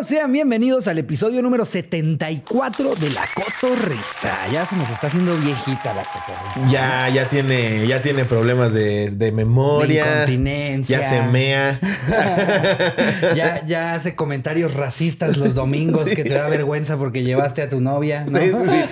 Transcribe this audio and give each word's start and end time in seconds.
amigos, 0.00 0.06
sean 0.06 0.32
bienvenidos 0.32 0.88
al 0.88 0.98
episodio 0.98 1.42
número 1.42 1.64
74 1.64 2.94
de 2.94 3.10
La 3.10 3.28
Cotorrisa. 3.34 4.48
Ya 4.52 4.66
se 4.66 4.76
nos 4.76 4.88
está 4.90 5.08
haciendo 5.08 5.36
viejita 5.36 5.94
la 5.94 6.04
Cotorrisa. 6.04 6.68
Ya, 6.70 7.08
ya 7.08 7.28
tiene, 7.28 7.86
ya 7.86 8.00
tiene 8.02 8.24
problemas 8.24 8.72
de, 8.72 9.10
de 9.10 9.32
memoria. 9.32 10.04
De 10.04 10.10
incontinencia. 10.12 11.00
Ya 11.00 11.08
se 11.08 11.22
mea. 11.22 11.78
ya, 13.36 13.66
ya 13.66 13.94
hace 13.94 14.14
comentarios 14.14 14.74
racistas 14.74 15.36
los 15.36 15.54
domingos 15.54 16.04
que 16.14 16.24
te 16.24 16.30
da 16.30 16.48
vergüenza 16.48 16.96
porque 16.96 17.22
llevaste 17.22 17.62
a 17.62 17.68
tu 17.68 17.80
novia. 17.80 18.24
¿no? 18.28 18.38
Sí, 18.38 18.50
sí, 18.64 18.84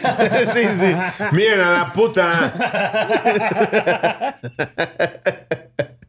sí, 0.52 0.62
sí. 0.78 0.94
Miren 1.32 1.60
a 1.60 1.70
la 1.70 1.92
puta. 1.92 2.54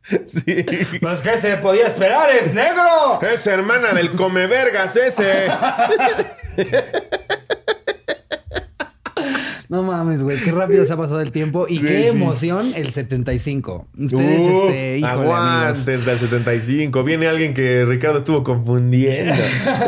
Sí. 0.28 0.66
Pues 1.02 1.22
que 1.22 1.38
se 1.40 1.58
podía 1.58 1.88
esperar, 1.88 2.30
es 2.32 2.54
negro. 2.54 3.20
Es 3.22 3.46
hermana 3.48 3.94
del 3.94 4.16
come 4.16 4.48
vergas 4.48 4.96
ese. 4.96 5.48
No 9.70 9.84
mames, 9.84 10.24
güey, 10.24 10.36
qué 10.40 10.52
rápido 10.52 10.84
se 10.84 10.94
ha 10.94 10.98
pasado 10.98 11.22
el 11.22 11.32
tiempo 11.32 11.68
y 11.70 11.80
qué 11.80 12.08
emoción 12.08 12.72
el 12.76 12.90
75. 12.90 13.88
Ustedes, 14.00 14.40
uh, 14.40 14.66
este, 14.66 14.98
híjole, 14.98 15.12
aguántense 15.12 16.10
al 16.10 16.18
75. 16.18 17.04
Viene 17.04 17.28
alguien 17.28 17.54
que 17.54 17.86
Ricardo 17.86 18.18
estuvo 18.18 18.44
confundiendo. 18.44 19.36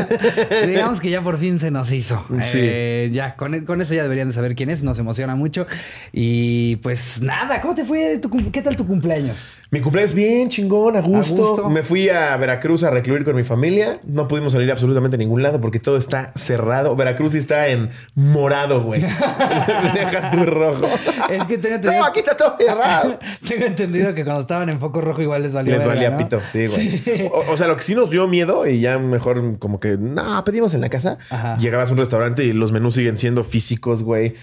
Digamos 0.67 1.01
que 1.01 1.09
ya 1.09 1.21
por 1.21 1.39
fin 1.39 1.57
se 1.57 1.71
nos 1.71 1.91
hizo. 1.91 2.23
Sí. 2.43 2.59
Eh, 2.61 3.09
ya, 3.11 3.35
con, 3.35 3.55
eso 3.55 3.95
ya 3.95 4.03
deberían 4.03 4.27
de 4.27 4.35
saber 4.35 4.53
quién 4.53 4.69
es. 4.69 4.83
Nos 4.83 4.99
emociona 4.99 5.35
mucho. 5.35 5.65
Y 6.11 6.75
pues 6.75 7.19
nada, 7.23 7.59
¿cómo 7.59 7.73
te 7.73 7.83
fue? 7.83 8.21
¿Qué 8.51 8.61
tal 8.61 8.75
tu 8.75 8.85
cumpleaños? 8.85 9.61
Mi 9.71 9.81
cumpleaños 9.81 10.13
bien 10.13 10.49
chingón, 10.49 10.95
a 10.95 11.01
gusto. 11.01 11.69
Me 11.71 11.81
fui 11.81 12.07
a 12.07 12.37
Veracruz 12.37 12.83
a 12.83 12.91
recluir 12.91 13.23
con 13.23 13.35
mi 13.35 13.43
familia. 13.43 13.99
No 14.03 14.27
pudimos 14.27 14.53
salir 14.53 14.71
absolutamente 14.71 15.15
a 15.15 15.17
ningún 15.17 15.41
lado 15.41 15.59
porque 15.59 15.79
todo 15.79 15.97
está 15.97 16.31
cerrado. 16.33 16.95
Veracruz 16.95 17.33
está 17.33 17.67
en 17.69 17.89
morado, 18.13 18.83
güey. 18.83 19.03
Deja 19.93 20.29
tu 20.29 20.45
rojo. 20.45 20.87
Es 21.29 21.43
que 21.45 21.57
tengo 21.57 21.75
entendido. 21.75 22.01
No, 22.01 22.05
aquí 22.05 22.19
está 22.19 22.35
todo 22.35 22.55
cerrado. 22.57 23.19
tengo 23.47 23.65
entendido 23.65 24.13
que 24.13 24.23
cuando 24.23 24.41
estaban 24.41 24.69
en 24.69 24.79
foco 24.79 25.01
rojo 25.01 25.21
igual 25.21 25.43
les 25.43 25.53
valía. 25.53 25.77
Les 25.77 25.85
valía 25.85 26.17
pito, 26.17 26.41
sí, 26.51 26.67
güey. 26.67 27.29
O, 27.49 27.57
sea, 27.57 27.67
lo 27.67 27.75
que 27.75 27.83
sí 27.83 27.95
nos 27.95 28.09
dio 28.09 28.27
miedo 28.27 28.67
y 28.67 28.79
ya 28.79 28.99
mejor 28.99 29.59
como 29.59 29.79
que, 29.79 29.97
no, 29.97 30.43
pedimos 30.43 30.73
en 30.73 30.81
la 30.81 30.89
casa. 30.89 31.17
Llegabas 31.59 31.89
a 31.89 31.93
un 31.93 31.99
restaurante 31.99 32.43
y 32.43 32.53
los 32.53 32.71
menús 32.71 32.95
siguen 32.95 33.17
siendo 33.17 33.43
físicos, 33.43 34.03
güey. 34.03 34.33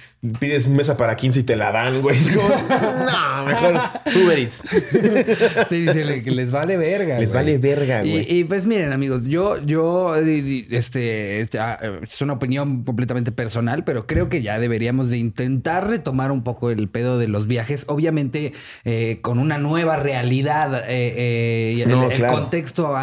Pides 0.40 0.68
mesa 0.68 0.96
para 0.96 1.16
15 1.16 1.40
y 1.40 1.42
te 1.42 1.56
la 1.56 1.72
dan, 1.72 2.02
güey. 2.02 2.18
Es 2.18 2.30
como, 2.30 2.48
no, 2.48 3.44
mejor 3.46 3.80
Uber 4.22 4.38
Eats. 4.38 4.64
sí, 5.68 5.80
dice 5.82 6.22
que 6.22 6.30
les 6.30 6.50
vale 6.50 6.76
verga. 6.76 7.18
Les 7.18 7.32
vale 7.32 7.58
verga, 7.58 8.00
güey. 8.00 8.26
Y, 8.28 8.44
pues 8.44 8.66
miren, 8.66 8.92
amigos, 8.92 9.26
yo, 9.26 9.58
yo, 9.64 10.14
este, 10.16 11.40
es 11.40 12.20
una 12.20 12.34
opinión 12.34 12.84
completamente 12.84 13.32
personal, 13.32 13.84
pero 13.84 14.06
creo 14.06 14.28
que 14.28 14.42
ya 14.42 14.58
deberíamos 14.58 15.10
de 15.10 15.17
intentar 15.18 15.88
retomar 15.88 16.32
un 16.32 16.42
poco 16.42 16.70
el 16.70 16.88
pedo 16.88 17.18
de 17.18 17.28
los 17.28 17.46
viajes, 17.46 17.84
obviamente 17.88 18.52
eh, 18.84 19.18
con 19.22 19.38
una 19.38 19.58
nueva 19.58 19.96
realidad. 19.96 20.84
Eh, 20.88 21.14
eh 21.78 21.82
el, 21.82 22.26
contexto 22.26 22.94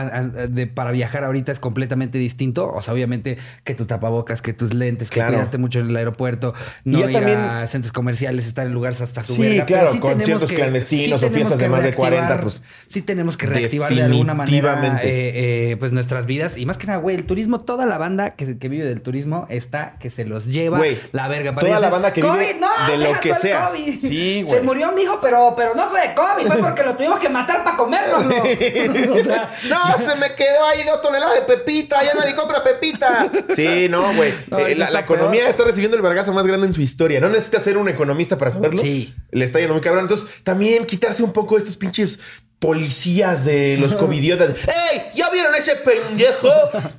de, 0.50 0.68
para 0.68 0.92
viajar 0.92 1.24
ahorita 1.24 1.52
es 1.52 1.60
completamente 1.60 2.18
distinto. 2.18 2.72
O 2.72 2.82
sea, 2.82 2.94
obviamente 2.94 3.38
que 3.64 3.76
tu 3.76 3.86
tapabocas, 3.86 4.42
que 4.42 4.54
tus 4.54 4.74
lentes, 4.74 5.10
que 5.10 5.22
cuidarte 5.22 5.58
mucho 5.58 5.80
en 5.80 5.90
el 5.90 5.96
aeropuerto, 5.96 6.54
no 6.84 7.10
ir 7.10 7.18
a 7.18 7.68
centros 7.68 7.92
comerciales, 7.92 8.48
estar 8.48 8.66
en 8.66 8.74
lugares 8.74 9.02
hasta 9.02 9.24
su 9.24 9.36
Sí, 9.36 9.62
claro, 9.66 9.92
sí 9.92 10.00
conciertos 10.00 10.52
clandestinos 10.52 11.22
o 11.24 11.30
fiestas 11.30 11.60
de 11.60 11.70
más 11.70 11.84
de 11.84 11.94
40, 11.94 12.42
pues. 12.42 12.64
Sí, 12.88 13.02
tenemos 13.02 13.38
que 13.38 13.48
reactivar 13.48 13.94
de 13.94 14.04
alguna 14.04 14.34
manera 14.34 15.00
eh, 15.04 15.76
pues 15.80 15.92
nuestras 15.92 16.26
vidas. 16.26 16.58
Y 16.58 16.66
más 16.66 16.78
que 16.78 16.88
nada, 16.88 17.00
güey, 17.00 17.16
el 17.16 17.26
turismo, 17.26 17.62
toda 17.62 17.86
la 17.86 17.98
banda 17.98 18.36
que, 18.36 18.56
vive 18.68 18.86
del 18.86 19.02
turismo 19.02 19.46
está 19.50 19.96
que 20.00 20.10
se 20.10 20.26
los 20.26 20.48
lleva 20.48 20.82
la 21.12 21.28
verga. 21.28 21.56
toda 21.56 21.80
la 21.80 21.90
banda 21.90 22.05
que 22.14 22.22
COVID, 22.22 22.56
no, 22.56 22.88
de 22.88 22.98
lo 22.98 23.20
que 23.20 23.36
sea. 23.36 23.72
Sí, 23.76 24.44
güey. 24.44 24.58
Se 24.58 24.62
murió 24.62 24.92
mi 24.92 25.04
hijo, 25.04 25.20
pero, 25.22 25.54
pero 25.56 25.76
no 25.76 25.90
fue 25.90 26.08
de 26.08 26.14
COVID, 26.14 26.48
fue 26.48 26.58
porque 26.58 26.84
lo 26.84 26.96
tuvimos 26.96 27.20
que 27.20 27.30
matar 27.30 27.64
para 27.64 27.78
comerlo. 27.78 28.18
o 29.14 29.24
sea, 29.24 29.50
no, 29.70 29.98
se 29.98 30.16
me 30.16 30.34
quedó 30.36 30.66
ahí 30.66 30.84
dos 30.84 31.02
toneladas 31.02 31.36
de 31.36 31.42
pepita, 31.42 32.04
ya 32.04 32.14
nadie 32.14 32.36
compra 32.36 32.64
pepita. 32.64 33.32
Sí, 33.54 33.88
no, 33.90 34.14
güey. 34.14 34.34
Eh, 34.56 34.74
la, 34.76 35.00
economía 35.00 35.50
está 35.50 35.64
recibiendo 35.64 35.98
el 35.98 36.02
vergazo 36.02 36.32
más 36.34 36.48
grande 36.48 36.68
en 36.68 36.74
su 36.74 36.82
historia. 36.82 37.20
No 37.20 37.30
necesita 37.30 37.60
ser 37.60 37.78
un 37.78 37.90
economista 37.90 38.38
para 38.38 38.52
saberlo. 38.52 38.82
Sí. 38.82 39.14
Le 39.32 39.44
está 39.44 39.60
yendo 39.60 39.74
muy 39.74 39.82
cabrón. 39.82 40.06
Entonces, 40.06 40.28
también 40.44 40.86
quitarse 40.86 41.24
un 41.24 41.34
poco 41.34 41.58
estos 41.58 41.76
pinches 41.76 42.20
policías 42.60 43.46
de 43.46 43.78
los 43.78 43.96
covidiotas. 43.96 44.52
¡Ey! 44.92 45.02
¿Ya 45.14 45.30
vieron 45.30 45.54
ese 45.56 45.76
pendejo 45.76 46.50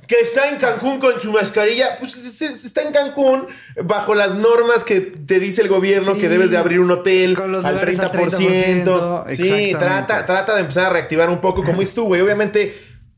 que 0.07 0.19
está 0.21 0.49
en 0.49 0.57
Cancún 0.57 0.99
con 0.99 1.19
su 1.19 1.31
mascarilla? 1.31 1.97
Pues 1.99 2.15
está 2.41 2.83
en 2.83 2.93
Cancún 2.93 3.47
bajo 3.83 4.15
las 4.15 4.35
normas 4.35 4.83
que 4.83 5.01
te 5.01 5.39
dice 5.39 5.61
el 5.61 5.67
gobierno 5.67 6.17
que 6.17 6.29
debes 6.29 6.51
de 6.51 6.57
abrir 6.57 6.79
un 6.79 6.91
hotel 6.91 7.37
al 7.63 7.81
30%. 7.81 9.33
Sí, 9.33 9.75
trata, 9.77 10.25
trata 10.25 10.55
de 10.55 10.61
empezar 10.61 10.85
a 10.85 10.89
reactivar 10.91 11.29
un 11.29 11.41
poco 11.41 11.63
como 11.63 11.81
es 11.81 11.93
tú, 11.93 12.05
güey. 12.05 12.21
Obviamente 12.21 12.75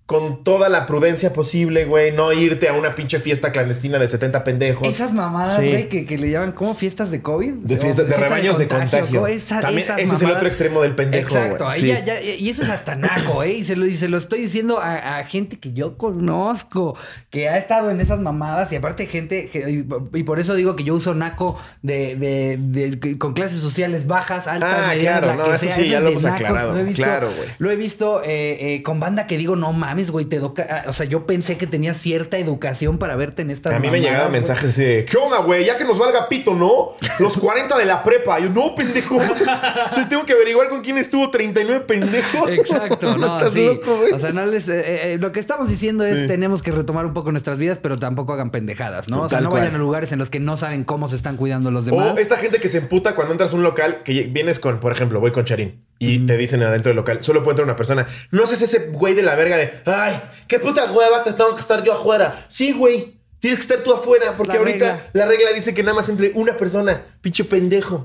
con 0.09 0.43
toda 0.43 0.69
la 0.69 0.87
prudencia 0.87 1.33
posible, 1.33 1.85
güey, 1.85 2.11
no 2.11 2.33
irte 2.33 2.67
a 2.67 2.73
una 2.73 2.95
pinche 2.95 3.19
fiesta 3.19 3.51
clandestina 3.51 3.99
de 3.99 4.07
70 4.07 4.43
pendejos. 4.43 4.87
Esas 4.87 5.13
mamadas, 5.13 5.57
güey, 5.57 5.87
que, 5.87 6.17
le 6.17 6.31
llaman 6.31 6.51
como 6.51 6.73
fiestas 6.73 7.11
de 7.11 7.21
COVID. 7.21 7.53
De, 7.53 7.77
fiesta, 7.77 8.05
de, 8.05 8.17
rebaños 8.17 8.57
de 8.57 8.67
contagio. 8.67 9.23
También 9.61 9.85
ese 9.99 10.15
es 10.15 10.21
el 10.23 10.31
otro 10.31 10.47
extremo 10.47 10.81
del 10.81 10.95
pendejo. 10.95 11.27
Exacto, 11.27 11.69
ya, 11.75 12.03
ya, 12.03 12.19
y 12.23 12.49
eso 12.49 12.63
es 12.63 12.69
hasta 12.71 12.95
naco, 12.95 13.43
¿eh? 13.43 13.51
Y 13.51 13.63
se 13.63 13.75
lo, 13.75 13.85
y 13.85 13.95
se 13.97 14.09
lo 14.09 14.17
estoy 14.17 14.41
diciendo 14.41 14.79
a, 14.81 15.23
gente 15.25 15.59
que 15.59 15.73
yo 15.73 15.95
conozco, 15.95 16.97
que 17.29 17.47
ha 17.47 17.59
estado 17.59 17.91
en 17.91 18.01
esas 18.01 18.19
mamadas 18.19 18.71
y 18.71 18.77
aparte 18.77 19.05
gente, 19.05 19.47
y, 19.53 20.23
por 20.23 20.39
eso 20.39 20.55
digo 20.55 20.75
que 20.75 20.83
yo 20.83 20.95
uso 20.95 21.13
naco 21.13 21.55
de, 21.83 22.15
de, 22.15 23.17
con 23.19 23.33
clases 23.33 23.59
sociales 23.59 24.07
bajas, 24.07 24.47
altas, 24.47 24.75
ah, 24.75 24.93
claro, 24.97 25.35
no, 25.35 25.53
eso 25.53 25.67
sí, 25.69 25.87
ya 25.87 25.99
lo 25.99 26.09
hemos 26.09 26.25
aclarado. 26.25 26.75
claro, 26.95 27.29
güey. 27.37 27.49
Lo 27.59 27.69
he 27.69 27.75
visto 27.75 28.23
eh, 28.23 28.73
eh, 28.73 28.81
con 28.81 28.99
banda 28.99 29.27
que 29.27 29.37
digo, 29.37 29.55
no 29.55 29.71
mames 29.71 29.98
güey, 30.11 30.25
te 30.25 30.37
educa. 30.37 30.65
Ah, 30.69 30.89
o 30.89 30.93
sea, 30.93 31.05
yo 31.05 31.25
pensé 31.25 31.57
que 31.57 31.67
tenías 31.67 31.97
cierta 31.97 32.37
educación 32.37 32.97
para 32.97 33.15
verte 33.15 33.41
en 33.41 33.51
esta. 33.51 33.75
A 33.75 33.79
mí 33.79 33.89
me 33.89 33.99
llegaban 33.99 34.31
mensajes 34.31 34.75
de, 34.77 35.05
¿qué 35.09 35.17
onda, 35.17 35.39
güey? 35.39 35.65
Ya 35.65 35.77
que 35.77 35.83
nos 35.83 35.99
valga 35.99 36.29
pito, 36.29 36.53
¿no? 36.55 36.93
Los 37.19 37.37
40 37.37 37.77
de 37.77 37.85
la 37.85 38.03
prepa. 38.03 38.39
Yo, 38.39 38.49
no, 38.49 38.73
pendejo. 38.75 39.17
o 39.17 39.93
sea, 39.93 40.07
tengo 40.07 40.25
que 40.25 40.33
averiguar 40.33 40.69
con 40.69 40.81
quién 40.81 40.97
estuvo 40.97 41.29
39 41.29 41.85
pendejos. 41.85 42.49
Exacto, 42.49 43.17
no, 43.17 43.49
sí. 43.49 43.79
o 44.13 44.19
sea, 44.19 44.31
no 44.31 44.45
les. 44.45 44.69
Eh, 44.69 45.13
eh, 45.13 45.17
lo 45.19 45.31
que 45.31 45.39
estamos 45.39 45.69
diciendo 45.69 46.05
es, 46.05 46.27
tenemos 46.27 46.63
que 46.63 46.71
retomar 46.71 47.05
un 47.05 47.13
poco 47.13 47.31
nuestras 47.31 47.59
vidas, 47.59 47.79
pero 47.81 47.99
tampoco 47.99 48.33
hagan 48.33 48.51
pendejadas, 48.51 49.09
¿no? 49.09 49.23
O 49.23 49.29
sea, 49.29 49.41
no 49.41 49.51
vayan 49.51 49.75
a 49.75 49.77
lugares 49.77 50.11
en 50.11 50.19
los 50.19 50.29
que 50.29 50.39
no 50.39 50.57
saben 50.57 50.83
cómo 50.83 51.07
se 51.07 51.15
están 51.15 51.35
cuidando 51.37 51.71
los 51.71 51.85
demás. 51.85 52.17
O 52.17 52.19
esta 52.19 52.37
gente 52.37 52.59
que 52.59 52.69
se 52.69 52.77
emputa 52.79 53.15
cuando 53.15 53.33
entras 53.33 53.53
a 53.53 53.55
un 53.55 53.63
local, 53.63 54.03
que 54.03 54.23
vienes 54.23 54.59
con, 54.59 54.79
por 54.79 54.91
ejemplo, 54.91 55.19
voy 55.19 55.31
con 55.31 55.45
Charín 55.45 55.88
y 55.99 56.25
te 56.25 56.37
dicen 56.37 56.63
adentro 56.63 56.89
del 56.89 56.95
local, 56.95 57.19
solo 57.21 57.43
puede 57.43 57.53
entrar 57.53 57.65
una 57.65 57.75
persona. 57.75 58.07
No 58.31 58.47
sé 58.47 58.63
ese 58.63 58.87
güey 58.87 59.13
de 59.13 59.23
la 59.23 59.35
verga 59.35 59.57
de, 59.57 59.71
ay, 59.85 60.21
qué 60.47 60.57
puta 60.57 60.91
hueva 60.91 61.23
que 61.23 61.33
tengo 61.33 61.53
que 61.53 61.61
estar 61.61 61.83
yo 61.83 61.93
afuera. 61.93 62.45
Sí, 62.47 62.71
güey. 62.71 63.19
Tienes 63.39 63.59
que 63.59 63.61
estar 63.61 63.79
tú 63.79 63.93
afuera 63.93 64.33
porque 64.35 64.57
ahorita 64.57 65.11
la 65.13 65.25
regla 65.25 65.53
dice 65.53 65.73
que 65.73 65.81
nada 65.81 65.95
más 65.95 66.09
entre 66.09 66.33
una 66.35 66.57
persona. 66.57 67.03
Pinche 67.21 67.45
pendejo. 67.45 68.03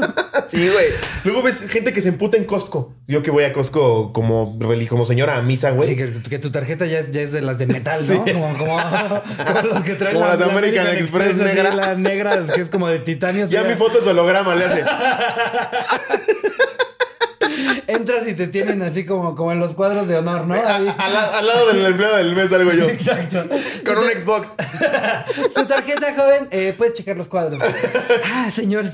sí, 0.48 0.68
güey. 0.68 0.86
Luego 1.24 1.42
ves 1.42 1.68
gente 1.68 1.92
que 1.92 2.00
se 2.00 2.08
emputa 2.08 2.36
en 2.36 2.44
Costco. 2.44 2.94
Yo 3.08 3.20
que 3.24 3.32
voy 3.32 3.42
a 3.42 3.52
Costco 3.52 4.12
como, 4.12 4.56
como 4.88 5.04
señora 5.04 5.38
a 5.38 5.42
misa, 5.42 5.72
güey. 5.72 5.88
Sí, 5.88 5.96
que, 5.96 6.38
tu 6.38 6.52
tarjeta 6.52 6.86
ya 6.86 7.00
es, 7.00 7.10
ya 7.10 7.20
es, 7.20 7.32
de 7.32 7.42
las 7.42 7.58
de 7.58 7.66
metal, 7.66 8.06
¿no? 8.06 8.24
Como, 8.24 8.58
como, 8.58 8.78
los 9.64 9.82
que 9.82 9.94
traen 9.94 10.14
como 10.14 10.28
las 10.28 10.40
American, 10.40 10.86
Express, 10.86 11.36
negra. 11.36 11.74
la 11.74 11.94
negra, 11.96 12.46
que 12.54 12.60
es 12.60 12.68
como 12.68 12.86
de 12.86 13.00
titanio. 13.00 13.48
Ya, 13.48 13.62
ya 13.62 13.68
mi 13.68 13.74
foto 13.74 13.98
es 13.98 14.06
holograma, 14.06 14.54
le 14.54 14.66
hace. 14.66 14.84
Entras 18.06 18.28
y 18.28 18.34
te 18.34 18.46
tienen 18.46 18.82
así 18.82 19.04
como, 19.04 19.34
como 19.34 19.50
en 19.50 19.58
los 19.58 19.74
cuadros 19.74 20.06
de 20.06 20.16
honor, 20.16 20.46
¿no? 20.46 20.54
al, 20.54 20.84
lado 20.86 21.72
del 21.72 21.86
empleado 21.86 22.18
del 22.18 22.36
mes 22.36 22.52
algo 22.52 22.72
yo. 22.72 22.88
Exacto. 22.88 23.44
Con 23.84 23.98
un 23.98 24.04
Xbox. 24.04 24.54
Su 25.56 25.66
tarjeta, 25.66 26.14
joven, 26.14 26.46
eh, 26.52 26.72
puedes 26.78 26.94
checar 26.94 27.16
los 27.16 27.26
cuadros. 27.26 27.60
Ah, 28.24 28.48
señor. 28.52 28.84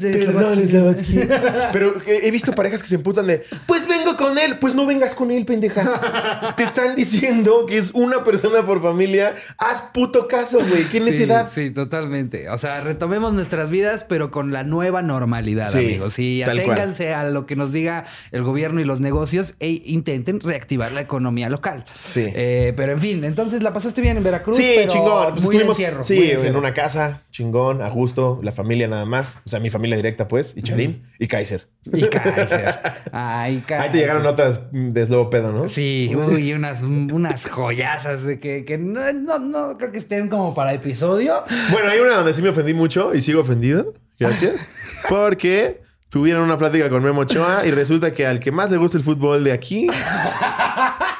Pero 1.72 1.96
he 2.06 2.30
visto 2.30 2.52
parejas 2.54 2.80
que 2.80 2.88
se 2.88 2.94
emputan 2.94 3.26
de, 3.26 3.44
pues 3.66 3.86
vengo 3.86 4.16
con 4.16 4.38
él. 4.38 4.56
Pues 4.58 4.74
no 4.74 4.86
vengas 4.86 5.14
con 5.14 5.30
él, 5.30 5.44
pendeja. 5.44 6.54
Te 6.56 6.62
están 6.62 6.96
diciendo 6.96 7.66
que 7.66 7.76
es 7.76 7.90
una 7.90 8.24
persona 8.24 8.64
por 8.64 8.80
familia. 8.80 9.34
Haz 9.58 9.82
puto 9.92 10.26
caso, 10.26 10.60
güey. 10.66 10.88
¿Qué 10.88 11.00
necesidad? 11.00 11.50
Sí, 11.52 11.70
totalmente. 11.70 12.48
O 12.48 12.56
sea, 12.56 12.80
retomemos 12.80 13.34
nuestras 13.34 13.68
vidas, 13.68 14.06
pero 14.08 14.30
con 14.30 14.52
la 14.52 14.64
nueva 14.64 15.02
normalidad, 15.02 15.74
amigos. 15.76 16.14
Sí, 16.14 16.42
aténganse 16.42 17.12
a 17.12 17.24
lo 17.24 17.44
que 17.44 17.56
nos 17.56 17.72
diga 17.72 18.04
el 18.30 18.42
gobierno 18.42 18.80
y 18.80 18.84
los 18.84 19.01
negocios 19.02 19.54
e 19.60 19.82
intenten 19.84 20.40
reactivar 20.40 20.92
la 20.92 21.02
economía 21.02 21.50
local. 21.50 21.84
Sí. 22.02 22.26
Eh, 22.34 22.72
pero 22.76 22.92
en 22.92 22.98
fin, 22.98 23.24
entonces 23.24 23.62
la 23.62 23.72
pasaste 23.72 24.00
bien 24.00 24.16
en 24.16 24.22
Veracruz. 24.22 24.56
Sí, 24.56 24.72
pero 24.76 24.90
chingón. 24.90 25.32
Pues 25.32 25.44
muy 25.44 25.56
estuvimos 25.56 25.78
encierro, 25.78 26.04
sí, 26.04 26.14
muy 26.16 26.46
en 26.46 26.56
una 26.56 26.72
casa, 26.72 27.22
chingón, 27.30 27.82
a 27.82 27.88
gusto, 27.90 28.40
la 28.42 28.52
familia 28.52 28.88
nada 28.88 29.04
más. 29.04 29.38
O 29.44 29.50
sea, 29.50 29.60
mi 29.60 29.68
familia 29.68 29.96
directa, 29.96 30.28
pues, 30.28 30.54
y 30.56 30.62
Charín 30.62 31.02
y 31.18 31.26
Kaiser. 31.26 31.66
Y 31.92 32.02
Kaiser. 32.02 32.78
Ay, 33.12 33.62
Kaiser. 33.66 33.80
Ahí 33.82 33.90
te 33.90 33.98
llegaron 33.98 34.22
notas 34.22 34.60
de 34.70 35.06
slobo 35.06 35.28
pedo, 35.30 35.52
¿no? 35.52 35.68
Sí, 35.68 36.14
uy, 36.14 36.52
unas, 36.54 36.82
unas 36.82 37.46
joyazas 37.48 38.24
de 38.24 38.38
que, 38.38 38.64
que 38.64 38.78
no, 38.78 39.12
no, 39.12 39.38
no 39.38 39.76
creo 39.76 39.92
que 39.92 39.98
estén 39.98 40.28
como 40.28 40.54
para 40.54 40.72
episodio. 40.72 41.42
Bueno, 41.70 41.90
hay 41.90 41.98
una 41.98 42.14
donde 42.14 42.32
sí 42.32 42.42
me 42.42 42.50
ofendí 42.50 42.74
mucho 42.74 43.14
y 43.14 43.22
sigo 43.22 43.40
ofendido. 43.40 43.94
Gracias. 44.18 44.66
Porque 45.08 45.81
tuvieron 46.12 46.42
una 46.42 46.58
plática 46.58 46.90
con 46.90 47.02
Memo 47.02 47.22
Ochoa 47.22 47.66
y 47.66 47.70
resulta 47.70 48.12
que 48.12 48.26
al 48.26 48.38
que 48.38 48.52
más 48.52 48.70
le 48.70 48.76
gusta 48.76 48.98
el 48.98 49.02
fútbol 49.02 49.44
de 49.44 49.52
aquí 49.52 49.86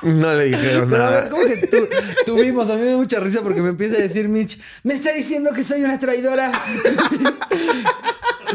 no 0.03 0.35
le 0.35 0.45
dijeron 0.45 0.91
Pero 0.91 1.03
a 1.03 1.11
ver, 1.11 1.19
nada. 1.23 1.31
¿cómo 1.31 1.47
que 1.47 1.67
tú, 1.67 1.89
tuvimos? 2.27 2.69
A 2.69 2.75
mí 2.75 2.83
me 2.83 2.91
da 2.91 2.97
mucha 2.99 3.19
risa 3.19 3.41
porque 3.41 3.63
me 3.63 3.71
empieza 3.71 3.97
a 3.97 4.01
decir 4.01 4.29
Mitch, 4.29 4.61
me 4.83 4.93
está 4.93 5.15
diciendo 5.15 5.53
que 5.55 5.65
soy 5.65 5.83
una 5.83 5.99
traidora. 5.99 6.53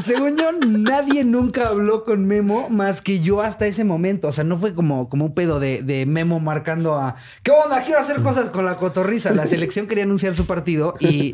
Según 0.06 0.38
yo, 0.38 0.52
nadie 0.52 1.24
nunca 1.24 1.70
habló 1.70 2.06
con 2.06 2.28
Memo 2.28 2.70
más 2.70 3.02
que 3.02 3.20
yo 3.20 3.42
hasta 3.42 3.66
ese 3.66 3.84
momento. 3.84 4.28
O 4.28 4.32
sea, 4.32 4.44
no 4.44 4.58
fue 4.58 4.76
como, 4.76 5.10
como 5.10 5.26
un 5.26 5.34
pedo 5.34 5.60
de, 5.60 5.82
de 5.82 6.06
Memo 6.06 6.40
marcando 6.40 6.94
a 6.94 7.16
¿Qué 7.42 7.50
onda? 7.50 7.84
Quiero 7.84 8.00
hacer 8.00 8.22
cosas 8.22 8.50
con 8.50 8.64
la 8.64 8.78
cotorriza. 8.78 9.32
La 9.32 9.48
selección 9.48 9.88
quería 9.88 10.04
anunciar 10.04 10.36
su 10.36 10.46
partido 10.46 10.94
y, 11.00 11.34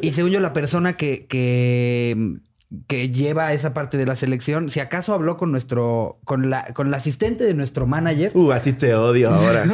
y 0.00 0.12
según 0.12 0.30
yo, 0.30 0.38
la 0.38 0.52
persona 0.52 0.96
que, 0.96 1.26
que, 1.26 2.38
que 2.86 3.10
lleva 3.10 3.52
esa 3.52 3.74
parte 3.74 3.96
de 3.96 4.06
la 4.06 4.16
selección, 4.16 4.70
si 4.70 4.80
acaso 4.80 5.14
habló 5.14 5.36
con 5.36 5.50
nuestro, 5.52 6.18
con 6.24 6.50
la, 6.50 6.72
con 6.74 6.90
la 6.90 6.96
asistente 6.98 7.44
de 7.44 7.54
nuestro 7.54 7.86
manager. 7.86 8.30
Uh, 8.34 8.52
a 8.52 8.60
ti 8.62 8.72
te 8.72 8.94
odio 8.94 9.30
ahora. 9.30 9.64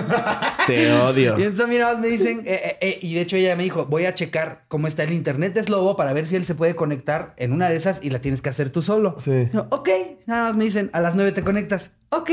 te 0.67 0.93
odio. 0.93 1.39
Y 1.39 1.43
entonces 1.43 1.65
a 1.65 1.69
mí 1.69 1.79
nada 1.79 1.93
más 1.95 2.03
me 2.03 2.09
dicen, 2.09 2.43
eh, 2.47 2.61
eh, 2.65 2.79
eh, 2.81 2.99
y 3.03 3.15
de 3.15 3.21
hecho 3.21 3.37
ella 3.37 3.57
me 3.57 3.63
dijo, 3.65 3.87
voy 3.87 4.07
a 4.07 4.15
checar 4.15 4.65
cómo 4.69 4.87
está 4.87 5.03
el 5.05 5.13
internet 5.13 5.55
de 5.55 5.63
Slobo 5.65 5.97
para 5.97 6.13
ver 6.13 6.27
si 6.27 6.37
él 6.37 6.45
se 6.45 6.55
puede 6.55 6.75
conectar 6.77 7.35
en 7.37 7.53
una 7.53 7.69
de 7.69 7.77
esas 7.77 7.99
y 8.03 8.11
la 8.11 8.21
tienes 8.21 8.43
que 8.43 8.49
hacer 8.51 8.71
tú 8.71 8.83
solo. 8.83 9.17
Sí. 9.19 9.49
Yo, 9.53 9.67
ok, 9.71 9.89
nada 10.27 10.45
más 10.45 10.57
me 10.57 10.65
dicen, 10.65 10.91
a 10.93 11.01
las 11.01 11.15
nueve 11.15 11.33
te 11.33 11.43
conectas. 11.43 11.93
Ok. 12.11 12.31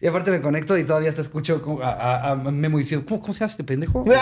Y 0.00 0.06
aparte 0.06 0.30
me 0.30 0.40
conecto 0.40 0.76
y 0.78 0.84
todavía 0.84 1.12
te 1.12 1.20
escucho 1.20 1.62
a, 1.82 1.90
a- 1.90 2.30
a 2.30 2.34
Memo 2.36 2.78
diciendo, 2.78 3.06
¿cómo, 3.06 3.20
cómo 3.20 3.34
se 3.34 3.44
hace 3.44 3.52
este 3.52 3.64
pendejo? 3.64 4.04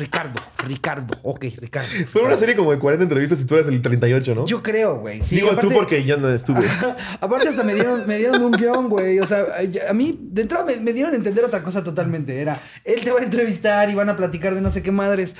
Ri- 0.00 0.10
Ricardo, 0.10 0.40
Ricardo, 0.66 1.14
ok, 1.22 1.44
Ricardo. 1.58 1.88
Fue 2.12 2.22
una 2.22 2.36
serie 2.36 2.56
como 2.56 2.72
de 2.72 2.78
40 2.78 3.02
entrevistas 3.04 3.40
y 3.40 3.44
tú 3.46 3.54
eres 3.54 3.66
el 3.68 3.80
38, 3.82 4.34
¿no? 4.34 4.46
Yo 4.46 4.62
creo, 4.62 4.98
güey. 4.98 5.22
Sí, 5.22 5.36
Digo 5.36 5.54
tú 5.56 5.70
porque 5.70 6.02
ya 6.04 6.16
no 6.16 6.28
estuve. 6.28 6.64
Aparte 7.20 7.48
hasta 7.48 7.62
me 7.62 7.74
dieron, 7.74 8.06
me 8.06 8.18
dieron 8.18 8.42
un 8.42 8.52
guion, 8.52 8.88
güey. 8.88 9.18
O 9.20 9.26
sea, 9.26 9.44
a 9.88 9.92
mí 9.92 10.18
de 10.20 10.42
entrada 10.42 10.64
me, 10.64 10.76
me 10.76 10.92
dieron 10.92 11.12
a 11.12 11.16
entender 11.16 11.44
otra 11.44 11.62
cosa 11.62 11.84
totalmente. 11.84 12.40
Era, 12.40 12.60
él 12.84 13.00
te 13.04 13.10
va 13.10 13.20
a 13.20 13.22
entrevistar 13.22 13.88
y 13.90 13.94
van 13.94 14.08
a 14.08 14.16
platicar 14.16 14.54
de 14.54 14.60
no 14.60 14.70
sé 14.72 14.82
qué 14.82 14.90
madres. 14.92 15.34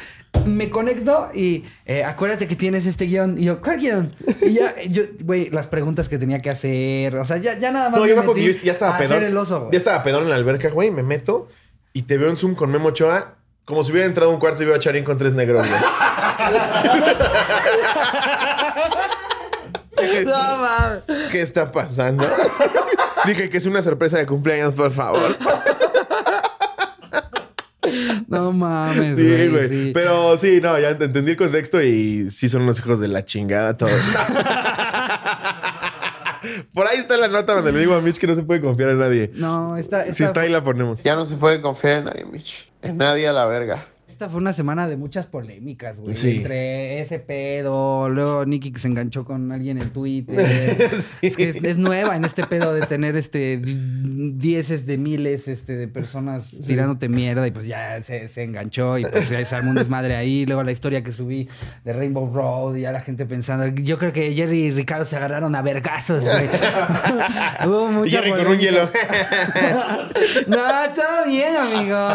Me 0.46 0.70
conecto 0.70 1.28
y 1.34 1.64
eh, 1.86 2.04
acuérdate 2.04 2.46
que 2.46 2.56
tienes 2.56 2.86
este 2.86 3.06
guion. 3.06 3.38
Y 3.38 3.44
yo, 3.44 3.60
¿cuál 3.60 3.78
guion? 3.78 4.14
Y 4.42 4.52
ya, 4.54 4.74
yo, 4.88 5.02
güey, 5.24 5.50
las 5.50 5.66
preguntas 5.66 6.08
que 6.08 6.18
tenía 6.18 6.40
que 6.40 6.50
hacer. 6.50 7.16
O 7.16 7.24
sea, 7.24 7.36
ya, 7.38 7.58
ya 7.58 7.70
nada 7.72 7.90
más 7.90 7.98
No, 7.98 8.04
me 8.04 8.10
yo 8.10 8.14
me 8.16 8.22
acuerdo 8.22 8.40
que 8.42 8.52
yo 8.52 8.60
ya 8.62 8.72
estaba 8.72 8.96
pedón. 8.98 9.70
ya 9.72 9.78
estaba 9.78 10.02
pedón 10.02 10.22
en 10.24 10.30
la 10.30 10.36
alberca, 10.36 10.68
güey. 10.70 10.90
Me 10.90 11.02
meto 11.02 11.48
y 11.92 12.02
te 12.02 12.16
veo 12.18 12.28
en 12.30 12.36
Zoom 12.36 12.54
con 12.54 12.70
Memo 12.70 12.88
Ochoa. 12.88 13.36
Como 13.70 13.84
si 13.84 13.92
hubiera 13.92 14.06
entrado 14.08 14.30
a 14.30 14.34
un 14.34 14.40
cuarto 14.40 14.62
y 14.62 14.66
veo 14.66 14.74
a 14.74 14.78
Charín 14.80 15.04
con 15.04 15.16
tres 15.16 15.32
negros, 15.32 15.64
güey. 15.66 15.80
No, 20.24 20.56
mames. 20.58 21.04
¿Qué 21.30 21.40
está 21.42 21.70
pasando? 21.70 22.26
Dije 23.26 23.48
que 23.50 23.58
es 23.58 23.66
una 23.66 23.80
sorpresa 23.82 24.18
de 24.18 24.26
cumpleaños, 24.26 24.74
por 24.74 24.90
favor. 24.90 25.36
No 28.28 28.52
mames, 28.52 29.16
Sí, 29.18 29.26
güey. 29.26 29.48
güey. 29.48 29.68
sí. 29.68 29.90
Pero 29.94 30.36
sí, 30.38 30.60
no, 30.60 30.78
ya 30.78 30.90
entendí 30.90 31.32
el 31.32 31.36
contexto 31.36 31.82
y 31.82 32.30
sí 32.30 32.48
son 32.48 32.62
unos 32.62 32.78
hijos 32.78 32.98
de 33.00 33.08
la 33.08 33.24
chingada 33.24 33.76
todos. 33.76 33.92
Por 36.74 36.86
ahí 36.86 36.98
está 36.98 37.16
la 37.16 37.28
nota 37.28 37.54
donde 37.54 37.72
le 37.72 37.80
digo 37.80 37.94
a 37.94 38.00
Mitch 38.00 38.18
que 38.18 38.26
no 38.26 38.34
se 38.34 38.42
puede 38.42 38.60
confiar 38.60 38.90
en 38.90 38.98
nadie. 38.98 39.30
No, 39.34 39.76
esta, 39.76 40.00
esta, 40.02 40.12
Si 40.14 40.24
está 40.24 40.42
ahí 40.42 40.48
la 40.50 40.62
ponemos. 40.62 41.02
Ya 41.02 41.16
no 41.16 41.26
se 41.26 41.36
puede 41.36 41.60
confiar 41.60 41.98
en 41.98 42.04
nadie, 42.04 42.24
Mitch. 42.24 42.70
En 42.82 42.96
nadie 42.96 43.26
a 43.26 43.32
la 43.32 43.46
verga. 43.46 43.86
Esta 44.20 44.28
fue 44.28 44.42
una 44.42 44.52
semana 44.52 44.86
de 44.86 44.98
muchas 44.98 45.26
polémicas, 45.26 45.98
güey. 45.98 46.14
Sí. 46.14 46.36
Entre 46.36 47.00
ese 47.00 47.20
pedo, 47.20 48.10
luego 48.10 48.44
Nicky 48.44 48.70
que 48.70 48.78
se 48.78 48.88
enganchó 48.88 49.24
con 49.24 49.50
alguien 49.50 49.80
en 49.80 49.88
Twitter. 49.94 50.36
Sí. 51.00 51.28
Es 51.28 51.36
que 51.36 51.48
es, 51.50 51.64
es 51.64 51.78
nueva 51.78 52.16
en 52.16 52.24
este 52.26 52.44
pedo 52.46 52.74
de 52.74 52.82
tener 52.82 53.16
este 53.16 53.56
di- 53.56 54.32
dieces 54.36 54.84
de 54.84 54.98
miles 54.98 55.48
este, 55.48 55.74
de 55.76 55.88
personas 55.88 56.50
tirándote 56.66 57.08
mierda 57.08 57.46
y 57.46 57.50
pues 57.50 57.66
ya 57.66 58.02
se, 58.02 58.28
se 58.28 58.42
enganchó 58.42 58.98
y 58.98 59.04
pues 59.04 59.30
ya 59.30 59.42
se 59.44 59.54
armó 59.56 59.70
un 59.70 59.76
desmadre 59.76 60.16
ahí. 60.16 60.44
Luego 60.44 60.62
la 60.64 60.72
historia 60.72 61.02
que 61.02 61.12
subí 61.12 61.48
de 61.84 61.92
Rainbow 61.94 62.30
Road 62.30 62.74
y 62.76 62.82
ya 62.82 62.92
la 62.92 63.00
gente 63.00 63.24
pensando. 63.24 63.66
Yo 63.68 63.96
creo 63.98 64.12
que 64.12 64.34
Jerry 64.34 64.64
y 64.66 64.70
Ricardo 64.72 65.06
se 65.06 65.16
agarraron 65.16 65.54
a 65.54 65.62
vergazos, 65.62 66.24
güey. 66.24 66.46
Hubo 67.66 67.88
mucha 67.90 68.18
Jerry 68.18 68.30
con 68.32 68.40
un 68.40 68.44
polémica. 68.44 68.70
hielo. 68.70 68.90
No, 70.46 70.56
todo 70.94 71.24
bien, 71.26 71.56
amigos. 71.56 72.14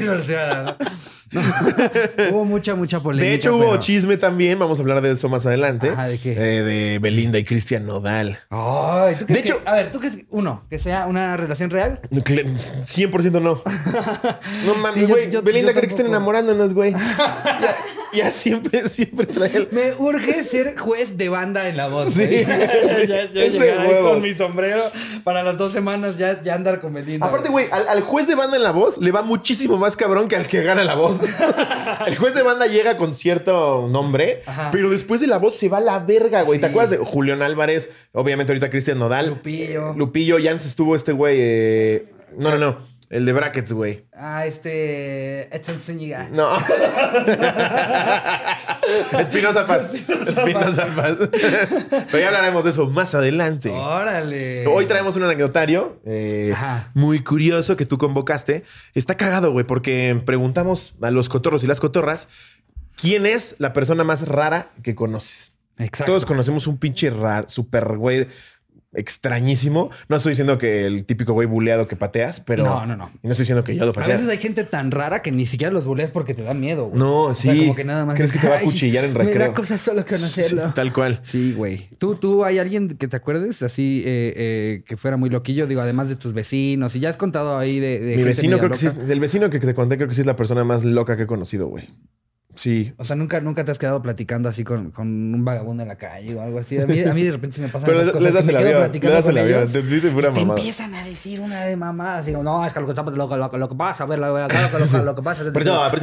Con 0.00 0.08
la 0.08 0.14
nariz 0.14 0.26
volteada, 0.26 0.76
Hubo 2.30 2.44
mucha, 2.44 2.74
mucha 2.74 3.00
polémica. 3.00 3.28
De 3.28 3.34
hecho, 3.34 3.56
hubo 3.56 3.70
pero- 3.70 3.80
chisme 3.80 4.16
también. 4.16 4.58
Vamos 4.58 4.78
a 4.78 4.82
hablar 4.82 5.00
de 5.00 5.12
eso 5.12 5.28
más 5.28 5.46
adelante. 5.46 5.90
Ajá, 5.90 6.08
¿de 6.08 6.18
qué? 6.18 6.32
Eh, 6.32 6.62
de 6.62 6.98
Belinda 7.00 7.38
y 7.38 7.44
Cristian 7.44 7.86
Nodal. 7.86 8.38
Ay, 8.50 9.14
¿tú 9.18 9.26
crees 9.26 9.28
De 9.28 9.40
hecho- 9.40 9.62
que- 9.62 9.68
a 9.68 9.72
ver, 9.74 9.92
¿tú 9.92 9.98
crees, 10.00 10.18
uno, 10.30 10.64
que 10.68 10.78
sea 10.78 11.06
una 11.06 11.36
relación 11.36 11.70
real? 11.70 12.00
Cle- 12.10 12.44
100% 12.84 13.40
no. 13.40 13.62
No 14.66 14.74
mames, 14.76 15.08
güey. 15.08 15.30
Belinda 15.42 15.72
cree 15.72 15.82
que 15.82 15.94
estén 15.94 16.06
tampoco. 16.06 16.08
enamorándonos, 16.08 16.74
güey. 16.74 16.94
Ya, 18.12 18.24
ya 18.24 18.32
siempre, 18.32 18.88
siempre 18.88 19.26
trae 19.26 19.56
el... 19.56 19.68
Me 19.70 19.94
urge 19.96 20.42
ser 20.44 20.76
juez 20.76 21.16
de 21.16 21.28
banda 21.28 21.68
en 21.68 21.76
la 21.76 21.86
voz. 21.88 22.14
Sí. 22.14 22.26
ya, 22.44 23.06
ya 23.06 23.46
llegar 23.46 23.80
ahí 23.80 24.02
con 24.02 24.20
mi 24.20 24.34
sombrero 24.34 24.84
para 25.22 25.44
las 25.44 25.56
dos 25.56 25.72
semanas 25.72 26.18
ya, 26.18 26.42
ya 26.42 26.54
andar 26.54 26.80
con 26.80 26.92
Belinda. 26.92 27.24
Aparte, 27.26 27.50
güey, 27.50 27.66
al, 27.70 27.86
al 27.88 28.00
juez 28.02 28.26
de 28.26 28.34
banda 28.34 28.56
en 28.56 28.64
la 28.64 28.72
voz 28.72 28.98
le 28.98 29.12
va 29.12 29.22
muchísimo 29.22 29.76
más 29.78 29.96
cabrón 29.96 30.26
que 30.28 30.34
al 30.36 30.48
que 30.48 30.60
gana 30.62 30.82
la 30.82 30.96
voz. 30.96 31.19
El 32.06 32.16
juez 32.16 32.34
de 32.34 32.42
banda 32.42 32.66
llega 32.66 32.96
con 32.96 33.14
cierto 33.14 33.88
nombre, 33.90 34.42
Ajá. 34.46 34.70
pero 34.72 34.90
después 34.90 35.20
de 35.20 35.26
la 35.26 35.38
voz 35.38 35.56
se 35.56 35.68
va 35.68 35.78
a 35.78 35.80
la 35.80 35.98
verga, 36.00 36.42
güey. 36.42 36.58
¿Te 36.60 36.66
acuerdas 36.66 36.90
de 36.90 36.98
Julián 36.98 37.42
Álvarez? 37.42 37.90
Obviamente 38.12 38.52
ahorita 38.52 38.70
Cristian 38.70 38.98
Nodal. 38.98 39.28
Lupillo. 39.28 39.92
Lupillo, 39.94 40.38
ya 40.38 40.50
antes 40.52 40.66
estuvo 40.66 40.96
este 40.96 41.12
güey. 41.12 41.36
eh, 41.40 42.06
No, 42.36 42.50
no, 42.50 42.58
no. 42.58 42.88
El 43.10 43.26
de 43.26 43.32
Brackets, 43.32 43.72
güey. 43.72 44.04
Ah, 44.12 44.46
este. 44.46 45.54
Edson 45.54 45.80
Zúñiga. 45.80 46.28
No. 46.30 46.56
Espinosa 49.18 49.66
Paz. 49.66 49.92
Espinosa 49.92 50.86
Paz. 50.94 51.16
Pero 51.28 52.18
ya 52.20 52.28
hablaremos 52.28 52.62
de 52.62 52.70
eso 52.70 52.88
más 52.88 53.16
adelante. 53.16 53.70
Órale. 53.70 54.64
Hoy 54.64 54.86
traemos 54.86 55.16
un 55.16 55.24
anecdotario 55.24 56.00
eh, 56.04 56.54
muy 56.94 57.24
curioso 57.24 57.76
que 57.76 57.84
tú 57.84 57.98
convocaste. 57.98 58.62
Está 58.94 59.16
cagado, 59.16 59.50
güey, 59.50 59.66
porque 59.66 60.22
preguntamos 60.24 60.94
a 61.02 61.10
los 61.10 61.28
cotorros 61.28 61.64
y 61.64 61.66
las 61.66 61.80
cotorras 61.80 62.28
quién 62.94 63.26
es 63.26 63.56
la 63.58 63.72
persona 63.72 64.04
más 64.04 64.28
rara 64.28 64.68
que 64.84 64.94
conoces. 64.94 65.54
Exacto. 65.78 66.12
Todos 66.12 66.26
conocemos 66.26 66.68
un 66.68 66.78
pinche 66.78 67.10
raro, 67.10 67.48
super 67.48 67.96
güey 67.96 68.28
extrañísimo. 68.92 69.90
No 70.08 70.16
estoy 70.16 70.30
diciendo 70.32 70.58
que 70.58 70.86
el 70.86 71.04
típico 71.04 71.32
güey 71.32 71.46
buleado 71.46 71.86
que 71.88 71.96
pateas, 71.96 72.40
pero. 72.40 72.64
No, 72.64 72.86
no, 72.86 72.96
no. 72.96 73.10
Y 73.22 73.26
no 73.26 73.30
estoy 73.32 73.44
diciendo 73.44 73.64
que 73.64 73.76
yo 73.76 73.84
lo 73.84 73.90
A 73.90 73.94
pateo. 73.94 74.12
veces 74.12 74.28
hay 74.28 74.38
gente 74.38 74.64
tan 74.64 74.90
rara 74.90 75.22
que 75.22 75.32
ni 75.32 75.46
siquiera 75.46 75.72
los 75.72 75.84
buleas 75.86 76.10
porque 76.10 76.34
te 76.34 76.42
da 76.42 76.54
miedo, 76.54 76.86
güey. 76.86 76.98
No, 76.98 77.22
O 77.24 77.34
sea, 77.34 77.52
sí. 77.52 77.60
como 77.60 77.74
que 77.74 77.84
nada 77.84 78.04
más. 78.04 78.16
¿Crees 78.16 78.30
es, 78.30 78.36
que 78.36 78.42
te 78.42 78.48
va 78.48 78.56
a 78.56 78.58
"Ay, 78.60 78.64
cuchillar 78.64 79.04
en 79.04 79.12
Me 79.12 79.24
recreo?" 79.24 79.48
da 79.48 79.54
cosa 79.54 79.78
solo 79.78 80.04
conocerlo. 80.04 80.62
Sí, 80.68 80.72
tal 80.74 80.92
cual. 80.92 81.20
Sí, 81.22 81.52
güey. 81.52 81.88
¿Tú, 81.98 82.14
¿Tú 82.16 82.44
hay 82.44 82.58
alguien 82.58 82.88
que 82.96 83.08
te 83.08 83.16
acuerdes 83.16 83.62
así 83.62 84.02
eh, 84.04 84.34
eh, 84.36 84.82
que 84.86 84.96
fuera 84.96 85.16
muy 85.16 85.30
loquillo? 85.30 85.66
Digo, 85.66 85.80
además 85.80 86.08
de 86.08 86.16
tus 86.16 86.32
vecinos. 86.32 86.94
Y 86.96 87.00
ya 87.00 87.08
has 87.10 87.16
contado 87.16 87.58
ahí 87.58 87.78
de, 87.80 87.98
de 88.00 88.06
Mi 88.06 88.12
gente 88.12 88.24
vecino, 88.24 88.58
creo 88.58 88.70
que 88.70 88.76
sí. 88.76 88.88
El 89.08 89.20
vecino 89.20 89.50
que 89.50 89.58
te 89.60 89.74
conté, 89.74 89.96
creo 89.96 90.08
que 90.08 90.14
sí 90.14 90.20
es 90.22 90.26
la 90.26 90.36
persona 90.36 90.64
más 90.64 90.84
loca 90.84 91.16
que 91.16 91.24
he 91.24 91.26
conocido, 91.26 91.68
güey. 91.68 91.88
Sí. 92.60 92.92
O 92.98 93.04
sea, 93.04 93.16
¿nunca, 93.16 93.40
nunca 93.40 93.64
te 93.64 93.70
has 93.72 93.78
quedado 93.78 94.02
platicando 94.02 94.46
así 94.50 94.64
con, 94.64 94.90
con 94.90 95.06
un 95.08 95.44
vagabundo 95.46 95.82
en 95.82 95.88
la 95.88 95.96
calle 95.96 96.34
o 96.34 96.42
algo 96.42 96.58
así. 96.58 96.78
A 96.78 96.86
mí, 96.86 97.00
a 97.02 97.14
mí 97.14 97.22
de 97.22 97.32
repente 97.32 97.56
se 97.56 97.62
me 97.62 97.68
pasan 97.68 97.86
Pero 97.86 97.96
las 97.96 98.06
les, 98.08 98.12
cosas 98.12 98.24
les 98.26 98.34
das 98.34 98.48
el 98.48 98.56
avión. 98.56 98.72
Le 98.74 98.78
platicando 98.80 99.16
das 99.16 99.26
el 99.28 99.38
avión. 99.38 99.72
Te 99.72 99.80
dicen 99.82 100.12
pura 100.12 100.28
y 100.28 100.32
te 100.34 100.40
mamada. 100.40 100.60
empiezan 100.60 100.94
a 100.94 101.02
decir 101.04 101.40
una 101.40 101.64
de 101.64 101.74
mamá, 101.76 102.18
así 102.18 102.32
como, 102.32 102.44
no, 102.44 102.66
es 102.66 102.74
que 102.74 102.80
lo 102.80 102.86
que, 102.86 102.92
lo, 103.16 103.36
lo, 103.36 103.48
lo 103.58 103.68
que 103.70 103.74
pasa, 103.74 104.04
a 104.04 104.06
ver, 104.06 104.18
lo, 104.18 104.26
lo, 104.26 104.46
lo, 105.04 105.14
que 105.16 105.22
pasa. 105.22 105.42
Que- 105.42 105.52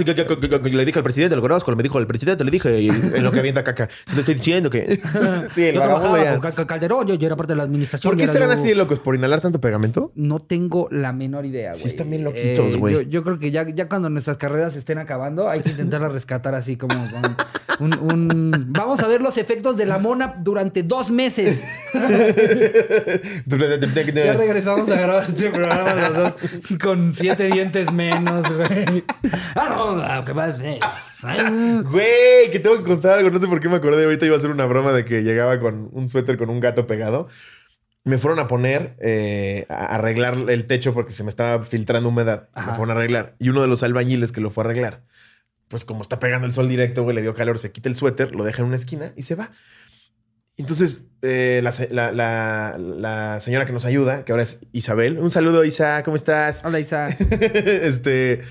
que- 0.03 0.15
que- 0.15 0.49
que- 0.49 0.61
que 0.61 0.69
le 0.71 0.85
dije 0.85 0.97
al 0.97 1.03
presidente, 1.03 1.35
lo 1.35 1.43
conozco, 1.43 1.75
me 1.75 1.83
dijo 1.83 1.99
el 1.99 2.07
presidente, 2.07 2.43
le 2.43 2.49
dije, 2.49 2.81
y 2.81 2.89
en 2.89 3.23
lo 3.23 3.31
que 3.31 3.39
avienta 3.39 3.63
caca. 3.63 3.87
Le 4.15 4.21
estoy 4.21 4.33
diciendo 4.33 4.71
que. 4.71 4.99
sí, 5.53 5.63
el 5.65 5.75
yo 5.75 5.81
vagabundo 5.81 6.17
ya. 6.23 6.31
con 6.31 6.41
Cal- 6.41 6.53
Cal- 6.55 6.65
Calderón, 6.65 7.05
yo, 7.07 7.13
yo 7.13 7.27
era 7.27 7.35
parte 7.35 7.53
de 7.53 7.57
la 7.57 7.63
administración. 7.63 8.09
¿Por 8.11 8.17
qué 8.19 8.25
yo- 8.25 8.51
así 8.51 8.67
de 8.67 8.73
locos? 8.75 8.99
¿Por 8.99 9.15
inhalar 9.15 9.41
tanto 9.41 9.61
pegamento? 9.61 10.11
No 10.15 10.39
tengo 10.39 10.87
la 10.89 11.13
menor 11.13 11.45
idea, 11.45 11.69
güey. 11.73 11.81
Sí 11.83 11.87
están 11.87 12.09
bien 12.09 12.23
loquitos, 12.23 12.73
Eh, 12.73 12.77
güey. 12.77 13.07
yo, 13.09 13.23
creo 13.23 13.37
que 13.37 13.51
ya, 13.51 13.67
ya 13.69 13.87
cuando 13.87 14.09
nuestras 14.09 14.37
carreras 14.37 14.75
estén 14.75 14.97
acabando, 14.97 15.49
hay 15.49 15.61
que 15.61 15.69
intentarlas 15.71 16.11
rescatar 16.13 16.46
contratar 16.47 16.55
así 16.55 16.77
como 16.77 16.95
un, 17.79 18.65
Vamos 18.69 19.01
a 19.01 19.07
ver 19.07 19.21
los 19.21 19.37
efectos 19.37 19.77
de 19.77 19.85
la 19.85 19.99
mona 19.99 20.35
durante 20.39 20.81
dos 20.83 21.11
meses. 21.11 21.63
ya 23.45 24.33
regresamos 24.33 24.89
a 24.89 24.95
grabar 24.95 25.29
este 25.29 25.51
programa 25.51 25.93
los 25.93 26.13
dos 26.13 26.33
con 26.81 27.13
siete 27.13 27.47
dientes 27.47 27.91
menos, 27.91 28.51
güey. 28.51 29.03
Ah, 29.55 29.69
no, 30.17 30.25
¿qué 30.25 30.33
más? 30.33 30.59
Güey, 30.59 32.51
que 32.51 32.59
tengo 32.59 32.77
que 32.77 32.83
contar 32.83 33.13
algo. 33.15 33.29
No 33.29 33.39
sé 33.39 33.47
por 33.47 33.59
qué 33.59 33.69
me 33.69 33.75
acordé. 33.75 34.05
Ahorita 34.05 34.25
iba 34.25 34.35
a 34.35 34.39
hacer 34.39 34.51
una 34.51 34.65
broma 34.65 34.91
de 34.91 35.05
que 35.05 35.21
llegaba 35.21 35.59
con 35.59 35.89
un 35.91 36.07
suéter 36.07 36.37
con 36.37 36.49
un 36.49 36.59
gato 36.59 36.87
pegado. 36.87 37.27
Me 38.03 38.17
fueron 38.17 38.39
a 38.39 38.47
poner 38.47 38.95
eh, 39.01 39.65
a 39.69 39.95
arreglar 39.95 40.35
el 40.49 40.65
techo 40.65 40.93
porque 40.93 41.11
se 41.11 41.23
me 41.23 41.29
estaba 41.29 41.63
filtrando 41.63 42.09
humedad. 42.09 42.49
Me 42.55 42.73
fueron 42.73 42.91
a 42.91 42.93
arreglar. 42.93 43.35
Y 43.37 43.49
uno 43.49 43.61
de 43.61 43.67
los 43.67 43.83
albañiles 43.83 44.31
que 44.31 44.41
lo 44.41 44.49
fue 44.49 44.63
a 44.63 44.65
arreglar, 44.65 45.01
pues 45.67 45.85
como 45.85 46.01
está 46.01 46.19
pegando 46.19 46.47
el 46.47 46.53
sol 46.53 46.69
directo, 46.69 47.03
güey, 47.03 47.15
le 47.15 47.21
dio 47.21 47.33
calor, 47.33 47.59
se 47.59 47.71
quita 47.71 47.89
el 47.89 47.95
suéter, 47.95 48.33
lo 48.33 48.43
deja 48.43 48.61
en 48.61 48.67
una 48.67 48.77
esquina 48.77 49.13
y 49.15 49.23
se 49.23 49.35
va. 49.35 49.49
Entonces, 50.57 51.01
eh, 51.21 51.61
la, 51.63 53.37
señora 53.41 53.65
que 53.65 53.73
nos 53.73 53.85
ayuda, 53.85 54.25
que 54.25 54.31
ahora 54.31 54.43
es 54.43 54.61
Isabel. 54.71 55.19
Un 55.19 55.29
saludo, 55.29 55.63
Isa, 55.63 56.01
¿cómo 56.03 56.15
estás? 56.15 56.63
Hola, 56.65 56.79
Isa. 56.79 57.07
este 57.09 58.41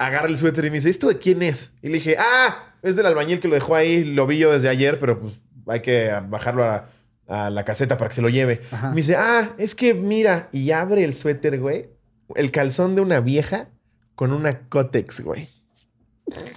agarra 0.00 0.28
el 0.28 0.38
suéter 0.38 0.64
y 0.64 0.70
me 0.70 0.76
dice, 0.76 0.88
¿esto 0.88 1.08
de 1.08 1.18
quién 1.18 1.42
es? 1.42 1.72
Y 1.82 1.88
le 1.88 1.94
dije, 1.94 2.16
ah, 2.18 2.74
es 2.82 2.96
del 2.96 3.04
albañil 3.04 3.38
que 3.38 3.48
lo 3.48 3.54
dejó 3.54 3.74
ahí, 3.74 4.02
lo 4.02 4.26
vi 4.26 4.38
yo 4.38 4.50
desde 4.50 4.70
ayer, 4.70 4.98
pero 4.98 5.20
pues 5.20 5.42
hay 5.66 5.80
que 5.80 6.10
bajarlo 6.28 6.64
a, 6.64 6.88
la 7.28 7.64
caseta 7.64 7.96
para 7.96 8.08
que 8.08 8.16
se 8.16 8.22
lo 8.22 8.28
lleve. 8.28 8.60
Me 8.90 8.96
dice, 8.96 9.14
ah, 9.14 9.50
es 9.56 9.76
que 9.76 9.94
mira, 9.94 10.48
y 10.50 10.72
abre 10.72 11.04
el 11.04 11.14
suéter, 11.14 11.60
güey, 11.60 11.90
el 12.34 12.50
calzón 12.50 12.96
de 12.96 13.02
una 13.02 13.20
vieja 13.20 13.68
con 14.16 14.32
una 14.32 14.68
cótex, 14.68 15.20
güey. 15.20 15.48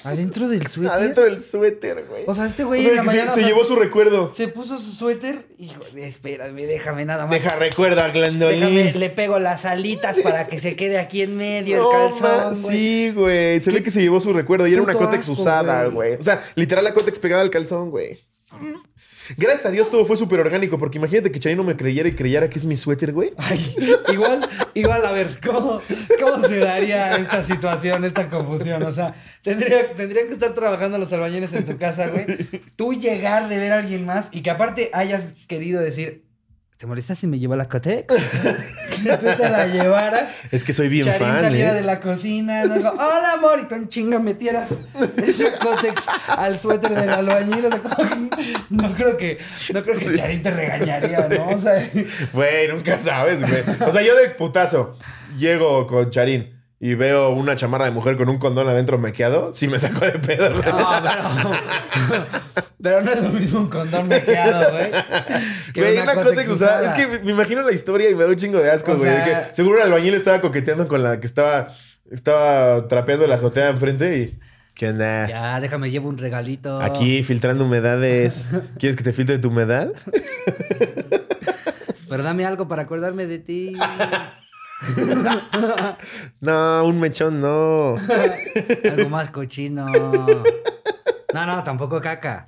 Adentro 0.03 0.47
del 0.49 0.67
suéter. 0.67 0.91
Adentro 0.91 1.23
del 1.23 1.43
suéter, 1.43 2.05
güey. 2.07 2.23
O 2.27 2.33
sea, 2.33 2.45
este 2.45 2.63
güey 2.63 2.85
en 2.87 2.95
la 2.95 3.03
mañana. 3.03 3.31
Se, 3.31 3.43
llevó 3.43 3.63
su 3.63 3.75
recuerdo. 3.75 4.33
Se 4.33 4.47
puso 4.47 4.77
su 4.77 4.91
suéter. 4.91 5.45
Hijo, 5.57 5.81
espérame, 5.95 6.65
déjame 6.67 7.05
nada 7.05 7.25
más. 7.25 7.33
Deja 7.33 7.55
recuerdo 7.55 8.01
Glendolín. 8.11 8.59
Déjame, 8.59 8.93
le 8.93 9.09
pego 9.09 9.39
las 9.39 9.65
alitas 9.65 10.19
para 10.19 10.47
que 10.47 10.59
se 10.59 10.75
quede 10.75 10.99
aquí 10.99 11.21
en 11.21 11.37
medio 11.37 11.91
el 11.91 12.19
calzón. 12.19 12.63
sí, 12.63 13.11
güey. 13.11 13.59
Se 13.61 13.71
ve 13.71 13.83
que 13.83 13.91
se 13.91 14.01
llevó 14.01 14.19
su 14.19 14.33
recuerdo 14.33 14.67
y 14.67 14.73
era 14.73 14.81
una 14.81 14.93
cótex 14.93 15.27
usada, 15.29 15.85
güey. 15.85 16.15
O 16.15 16.23
sea, 16.23 16.41
literal 16.55 16.83
la 16.83 16.93
cótex 16.93 17.19
pegada 17.19 17.41
al 17.41 17.49
calzón, 17.49 17.89
güey. 17.91 18.19
Gracias 19.37 19.65
a 19.65 19.71
Dios 19.71 19.89
todo 19.89 20.05
fue 20.05 20.17
súper 20.17 20.39
orgánico, 20.39 20.77
porque 20.77 20.97
imagínate 20.97 21.31
que 21.31 21.39
Charín 21.39 21.57
no 21.57 21.63
me 21.63 21.75
creyera 21.75 22.09
y 22.09 22.13
creyera 22.13 22.49
que 22.49 22.59
es 22.59 22.65
mi 22.65 22.77
suéter, 22.77 23.13
güey. 23.13 23.31
igual, 24.11 24.47
igual, 24.73 25.05
a 25.05 25.11
ver, 25.11 25.39
¿cómo, 25.45 25.81
se 26.47 26.57
daría 26.59 27.15
esta 27.17 27.43
situación, 27.43 28.05
esta 28.05 28.29
confusión? 28.29 28.83
O 28.83 28.93
sea, 28.93 29.15
tendría, 29.41 29.93
tendrían 29.95 30.27
que 30.27 30.33
estar 30.33 30.53
trabajando 30.53 30.97
los 30.97 31.11
albañiles 31.13 31.53
en 31.53 31.65
tu 31.65 31.77
casa, 31.77 32.07
güey. 32.07 32.25
Tú 32.75 32.93
llegar 32.93 33.49
de 33.49 33.57
ver 33.57 33.71
a 33.73 33.79
alguien 33.79 34.05
más 34.05 34.27
y 34.31 34.41
que 34.41 34.49
aparte 34.49 34.89
hayas 34.93 35.33
querido 35.47 35.81
decir, 35.81 36.23
¿Te 36.83 36.87
molesta 36.87 37.15
si 37.15 37.27
me 37.27 37.39
llevo 37.39 37.55
la 37.55 37.69
Cotex? 37.69 38.13
Que 38.95 39.17
tú 39.17 39.25
te 39.37 39.49
la 39.49 39.67
llevaras. 39.67 40.29
Es 40.51 40.63
que 40.63 40.73
soy 40.73 40.89
bien 40.89 41.05
Charín 41.05 41.27
fan. 41.27 41.41
saliera 41.41 41.71
¿eh? 41.71 41.75
de 41.75 41.83
la 41.83 41.99
cocina. 41.99 42.63
Hola, 42.63 43.33
amor. 43.33 43.59
Y 43.61 43.65
tú 43.65 43.75
en 43.75 43.87
chinga 43.87 44.19
metieras 44.19 44.69
esa 45.17 45.53
Cotex 45.59 46.05
al 46.27 46.59
suéter 46.59 46.93
del 46.95 47.09
albañil. 47.09 47.69
no 48.69 48.93
creo 48.95 49.17
que, 49.17 49.37
no 49.73 49.83
creo 49.83 49.97
que 49.97 50.13
Charín 50.13 50.41
te 50.41 50.51
regañaría, 50.51 51.27
¿no? 51.29 51.47
O 51.47 51.61
sea, 51.61 51.89
güey, 52.33 52.67
nunca 52.67 52.99
sabes, 52.99 53.41
güey. 53.41 53.63
O 53.87 53.91
sea, 53.91 54.01
yo 54.01 54.15
de 54.15 54.29
putazo 54.29 54.97
llego 55.37 55.87
con 55.87 56.09
Charín 56.11 56.52
y 56.83 56.95
veo 56.95 57.29
una 57.29 57.55
chamarra 57.55 57.85
de 57.85 57.91
mujer 57.91 58.17
con 58.17 58.27
un 58.27 58.39
condón 58.39 58.67
adentro 58.67 58.97
mequeado, 58.97 59.53
sí 59.53 59.69
me 59.69 59.79
saco 59.79 60.03
de 60.03 60.19
pedo. 60.19 60.49
No, 60.49 60.61
pero, 60.61 62.25
pero 62.83 63.01
no 63.01 63.09
es 63.09 63.23
lo 63.23 63.29
mismo 63.29 63.59
un 63.61 63.69
condón 63.69 64.09
mequeado, 64.09 64.69
güey. 64.69 64.91
Güey, 65.73 65.97
una, 65.99 66.11
una 66.11 66.51
usada. 66.51 66.85
Es 66.85 66.91
que 66.91 67.19
me, 67.23 67.31
imagino 67.31 67.61
la 67.61 67.71
historia 67.71 68.09
y 68.09 68.15
me 68.15 68.23
da 68.23 68.29
un 68.29 68.35
chingo 68.35 68.59
de 68.59 68.69
asco, 68.69 68.97
güey. 68.97 69.09
que 69.23 69.33
seguro 69.53 69.77
el 69.77 69.83
albañil 69.83 70.13
estaba 70.13 70.41
coqueteando 70.41 70.89
con 70.89 71.01
la 71.03 71.21
que 71.21 71.27
estaba, 71.27 71.71
estaba 72.11 72.85
trapeando 72.89 73.27
la 73.27 73.35
azotea 73.35 73.69
enfrente 73.69 74.17
y... 74.17 74.39
¿Qué 74.73 74.89
onda? 74.89 75.25
Ya, 75.29 75.61
déjame, 75.61 75.89
llevo 75.89 76.09
un 76.09 76.17
regalito. 76.17 76.81
Aquí 76.81 77.23
filtrando 77.23 77.63
humedades. 77.63 78.45
¿Quieres 78.77 78.97
que 78.97 79.05
te 79.05 79.13
filtre 79.13 79.37
tu 79.37 79.47
humedad? 79.47 79.93
Pero 82.09 82.23
dame 82.23 82.45
algo 82.45 82.67
para 82.67 82.81
acordarme 82.81 83.25
de 83.25 83.39
ti. 83.39 83.73
no, 86.41 86.85
un 86.85 86.99
mechón 86.99 87.41
no. 87.41 87.97
Algo 88.91 89.09
más 89.09 89.29
cochino. 89.29 89.85
No, 89.87 91.45
no, 91.45 91.63
tampoco 91.63 92.01
caca. 92.01 92.47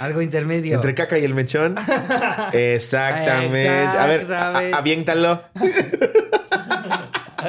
Algo 0.00 0.20
intermedio. 0.22 0.74
Entre 0.74 0.94
caca 0.94 1.18
y 1.18 1.24
el 1.24 1.34
mechón. 1.34 1.76
Exactamente. 2.52 3.68
A 3.68 4.06
ver, 4.06 4.32
aviéntalo. 4.74 5.42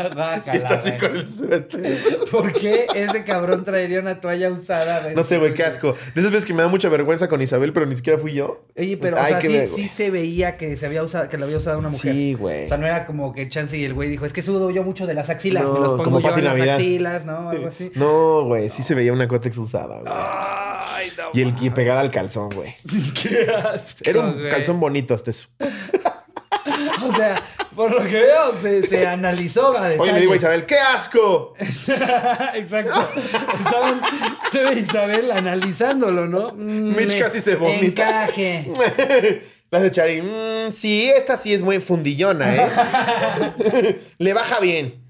está 0.54 0.76
así 0.76 0.92
con 0.94 1.16
el 1.16 1.28
suéter. 1.28 2.20
¿Por 2.32 2.54
qué 2.54 2.88
ese 2.94 3.24
cabrón 3.24 3.64
traería 3.64 4.00
una 4.00 4.20
toalla 4.20 4.52
usada? 4.52 5.12
No 5.14 5.24
sé, 5.24 5.38
güey, 5.38 5.54
qué 5.54 5.64
asco. 5.64 5.96
De 6.14 6.22
esas 6.22 6.32
veces 6.32 6.46
que 6.46 6.54
me 6.54 6.62
da 6.62 6.68
mucha 6.68 6.90
vergüenza 6.90 7.28
con 7.28 7.42
Isabel, 7.42 7.74
pero 7.74 7.86
ni 7.86 7.96
siquiera 7.96 8.20
fui 8.20 8.34
yo. 8.34 8.66
Oye, 8.78 8.98
pero 8.98 9.18
pues, 9.18 9.26
o 9.26 9.28
sea, 9.28 9.42
sí, 9.42 9.68
sí, 9.76 9.88
se 9.88 10.10
veía 10.10 10.58
que 10.58 10.76
se 10.78 10.86
había 10.86 11.04
usado, 11.04 11.30
que 11.30 11.38
lo 11.38 11.46
había 11.46 11.58
usado 11.58 11.80
una 11.80 11.90
mujer. 11.90 12.14
Sí, 12.14 12.34
güey. 12.34 12.66
O 12.66 12.68
sea, 12.68 12.78
no 12.78 12.88
era 12.88 13.06
como 13.06 13.34
que 13.34 13.48
Chance 13.48 13.78
y 13.78 13.86
el 13.86 13.94
güey 13.94 14.10
dijo, 14.10 14.26
es 14.26 14.34
que 14.34 14.42
sudo 14.42 14.70
yo 14.72 14.84
mucho 14.84 15.08
de 15.08 15.14
las 15.14 15.30
axilas, 15.30 15.64
me 15.64 15.80
los 15.80 16.00
pongo 16.00 16.20
yo 16.20 16.38
en 16.38 16.44
las 16.46 16.60
axilas, 16.60 17.26
¿no? 17.26 17.50
Algo 17.50 17.68
así. 17.68 17.92
No, 17.96 18.44
güey, 18.46 18.70
sí 18.70 18.84
se 18.84 18.96
veía 18.96 19.14
una 19.14 19.28
cótex 19.28 19.58
usada, 19.58 20.00
güey. 20.00 20.14
Ay, 20.16 21.12
no. 21.18 21.24
Y 21.34 21.42
el 21.42 21.54
pegada 21.74 22.02
al 22.02 22.12
calzón, 22.12 22.50
güey. 22.50 22.74
qué 23.22 23.50
asco. 23.52 24.00
Era 24.04 24.22
un 24.22 24.50
calzón 24.50 24.80
bonito 24.80 25.14
hasta 25.14 25.32
eso. 25.32 25.48
o 27.04 27.16
sea, 27.16 27.36
por 27.76 27.92
lo 27.92 28.08
que 28.08 28.22
veo, 28.22 28.54
se, 28.62 28.88
se 28.88 29.06
analizó 29.06 29.78
a 29.78 29.92
Oye, 29.98 30.14
le 30.14 30.20
digo 30.22 30.34
a 30.34 30.36
Isabel, 30.36 30.66
¡qué 30.66 30.78
asco! 30.78 31.54
Exacto. 31.60 33.10
Estaban 33.58 34.02
tú 34.52 34.60
Isabel 34.78 35.32
analizándolo, 35.32 36.28
¿no? 36.28 36.50
Mm, 36.56 36.96
Mitch 36.96 37.20
casi 37.20 37.40
se 37.40 37.56
vomita. 37.56 38.26
Encaje. 38.26 39.42
La 39.72 39.80
de 39.80 39.92
Chari, 39.92 40.22
mmm, 40.22 40.72
sí, 40.72 41.10
esta 41.10 41.38
sí 41.38 41.54
es 41.54 41.62
muy 41.62 41.80
fundillona, 41.80 42.56
¿eh? 42.56 44.00
Le 44.20 44.34
baja 44.34 44.60
bien. 44.60 45.04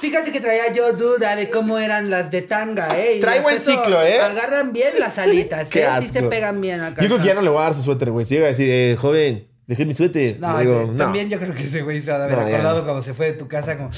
Fíjate 0.00 0.32
que 0.32 0.40
traía 0.40 0.72
yo 0.72 0.92
duda 0.92 1.34
de 1.34 1.50
cómo 1.50 1.78
eran 1.78 2.10
las 2.10 2.30
de 2.30 2.42
tanga, 2.42 2.88
¿eh? 2.96 3.18
Trae 3.20 3.40
buen 3.40 3.60
ciclo, 3.60 4.02
¿eh? 4.02 4.20
Agarran 4.20 4.72
bien 4.72 4.92
las 4.98 5.18
alitas, 5.18 5.74
¿eh? 5.74 5.88
Sí 6.00 6.08
se 6.08 6.22
pegan 6.22 6.60
bien 6.60 6.80
acá. 6.80 7.02
Yo 7.02 7.08
creo 7.08 7.20
que 7.20 7.26
ya 7.26 7.34
no 7.34 7.42
le 7.42 7.48
voy 7.48 7.58
a 7.60 7.64
dar 7.64 7.74
su 7.74 7.82
suéter, 7.82 8.10
güey. 8.10 8.24
Si 8.24 8.34
llega 8.34 8.46
a 8.46 8.50
decir, 8.50 8.68
eh, 8.70 8.96
joven, 8.98 9.48
Dejé 9.66 9.86
mi 9.86 9.94
suéter. 9.94 10.38
No, 10.40 10.94
también 10.96 11.30
yo 11.30 11.38
creo 11.38 11.54
que 11.54 11.64
ese 11.64 11.82
güey 11.82 12.00
se 12.00 12.12
ha 12.12 12.18
de 12.18 12.24
haber 12.24 12.38
acordado 12.38 12.84
cuando 12.84 13.02
se 13.02 13.14
fue 13.14 13.26
de 13.26 13.32
tu 13.34 13.48
casa 13.48 13.76
como... 13.76 13.90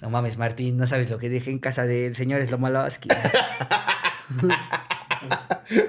No 0.00 0.10
mames, 0.10 0.36
Martín, 0.36 0.76
no 0.76 0.86
sabes 0.86 1.08
lo 1.08 1.18
que 1.18 1.28
dejé 1.28 1.50
en 1.50 1.58
casa 1.58 1.86
del 1.86 2.14
señor 2.14 2.44
Slomolowski. 2.44 3.08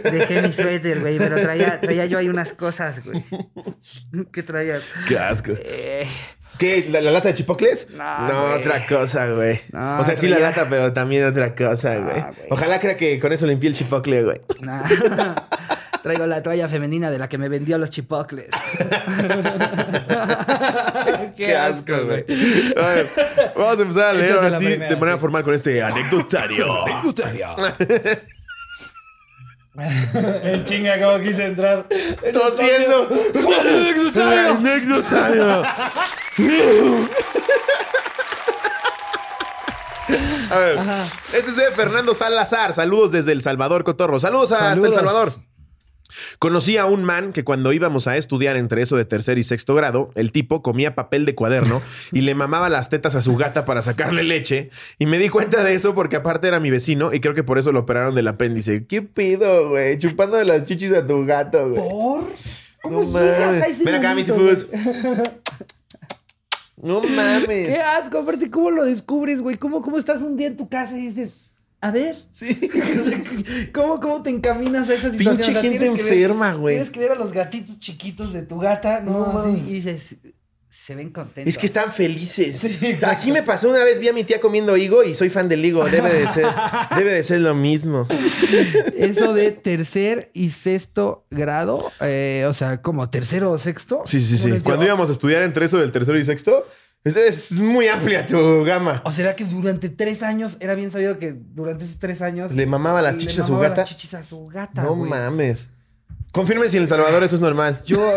Dejé 0.03 0.41
mi 0.41 0.53
suéter, 0.53 1.01
güey, 1.01 1.17
pero 1.17 1.35
traía, 1.35 1.81
traía 1.81 2.05
yo 2.05 2.17
ahí 2.17 2.29
unas 2.29 2.53
cosas, 2.53 3.03
güey. 3.03 3.23
¿Qué 4.31 4.43
traía? 4.43 4.79
Qué 5.07 5.19
asco. 5.19 5.51
Eh... 5.57 6.07
¿Qué? 6.57 6.87
¿La, 6.89 7.01
lata 7.01 7.27
de 7.27 7.33
chipocles? 7.33 7.87
No, 7.91 8.53
otra 8.55 8.85
cosa, 8.87 9.27
güey. 9.31 9.59
o 9.73 10.03
sea, 10.03 10.15
sí 10.15 10.27
la 10.29 10.39
lata, 10.39 10.69
pero 10.69 10.93
también 10.93 11.25
otra 11.25 11.53
cosa, 11.53 11.97
güey. 11.97 12.23
Ojalá 12.49 12.79
crea 12.79 12.95
que 12.95 13.19
con 13.19 13.33
eso 13.33 13.45
limpié 13.45 13.69
el 13.69 13.75
chipocle, 13.75 14.23
güey. 14.23 14.41
Traigo 16.05 16.25
la 16.27 16.43
toalla 16.43 16.67
femenina 16.67 17.09
de 17.09 17.17
la 17.17 17.27
que 17.27 17.39
me 17.39 17.49
vendió 17.49 17.79
los 17.79 17.89
chipocles. 17.89 18.45
Qué, 21.35 21.57
asco, 21.57 21.93
güey. 22.05 22.23
Vamos 23.55 23.79
a 23.79 23.81
empezar 23.81 24.09
a 24.09 24.13
leer 24.13 24.33
ahora 24.33 24.51
sí 24.51 24.67
de 24.67 24.95
manera 24.97 25.17
formal 25.17 25.41
con 25.41 25.55
este 25.55 25.81
anecdotario. 25.81 26.85
anecdotario. 26.85 27.55
El 30.43 30.63
chinga 30.65 31.01
como 31.01 31.23
quise 31.23 31.45
entrar. 31.45 31.87
Tosiendo. 32.31 33.09
anecdotario. 33.61 34.57
anecdotario. 34.57 35.63
A 40.51 40.59
ver, 40.59 40.77
este 41.33 41.49
es 41.49 41.55
de 41.55 41.71
Fernando 41.71 42.13
Salazar. 42.13 42.73
Saludos 42.73 43.11
desde 43.11 43.31
El 43.31 43.41
Salvador, 43.41 43.83
Cotorro. 43.83 44.19
Saludos, 44.19 44.51
hasta 44.51 44.73
El 44.73 44.93
Salvador. 44.93 45.31
Conocí 46.39 46.77
a 46.77 46.85
un 46.85 47.03
man 47.03 47.33
que 47.33 47.43
cuando 47.43 47.73
íbamos 47.73 48.07
a 48.07 48.17
estudiar 48.17 48.57
entre 48.57 48.81
eso 48.81 48.95
de 48.97 49.05
tercer 49.05 49.37
y 49.37 49.43
sexto 49.43 49.75
grado, 49.75 50.11
el 50.15 50.31
tipo 50.31 50.61
comía 50.61 50.95
papel 50.95 51.25
de 51.25 51.35
cuaderno 51.35 51.81
y 52.11 52.21
le 52.21 52.35
mamaba 52.35 52.69
las 52.69 52.89
tetas 52.89 53.15
a 53.15 53.21
su 53.21 53.35
gata 53.35 53.65
para 53.65 53.81
sacarle 53.81 54.23
leche. 54.23 54.69
Y 54.99 55.05
me 55.05 55.17
di 55.17 55.29
cuenta 55.29 55.63
de 55.63 55.73
eso 55.73 55.95
porque 55.95 56.15
aparte 56.15 56.47
era 56.47 56.59
mi 56.59 56.69
vecino 56.69 57.13
y 57.13 57.19
creo 57.19 57.33
que 57.33 57.43
por 57.43 57.57
eso 57.57 57.71
lo 57.71 57.81
operaron 57.81 58.15
del 58.15 58.27
apéndice. 58.27 58.85
¿Qué 58.85 59.01
pido, 59.01 59.69
güey? 59.69 59.97
Chupando 59.97 60.37
de 60.37 60.45
las 60.45 60.65
chichis 60.65 60.93
a 60.93 61.05
tu 61.05 61.25
gato, 61.25 61.69
güey. 61.69 61.81
¿Por? 61.81 62.23
No 62.89 63.01
mames. 63.03 63.83
Ven 63.83 63.95
acá, 63.95 64.15
mis 64.15 64.31
Fus. 64.31 64.67
No 66.77 67.01
mames. 67.01 67.47
Qué 67.69 67.81
asco. 67.81 68.19
Aparte, 68.19 68.49
¿cómo 68.49 68.71
lo 68.71 68.85
descubres, 68.85 69.41
güey? 69.41 69.57
¿Cómo, 69.57 69.81
¿Cómo 69.81 69.97
estás 69.97 70.21
un 70.21 70.37
día 70.37 70.47
en 70.47 70.57
tu 70.57 70.69
casa 70.69 70.97
y 70.97 71.07
dices... 71.07 71.44
A 71.85 71.91
ver. 71.91 72.15
Sí. 72.31 72.71
¿Cómo, 73.73 73.99
¿Cómo 73.99 74.23
te 74.23 74.31
encaminas 74.31 74.89
a 74.89 74.95
esa 74.95 75.11
situación? 75.11 75.37
Pinche 75.37 75.61
gente 75.61 75.85
enferma, 75.85 76.53
güey. 76.53 76.77
Tienes 76.77 76.89
que 76.89 76.99
ver 76.99 77.11
a 77.11 77.15
los 77.15 77.31
gatitos 77.31 77.79
chiquitos 77.79 78.33
de 78.33 78.41
tu 78.41 78.57
gata, 78.57 79.01
¿no? 79.01 79.31
No, 79.31 79.39
Así, 79.39 79.63
y 79.67 79.73
dices, 79.73 80.15
se 80.67 80.95
ven 80.95 81.11
contentos. 81.11 81.47
Es 81.47 81.59
que 81.59 81.67
están 81.67 81.91
felices. 81.91 82.57
Sí. 82.57 82.97
Así 83.03 83.31
me 83.31 83.43
pasó 83.43 83.69
una 83.69 83.83
vez, 83.83 83.99
vi 83.99 84.07
a 84.07 84.13
mi 84.13 84.23
tía 84.23 84.41
comiendo 84.41 84.75
higo 84.77 85.03
y 85.03 85.13
soy 85.13 85.29
fan 85.29 85.47
del 85.47 85.63
higo. 85.63 85.85
Debe 85.85 86.11
de 86.11 86.27
ser, 86.27 86.47
debe 86.95 87.13
de 87.13 87.21
ser 87.21 87.41
lo 87.41 87.53
mismo. 87.53 88.07
Eso 88.97 89.35
de 89.35 89.51
tercer 89.51 90.31
y 90.33 90.49
sexto 90.49 91.27
grado, 91.29 91.91
eh, 92.01 92.47
o 92.49 92.53
sea, 92.53 92.81
como 92.81 93.11
tercero 93.11 93.51
o 93.51 93.59
sexto. 93.59 94.01
Sí, 94.05 94.19
sí, 94.19 94.39
sí. 94.39 94.59
Cuando 94.61 94.85
íbamos 94.85 95.09
a 95.09 95.11
estudiar 95.11 95.43
entre 95.43 95.65
eso 95.65 95.77
del 95.77 95.91
tercero 95.91 96.17
y 96.17 96.25
sexto, 96.25 96.65
es, 97.05 97.15
es 97.15 97.51
muy 97.53 97.87
amplia 97.87 98.25
tu 98.25 98.63
gama. 98.63 99.01
¿O 99.05 99.11
será 99.11 99.35
que 99.35 99.45
durante 99.45 99.89
tres 99.89 100.23
años 100.23 100.57
era 100.59 100.73
bien 100.75 100.91
sabido 100.91 101.17
que 101.19 101.33
durante 101.33 101.85
esos 101.85 101.99
tres 101.99 102.21
años 102.21 102.51
Le 102.51 102.65
mamaba 102.65 103.01
las 103.01 103.13
le 103.15 103.21
chichis 103.21 103.39
a 103.39 103.43
su 103.45 103.57
gata. 103.57 103.81
las 103.81 103.89
chichis 103.89 104.13
a 104.15 104.23
su 104.23 104.45
gata, 104.47 104.81
No 104.83 104.95
güey. 104.95 105.09
mames. 105.09 105.69
Confirmen 106.35 106.69
si 106.69 106.75
en 106.75 106.83
El 106.83 106.89
Salvador 106.89 107.23
eso 107.23 107.35
es 107.35 107.39
normal. 107.39 107.79
Yo, 107.85 108.11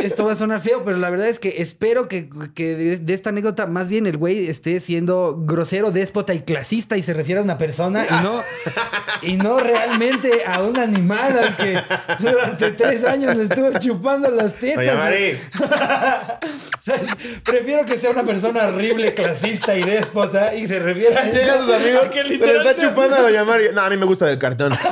esto 0.00 0.24
va 0.24 0.32
a 0.32 0.34
sonar 0.34 0.60
feo, 0.60 0.82
pero 0.82 0.96
la 0.96 1.10
verdad 1.10 1.28
es 1.28 1.38
que 1.38 1.56
espero 1.58 2.08
que, 2.08 2.30
que 2.54 2.74
de, 2.74 2.96
de 2.96 3.12
esta 3.12 3.28
anécdota 3.28 3.66
más 3.66 3.86
bien 3.86 4.06
el 4.06 4.16
güey 4.16 4.48
esté 4.48 4.80
siendo 4.80 5.36
grosero, 5.38 5.90
déspota 5.90 6.32
y 6.32 6.40
clasista 6.40 6.96
y 6.96 7.02
se 7.02 7.12
refiere 7.12 7.42
a 7.42 7.44
una 7.44 7.58
persona 7.58 8.06
y 8.06 8.24
no, 8.24 8.42
y 9.20 9.36
no 9.36 9.60
realmente 9.60 10.42
a 10.46 10.62
un 10.62 10.78
animal 10.78 11.38
al 11.38 11.56
que 11.58 11.78
durante 12.18 12.70
tres 12.70 13.04
años 13.04 13.36
le 13.36 13.44
estuvo 13.44 13.78
chupando 13.78 14.30
las 14.30 14.54
tetas. 14.54 14.86
Sea, 16.80 17.04
prefiero 17.44 17.84
que 17.84 17.98
sea 17.98 18.08
una 18.08 18.24
persona 18.24 18.68
horrible, 18.68 19.12
clasista 19.12 19.76
y 19.76 19.82
déspota 19.82 20.54
y 20.54 20.66
se 20.66 20.78
refiera 20.78 21.20
a 21.20 21.24
Llegan 21.26 21.66
sus 21.66 21.74
amigos, 21.74 22.06
que 22.06 22.22
se 22.26 22.38
le 22.38 22.56
está 22.56 22.74
chupando 22.74 23.16
a 23.16 23.20
Doña 23.20 23.44
Mari. 23.44 23.64
No, 23.74 23.82
a 23.82 23.90
mí 23.90 23.98
me 23.98 24.06
gusta 24.06 24.24
del 24.24 24.38
cartón. 24.38 24.72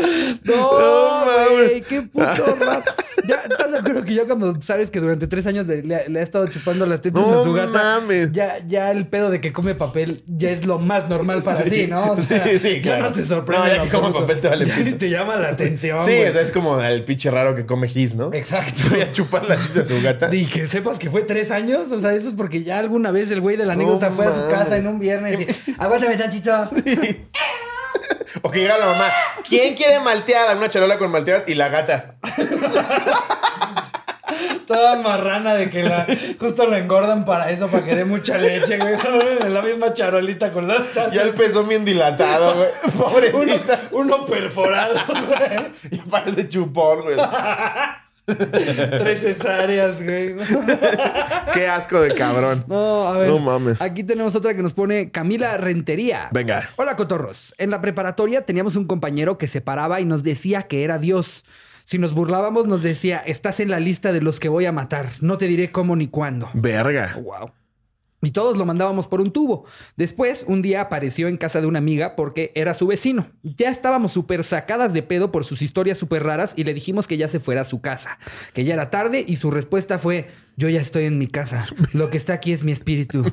No, 0.44 1.24
güey, 1.52 1.82
qué 1.82 2.02
puto 2.02 2.24
raro. 2.60 2.82
Ya, 3.28 3.36
¿estás 3.48 3.70
de 3.72 3.78
acuerdo 3.78 4.04
que 4.04 4.14
yo 4.14 4.26
cuando 4.26 4.60
sabes 4.62 4.90
que 4.90 4.98
durante 5.00 5.26
tres 5.26 5.46
años 5.46 5.66
le, 5.66 5.82
le- 5.82 6.08
le 6.08 6.20
ha 6.20 6.22
estado 6.22 6.46
chupando 6.48 6.86
las 6.86 7.00
tetas 7.02 7.22
No 7.26 7.40
a 7.40 7.44
su 7.44 7.52
gata? 7.52 7.70
mames. 7.70 8.32
Ya, 8.32 8.58
ya 8.66 8.90
el 8.90 9.06
pedo 9.06 9.30
de 9.30 9.40
que 9.40 9.52
come 9.52 9.74
papel 9.74 10.24
ya 10.26 10.50
es 10.50 10.64
lo 10.66 10.78
más 10.78 11.08
normal 11.08 11.42
para 11.42 11.58
Sí. 11.64 11.70
ti, 11.70 11.86
¿no? 11.86 12.12
O 12.12 12.16
sea, 12.16 12.46
Sí, 12.48 12.58
sí, 12.58 12.74
ya 12.76 12.82
claro. 12.82 13.02
no 13.04 13.12
te 13.12 13.24
sorprende. 13.26 13.62
No, 13.68 13.68
ya 13.68 13.82
que 13.82 13.96
absoluto. 13.96 14.20
papel 14.20 14.40
te 14.40 14.48
vale 14.48 14.64
Ya 14.64 14.78
ni 14.78 14.92
te 14.92 15.10
llama 15.10 15.36
la 15.36 15.48
atención. 15.48 16.02
Sí, 16.04 16.12
o 16.28 16.32
sea, 16.32 16.40
es 16.40 16.50
como 16.50 16.80
el 16.80 17.04
pinche 17.04 17.30
raro 17.30 17.54
que 17.54 17.66
come 17.66 17.86
gis, 17.88 18.14
¿no? 18.14 18.32
Exacto. 18.32 18.82
Voy 18.90 19.02
a 19.02 19.12
chupar 19.12 19.46
la 19.48 19.60
chicha 19.64 19.80
a 19.82 19.84
su 19.84 20.00
gata. 20.02 20.34
Y 20.34 20.46
que 20.46 20.66
sepas 20.66 20.98
que 20.98 21.10
fue 21.10 21.22
tres 21.22 21.50
años, 21.50 21.92
o 21.92 21.98
sea, 21.98 22.14
eso 22.14 22.28
es 22.28 22.34
porque 22.34 22.62
ya 22.64 22.78
alguna 22.78 23.10
vez 23.10 23.30
el 23.30 23.40
güey 23.40 23.56
de 23.56 23.66
la 23.66 23.74
anécdota 23.74 24.08
No 24.08 24.16
fue 24.16 24.26
a 24.26 24.32
su 24.32 24.48
casa 24.50 24.76
en 24.78 24.86
un 24.86 24.98
viernes 24.98 25.38
y 25.40 25.74
aguántame 25.78 26.16
tantito. 26.16 26.68
O 28.42 28.50
que 28.50 28.60
llega 28.60 28.78
la 28.78 28.86
mamá. 28.86 29.08
¿Quién 29.48 29.74
quiere 29.74 30.00
malteada? 30.00 30.56
Una 30.56 30.68
charola 30.68 30.98
con 30.98 31.10
malteadas 31.10 31.44
y 31.48 31.54
la 31.54 31.68
gata. 31.68 32.14
Toda 34.66 34.96
marrana 34.96 35.54
de 35.54 35.68
que 35.68 35.82
la 35.82 36.06
justo 36.38 36.64
la 36.66 36.78
engordan 36.78 37.24
para 37.24 37.50
eso, 37.50 37.66
para 37.66 37.84
que 37.84 37.96
dé 37.96 38.04
mucha 38.04 38.38
leche, 38.38 38.78
güey. 38.78 38.96
La 39.50 39.62
misma 39.62 39.92
charolita 39.92 40.52
con 40.52 40.68
las 40.68 40.86
tazas. 40.92 41.12
Ya 41.12 41.22
el 41.22 41.30
pezón 41.30 41.68
bien 41.68 41.84
dilatado, 41.84 42.54
güey. 42.54 42.68
Uno, 42.84 43.04
Pobrecita. 43.04 43.80
uno 43.90 44.24
perforado, 44.26 44.94
güey. 45.08 45.70
Y 45.90 45.96
parece 46.08 46.48
chupón, 46.48 47.02
güey. 47.02 47.16
Tres 48.52 49.20
cesáreas, 49.20 50.02
güey. 50.02 50.36
Qué 51.52 51.68
asco 51.68 52.00
de 52.00 52.14
cabrón. 52.14 52.64
No, 52.66 53.08
a 53.08 53.18
ver. 53.18 53.28
No 53.28 53.38
mames. 53.38 53.80
Aquí 53.80 54.04
tenemos 54.04 54.34
otra 54.34 54.54
que 54.54 54.62
nos 54.62 54.72
pone 54.72 55.10
Camila 55.10 55.56
Rentería. 55.56 56.28
Venga. 56.32 56.70
Hola, 56.76 56.96
cotorros. 56.96 57.54
En 57.58 57.70
la 57.70 57.80
preparatoria 57.80 58.42
teníamos 58.42 58.76
un 58.76 58.86
compañero 58.86 59.38
que 59.38 59.48
se 59.48 59.60
paraba 59.60 60.00
y 60.00 60.04
nos 60.04 60.22
decía 60.22 60.62
que 60.62 60.84
era 60.84 60.98
Dios. 60.98 61.44
Si 61.84 61.98
nos 61.98 62.14
burlábamos, 62.14 62.66
nos 62.68 62.82
decía, 62.82 63.18
estás 63.18 63.58
en 63.58 63.68
la 63.68 63.80
lista 63.80 64.12
de 64.12 64.20
los 64.20 64.38
que 64.38 64.48
voy 64.48 64.66
a 64.66 64.72
matar. 64.72 65.08
No 65.20 65.38
te 65.38 65.46
diré 65.46 65.72
cómo 65.72 65.96
ni 65.96 66.06
cuándo. 66.06 66.48
Verga. 66.54 67.16
Wow. 67.20 67.50
Y 68.22 68.32
todos 68.32 68.58
lo 68.58 68.66
mandábamos 68.66 69.06
por 69.06 69.20
un 69.20 69.32
tubo. 69.32 69.64
Después, 69.96 70.44
un 70.46 70.60
día 70.60 70.82
apareció 70.82 71.28
en 71.28 71.38
casa 71.38 71.60
de 71.60 71.66
una 71.66 71.78
amiga 71.78 72.16
porque 72.16 72.52
era 72.54 72.74
su 72.74 72.86
vecino. 72.86 73.30
Ya 73.42 73.70
estábamos 73.70 74.12
súper 74.12 74.44
sacadas 74.44 74.92
de 74.92 75.02
pedo 75.02 75.32
por 75.32 75.44
sus 75.44 75.62
historias 75.62 75.98
súper 75.98 76.24
raras 76.24 76.52
y 76.56 76.64
le 76.64 76.74
dijimos 76.74 77.06
que 77.06 77.16
ya 77.16 77.28
se 77.28 77.40
fuera 77.40 77.62
a 77.62 77.64
su 77.66 77.80
casa, 77.80 78.18
que 78.52 78.64
ya 78.64 78.74
era 78.74 78.90
tarde 78.90 79.24
y 79.26 79.36
su 79.36 79.50
respuesta 79.50 79.98
fue, 79.98 80.28
yo 80.56 80.68
ya 80.68 80.80
estoy 80.80 81.06
en 81.06 81.18
mi 81.18 81.26
casa. 81.26 81.66
Lo 81.92 82.10
que 82.10 82.16
está 82.16 82.34
aquí 82.34 82.52
es 82.52 82.62
mi 82.64 82.72
espíritu. 82.72 83.24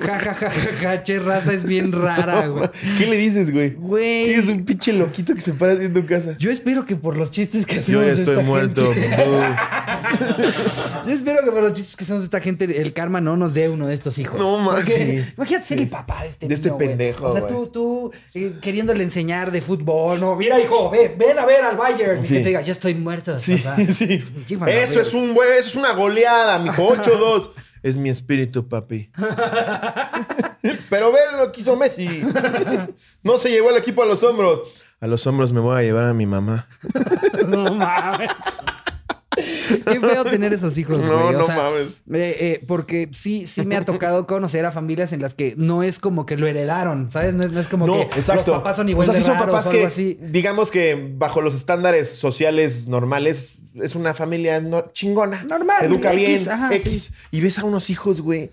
Ja, 0.00 0.18
ja, 0.20 0.32
ja, 0.34 0.50
ja, 0.50 0.70
ja, 0.80 1.02
che, 1.02 1.18
raza 1.18 1.52
es 1.52 1.64
bien 1.64 1.92
rara, 1.92 2.46
güey. 2.46 2.70
¿Qué 2.98 3.06
le 3.06 3.16
dices, 3.16 3.52
güey? 3.52 3.70
Güey. 3.74 4.26
¿Qué 4.26 4.34
es 4.36 4.48
un 4.48 4.64
pinche 4.64 4.92
loquito 4.92 5.34
que 5.34 5.40
se 5.40 5.52
para 5.52 5.72
en 5.74 5.92
tu 5.92 6.06
casa? 6.06 6.34
Yo 6.38 6.50
espero 6.50 6.86
que 6.86 6.96
por 6.96 7.16
los 7.16 7.30
chistes 7.30 7.66
que 7.66 7.74
Yo 7.76 7.80
hacemos 7.80 8.00
ya 8.02 8.06
de 8.06 8.12
estoy 8.14 8.34
esta 8.34 8.44
muerto. 8.46 8.92
gente-. 8.92 9.16
Yo 11.06 11.12
espero 11.12 11.44
que 11.44 11.50
por 11.50 11.62
los 11.62 11.72
chistes 11.74 11.96
que 11.96 12.04
hacemos 12.04 12.22
de 12.22 12.26
esta 12.26 12.40
gente, 12.40 12.80
el 12.80 12.92
karma 12.92 13.20
no 13.20 13.36
nos 13.36 13.54
dé 13.54 13.68
uno 13.68 13.86
de 13.86 13.94
estos 13.94 14.18
hijos. 14.18 14.38
No 14.38 14.58
más, 14.58 14.86
sí. 14.88 15.24
Imagínate 15.36 15.66
ser 15.66 15.80
el 15.80 15.88
papá 15.88 16.22
de 16.22 16.28
este 16.28 16.48
De 16.48 16.54
este 16.54 16.68
niño, 16.68 16.76
güey. 16.76 16.88
pendejo, 16.88 17.26
O 17.26 17.32
sea, 17.32 17.40
güey. 17.42 17.52
tú, 17.52 17.66
tú 17.68 18.12
eh, 18.34 18.52
queriéndole 18.60 19.04
enseñar 19.04 19.50
de 19.50 19.60
fútbol, 19.60 20.20
¿no? 20.20 20.36
Mira, 20.36 20.60
hijo, 20.60 20.90
ven, 20.90 21.12
ven 21.18 21.38
a 21.38 21.44
ver 21.44 21.62
al 21.64 21.76
Bayern. 21.76 22.22
Y 22.22 22.24
Sí. 22.26 22.34
que 22.34 22.40
te 22.40 22.46
diga, 22.48 22.60
yo 22.62 22.72
estoy 22.72 22.94
muerto. 22.94 23.38
Sí, 23.38 23.56
papá. 23.56 23.76
sí. 23.92 24.24
Eso 24.68 25.00
es 25.00 25.12
un 25.14 25.34
buen, 25.34 25.48
eso 25.58 25.68
es 25.68 25.74
una 25.76 25.92
goleada, 25.92 26.57
mijo. 26.58 26.94
8-2. 26.94 27.50
Es 27.82 27.96
mi 27.96 28.08
espíritu, 28.10 28.66
papi. 28.68 29.10
Pero 30.90 31.12
ve 31.12 31.20
lo 31.38 31.52
que 31.52 31.60
hizo 31.60 31.76
Messi. 31.76 32.22
No 33.22 33.38
se 33.38 33.50
llevó 33.50 33.70
el 33.70 33.76
equipo 33.76 34.02
a 34.02 34.06
los 34.06 34.22
hombros. 34.22 34.60
A 35.00 35.06
los 35.06 35.24
hombros 35.26 35.52
me 35.52 35.60
voy 35.60 35.78
a 35.78 35.82
llevar 35.82 36.04
a 36.04 36.14
mi 36.14 36.26
mamá. 36.26 36.66
No 37.46 37.72
mames. 37.72 38.30
Qué 39.86 40.00
feo 40.00 40.24
tener 40.24 40.52
esos 40.52 40.76
hijos, 40.76 40.98
No, 40.98 41.22
güey. 41.22 41.34
O 41.36 41.38
no 41.38 41.46
sea, 41.46 41.54
mames. 41.56 41.86
eh, 42.12 42.36
eh, 42.40 42.64
porque 42.66 43.08
sí, 43.12 43.46
sí 43.46 43.64
me 43.64 43.76
ha 43.76 43.84
tocado 43.84 44.26
conocer 44.26 44.66
a 44.66 44.72
familias 44.72 45.12
en 45.12 45.22
las 45.22 45.34
que 45.34 45.54
no 45.56 45.84
es 45.84 46.00
como 46.00 46.26
que 46.26 46.36
lo 46.36 46.48
heredaron, 46.48 47.10
¿sabes? 47.12 47.34
No 47.34 47.42
es, 47.42 47.52
no 47.52 47.60
es 47.60 47.68
como 47.68 47.86
No, 47.86 47.94
que 48.10 48.16
exacto. 48.18 48.50
los 48.50 48.58
papás 48.60 48.76
son 48.76 48.88
igual 48.88 49.08
o 49.08 49.12
sea, 49.12 49.14
de 49.14 49.20
sí 49.20 49.26
son 49.26 49.38
raros 49.38 49.54
papás 49.54 49.68
que, 49.68 49.86
así. 49.86 50.18
digamos 50.20 50.72
que 50.72 51.12
bajo 51.16 51.40
los 51.40 51.54
estándares 51.54 52.12
sociales 52.12 52.88
normales, 52.88 53.57
es 53.82 53.94
una 53.94 54.14
familia 54.14 54.60
no- 54.60 54.90
chingona. 54.92 55.42
Normal, 55.44 55.84
Educa 55.84 56.12
X, 56.12 56.26
bien, 56.26 56.48
ajá, 56.50 56.74
X. 56.74 57.12
Y 57.30 57.40
ves 57.40 57.58
a 57.58 57.64
unos 57.64 57.90
hijos, 57.90 58.20
güey. 58.20 58.50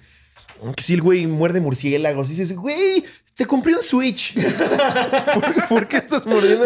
Que 0.75 0.81
si 0.83 0.93
el 0.93 1.01
güey 1.01 1.27
muerde 1.27 1.59
murciélagos 1.59 2.27
y 2.29 2.31
dices, 2.35 2.55
güey, 2.55 3.03
te 3.35 3.45
compré 3.45 3.75
un 3.75 3.81
Switch. 3.81 4.33
¿Por, 5.33 5.67
por 5.67 5.87
qué 5.87 5.97
estás 5.97 6.25
mordiendo 6.25 6.65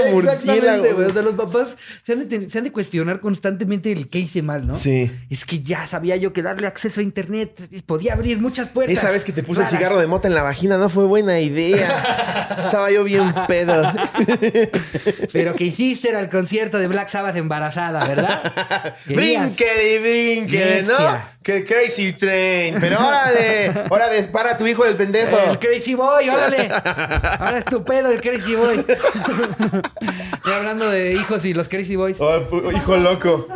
güey. 0.94 1.08
O 1.08 1.14
sea, 1.14 1.22
los 1.24 1.34
papás 1.34 1.70
se 2.04 2.14
han, 2.14 2.20
de, 2.20 2.26
ten- 2.28 2.50
se 2.50 2.60
han 2.60 2.64
de 2.64 2.72
cuestionar 2.72 3.20
constantemente 3.20 3.92
el 3.92 4.08
que 4.08 4.20
hice 4.20 4.44
mal, 4.44 4.68
¿no? 4.68 4.78
Sí. 4.78 5.12
Es 5.32 5.46
que 5.46 5.62
ya 5.62 5.88
sabía 5.88 6.16
yo 6.18 6.32
que 6.32 6.44
darle 6.44 6.68
acceso 6.68 7.00
a 7.00 7.04
internet 7.04 7.60
podía 7.88 8.14
abrir 8.14 8.40
muchas 8.40 8.68
puertas. 8.70 8.96
Esa 8.98 9.10
vez 9.12 9.24
que 9.24 9.32
te 9.34 9.42
puse 9.42 9.62
el 9.62 9.68
cigarro 9.68 9.98
de 9.98 10.06
mota 10.06 10.28
en 10.28 10.36
la 10.36 10.44
vagina 10.44 10.78
no 10.78 10.90
fue 10.90 11.06
buena 11.06 11.40
idea. 11.40 12.56
Estaba 12.60 12.92
yo 12.92 13.04
bien 13.04 13.34
pedo. 13.48 13.92
Pero 15.34 15.56
que 15.56 15.64
hiciste 15.66 16.10
era 16.10 16.20
el 16.20 16.30
concierto 16.30 16.78
de 16.78 16.88
Black 16.88 17.10
Sabbath 17.10 17.36
embarazada, 17.36 18.06
¿verdad? 18.06 18.96
Y 19.08 19.14
brinquele, 19.16 20.84
¿no? 20.84 20.98
Que 21.42 21.64
crazy 21.66 22.14
train. 22.14 22.76
Pero 22.80 23.00
órale, 23.00 23.72
órale, 23.90 24.24
para 24.26 24.56
tu 24.58 24.68
hijo 24.68 24.84
del 24.86 24.96
pendejo. 24.96 25.36
El 25.52 25.58
Crazy 25.58 25.96
Boy, 25.96 26.30
órale. 26.30 26.59
Ahora 27.40 27.58
es 27.58 27.66
tu 27.66 27.84
pedo 27.84 28.12
el 28.12 28.22
Crazy 28.22 28.56
Boy. 28.56 28.86
y 30.46 30.52
hablando 30.52 30.90
de 30.90 31.14
hijos 31.14 31.46
y 31.46 31.54
los 31.54 31.70
Crazy 31.70 31.96
Boys. 31.96 32.20
Oh, 32.20 32.72
hijo 32.72 32.98
loco. 32.98 33.48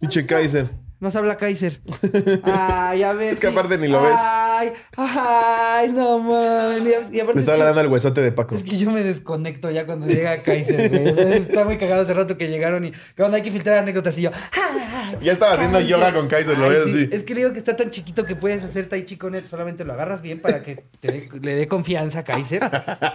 Pinche 0.00 0.26
Kaiser. 0.26 0.70
Nos 1.02 1.16
habla 1.16 1.36
Kaiser. 1.36 1.80
Ay, 2.44 3.02
a 3.02 3.12
ver. 3.12 3.32
Es 3.34 3.40
que 3.40 3.48
sí. 3.48 3.52
aparte 3.52 3.76
ni 3.76 3.88
lo 3.88 4.00
ves. 4.02 4.14
Ay, 4.16 4.72
ay, 4.96 5.90
no 5.90 6.20
mames. 6.20 7.10
Y, 7.10 7.16
y 7.16 7.20
aparte 7.20 7.34
Le 7.34 7.40
estaba 7.40 7.56
es 7.56 7.60
hablando 7.62 7.80
al 7.80 7.88
huesote 7.88 8.20
de 8.20 8.30
Paco. 8.30 8.54
Es 8.54 8.62
que 8.62 8.78
yo 8.78 8.88
me 8.88 9.02
desconecto 9.02 9.68
ya 9.72 9.84
cuando 9.84 10.06
llega 10.06 10.40
Kaiser, 10.44 10.88
güey. 10.90 11.08
O 11.10 11.14
sea, 11.16 11.34
está 11.34 11.64
muy 11.64 11.76
cagado 11.76 12.02
hace 12.02 12.14
rato 12.14 12.38
que 12.38 12.46
llegaron 12.48 12.84
y 12.84 12.92
cuando 13.16 13.36
hay 13.36 13.42
que 13.42 13.50
filtrar 13.50 13.78
anécdotas 13.78 14.16
y 14.18 14.22
yo. 14.22 14.30
"Ah, 14.56 15.12
Ya 15.20 15.32
estaba 15.32 15.54
haciendo 15.54 15.78
Kaiser". 15.78 15.90
yoga 15.98 16.14
con 16.14 16.28
Kaiser, 16.28 16.56
lo 16.56 16.70
sí. 16.70 16.76
así. 16.88 17.08
Es 17.10 17.24
que 17.24 17.34
le 17.34 17.40
digo 17.40 17.52
que 17.52 17.58
está 17.58 17.74
tan 17.76 17.90
chiquito 17.90 18.24
que 18.24 18.36
puedes 18.36 18.62
hacer 18.62 18.88
tai 18.88 19.04
chi 19.04 19.16
con 19.16 19.34
él. 19.34 19.44
Solamente 19.44 19.84
lo 19.84 19.94
agarras 19.94 20.22
bien 20.22 20.40
para 20.40 20.62
que 20.62 20.84
te 21.00 21.28
le 21.42 21.56
dé 21.56 21.66
confianza 21.66 22.20
a 22.20 22.24
Kaiser. 22.24 22.62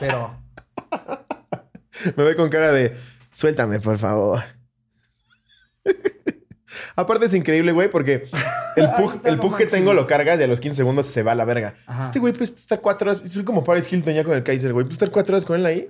Pero 0.02 0.38
Me 2.17 2.23
ve 2.26 2.36
con 2.36 2.50
cara 2.50 2.73
de 2.73 2.97
suéltame, 3.32 3.80
por 3.80 3.97
favor. 3.97 4.43
Aparte 6.95 7.25
es 7.25 7.33
increíble, 7.33 7.71
güey, 7.71 7.89
porque 7.89 8.27
el 8.75 8.89
pug, 8.97 9.15
está 9.15 9.29
el 9.29 9.39
pug 9.39 9.57
que 9.57 9.65
tengo 9.65 9.93
lo 9.93 10.07
cargas 10.07 10.39
y 10.39 10.43
a 10.43 10.47
los 10.47 10.59
15 10.59 10.77
segundos 10.77 11.07
se 11.07 11.23
va 11.23 11.33
a 11.33 11.35
la 11.35 11.45
verga. 11.45 11.75
Ajá. 11.85 12.03
Este 12.03 12.19
güey 12.19 12.33
puede 12.33 12.45
estar 12.45 12.81
cuatro 12.81 13.09
horas. 13.09 13.23
Soy 13.27 13.43
como 13.43 13.63
Paris 13.63 13.91
Hilton 13.91 14.13
ya 14.13 14.23
con 14.23 14.33
el 14.33 14.43
Kaiser, 14.43 14.73
güey. 14.73 14.85
Puede 14.85 14.93
estar 14.93 15.11
cuatro 15.11 15.35
horas 15.35 15.45
con 15.45 15.59
él 15.59 15.65
ahí. 15.65 15.89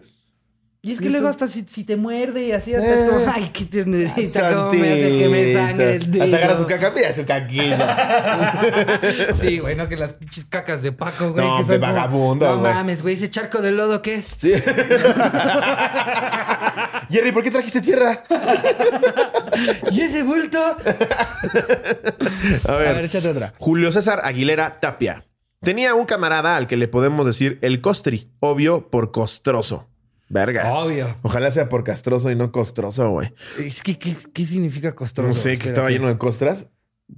Y 0.81 0.91
es 0.93 1.01
que 1.01 1.09
luego 1.09 1.27
hasta 1.27 1.47
si, 1.47 1.63
te 1.63 1.97
muerde 1.97 2.45
y 2.45 2.51
así 2.51 2.73
hasta 2.73 2.87
eh, 2.87 3.25
ay, 3.33 3.49
qué 3.51 3.65
ternerita, 3.65 4.53
cómo 4.53 4.71
me 4.73 4.91
hace 4.93 5.17
que 5.17 5.27
me 5.29 5.53
sangre 5.53 5.95
el 5.95 6.11
dedo. 6.11 6.23
Hasta 6.23 6.37
agarra 6.37 6.57
su 6.57 6.65
caca, 6.65 6.91
mira 6.95 7.11
su 7.13 7.25
caquilla. 7.25 8.61
sí, 9.41 9.59
güey, 9.59 9.75
no 9.75 9.89
que 9.89 9.97
las 9.97 10.13
pinches 10.13 10.45
cacas 10.45 10.83
de 10.83 10.91
Paco, 10.91 11.33
güey. 11.33 11.45
No, 11.45 11.63
de 11.63 11.77
vagabundo, 11.77 12.47
No 12.47 12.61
mames, 12.61 13.01
güey, 13.01 13.15
ese 13.15 13.29
charco 13.29 13.61
de 13.61 13.71
lodo, 13.71 14.01
¿qué 14.01 14.15
es? 14.15 14.25
Sí. 14.37 14.53
Jerry, 17.09 17.31
¿por 17.31 17.43
qué 17.43 17.51
trajiste 17.51 17.81
tierra? 17.81 18.23
¿Y 19.91 20.01
ese 20.01 20.23
bulto? 20.23 20.59
A 22.67 22.71
ver, 22.75 22.87
A 22.87 22.93
ver, 22.93 23.05
échate 23.05 23.29
otra. 23.29 23.53
Julio 23.57 23.91
César 23.91 24.21
Aguilera 24.23 24.79
Tapia. 24.79 25.25
Tenía 25.61 25.95
un 25.95 26.05
camarada 26.05 26.55
al 26.55 26.67
que 26.67 26.77
le 26.77 26.87
podemos 26.87 27.25
decir 27.25 27.57
el 27.61 27.81
costri, 27.81 28.31
obvio 28.39 28.89
por 28.89 29.11
costroso. 29.11 29.89
Verga. 30.29 30.73
Obvio. 30.73 31.15
Ojalá 31.21 31.51
sea 31.51 31.69
por 31.69 31.83
castroso 31.83 32.29
y 32.31 32.35
no 32.35 32.51
costroso, 32.51 33.09
güey. 33.09 33.33
Es 33.59 33.81
que, 33.81 33.97
¿qué, 33.97 34.15
qué 34.33 34.45
significa 34.45 34.93
costroso? 34.93 35.33
No 35.33 35.39
sé, 35.39 35.57
que 35.57 35.69
estaba 35.69 35.89
lleno 35.89 36.07
de 36.07 36.17
costras. 36.17 36.69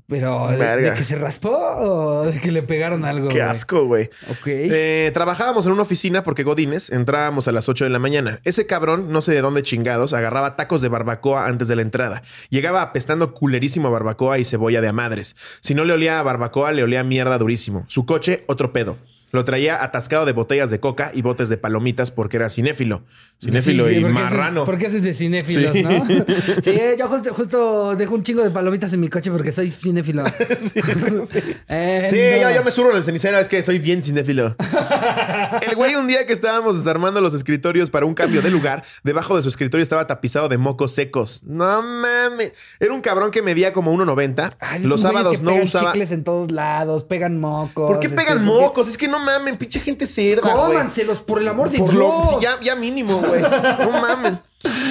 Pero, 0.08 0.50
¿de, 0.50 0.94
que 0.96 1.04
se 1.04 1.16
raspó 1.16 1.50
o 1.50 2.26
de 2.26 2.40
que 2.40 2.52
le 2.52 2.62
pegaron 2.62 3.06
algo? 3.06 3.30
Qué 3.30 3.42
asco, 3.42 3.86
güey. 3.86 4.10
Ok. 4.30 4.46
Eh, 4.46 5.10
trabajábamos 5.16 5.66
en 5.66 5.72
una 5.72 5.82
oficina 5.82 6.22
porque 6.22 6.44
Godines 6.44 6.92
entrábamos 6.92 7.48
a 7.48 7.52
las 7.52 7.70
8 7.70 7.86
de 7.86 7.90
la 7.90 7.98
mañana. 7.98 8.40
Ese 8.44 8.68
cabrón, 8.68 9.12
no 9.12 9.24
sé 9.24 9.32
de 9.32 9.42
dónde 9.42 9.64
chingados, 9.64 10.14
agarraba 10.14 10.56
tacos 10.56 10.84
de 10.84 10.90
barbacoa 10.90 11.48
antes 11.48 11.68
de 11.68 11.76
la 11.76 11.82
entrada. 11.82 12.22
Llegaba 12.50 12.84
apestando 12.84 13.34
culerísimo 13.34 13.88
a 13.88 13.92
barbacoa 13.92 14.38
y 14.38 14.46
cebolla 14.46 14.82
de 14.82 14.90
a 14.90 14.94
madres. 14.94 15.36
Si 15.60 15.74
no 15.74 15.86
le 15.86 15.94
olía 15.94 16.20
a 16.20 16.24
barbacoa, 16.24 16.72
le 16.72 16.84
olía 16.84 17.04
mierda 17.04 17.40
durísimo. 17.40 17.86
Su 17.88 18.06
coche, 18.06 18.44
otro 18.46 18.72
pedo. 18.72 18.98
Lo 19.32 19.46
traía 19.46 19.84
atascado 19.84 20.26
de 20.26 20.34
botellas 20.34 20.70
de 20.70 20.80
coca 20.80 21.12
y 21.14 21.22
botes 21.22 21.50
de 21.50 21.58
palomitas 21.58 22.12
porque 22.12 22.38
era 22.38 22.50
cinéfilo. 22.50 23.04
Cinéfilo 23.42 23.90
y 23.90 24.04
marrano. 24.04 24.66
¿Por 24.66 24.78
qué 24.78 24.88
haces 24.88 25.04
de 25.04 25.14
cinéfilos, 25.14 25.76
no? 25.76 26.06
sí, 26.64 26.80
yo 26.98 27.08
justo, 27.08 27.96
dejo 27.96 28.16
un 28.16 28.24
chingo 28.24 28.44
de 28.44 28.50
palomitas 28.50 28.92
en 28.94 29.00
mi 29.00 29.08
coche 29.08 29.32
porque 29.32 29.52
soy 29.52 29.70
cinéfilo. 29.70 30.24
sí, 30.60 30.80
eh, 31.70 32.50
yo, 32.56 32.64
me 32.64 32.72
subo 32.72 32.92
en 32.92 32.98
el 32.98 33.04
cenicero, 33.04 33.38
es 33.38 33.48
que 33.48 33.62
soy 33.62 33.80
bien 33.80 34.04
cinéfilo. 34.04 34.56
el 35.62 35.76
güey 35.76 35.96
un 35.96 36.08
día 36.08 36.26
que 36.26 36.34
estábamos 36.34 36.78
desarmando 36.78 37.22
los 37.22 37.34
escritorios 37.34 37.90
para 37.90 38.06
un 38.06 38.14
cambio 38.14 38.42
de 38.42 38.50
lugar, 38.50 38.84
debajo 39.04 39.38
de 39.38 39.44
su 39.44 39.50
escritorio 39.50 39.84
estaba 39.84 40.08
tapizado 40.08 40.50
de 40.50 40.58
mocos 40.58 40.94
secos. 40.94 41.44
No 41.44 41.82
mames. 41.82 42.54
Era 42.80 42.94
un 42.94 43.02
cabrón 43.02 43.32
que 43.32 43.42
medía 43.42 43.74
como 43.74 43.94
1.90. 43.94 44.82
Los 44.82 45.02
sábados 45.02 45.42
no 45.42 45.56
usaba... 45.56 45.92
chicles 45.92 46.12
en 46.12 46.24
todos 46.24 46.52
lados, 46.52 47.04
pegan 47.04 47.40
mocos. 47.40 47.90
¿Por 47.90 48.00
qué 48.00 48.10
pegan 48.10 48.40
este, 48.40 48.46
mocos? 48.46 48.88
Es 48.88 48.98
que 48.98 49.08
no 49.08 49.19
mamen, 49.20 49.58
pinche 49.58 49.80
gente 49.80 50.08
cerda, 50.08 50.42
Cómanselos, 50.42 51.22
por 51.22 51.40
el 51.42 51.48
amor 51.48 51.70
de 51.70 51.78
Dios. 51.78 52.42
ya, 52.42 52.60
ya 52.62 52.76
mínimo, 52.76 53.20
güey. 53.20 53.42
No 53.42 53.92
mamen. 53.92 54.40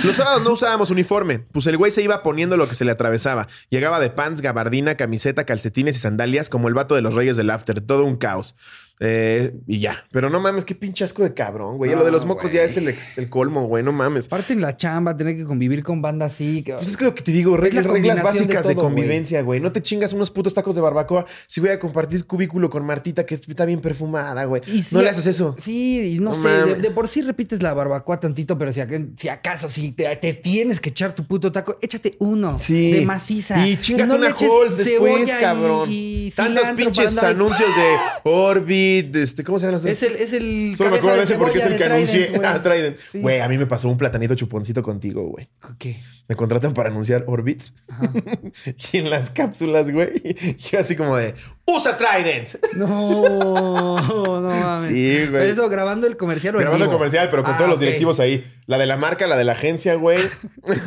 Los 0.03 0.17
sábados 0.17 0.43
no 0.43 0.53
usábamos 0.53 0.91
uniforme, 0.91 1.41
pues 1.41 1.67
el 1.67 1.77
güey 1.77 1.91
se 1.91 2.03
iba 2.03 2.23
poniendo 2.23 2.57
lo 2.57 2.69
que 2.69 2.75
se 2.75 2.85
le 2.85 2.93
atravesaba. 2.93 3.49
Llegaba 3.69 4.01
de 4.01 4.11
pants, 4.11 4.41
gabardina, 4.41 4.97
camiseta, 4.97 5.45
calcetines 5.45 5.97
y 5.97 6.01
sandalias 6.01 6.49
como 6.49 6.69
el 6.69 6.75
vato 6.75 6.95
de 6.95 7.03
los 7.03 7.15
reyes 7.15 7.37
del 7.37 7.51
after. 7.51 7.81
Todo 7.81 8.05
un 8.05 8.17
caos. 8.17 8.55
Eh, 9.01 9.55
y 9.67 9.81
ya. 9.81 10.05
Pero 10.11 10.31
no 10.31 10.41
mames, 10.41 10.65
qué 10.65 10.75
pinche 10.75 11.05
asco 11.05 11.23
de 11.23 11.35
cabrón, 11.35 11.77
güey. 11.77 11.95
lo 11.95 12.05
de 12.05 12.11
los 12.11 12.25
mocos 12.25 12.53
ya 12.53 12.63
es 12.63 12.77
el, 12.77 13.29
colmo, 13.29 13.67
güey. 13.67 13.83
No 13.83 13.93
mames. 13.93 14.27
Aparte 14.27 14.53
en 14.53 14.61
la 14.61 14.77
chamba, 14.77 15.17
tener 15.17 15.37
que 15.37 15.45
convivir 15.45 15.83
con 15.83 16.03
banda 16.03 16.27
así. 16.27 16.65
Pues 16.67 16.89
es 16.89 16.97
que 16.97 17.05
lo 17.05 17.15
que 17.15 17.23
te 17.23 17.33
digo, 17.33 17.57
reglas, 17.57 17.87
reglas 17.87 18.23
básicas 18.23 18.67
de, 18.67 18.75
convivencia, 18.75 19.43
güey. 19.43 19.61
No 19.61 19.73
te 19.73 19.83
chingas 19.83 20.13
unos 20.13 20.31
putos 20.31 20.55
tacos 20.55 20.75
de 20.75 20.81
barbacoa 20.81 21.27
si 21.47 21.61
voy 21.61 21.71
a 21.71 21.79
compartir 21.79 22.27
cubículo 22.27 22.71
con 22.71 22.85
Martita, 22.85 23.25
que 23.25 23.35
está 23.35 23.65
bien 23.65 23.81
perfumada, 23.81 24.45
güey. 24.45 24.63
no 24.93 25.03
le 25.03 25.11
haces 25.11 25.27
eso. 25.27 25.55
Sí, 25.59 26.19
no, 26.21 26.35
sé. 26.35 26.49
De, 26.49 26.91
por 26.91 27.09
sí 27.09 27.23
repites 27.23 27.63
la 27.63 27.75
barbacoa 27.75 28.19
tantito, 28.21 28.59
pero 28.59 28.73
si, 28.73 28.81
si 29.17 29.29
acaso, 29.29 29.69
si 29.69 29.93
te, 29.93 30.17
tienes 30.35 30.81
que 30.81 30.91
echar 30.91 31.15
tu 31.15 31.25
puto 31.25 31.53
taco, 31.53 31.79
échate 31.81 32.17
uno 32.19 32.59
de 32.69 33.03
maciza. 33.07 33.67
Y 33.67 33.81
chingate 33.81 34.15
una 34.15 34.29
Halls 34.29 34.77
después, 34.77 35.33
cabrón. 35.35 35.89
Tantos 36.35 36.71
pinches 36.71 37.23
anuncios 37.23 37.69
de 37.77 38.31
Orbi 38.31 38.88
este, 38.97 39.45
¿cómo 39.45 39.59
se 39.59 39.67
llama? 39.67 39.81
Es 39.89 40.03
el, 40.03 40.17
es 40.17 40.33
el 40.33 40.75
Solo 40.77 40.91
me 40.91 40.99
acuerdo 40.99 41.19
de 41.19 41.25
ese 41.25 41.35
porque 41.37 41.59
es 41.59 41.67
el 41.67 41.77
que 41.77 41.85
anuncié. 41.85 42.33
Ah, 42.45 42.63
Trident. 42.63 42.99
Güey, 43.15 43.41
a 43.41 43.49
mí 43.49 43.59
me 43.59 43.67
pasó 43.67 43.89
un 43.89 43.97
platanito 43.97 44.35
chuponcito 44.35 44.83
contigo, 44.83 45.23
güey. 45.25 45.49
¿Qué? 45.79 45.99
Me 46.29 46.37
contratan 46.37 46.75
para 46.75 46.91
anunciar 46.91 47.25
Orbit. 47.27 47.63
y 48.93 48.99
en 48.99 49.11
las 49.11 49.31
cápsulas, 49.31 49.91
güey, 49.91 50.57
yo 50.59 50.79
así 50.79 50.97
como 50.97 51.17
de, 51.17 51.35
¡Usa 51.65 51.97
Trident! 51.97 52.57
No, 52.75 53.97
no 54.41 54.51
mames. 54.51 54.89
Sí, 54.89 55.19
güey. 55.19 55.31
Pero 55.31 55.53
eso 55.53 55.69
grabando 55.69 56.07
el 56.07 56.17
comercial 56.17 56.57
o 56.57 56.59
Grabando 56.59 56.87
el 56.87 56.91
comercial, 56.91 57.29
pero 57.31 57.45
con 57.45 57.55
todos 57.55 57.69
ah, 57.69 57.71
los 57.71 57.81
directivos 57.81 58.21
ahí. 58.21 58.45
La 58.67 58.79
de 58.79 58.87
la 58.87 58.97
marca, 58.97 59.27
la 59.27 59.37
de 59.37 59.45
la 59.45 59.53
agencia, 59.53 59.95
güey. 59.95 60.19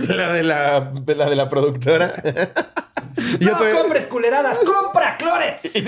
la, 0.07 0.33
de 0.33 0.43
la, 0.43 0.93
la 1.05 1.29
de 1.29 1.35
la 1.35 1.49
productora. 1.49 2.13
No 3.39 3.81
compres 3.81 4.07
culeradas, 4.07 4.59
compra 4.59 5.17
clores. 5.17 5.61
y, 5.75 5.81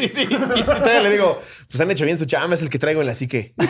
todavía 0.63 1.01
le 1.01 1.12
digo, 1.12 1.41
pues 1.69 1.81
han 1.81 1.91
hecho 1.91 2.05
bien 2.05 2.17
su 2.17 2.25
chamba, 2.25 2.55
es 2.55 2.62
el 2.62 2.69
que 2.69 2.79
traigo 2.79 3.01
en 3.01 3.07
la 3.07 3.15
psique. 3.15 3.53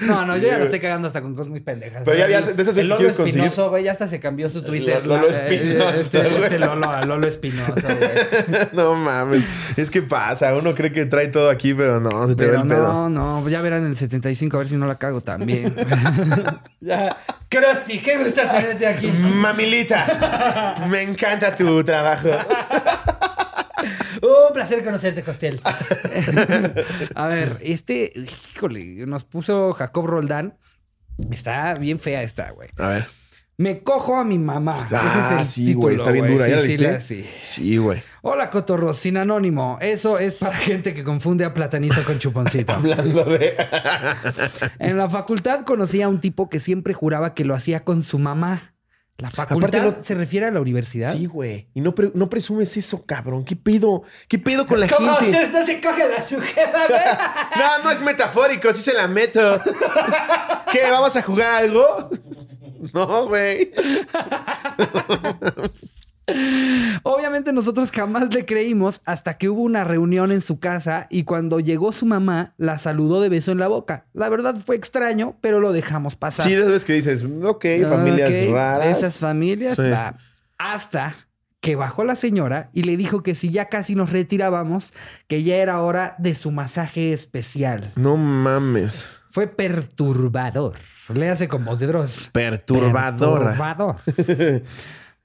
No, 0.00 0.24
no, 0.26 0.36
yo 0.36 0.48
ya 0.48 0.58
lo 0.58 0.64
estoy 0.64 0.80
cagando 0.80 1.06
hasta 1.08 1.20
con 1.20 1.34
cosas 1.34 1.50
muy 1.50 1.60
pendejas. 1.60 2.02
Pero 2.04 2.18
ya, 2.18 2.28
ya 2.28 2.40
de 2.40 2.62
esas 2.62 2.74
veces 2.74 2.88
que 2.88 2.96
quieres 2.96 3.14
conseguir. 3.14 3.44
Espinoso, 3.44 3.70
güey, 3.70 3.84
ya 3.84 3.92
hasta 3.92 4.08
se 4.08 4.20
cambió 4.20 4.48
su 4.48 4.62
Twitter. 4.62 5.06
Lolo 5.06 5.28
Espinoso. 5.28 5.90
Este, 5.90 6.38
este 6.38 6.58
Lolo, 6.58 7.00
Lolo 7.06 7.28
Espinoso, 7.28 7.74
güey. 7.74 8.68
No 8.72 8.94
mames. 8.94 9.44
Es 9.76 9.90
que 9.90 10.02
pasa, 10.02 10.54
uno 10.54 10.74
cree 10.74 10.92
que 10.92 11.06
trae 11.06 11.28
todo 11.28 11.50
aquí, 11.50 11.74
pero 11.74 12.00
no, 12.00 12.26
se 12.26 12.34
te 12.34 12.44
pero 12.44 12.58
ve 12.58 12.62
el 12.62 12.68
no, 12.68 12.74
pedo. 12.74 13.08
No, 13.08 13.40
no, 13.40 13.48
ya 13.48 13.60
verán 13.60 13.84
en 13.84 13.90
el 13.90 13.96
75 13.96 14.56
a 14.56 14.60
ver 14.60 14.68
si 14.68 14.76
no 14.76 14.86
la 14.86 14.96
cago 14.96 15.20
también. 15.20 15.74
ya. 16.80 17.16
Krusty, 17.48 17.98
qué 17.98 18.16
gusto 18.18 18.42
tenerte 18.42 18.86
aquí. 18.86 19.08
Mamilita, 19.08 20.76
me 20.88 21.02
encanta 21.02 21.54
tu 21.54 21.82
trabajo. 21.82 22.30
Un 24.22 24.52
placer 24.52 24.84
conocerte, 24.84 25.22
Costel. 25.22 25.60
a 27.14 27.26
ver, 27.26 27.58
este, 27.62 28.12
híjole, 28.54 29.06
nos 29.06 29.24
puso 29.24 29.72
Jacob 29.72 30.06
Roldán. 30.06 30.58
Está 31.30 31.74
bien 31.74 31.98
fea 31.98 32.22
esta, 32.22 32.50
güey. 32.50 32.68
A 32.78 32.88
ver. 32.88 33.06
Me 33.60 33.82
cojo 33.82 34.16
a 34.16 34.24
mi 34.24 34.38
mamá. 34.38 34.88
Ah, 34.90 35.26
Ese 35.26 35.34
es 35.34 35.40
el 35.40 35.46
sí, 35.46 35.74
güey. 35.74 35.96
Está 35.96 36.10
bien 36.12 36.26
dura. 36.26 36.46
Sí, 36.60 36.78
sí, 37.00 37.26
sí, 37.42 37.76
güey. 37.76 38.02
Hola, 38.22 38.48
Cotorro, 38.48 38.94
sin 38.94 39.18
anónimo. 39.18 39.76
Eso 39.82 40.18
es 40.18 40.34
para 40.34 40.54
gente 40.54 40.94
que 40.94 41.04
confunde 41.04 41.44
a 41.44 41.52
platanito 41.52 42.02
con 42.04 42.18
chuponcito. 42.18 42.72
Hablando 42.74 43.22
de... 43.24 43.54
en 44.78 44.96
la 44.96 45.10
facultad 45.10 45.66
conocí 45.66 46.00
a 46.00 46.08
un 46.08 46.20
tipo 46.20 46.48
que 46.48 46.58
siempre 46.58 46.94
juraba 46.94 47.34
que 47.34 47.44
lo 47.44 47.54
hacía 47.54 47.84
con 47.84 48.02
su 48.02 48.18
mamá. 48.18 48.72
La 49.20 49.30
facultad 49.30 49.98
se 50.02 50.14
refiere 50.14 50.46
a 50.46 50.50
la 50.50 50.60
universidad. 50.60 51.14
Sí, 51.14 51.26
güey. 51.26 51.68
Y 51.74 51.80
no, 51.80 51.94
no 52.14 52.30
presumes 52.30 52.74
eso, 52.76 53.04
cabrón. 53.04 53.44
¿Qué 53.44 53.54
pedo? 53.54 54.02
¿Qué 54.28 54.38
pedo 54.38 54.66
con 54.66 54.80
la 54.80 54.88
¿Cómo 54.88 55.14
gente? 55.16 55.36
ustedes 55.36 55.52
no 55.52 55.62
se 55.62 55.80
coge 55.80 56.08
la 56.08 56.22
sujeta, 56.22 56.86
güey? 56.88 57.00
no, 57.58 57.84
no 57.84 57.90
es 57.90 58.00
metafórico, 58.00 58.72
sí 58.72 58.82
se 58.82 58.94
la 58.94 59.08
meto. 59.08 59.60
¿Qué? 60.72 60.90
¿Vamos 60.90 61.14
a 61.16 61.22
jugar 61.22 61.64
algo? 61.64 62.08
No, 62.94 63.26
güey. 63.26 63.72
Obviamente 67.02 67.52
nosotros 67.52 67.90
jamás 67.90 68.32
le 68.34 68.44
creímos 68.44 69.00
hasta 69.04 69.38
que 69.38 69.48
hubo 69.48 69.62
una 69.62 69.84
reunión 69.84 70.32
en 70.32 70.42
su 70.42 70.58
casa 70.58 71.06
y 71.10 71.24
cuando 71.24 71.60
llegó 71.60 71.92
su 71.92 72.06
mamá 72.06 72.54
la 72.56 72.78
saludó 72.78 73.20
de 73.20 73.28
beso 73.28 73.52
en 73.52 73.58
la 73.58 73.68
boca. 73.68 74.06
La 74.12 74.28
verdad 74.28 74.56
fue 74.64 74.76
extraño, 74.76 75.36
pero 75.40 75.60
lo 75.60 75.72
dejamos 75.72 76.16
pasar. 76.16 76.46
Sí, 76.46 76.54
de 76.54 76.80
que 76.80 76.92
dices, 76.94 77.24
ok, 77.42 77.64
familias 77.88 78.50
raras. 78.50 78.98
Esas 78.98 79.18
familias, 79.18 79.78
hasta 80.58 81.16
que 81.60 81.76
bajó 81.76 82.04
la 82.04 82.14
señora 82.14 82.70
y 82.72 82.84
le 82.84 82.96
dijo 82.96 83.22
que 83.22 83.34
si 83.34 83.50
ya 83.50 83.66
casi 83.66 83.94
nos 83.94 84.10
retirábamos, 84.10 84.94
que 85.26 85.42
ya 85.42 85.56
era 85.56 85.80
hora 85.80 86.14
de 86.18 86.34
su 86.34 86.50
masaje 86.50 87.12
especial. 87.12 87.92
No 87.96 88.16
mames. 88.16 89.08
Fue 89.30 89.46
perturbador. 89.46 90.74
Le 91.12 91.28
hace 91.28 91.48
con 91.48 91.64
voz 91.64 91.78
de 91.78 91.86
Dross. 91.86 92.30
Perturbadora. 92.32 93.50
Perturbador. 93.50 93.96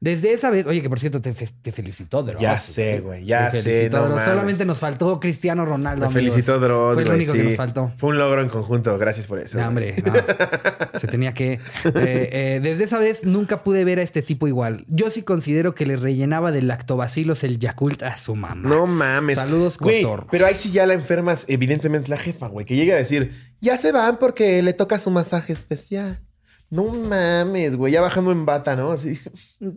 Desde 0.06 0.34
esa 0.34 0.52
vez, 0.52 0.68
oye, 0.68 0.84
que 0.84 0.88
por 0.88 1.00
cierto 1.00 1.20
te, 1.20 1.34
te 1.34 1.72
felicitó 1.72 2.22
Dross. 2.22 2.40
Ya 2.40 2.60
sé, 2.60 3.00
güey, 3.00 3.26
ya 3.26 3.50
sé. 3.50 3.90
No 3.90 4.20
Solamente 4.20 4.64
nos 4.64 4.78
faltó 4.78 5.20
Cristiano 5.20 5.66
Ronaldo. 5.66 6.06
Me 6.06 6.12
felicitó 6.12 6.60
Dross, 6.60 6.94
Fue 6.94 7.06
lo 7.06 7.16
único 7.16 7.34
que 7.34 7.44
nos 7.44 7.56
faltó. 7.56 7.92
Fue 7.98 8.12
un 8.12 8.20
logro 8.20 8.40
en 8.40 8.48
conjunto, 8.48 8.96
gracias 9.00 9.26
por 9.26 9.40
eso. 9.40 9.58
No, 9.58 9.68
hombre, 9.68 9.96
no. 10.06 10.14
Se 11.00 11.08
tenía 11.08 11.34
que. 11.34 11.54
Eh, 11.54 11.60
eh, 11.96 12.60
desde 12.62 12.84
esa 12.84 13.00
vez 13.00 13.24
nunca 13.24 13.64
pude 13.64 13.84
ver 13.84 13.98
a 13.98 14.04
este 14.04 14.22
tipo 14.22 14.48
igual. 14.48 14.86
Yo 14.90 15.10
sí 15.10 15.24
considero 15.24 15.74
que 15.74 15.88
le 15.88 15.96
rellenaba 15.96 16.52
de 16.52 16.62
lactobacilos 16.62 17.44
el 17.44 17.58
Yakult 17.58 18.04
a 18.04 18.16
su 18.16 18.36
mamá. 18.36 18.70
No 18.70 18.86
mames. 18.86 19.40
Saludos, 19.40 19.80
Cotor. 19.80 20.28
Pero 20.30 20.46
ahí 20.46 20.54
sí 20.54 20.70
ya 20.70 20.86
la 20.86 20.94
enfermas, 20.94 21.46
evidentemente 21.48 22.12
la 22.12 22.18
jefa, 22.18 22.46
güey, 22.46 22.68
que 22.68 22.76
llega 22.76 22.94
a 22.94 23.00
decir, 23.00 23.32
ya 23.60 23.76
se 23.80 23.92
van 23.92 24.18
porque 24.18 24.62
le 24.62 24.74
toca 24.74 25.00
su 25.00 25.10
masaje 25.10 25.52
especial. 25.52 26.20
No 26.70 26.86
mames, 26.86 27.76
güey, 27.76 27.94
ya 27.94 28.02
bajando 28.02 28.32
en 28.32 28.46
bata, 28.46 28.76
¿no? 28.76 28.92
Así. 28.92 29.20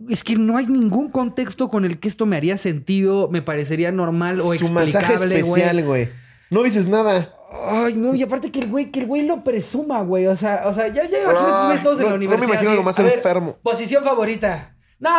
Es 0.09 0.23
que 0.23 0.35
no 0.35 0.57
hay 0.57 0.65
ningún 0.65 1.09
contexto 1.09 1.69
con 1.69 1.85
el 1.85 1.99
que 1.99 2.07
esto 2.07 2.25
me 2.25 2.35
haría 2.35 2.57
sentido, 2.57 3.29
me 3.29 3.41
parecería 3.41 3.91
normal 3.91 4.41
o 4.41 4.53
Su 4.55 4.69
masaje 4.69 5.13
especial, 5.13 5.83
güey. 5.83 6.09
No 6.49 6.63
dices 6.63 6.87
nada. 6.87 7.33
Ay, 7.51 7.93
no, 7.95 8.13
y 8.13 8.23
aparte 8.23 8.51
que 8.51 8.59
el 8.59 8.69
güey, 8.69 8.91
que 8.91 8.99
el 8.99 9.05
güey 9.05 9.23
lo 9.23 9.43
presuma, 9.43 10.01
güey. 10.01 10.27
O 10.27 10.35
sea, 10.35 10.63
o 10.65 10.73
sea, 10.73 10.87
ya, 10.87 11.07
ya 11.07 11.23
imagino 11.23 11.83
todos 11.83 11.99
en 11.99 12.09
la 12.09 12.15
universidad. 12.15 12.41
No 12.41 12.47
me 12.47 12.53
imagino 12.53 12.71
algo 12.71 12.83
más 12.83 12.99
enfermo. 12.99 13.57
posición 13.63 14.03
favorita. 14.03 14.75
No, 14.99 15.09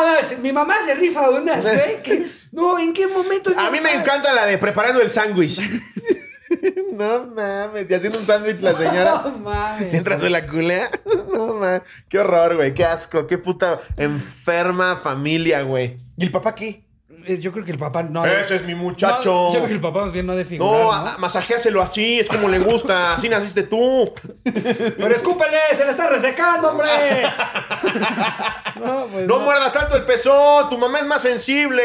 mi 0.42 0.52
mamá 0.52 0.74
se 0.84 0.94
rifa 0.94 1.30
unas, 1.30 1.62
güey. 2.04 2.26
no, 2.52 2.78
¿en 2.78 2.92
qué 2.92 3.06
momento? 3.06 3.50
A 3.56 3.70
mí 3.70 3.78
me 3.80 3.94
encanta 3.94 4.34
la 4.34 4.46
de 4.46 4.58
preparando 4.58 5.00
el 5.00 5.08
sándwich. 5.08 5.58
no 6.92 7.26
mames, 7.26 7.90
y 7.90 7.94
haciendo 7.94 8.18
un 8.18 8.26
sándwich 8.26 8.60
la 8.60 8.74
señora. 8.74 9.22
No 9.30 9.38
mames. 9.38 9.92
Mientras 9.92 10.20
se 10.20 10.30
la 10.30 10.46
culea. 10.46 10.90
no 11.32 11.54
mames. 11.54 11.82
Qué 12.08 12.18
horror, 12.18 12.56
güey. 12.56 12.74
Qué 12.74 12.84
asco. 12.84 13.26
Qué 13.26 13.38
puta 13.38 13.78
enferma 13.96 14.96
familia, 14.96 15.62
güey. 15.62 15.96
¿Y 16.16 16.24
el 16.24 16.30
papá 16.30 16.54
qué? 16.54 16.84
yo 17.38 17.52
creo 17.52 17.64
que 17.64 17.72
el 17.72 17.78
papá 17.78 18.02
no. 18.02 18.24
Ese 18.24 18.56
es 18.56 18.64
mi 18.64 18.74
muchacho. 18.74 19.48
yo 19.48 19.58
creo 19.58 19.66
que 19.66 19.74
el 19.74 19.80
papá 19.80 20.04
más 20.04 20.12
bien 20.12 20.26
no 20.26 20.34
de 20.34 20.44
figurar, 20.44 21.04
No, 21.04 21.18
masajéaselo 21.18 21.82
así, 21.82 22.18
es 22.18 22.28
como 22.28 22.48
le 22.48 22.58
gusta. 22.58 23.14
Así 23.14 23.28
naciste 23.28 23.62
tú. 23.64 24.12
Pero 24.42 25.14
escúpele, 25.14 25.58
se 25.74 25.84
le 25.84 25.90
está 25.90 26.08
resecando, 26.08 26.70
hombre. 26.70 26.88
no, 28.82 29.06
pues 29.06 29.26
no, 29.26 29.40
muerdas 29.40 29.72
tanto 29.72 29.96
el 29.96 30.04
pezón, 30.04 30.70
tu 30.70 30.78
mamá 30.78 30.98
es 31.00 31.06
más 31.06 31.22
sensible. 31.22 31.82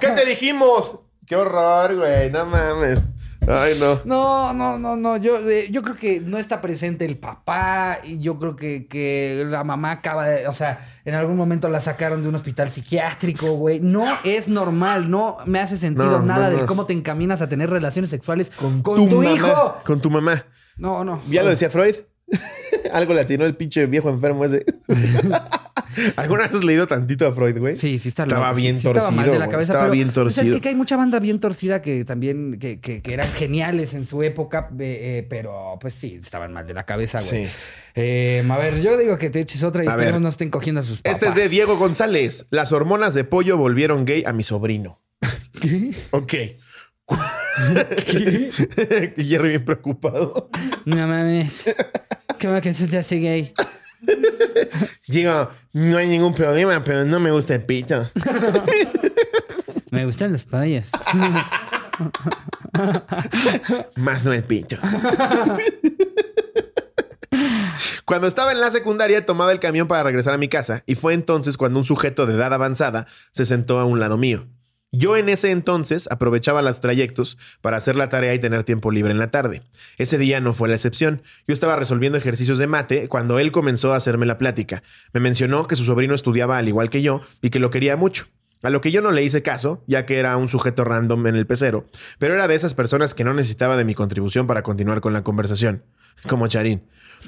¿Qué 0.00 0.08
te 0.08 0.24
dijimos? 0.26 0.98
Qué 1.26 1.36
horror, 1.36 1.96
güey, 1.96 2.30
no 2.30 2.46
mames. 2.46 3.00
Ay, 3.48 3.78
no. 3.80 4.00
No, 4.04 4.52
no, 4.52 4.78
no, 4.78 4.96
no. 4.96 5.16
Yo, 5.16 5.38
eh, 5.48 5.68
yo 5.70 5.82
creo 5.82 5.96
que 5.96 6.20
no 6.20 6.36
está 6.36 6.60
presente 6.60 7.06
el 7.06 7.16
papá. 7.16 8.00
Y 8.04 8.18
yo 8.18 8.38
creo 8.38 8.56
que, 8.56 8.86
que 8.86 9.44
la 9.46 9.64
mamá 9.64 9.92
acaba 9.92 10.26
de. 10.28 10.46
O 10.48 10.52
sea, 10.52 10.86
en 11.04 11.14
algún 11.14 11.36
momento 11.36 11.68
la 11.68 11.80
sacaron 11.80 12.22
de 12.22 12.28
un 12.28 12.34
hospital 12.34 12.68
psiquiátrico, 12.68 13.52
güey. 13.52 13.80
No 13.80 14.04
es 14.22 14.48
normal. 14.48 15.10
No 15.10 15.38
me 15.46 15.60
hace 15.60 15.78
sentido 15.78 16.20
nada 16.22 16.50
de 16.50 16.66
cómo 16.66 16.84
te 16.84 16.92
encaminas 16.92 17.40
a 17.40 17.48
tener 17.48 17.70
relaciones 17.70 18.10
sexuales 18.10 18.50
con, 18.50 18.82
tu, 18.82 19.22
hijo. 19.22 19.76
Con 19.84 20.00
tu 20.00 20.10
mamá. 20.10 20.44
No, 20.76 21.02
no. 21.02 21.22
¿Ya 21.28 21.42
lo 21.42 21.50
decía 21.50 21.70
Freud? 21.70 21.96
Algo 22.92 23.14
le 23.14 23.20
atinó 23.20 23.44
el 23.44 23.56
pinche 23.56 23.86
viejo 23.86 24.10
enfermo 24.10 24.44
ese. 24.44 24.64
¿Alguna 26.16 26.44
vez 26.44 26.54
has 26.54 26.64
leído 26.64 26.86
tantito 26.86 27.26
a 27.26 27.32
Freud, 27.32 27.58
güey? 27.58 27.76
Sí, 27.76 27.98
sí 27.98 28.08
está 28.08 28.24
Estaba 28.24 28.52
bien 28.52 28.74
torcido. 28.74 28.92
estaba 28.92 29.10
mal 29.10 29.30
de 29.30 29.38
la 29.38 29.48
cabeza. 29.48 29.72
Estaba 29.72 29.90
bien 29.90 30.12
torcido. 30.12 30.44
Pues, 30.44 30.56
es 30.56 30.62
que 30.62 30.68
hay 30.68 30.74
mucha 30.74 30.96
banda 30.96 31.18
bien 31.18 31.40
torcida 31.40 31.82
que 31.82 32.04
también 32.04 32.58
que, 32.58 32.80
que, 32.80 33.02
eran 33.04 33.28
geniales 33.32 33.94
en 33.94 34.06
su 34.06 34.22
época, 34.22 34.70
eh, 34.78 35.26
pero 35.28 35.76
pues 35.80 35.94
sí, 35.94 36.18
estaban 36.22 36.52
mal 36.52 36.66
de 36.66 36.74
la 36.74 36.84
cabeza, 36.84 37.20
güey. 37.20 37.46
Sí. 37.46 37.52
Eh, 37.94 38.46
a 38.48 38.58
ver, 38.58 38.80
yo 38.80 38.96
digo 38.96 39.18
que 39.18 39.30
te 39.30 39.40
eches 39.40 39.62
otra 39.64 39.84
y 39.84 39.88
espero 39.88 40.20
no 40.20 40.28
estén 40.28 40.50
cogiendo 40.50 40.80
a 40.80 40.84
sus 40.84 41.02
papás. 41.02 41.22
Este 41.22 41.28
es 41.28 41.34
de 41.34 41.48
Diego 41.48 41.76
González. 41.76 42.46
Las 42.50 42.72
hormonas 42.72 43.14
de 43.14 43.24
pollo 43.24 43.56
volvieron 43.56 44.04
gay 44.04 44.22
a 44.24 44.32
mi 44.32 44.42
sobrino. 44.42 45.00
¿Qué? 45.60 45.94
Ok. 46.10 46.34
¿Qué? 48.06 49.14
Jerry 49.16 49.48
bien 49.48 49.64
preocupado. 49.64 50.50
No 50.84 51.06
mames. 51.06 51.64
¿Cómo 52.40 52.60
que 52.60 52.68
eso 52.68 52.84
ya 52.84 53.00
hace 53.00 53.16
gay? 53.16 53.52
Digo, 55.08 55.50
no 55.72 55.98
hay 55.98 56.08
ningún 56.08 56.34
problema, 56.34 56.84
pero 56.84 57.04
no 57.04 57.18
me 57.20 57.30
gusta 57.30 57.54
el 57.54 57.62
pito. 57.64 58.10
me 59.90 60.04
gustan 60.04 60.32
las 60.32 60.44
payas. 60.44 60.88
Más 63.96 64.24
no 64.24 64.32
el 64.32 64.44
pito. 64.44 64.76
Cuando 68.04 68.26
estaba 68.28 68.52
en 68.52 68.60
la 68.60 68.70
secundaria 68.70 69.26
tomaba 69.26 69.52
el 69.52 69.60
camión 69.60 69.88
para 69.88 70.02
regresar 70.02 70.34
a 70.34 70.38
mi 70.38 70.48
casa 70.48 70.82
y 70.86 70.94
fue 70.94 71.14
entonces 71.14 71.56
cuando 71.56 71.80
un 71.80 71.84
sujeto 71.84 72.26
de 72.26 72.34
edad 72.34 72.54
avanzada 72.54 73.06
se 73.32 73.44
sentó 73.44 73.78
a 73.78 73.84
un 73.84 74.00
lado 74.00 74.16
mío. 74.16 74.46
Yo 74.90 75.18
en 75.18 75.28
ese 75.28 75.50
entonces 75.50 76.08
aprovechaba 76.10 76.62
los 76.62 76.80
trayectos 76.80 77.36
para 77.60 77.76
hacer 77.76 77.94
la 77.94 78.08
tarea 78.08 78.32
y 78.34 78.38
tener 78.38 78.64
tiempo 78.64 78.90
libre 78.90 79.12
en 79.12 79.18
la 79.18 79.30
tarde. 79.30 79.62
Ese 79.98 80.16
día 80.16 80.40
no 80.40 80.54
fue 80.54 80.68
la 80.68 80.76
excepción. 80.76 81.20
Yo 81.46 81.52
estaba 81.52 81.76
resolviendo 81.76 82.16
ejercicios 82.16 82.56
de 82.56 82.66
mate 82.66 83.06
cuando 83.06 83.38
él 83.38 83.52
comenzó 83.52 83.92
a 83.92 83.96
hacerme 83.96 84.24
la 84.24 84.38
plática. 84.38 84.82
Me 85.12 85.20
mencionó 85.20 85.66
que 85.66 85.76
su 85.76 85.84
sobrino 85.84 86.14
estudiaba 86.14 86.56
al 86.56 86.68
igual 86.68 86.88
que 86.88 87.02
yo 87.02 87.20
y 87.42 87.50
que 87.50 87.58
lo 87.58 87.70
quería 87.70 87.96
mucho. 87.96 88.28
A 88.62 88.70
lo 88.70 88.80
que 88.80 88.90
yo 88.90 89.02
no 89.02 89.10
le 89.10 89.22
hice 89.22 89.42
caso, 89.42 89.84
ya 89.86 90.06
que 90.06 90.18
era 90.18 90.36
un 90.38 90.48
sujeto 90.48 90.84
random 90.84 91.26
en 91.26 91.36
el 91.36 91.46
pecero, 91.46 91.86
pero 92.18 92.34
era 92.34 92.48
de 92.48 92.54
esas 92.54 92.74
personas 92.74 93.12
que 93.12 93.24
no 93.24 93.34
necesitaba 93.34 93.76
de 93.76 93.84
mi 93.84 93.94
contribución 93.94 94.46
para 94.46 94.62
continuar 94.62 95.02
con 95.02 95.12
la 95.12 95.22
conversación, 95.22 95.84
como 96.26 96.48
Charín. 96.48 96.82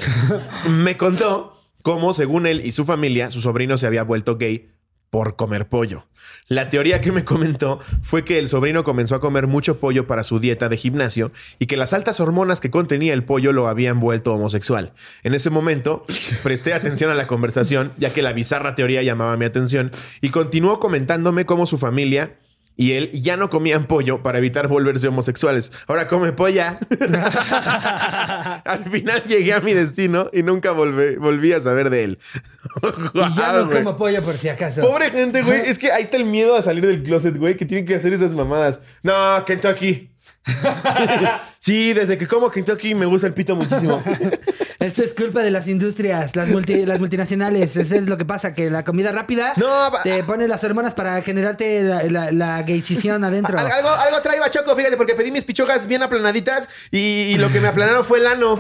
Me 0.68 0.96
contó 0.96 1.62
cómo, 1.82 2.14
según 2.14 2.46
él 2.46 2.62
y 2.64 2.72
su 2.72 2.84
familia, 2.84 3.30
su 3.30 3.42
sobrino 3.42 3.78
se 3.78 3.86
había 3.86 4.02
vuelto 4.02 4.38
gay 4.38 4.70
por 5.10 5.36
comer 5.36 5.68
pollo. 5.68 6.04
La 6.46 6.68
teoría 6.68 7.00
que 7.00 7.12
me 7.12 7.24
comentó 7.24 7.80
fue 8.02 8.24
que 8.24 8.38
el 8.38 8.48
sobrino 8.48 8.84
comenzó 8.84 9.14
a 9.16 9.20
comer 9.20 9.46
mucho 9.46 9.78
pollo 9.78 10.06
para 10.06 10.24
su 10.24 10.38
dieta 10.38 10.68
de 10.68 10.76
gimnasio 10.76 11.32
y 11.58 11.66
que 11.66 11.76
las 11.76 11.92
altas 11.92 12.20
hormonas 12.20 12.60
que 12.60 12.70
contenía 12.70 13.12
el 13.12 13.24
pollo 13.24 13.52
lo 13.52 13.68
habían 13.68 14.00
vuelto 14.00 14.32
homosexual. 14.32 14.92
En 15.22 15.34
ese 15.34 15.50
momento 15.50 16.04
presté 16.42 16.74
atención 16.74 17.10
a 17.10 17.14
la 17.14 17.26
conversación 17.26 17.92
ya 17.98 18.12
que 18.12 18.22
la 18.22 18.32
bizarra 18.32 18.74
teoría 18.74 19.02
llamaba 19.02 19.36
mi 19.36 19.44
atención 19.44 19.90
y 20.20 20.30
continuó 20.30 20.80
comentándome 20.80 21.46
cómo 21.46 21.66
su 21.66 21.78
familia 21.78 22.36
y 22.80 22.92
él 22.94 23.10
ya 23.12 23.36
no 23.36 23.50
comían 23.50 23.84
pollo 23.84 24.22
para 24.22 24.38
evitar 24.38 24.66
volverse 24.66 25.06
homosexuales. 25.06 25.70
Ahora 25.86 26.08
come 26.08 26.32
polla. 26.32 26.78
Al 28.64 28.84
final 28.90 29.22
llegué 29.24 29.52
a 29.52 29.60
mi 29.60 29.74
destino 29.74 30.30
y 30.32 30.42
nunca 30.42 30.70
volví, 30.72 31.52
a 31.52 31.60
saber 31.60 31.90
de 31.90 32.04
él. 32.04 32.18
y 33.12 33.34
ya 33.36 33.52
no 33.52 33.68
como 33.70 33.98
pollo 33.98 34.22
por 34.22 34.34
si 34.34 34.48
acaso. 34.48 34.80
Pobre 34.80 35.10
gente, 35.10 35.42
güey. 35.42 35.60
Es 35.66 35.78
que 35.78 35.92
ahí 35.92 36.04
está 36.04 36.16
el 36.16 36.24
miedo 36.24 36.56
a 36.56 36.62
salir 36.62 36.86
del 36.86 37.02
closet, 37.02 37.36
güey, 37.36 37.54
que 37.54 37.66
tienen 37.66 37.84
que 37.84 37.96
hacer 37.96 38.14
esas 38.14 38.32
mamadas. 38.32 38.80
No, 39.02 39.44
Kentucky. 39.44 40.08
sí, 41.58 41.92
desde 41.92 42.16
que 42.16 42.26
como 42.26 42.50
Kentucky 42.50 42.94
me 42.94 43.04
gusta 43.04 43.26
el 43.26 43.34
pito 43.34 43.54
muchísimo. 43.56 44.02
Esto 44.80 45.02
es 45.02 45.12
culpa 45.12 45.42
de 45.42 45.50
las 45.50 45.68
industrias, 45.68 46.34
las, 46.36 46.48
las 46.48 47.00
multinacionales. 47.00 47.76
Eso 47.76 47.94
es 47.94 48.08
lo 48.08 48.16
que 48.16 48.24
pasa, 48.24 48.54
que 48.54 48.70
la 48.70 48.82
comida 48.82 49.12
rápida 49.12 49.52
te 50.02 50.22
pone 50.22 50.48
las 50.48 50.64
hormonas 50.64 50.94
para 50.94 51.20
generarte 51.20 51.82
la, 52.10 52.32
la, 52.32 52.56
adentro. 52.56 53.58
algo, 53.58 53.90
algo 53.90 54.22
trae 54.22 54.40
Bachoco, 54.40 54.74
fíjate, 54.74 54.96
porque 54.96 55.14
pedí 55.14 55.30
mis 55.30 55.44
pichogas 55.44 55.86
bien 55.86 56.02
aplanaditas 56.02 56.66
y, 56.90 57.36
lo 57.36 57.52
que 57.52 57.60
me 57.60 57.68
aplanaron 57.68 58.06
fue 58.06 58.20
el 58.20 58.26
ano. 58.26 58.58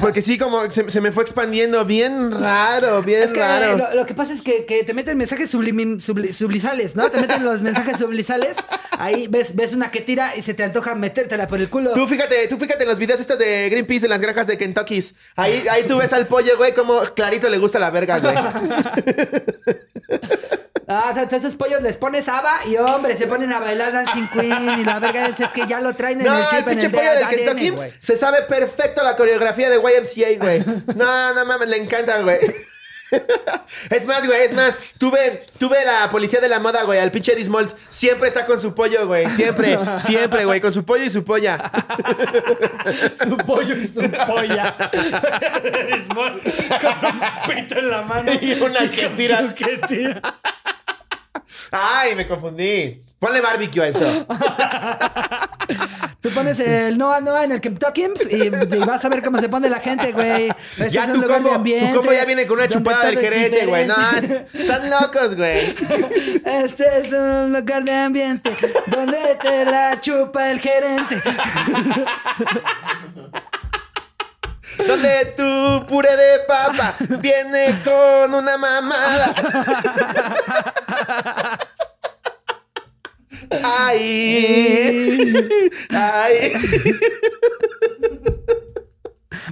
Porque 0.00 0.20
sí, 0.20 0.36
como 0.36 0.70
se, 0.70 1.00
me 1.00 1.10
fue 1.10 1.22
expandiendo 1.22 1.86
bien 1.86 2.32
raro, 2.32 3.02
bien 3.02 3.22
es 3.22 3.32
que, 3.32 3.40
raro. 3.40 3.94
Lo, 3.94 4.04
que 4.04 4.14
pasa 4.14 4.34
es 4.34 4.42
que, 4.42 4.84
te 4.86 4.92
meten 4.92 5.16
mensajes 5.16 5.50
subliminales, 5.50 6.96
¿no? 6.96 7.10
Te 7.10 7.18
meten 7.18 7.44
los 7.44 7.62
mensajes 7.62 7.96
subliminales. 7.96 8.56
Ahí 8.98 9.26
ves, 9.26 9.54
ves 9.54 9.74
una 9.74 9.90
que 9.90 10.00
tira 10.00 10.36
y 10.36 10.42
se 10.42 10.54
te 10.54 10.64
antoja 10.64 10.94
metértela 10.94 11.48
por 11.48 11.60
el 11.60 11.68
culo. 11.68 11.92
Tú 11.92 12.06
fíjate, 12.06 12.46
tú 12.48 12.58
fíjate 12.58 12.82
en 12.82 12.88
los 12.88 12.98
videos 12.98 13.20
estos 13.20 13.38
de 13.38 13.68
Greenpeace 13.68 14.06
en 14.06 14.10
las 14.10 14.20
granjas 14.20 14.46
de 14.46 14.56
Kentucky. 14.56 14.96
Ahí, 15.36 15.45
ahí 15.68 15.86
tú 15.86 15.98
ves 15.98 16.12
al 16.12 16.26
pollo, 16.26 16.56
güey, 16.56 16.74
como 16.74 17.00
clarito 17.14 17.48
le 17.48 17.58
gusta 17.58 17.78
la 17.78 17.90
verga, 17.90 18.18
güey. 18.18 18.34
Ah, 20.88 21.12
esos 21.32 21.56
pollos 21.56 21.82
les 21.82 21.96
pones 21.96 22.28
haba 22.28 22.64
y 22.64 22.76
hombre, 22.76 23.16
se 23.16 23.26
ponen 23.26 23.52
a 23.52 23.58
bailar 23.58 23.92
Dancing 23.92 24.28
Queen 24.28 24.78
y 24.78 24.84
la 24.84 25.00
verga 25.00 25.26
es 25.26 25.48
que 25.48 25.66
ya 25.66 25.80
lo 25.80 25.94
traen 25.94 26.20
en 26.20 26.32
el 26.32 26.46
chip. 26.46 26.58
el 26.58 26.64
pinche 26.64 26.90
pollo 26.90 27.12
de 27.12 27.26
Kentucky 27.26 27.74
se 27.98 28.16
sabe 28.16 28.42
perfecto 28.42 29.02
la 29.02 29.16
coreografía 29.16 29.68
de 29.68 29.78
YMCA, 29.78 30.40
güey. 30.40 30.64
No, 30.94 31.34
no 31.34 31.44
mames, 31.44 31.70
le 31.70 31.78
encanta, 31.78 32.20
güey. 32.20 32.38
es 33.90 34.06
más, 34.06 34.26
güey, 34.26 34.42
es 34.42 34.52
más. 34.52 34.76
Tuve, 34.98 35.46
tuve 35.58 35.84
la 35.84 36.10
policía 36.10 36.40
de 36.40 36.48
la 36.48 36.58
moda, 36.60 36.82
güey, 36.84 36.98
al 36.98 37.10
pinche 37.10 37.34
Dismalls. 37.34 37.74
Siempre 37.88 38.28
está 38.28 38.46
con 38.46 38.60
su 38.60 38.74
pollo, 38.74 39.06
güey. 39.06 39.28
Siempre, 39.30 39.78
siempre, 39.98 40.44
güey, 40.44 40.60
con 40.60 40.72
su 40.72 40.84
pollo 40.84 41.04
y 41.04 41.10
su 41.10 41.24
polla. 41.24 41.70
su 43.22 43.36
pollo 43.36 43.76
y 43.76 43.86
su 43.86 44.00
polla. 44.26 44.76
Dismal 45.94 46.40
con 46.80 47.10
un 47.10 47.54
pito 47.54 47.78
en 47.78 47.90
la 47.90 48.02
mano. 48.02 48.32
Y 48.40 48.52
una 48.54 48.90
que 48.90 49.08
tira. 49.10 49.54
que 49.54 49.78
tira. 49.86 50.20
Ay, 51.70 52.14
me 52.14 52.26
confundí. 52.26 53.02
Ponle 53.18 53.40
barbecue 53.40 53.82
a 53.82 53.88
esto. 53.88 54.00
Tú 56.20 56.30
pones 56.30 56.58
el 56.58 56.98
Noah 56.98 57.20
Noah 57.20 57.44
en 57.44 57.52
el 57.52 57.60
Kentucky 57.60 58.06
y, 58.30 58.48
vas 58.50 59.04
a 59.04 59.08
ver 59.08 59.22
cómo 59.22 59.40
se 59.40 59.48
pone 59.48 59.70
la 59.70 59.78
gente, 59.80 60.12
güey. 60.12 60.48
Este 60.76 60.90
ya 60.90 61.12
tu 61.12 61.22
combo, 61.22 61.50
tu 61.50 61.94
combo 61.94 62.12
ya 62.12 62.24
viene 62.24 62.46
con 62.46 62.58
una 62.58 62.68
chupada 62.68 63.06
del 63.06 63.18
gerente, 63.18 63.64
güey. 63.64 63.86
No, 63.86 63.94
están 64.52 64.90
locos, 64.90 65.36
güey. 65.36 65.74
Este 66.44 67.00
es 67.00 67.12
un 67.12 67.52
lugar 67.52 67.84
de 67.84 67.92
ambiente 67.92 68.56
donde 68.86 69.36
te 69.40 69.64
la 69.64 70.00
chupa 70.00 70.50
el 70.50 70.60
gerente. 70.60 71.16
donde 74.86 75.34
tu 75.36 75.86
puré 75.86 76.16
de 76.16 76.38
papa 76.46 76.94
viene 77.20 77.74
con 77.84 78.34
una 78.34 78.56
mamada. 78.56 79.34
Ay. 83.62 85.34
Ay. 85.90 86.52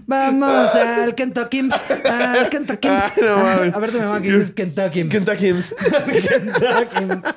Vamos 0.06 0.74
al 0.74 1.14
Kentucky. 1.14 1.68
Al 2.04 2.48
Kentucky. 2.48 2.88
a 2.88 3.78
ver, 3.78 3.90
tu 3.90 3.98
mamá 3.98 4.20
que 4.20 4.32
dices 4.32 4.52
Kentucky. 4.52 5.08
Kentucky. 5.08 5.52
Kentucky. 6.28 7.28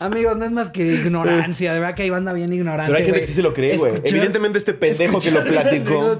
Amigos, 0.00 0.36
no 0.36 0.44
es 0.44 0.52
más 0.52 0.70
que 0.70 0.86
ignorancia. 0.86 1.72
De 1.72 1.80
verdad 1.80 1.94
que 1.94 2.02
hay 2.04 2.10
banda 2.10 2.32
bien 2.32 2.52
ignorante. 2.52 2.86
Pero 2.86 2.98
hay 2.98 3.04
gente 3.04 3.20
que 3.20 3.26
sí 3.26 3.34
se 3.34 3.42
lo 3.42 3.52
cree, 3.52 3.76
güey. 3.76 3.94
Evidentemente 4.04 4.58
este 4.58 4.74
pendejo 4.74 5.18
que 5.18 5.30
lo 5.30 5.44
platicó. 5.44 6.18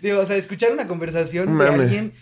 Digo, 0.00 0.20
o 0.20 0.26
sea, 0.26 0.36
escuchar 0.36 0.72
una 0.72 0.88
conversación 0.88 1.56
de 1.56 1.68
alguien 1.68 2.12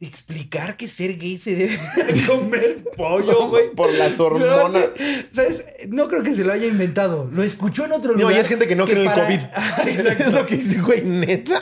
explicar 0.00 0.76
que 0.76 0.86
ser 0.86 1.18
gay 1.18 1.38
se 1.38 1.56
debe 1.56 1.76
comer 2.26 2.84
pollo, 2.96 3.48
güey. 3.48 3.72
Por 3.72 3.92
las 3.94 4.18
hormonas. 4.20 4.86
¿Sabes? 5.34 5.64
No 5.88 6.06
creo 6.06 6.22
que 6.22 6.34
se 6.34 6.44
lo 6.44 6.52
haya 6.52 6.66
inventado. 6.66 7.28
Lo 7.32 7.42
escuchó 7.42 7.84
en 7.84 7.92
otro 7.92 8.12
lugar. 8.12 8.30
No, 8.30 8.36
y 8.36 8.38
es 8.38 8.46
gente 8.46 8.68
que 8.68 8.76
no 8.76 8.84
cree 8.84 9.02
en 9.02 9.10
el 9.10 9.14
COVID. 9.14 9.40
Exacto. 9.88 10.24
Es 10.24 10.32
lo 10.32 10.46
que 10.46 10.56
dice, 10.56 10.80
güey, 10.80 11.02
neta. 11.02 11.60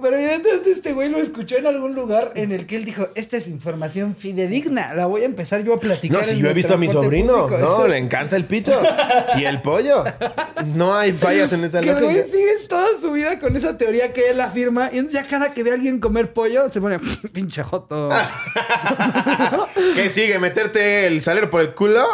Pero 0.00 0.16
evidentemente 0.16 0.72
este 0.72 0.92
güey 0.94 1.10
lo 1.10 1.18
escuchó 1.18 1.58
en 1.58 1.66
algún 1.66 1.94
lugar 1.94 2.32
en 2.36 2.52
el 2.52 2.66
que 2.66 2.76
él 2.76 2.86
dijo, 2.86 3.08
esta 3.14 3.36
es 3.36 3.46
información 3.48 4.16
fidedigna. 4.16 4.94
La 4.94 5.04
voy 5.04 5.22
a 5.22 5.26
empezar 5.26 5.62
yo 5.62 5.74
a 5.74 5.80
platicar. 5.80 6.20
No, 6.20 6.24
si 6.24 6.38
yo 6.38 6.48
he 6.48 6.54
visto 6.54 6.72
a 6.72 6.78
mi 6.78 6.88
sobrino. 6.88 7.48
No, 7.48 7.86
le 7.86 7.98
encanta 7.98 8.36
el 8.36 8.46
pito. 8.46 8.72
y 9.38 9.44
el 9.44 9.60
pollo. 9.60 10.04
No 10.74 10.94
hay 10.94 11.12
fallas 11.12 11.52
en 11.52 11.64
esa 11.64 11.80
que 11.80 11.86
lógica. 11.86 12.08
el 12.08 12.16
güey 12.16 12.30
sigue 12.30 12.66
toda 12.66 12.98
su 12.98 13.12
vida 13.12 13.38
con 13.38 13.54
esa 13.56 13.76
teoría 13.76 14.14
que 14.14 14.30
él 14.30 14.40
afirma. 14.40 14.88
Y 14.90 14.98
entonces 14.98 15.22
ya 15.22 15.28
cada 15.28 15.52
que 15.52 15.62
ve 15.62 15.72
a 15.72 15.74
alguien 15.74 16.00
comer 16.00 16.32
pollo, 16.32 16.70
se 16.70 16.80
pone 16.80 16.98
pinche 17.42 17.62
joto. 17.64 18.08
¿Qué 19.94 20.08
sigue? 20.08 20.38
¿Meterte 20.38 21.06
el 21.06 21.20
salero 21.22 21.50
por 21.50 21.60
el 21.60 21.74
culo? 21.74 22.06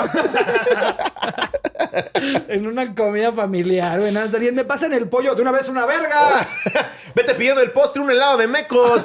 en 2.48 2.66
una 2.66 2.94
comida 2.94 3.30
familiar, 3.32 4.00
güey. 4.00 4.16
Alguien 4.16 4.54
me 4.54 4.64
pasan 4.64 4.94
el 4.94 5.08
pollo 5.08 5.34
de 5.34 5.42
una 5.42 5.52
vez 5.52 5.68
una 5.68 5.84
verga. 5.84 6.48
Vete 7.14 7.34
pidiendo 7.34 7.60
el 7.60 7.72
postre 7.72 8.00
un 8.00 8.10
helado 8.10 8.38
de 8.38 8.48
mecos. 8.48 9.04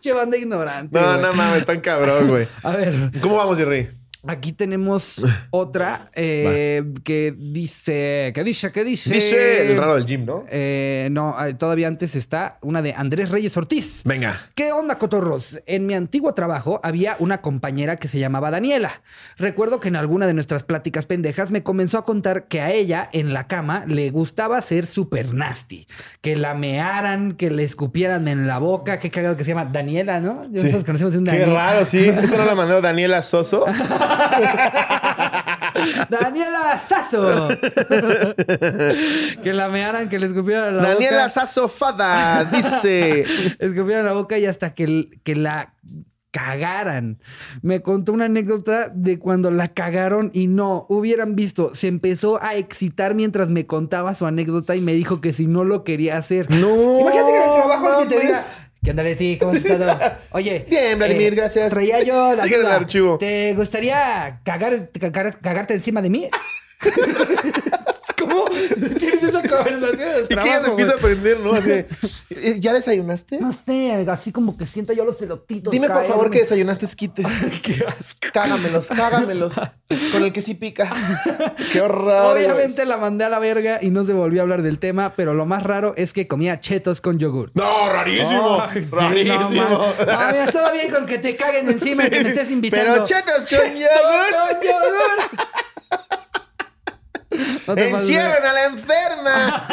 che 0.00 0.12
banda 0.12 0.38
ignorante. 0.38 0.98
No, 0.98 1.18
no 1.18 1.34
mames, 1.34 1.66
tan 1.66 1.80
cabrón, 1.80 2.28
güey. 2.28 2.48
A 2.62 2.70
ver. 2.70 3.10
¿Cómo 3.20 3.36
vamos, 3.36 3.58
Jerry? 3.58 3.99
Aquí 4.26 4.52
tenemos 4.52 5.22
otra 5.50 6.10
eh, 6.14 6.84
que 7.04 7.34
dice, 7.36 8.32
que 8.34 8.44
dice, 8.44 8.70
que 8.70 8.84
dice. 8.84 9.14
Dice 9.14 9.72
el 9.72 9.78
raro 9.78 9.94
del 9.94 10.04
gym, 10.04 10.26
¿no? 10.26 10.44
Eh, 10.50 11.08
no, 11.10 11.34
eh, 11.44 11.54
todavía 11.54 11.88
antes 11.88 12.14
está 12.16 12.58
una 12.60 12.82
de 12.82 12.92
Andrés 12.92 13.30
Reyes 13.30 13.56
Ortiz. 13.56 14.02
Venga. 14.04 14.48
¿Qué 14.54 14.72
onda, 14.72 14.98
cotorros? 14.98 15.60
En 15.66 15.86
mi 15.86 15.94
antiguo 15.94 16.34
trabajo 16.34 16.80
había 16.82 17.16
una 17.18 17.40
compañera 17.40 17.96
que 17.96 18.08
se 18.08 18.18
llamaba 18.18 18.50
Daniela. 18.50 19.02
Recuerdo 19.38 19.80
que 19.80 19.88
en 19.88 19.96
alguna 19.96 20.26
de 20.26 20.34
nuestras 20.34 20.64
pláticas 20.64 21.06
pendejas 21.06 21.50
me 21.50 21.62
comenzó 21.62 21.96
a 21.96 22.04
contar 22.04 22.46
que 22.48 22.60
a 22.60 22.70
ella 22.72 23.08
en 23.12 23.32
la 23.32 23.46
cama 23.46 23.84
le 23.86 24.10
gustaba 24.10 24.60
ser 24.60 24.86
super 24.86 25.32
nasty. 25.32 25.86
Que 26.20 26.36
la 26.36 26.54
mearan, 26.54 27.32
que 27.32 27.50
le 27.50 27.64
escupieran 27.64 28.28
en 28.28 28.46
la 28.46 28.58
boca. 28.58 28.98
Qué 28.98 29.10
cagado 29.10 29.36
que 29.36 29.44
se 29.44 29.52
llama 29.52 29.64
Daniela, 29.64 30.20
¿no? 30.20 30.44
Sí. 30.54 30.70
conocemos 30.84 31.14
un 31.14 31.24
Daniela. 31.24 31.46
Qué 31.46 31.52
raro, 31.52 31.84
sí. 31.86 31.98
Eso 32.22 32.36
no 32.36 32.44
lo 32.44 32.56
mandó 32.56 32.82
Daniela 32.82 33.22
Soso. 33.22 33.64
Daniela 36.10 36.78
Sasso. 36.78 37.48
que 39.42 39.52
la 39.52 39.68
mearan, 39.68 40.08
que 40.08 40.18
le 40.18 40.26
escupieran 40.26 40.76
la 40.76 40.82
boca. 40.82 40.94
Daniela 40.94 41.28
Sasso 41.28 41.68
Fada 41.68 42.44
dice. 42.44 43.24
escupieran 43.58 44.04
la 44.04 44.12
boca 44.12 44.38
y 44.38 44.46
hasta 44.46 44.74
que, 44.74 45.10
que 45.22 45.36
la 45.36 45.74
cagaran. 46.30 47.18
Me 47.62 47.82
contó 47.82 48.12
una 48.12 48.26
anécdota 48.26 48.88
de 48.88 49.18
cuando 49.18 49.50
la 49.50 49.68
cagaron 49.68 50.30
y 50.32 50.46
no, 50.46 50.86
hubieran 50.88 51.34
visto, 51.34 51.74
se 51.74 51.88
empezó 51.88 52.42
a 52.42 52.54
excitar 52.54 53.14
mientras 53.14 53.48
me 53.48 53.66
contaba 53.66 54.14
su 54.14 54.26
anécdota 54.26 54.76
y 54.76 54.80
me 54.80 54.92
dijo 54.92 55.20
que 55.20 55.32
si 55.32 55.46
no 55.46 55.64
lo 55.64 55.84
quería 55.84 56.16
hacer. 56.16 56.50
No. 56.50 57.00
Imagínate 57.00 57.32
que 57.32 57.36
en 57.36 57.42
el 57.42 57.56
trabajo 57.56 57.88
alguien 57.88 58.08
te 58.08 58.20
diga, 58.20 58.46
¿Qué 58.82 58.92
onda, 58.92 59.02
Leti? 59.02 59.36
¿Cómo 59.36 59.52
has 59.52 59.58
estado? 59.62 59.98
Oye. 60.30 60.64
Bien, 60.68 60.96
Vladimir, 60.96 61.34
eh, 61.34 61.36
gracias. 61.36 61.68
Traía 61.68 62.02
yo 62.02 62.34
la 62.34 62.44
el 62.44 62.66
archivo. 62.66 63.18
¿Te 63.18 63.52
gustaría 63.52 64.40
cagar, 64.42 64.88
cagar, 64.98 65.38
cagarte 65.38 65.74
encima 65.74 66.00
de 66.00 66.08
mí? 66.08 66.30
¿Cómo 68.30 68.44
tienes 68.98 69.22
esa 69.22 69.42
conversación? 69.42 70.24
y 70.28 70.34
que 70.34 70.44
ya 70.46 70.62
se 70.62 70.70
empieza 70.70 70.92
a 70.92 70.96
aprender, 70.96 71.40
¿no? 71.40 71.52
Así, 71.52 71.84
¿Ya 72.58 72.72
desayunaste? 72.72 73.40
No 73.40 73.52
sé, 73.52 74.06
así 74.08 74.32
como 74.32 74.56
que 74.56 74.66
siento 74.66 74.92
yo 74.92 75.04
los 75.04 75.20
elotitos. 75.20 75.70
Dime 75.72 75.88
por 75.88 76.04
favor 76.06 76.30
que 76.30 76.40
desayunaste 76.40 76.86
esquites. 76.86 77.26
Qué 77.62 77.84
asco. 77.86 78.28
Cágamelos, 78.32 78.88
cágamelos. 78.88 79.54
Con 80.12 80.24
el 80.24 80.32
que 80.32 80.40
sí 80.42 80.54
pica. 80.54 80.92
Qué 81.72 81.80
horror. 81.80 82.36
Obviamente 82.36 82.84
la 82.86 82.96
mandé 82.96 83.24
a 83.24 83.28
la 83.28 83.38
verga 83.38 83.78
y 83.82 83.90
no 83.90 84.04
se 84.04 84.12
volvió 84.12 84.40
a 84.40 84.42
hablar 84.42 84.62
del 84.62 84.78
tema, 84.78 85.14
pero 85.16 85.34
lo 85.34 85.46
más 85.46 85.62
raro 85.62 85.94
es 85.96 86.12
que 86.12 86.28
comía 86.28 86.60
chetos 86.60 87.00
con 87.00 87.18
yogur. 87.18 87.50
No, 87.54 87.88
rarísimo. 87.92 88.58
rarísimo. 88.92 89.68
No, 89.68 89.94
mira, 89.98 90.46
todo 90.52 90.72
bien 90.72 90.90
con 90.90 91.06
que 91.06 91.18
te 91.18 91.36
caguen 91.36 91.68
encima 91.68 92.06
y 92.06 92.10
que 92.10 92.22
me 92.22 92.28
estés 92.28 92.50
invitando. 92.50 92.92
Pero 92.92 93.04
chetos 93.04 93.50
con 93.50 93.74
yogur. 93.74 94.30
Con 94.48 94.62
yogur. 94.62 95.46
¡Encierren 97.30 98.44
a 98.44 98.52
la 98.52 98.64
enferma! 98.64 99.68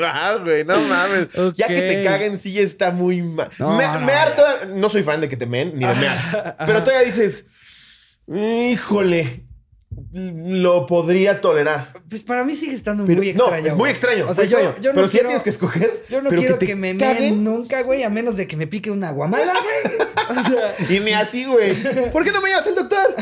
ah, 0.04 0.38
güey, 0.42 0.64
no 0.64 0.80
mames. 0.80 1.28
Ya 1.54 1.66
que 1.66 1.80
te 1.80 2.04
caguen, 2.04 2.38
sí 2.38 2.58
está 2.58 2.90
muy 2.90 3.22
mal. 3.22 3.50
No, 3.58 3.76
me, 3.76 3.84
no, 3.84 4.08
harto. 4.08 4.42
No 4.68 4.88
soy 4.88 5.02
fan 5.02 5.20
de 5.20 5.28
que 5.28 5.36
te 5.36 5.46
men 5.46 5.72
ni 5.74 5.86
de 5.86 5.94
mear. 5.94 6.56
pero 6.66 6.82
todavía 6.84 7.04
dices, 7.06 7.46
híjole, 8.28 9.48
lo 10.12 10.86
podría 10.86 11.40
tolerar. 11.40 11.88
Pues 12.08 12.22
para 12.22 12.44
mí 12.44 12.54
sigue 12.54 12.74
estando 12.74 13.04
muy 13.04 13.30
extraño. 13.30 13.62
No, 13.62 13.68
es 13.68 13.74
muy 13.74 13.90
extraño. 13.90 14.28
O 14.28 14.34
sea, 14.34 14.44
yo, 14.44 14.60
no 14.60 14.92
pero 14.94 15.08
si 15.08 15.18
tienes 15.18 15.42
que 15.42 15.50
escoger. 15.50 16.04
Yo 16.08 16.22
no 16.22 16.30
quiero 16.30 16.58
que, 16.58 16.76
me 16.76 16.94
meen 16.94 17.42
nunca, 17.42 17.82
güey, 17.82 18.04
a 18.04 18.10
menos 18.10 18.36
de 18.36 18.46
que 18.46 18.56
me 18.56 18.66
pique 18.66 18.90
una 18.90 19.10
guamala, 19.10 19.52
güey. 19.52 20.07
O 20.30 20.44
sea, 20.44 20.74
y 20.88 21.00
ni 21.00 21.12
así, 21.12 21.44
güey. 21.44 21.74
¿Por 22.10 22.24
qué 22.24 22.32
no 22.32 22.40
me 22.40 22.48
llevas 22.48 22.66
al 22.66 22.74
doctor? 22.74 23.14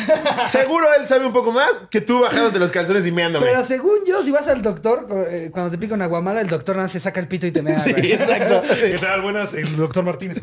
Seguro 0.46 0.86
él 0.98 1.06
sabe 1.06 1.26
un 1.26 1.32
poco 1.32 1.52
más 1.52 1.70
que 1.90 2.00
tú 2.00 2.20
bajándote 2.20 2.58
los 2.58 2.70
calzones 2.70 3.06
y 3.06 3.12
meándome. 3.12 3.46
Pero 3.46 3.64
según 3.64 3.98
yo, 4.06 4.22
si 4.22 4.30
vas 4.30 4.48
al 4.48 4.62
doctor, 4.62 5.06
eh, 5.28 5.50
cuando 5.52 5.70
te 5.70 5.78
pica 5.78 5.94
una 5.94 6.06
guamala, 6.06 6.40
el 6.40 6.48
doctor 6.48 6.76
nada 6.76 6.88
se 6.88 7.00
saca 7.00 7.20
el 7.20 7.28
pito 7.28 7.46
y 7.46 7.52
te 7.52 7.62
mea. 7.62 7.78
Sí, 7.78 7.90
exacto. 7.90 8.62
¿Qué 8.68 8.98
tal? 9.00 9.22
Buenas, 9.22 9.54
el 9.54 9.76
doctor 9.76 10.04
Martínez. 10.04 10.38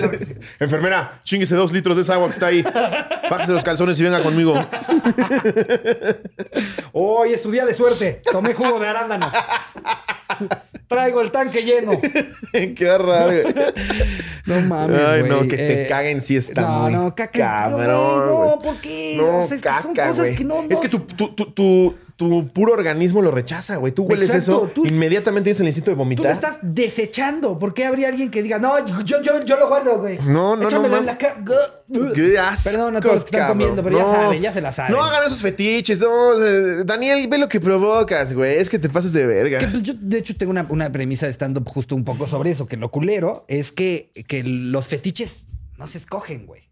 Enfermera, 0.60 1.20
chinguese 1.24 1.56
dos 1.56 1.72
litros 1.72 1.96
de 1.96 2.04
esa 2.04 2.14
agua 2.14 2.28
que 2.28 2.34
está 2.34 2.48
ahí. 2.48 2.64
Bájese 3.30 3.52
los 3.52 3.64
calzones 3.64 4.00
y 4.00 4.04
venga 4.04 4.22
conmigo. 4.22 4.60
Hoy 6.92 7.34
es 7.34 7.42
su 7.42 7.52
día 7.52 7.66
de 7.66 7.74
suerte. 7.74 8.22
Tomé 8.32 8.54
jugo 8.54 8.80
de 8.80 8.88
arándano. 8.88 9.32
Traigo 10.88 11.22
el 11.22 11.32
tanque 11.32 11.64
lleno. 11.64 12.00
Qué 12.52 12.98
raro. 12.98 13.34
No 14.46 14.60
mames, 14.60 15.00
Ay, 15.00 15.24
no, 15.24 15.44
que 15.44 15.56
te 15.56 15.84
eh, 15.84 15.88
caguen 15.88 16.20
si 16.20 16.36
está 16.36 16.64
no, 16.64 16.80
muy 16.82 16.92
no, 16.92 17.16
caca, 17.16 17.40
cabrón. 17.40 18.28
No, 18.28 18.60
¿por 18.62 18.76
qué? 18.82 19.16
No, 19.16 19.38
o 19.38 19.42
sea, 19.42 19.58
caca, 19.58 19.82
son 19.82 19.96
cosas 19.96 20.32
que 20.32 20.44
no, 20.44 20.64
no... 20.64 20.68
Es 20.70 20.82
que 20.82 20.90
tu, 20.90 21.00
tu, 21.00 21.34
tu, 21.34 21.46
tu 21.54 21.96
tu 22.30 22.48
puro 22.50 22.74
organismo 22.74 23.22
lo 23.22 23.32
rechaza, 23.32 23.78
güey. 23.78 23.94
Tú 23.94 24.04
hueles 24.04 24.30
eso, 24.30 24.72
inmediatamente 24.84 25.46
tienes 25.46 25.60
el 25.60 25.68
instinto 25.68 25.92
de 25.92 25.96
vomitar. 25.96 26.24
Tú 26.24 26.28
lo 26.28 26.34
estás 26.34 26.58
desechando. 26.62 27.60
¿Por 27.60 27.74
qué 27.74 27.86
habría 27.86 28.10
alguien 28.10 28.32
que 28.32 28.42
diga, 28.44 28.60
no, 28.60 28.86
yo, 29.04 29.22
yo, 29.22 29.44
yo 29.44 29.58
lo 29.58 29.68
guardo, 29.68 30.00
güey? 30.00 30.20
No, 30.20 30.56
no, 30.56 30.64
Échamelo 30.64 30.96
no. 30.96 30.98
en 31.00 31.06
la 31.06 31.18
cara. 31.18 31.36
Qué 32.16 32.38
asco, 32.40 32.70
Perdón 32.72 32.98
a 32.98 33.02
todos 33.02 33.16
los 33.16 33.24
que 33.26 33.36
están 33.36 33.50
comiendo, 33.50 33.84
pero 33.84 33.98
ya 33.98 34.06
saben, 34.06 34.42
ya 34.42 34.54
se 34.54 34.62
la 34.62 34.74
saben. 34.74 34.92
No 34.94 35.04
hagan 35.04 35.26
esos 35.26 35.42
fetiches, 35.42 36.00
no. 36.00 36.38
Daniel, 36.84 37.28
ve 37.28 37.38
lo 37.38 37.48
que 37.48 37.60
provocas, 37.60 38.34
güey. 38.34 38.58
Es 38.58 38.70
que 38.70 38.80
te 38.80 38.90
pases 38.90 39.14
de 39.14 39.26
verga. 39.26 39.60
Que, 39.60 39.68
pues, 39.68 39.84
yo, 39.84 39.94
de 39.96 40.18
hecho, 40.18 40.36
tengo 40.36 40.52
una, 40.52 40.66
una 40.70 40.92
premisa 40.92 41.26
de 41.26 41.34
stand-up 41.34 41.68
justo 41.68 41.96
un 41.96 42.04
poco 42.04 42.28
sobre 42.28 42.52
eso, 42.52 42.68
que 42.68 42.78
lo 42.78 42.90
culero 42.92 43.46
es 43.48 43.72
que, 43.72 44.12
que 44.28 44.44
los 44.44 44.88
fetiches 44.88 45.46
no 45.78 45.88
se 45.88 45.98
escogen, 45.98 46.46
güey. 46.46 46.64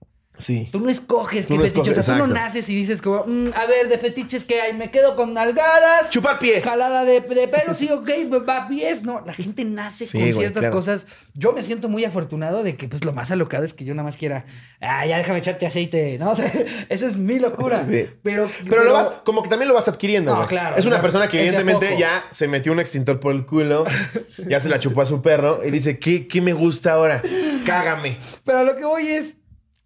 Sí. 0.41 0.67
Tú 0.71 0.79
no 0.79 0.89
escoges 0.89 1.45
qué 1.45 1.57
fetiche. 1.57 1.91
o 1.91 1.93
sea, 1.93 2.17
tú 2.17 2.19
no 2.19 2.27
naces 2.27 2.67
y 2.69 2.75
dices 2.75 3.01
como, 3.01 3.23
mm, 3.25 3.49
a 3.55 3.65
ver, 3.67 3.87
de 3.87 3.97
fetiches 3.97 4.43
que 4.45 4.59
hay, 4.59 4.73
me 4.73 4.89
quedo 4.89 5.15
con 5.15 5.33
nalgadas. 5.33 6.09
Chupar 6.09 6.39
pies. 6.39 6.63
Jalada 6.63 7.05
de, 7.05 7.21
de 7.21 7.47
pelo, 7.47 7.73
sí, 7.77 7.89
ok, 7.89 8.09
va 8.47 8.67
pies. 8.67 9.03
No, 9.03 9.21
la 9.25 9.33
gente 9.33 9.63
nace 9.63 10.05
con 10.05 10.33
ciertas 10.33 10.67
cosas. 10.69 11.07
Yo 11.33 11.53
me 11.53 11.63
siento 11.63 11.89
muy 11.89 12.03
afortunado 12.05 12.63
de 12.63 12.75
que, 12.75 12.87
pues, 12.87 13.05
lo 13.05 13.13
más 13.13 13.31
alocado 13.31 13.63
es 13.63 13.73
que 13.73 13.85
yo 13.85 13.93
nada 13.93 14.03
más 14.03 14.17
quiera, 14.17 14.45
ah, 14.81 15.05
ya 15.05 15.17
déjame 15.17 15.39
echarte 15.39 15.65
aceite, 15.65 16.17
¿no? 16.17 16.31
O 16.31 16.35
sea, 16.35 16.49
esa 16.87 17.07
es 17.07 17.17
mi 17.17 17.39
locura. 17.39 17.85
Sí. 17.85 18.07
Pero, 18.23 18.49
pero, 18.69 18.85
lo 18.85 18.93
vas, 18.93 19.09
como 19.25 19.43
que 19.43 19.49
también 19.49 19.67
lo 19.67 19.73
vas 19.73 19.89
adquiriendo, 19.89 20.33
No, 20.33 20.47
claro. 20.47 20.77
Es 20.77 20.85
una 20.85 21.01
persona 21.01 21.27
que 21.27 21.39
evidentemente 21.39 21.97
ya 21.99 22.25
se 22.31 22.47
metió 22.47 22.71
un 22.71 22.79
extintor 22.79 23.19
por 23.19 23.33
el 23.33 23.45
culo, 23.45 23.83
ya 24.47 24.61
se 24.61 24.69
la 24.69 24.79
chupó 24.79 25.01
a 25.01 25.05
su 25.05 25.21
perro 25.21 25.61
y 25.65 25.71
dice, 25.71 25.99
¿qué, 25.99 26.25
qué 26.25 26.39
me 26.39 26.53
gusta 26.53 26.93
ahora? 26.93 27.21
Cágame. 27.65 28.17
Pero 28.45 28.63
lo 28.63 28.77
que 28.77 28.85
voy 28.85 29.07
es 29.09 29.35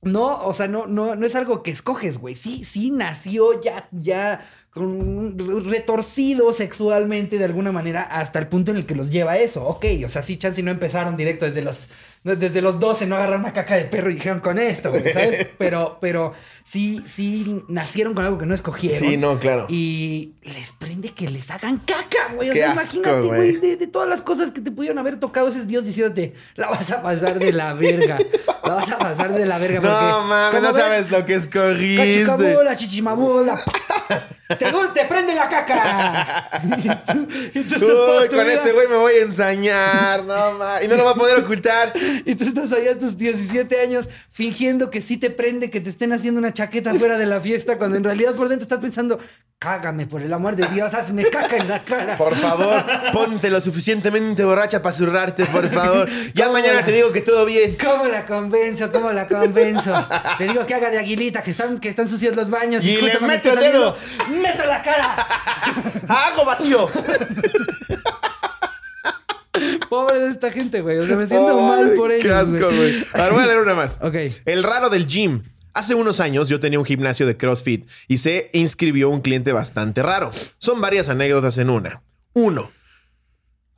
no, 0.05 0.43
o 0.43 0.53
sea, 0.53 0.67
no, 0.67 0.85
no, 0.85 1.15
no 1.15 1.25
es 1.25 1.35
algo 1.35 1.63
que 1.63 1.71
escoges, 1.71 2.19
güey. 2.19 2.35
Sí, 2.35 2.63
sí 2.63 2.91
nació 2.91 3.59
ya, 3.61 3.89
ya 3.91 4.45
retorcido 4.75 6.53
sexualmente 6.53 7.39
de 7.39 7.45
alguna 7.45 7.71
manera 7.71 8.03
hasta 8.03 8.37
el 8.37 8.47
punto 8.47 8.69
en 8.69 8.77
el 8.77 8.85
que 8.85 8.93
los 8.93 9.09
lleva 9.09 9.37
eso. 9.37 9.65
Ok, 9.65 9.85
o 10.05 10.09
sea, 10.09 10.21
sí, 10.21 10.37
chance 10.37 10.61
no 10.61 10.69
empezaron 10.69 11.17
directo 11.17 11.45
desde 11.45 11.63
los 11.63 11.89
desde 12.25 12.59
los 12.59 12.79
12 12.79 13.05
no 13.05 13.15
agarraron 13.15 13.41
una 13.41 13.53
caca 13.53 13.75
de 13.75 13.85
perro 13.85 14.09
y 14.09 14.15
dijeron 14.15 14.39
con 14.39 14.57
esto, 14.57 14.89
güey, 14.89 15.13
¿sabes? 15.13 15.47
Pero, 15.59 15.99
pero 16.01 16.33
sí, 16.63 17.03
sí 17.07 17.63
nacieron 17.67 18.13
con 18.15 18.25
algo 18.25 18.37
que 18.37 18.45
no 18.45 18.55
escogieron. 18.55 18.99
Sí, 18.99 19.15
no, 19.15 19.39
claro. 19.39 19.67
Y 19.69 20.33
les 20.41 20.71
prende 20.71 21.13
que 21.13 21.27
les 21.29 21.49
hagan 21.51 21.77
caca, 21.85 22.33
güey. 22.33 22.49
O 22.49 22.53
sea, 22.53 22.73
imagínate, 22.73 23.21
güey, 23.21 23.57
de, 23.57 23.77
de, 23.77 23.87
todas 23.87 24.09
las 24.09 24.21
cosas 24.21 24.51
que 24.51 24.61
te 24.61 24.71
pudieron 24.71 24.97
haber 24.97 25.19
tocado 25.19 25.49
ese 25.49 25.65
Dios 25.65 25.85
diciéndote, 25.85 26.33
la 26.55 26.69
vas 26.69 26.91
a 26.91 27.01
pasar 27.01 27.37
de 27.37 27.53
la 27.53 27.73
verga. 27.73 28.17
la 28.63 28.73
vas 28.73 28.91
a 28.91 28.97
pasar 28.97 29.33
de 29.33 29.45
la 29.45 29.59
verga. 29.59 29.79
No, 29.85 30.23
mames, 30.23 30.61
no 30.61 30.73
sabes 30.73 31.11
lo 31.11 31.25
que 31.25 31.35
escogiste. 31.35 32.25
Cachicabola, 32.25 32.75
chichimabula. 32.75 33.59
te, 34.47 34.55
te 34.93 35.05
prende 35.05 35.35
la 35.35 35.47
caca. 35.47 36.49
Uy, 36.63 38.29
con 38.29 38.49
este 38.49 38.71
güey 38.71 38.87
me 38.87 38.97
voy 38.97 39.13
a 39.13 39.21
ensañar, 39.21 40.23
no 40.23 40.53
mames. 40.53 40.85
Y 40.85 40.87
no 40.87 40.95
lo 40.95 41.05
va 41.05 41.11
a 41.11 41.15
poder 41.15 41.37
ocultar. 41.39 41.93
Y 42.25 42.35
tú 42.35 42.45
estás 42.45 42.71
allá 42.71 42.91
a 42.91 42.97
tus 42.97 43.17
17 43.17 43.81
años 43.81 44.07
fingiendo 44.29 44.89
que 44.89 45.01
sí 45.01 45.17
te 45.17 45.29
prende, 45.29 45.69
que 45.69 45.81
te 45.81 45.89
estén 45.89 46.13
haciendo 46.13 46.39
una 46.39 46.53
chaqueta 46.53 46.93
fuera 46.93 47.17
de 47.17 47.25
la 47.25 47.41
fiesta, 47.41 47.77
cuando 47.77 47.97
en 47.97 48.03
realidad 48.03 48.35
por 48.35 48.49
dentro 48.49 48.63
estás 48.63 48.79
pensando, 48.79 49.19
cágame, 49.59 50.05
por 50.05 50.21
el 50.21 50.31
amor 50.33 50.55
de 50.55 50.67
Dios, 50.67 50.93
hazme 50.93 51.29
caca 51.29 51.57
en 51.57 51.67
la 51.67 51.79
cara. 51.79 52.17
Por 52.17 52.35
favor, 52.35 52.83
ponte 53.11 53.49
lo 53.49 53.59
suficientemente 53.61 54.43
borracha 54.43 54.81
para 54.81 54.93
zurrarte, 54.93 55.45
por 55.45 55.67
favor. 55.69 56.09
Ya 56.33 56.49
mañana 56.49 56.83
te 56.83 56.91
digo 56.91 57.11
que 57.11 57.21
todo 57.21 57.45
bien. 57.45 57.77
¿Cómo 57.81 58.05
la 58.05 58.25
convenzo? 58.25 58.91
¿Cómo 58.91 59.11
la 59.11 59.27
convenzo? 59.27 59.93
te 60.37 60.45
digo 60.45 60.65
que 60.65 60.73
haga 60.73 60.89
de 60.89 60.99
aguilita, 60.99 61.41
que 61.41 61.51
están, 61.51 61.79
que 61.79 61.89
están 61.89 62.07
sucios 62.07 62.35
los 62.35 62.49
baños. 62.49 62.85
Y, 62.85 62.97
le 62.97 63.19
meto 63.19 63.53
el 63.53 63.59
dedo. 63.59 63.97
¡Meto 64.29 64.65
la 64.65 64.81
cara! 64.81 65.15
¡Hago 66.07 66.45
vacío! 66.45 66.89
Pobre 69.89 70.19
de 70.19 70.29
esta 70.29 70.51
gente, 70.51 70.81
güey. 70.81 70.97
O 70.97 71.05
sea, 71.05 71.15
me 71.15 71.27
siento 71.27 71.59
mal 71.59 71.93
por 71.93 72.11
ellos. 72.11 72.25
Qué 72.25 72.31
asco, 72.31 72.67
güey. 72.75 73.03
A 73.13 73.23
ver, 73.23 73.33
voy 73.33 73.43
a 73.43 73.47
leer 73.47 73.59
una 73.59 73.73
más. 73.75 73.99
Ok. 74.05 74.15
El 74.45 74.63
raro 74.63 74.89
del 74.89 75.07
gym. 75.07 75.43
Hace 75.73 75.93
unos 75.93 76.19
años 76.19 76.47
yo 76.47 76.59
tenía 76.59 76.79
un 76.79 76.85
gimnasio 76.85 77.25
de 77.27 77.35
CrossFit 77.35 77.89
y 78.07 78.19
se 78.19 78.49
inscribió 78.53 79.09
un 79.09 79.19
cliente 79.21 79.51
bastante 79.51 80.01
raro. 80.03 80.31
Son 80.57 80.79
varias 80.79 81.09
anécdotas 81.09 81.57
en 81.57 81.69
una. 81.69 82.01
Uno. 82.33 82.71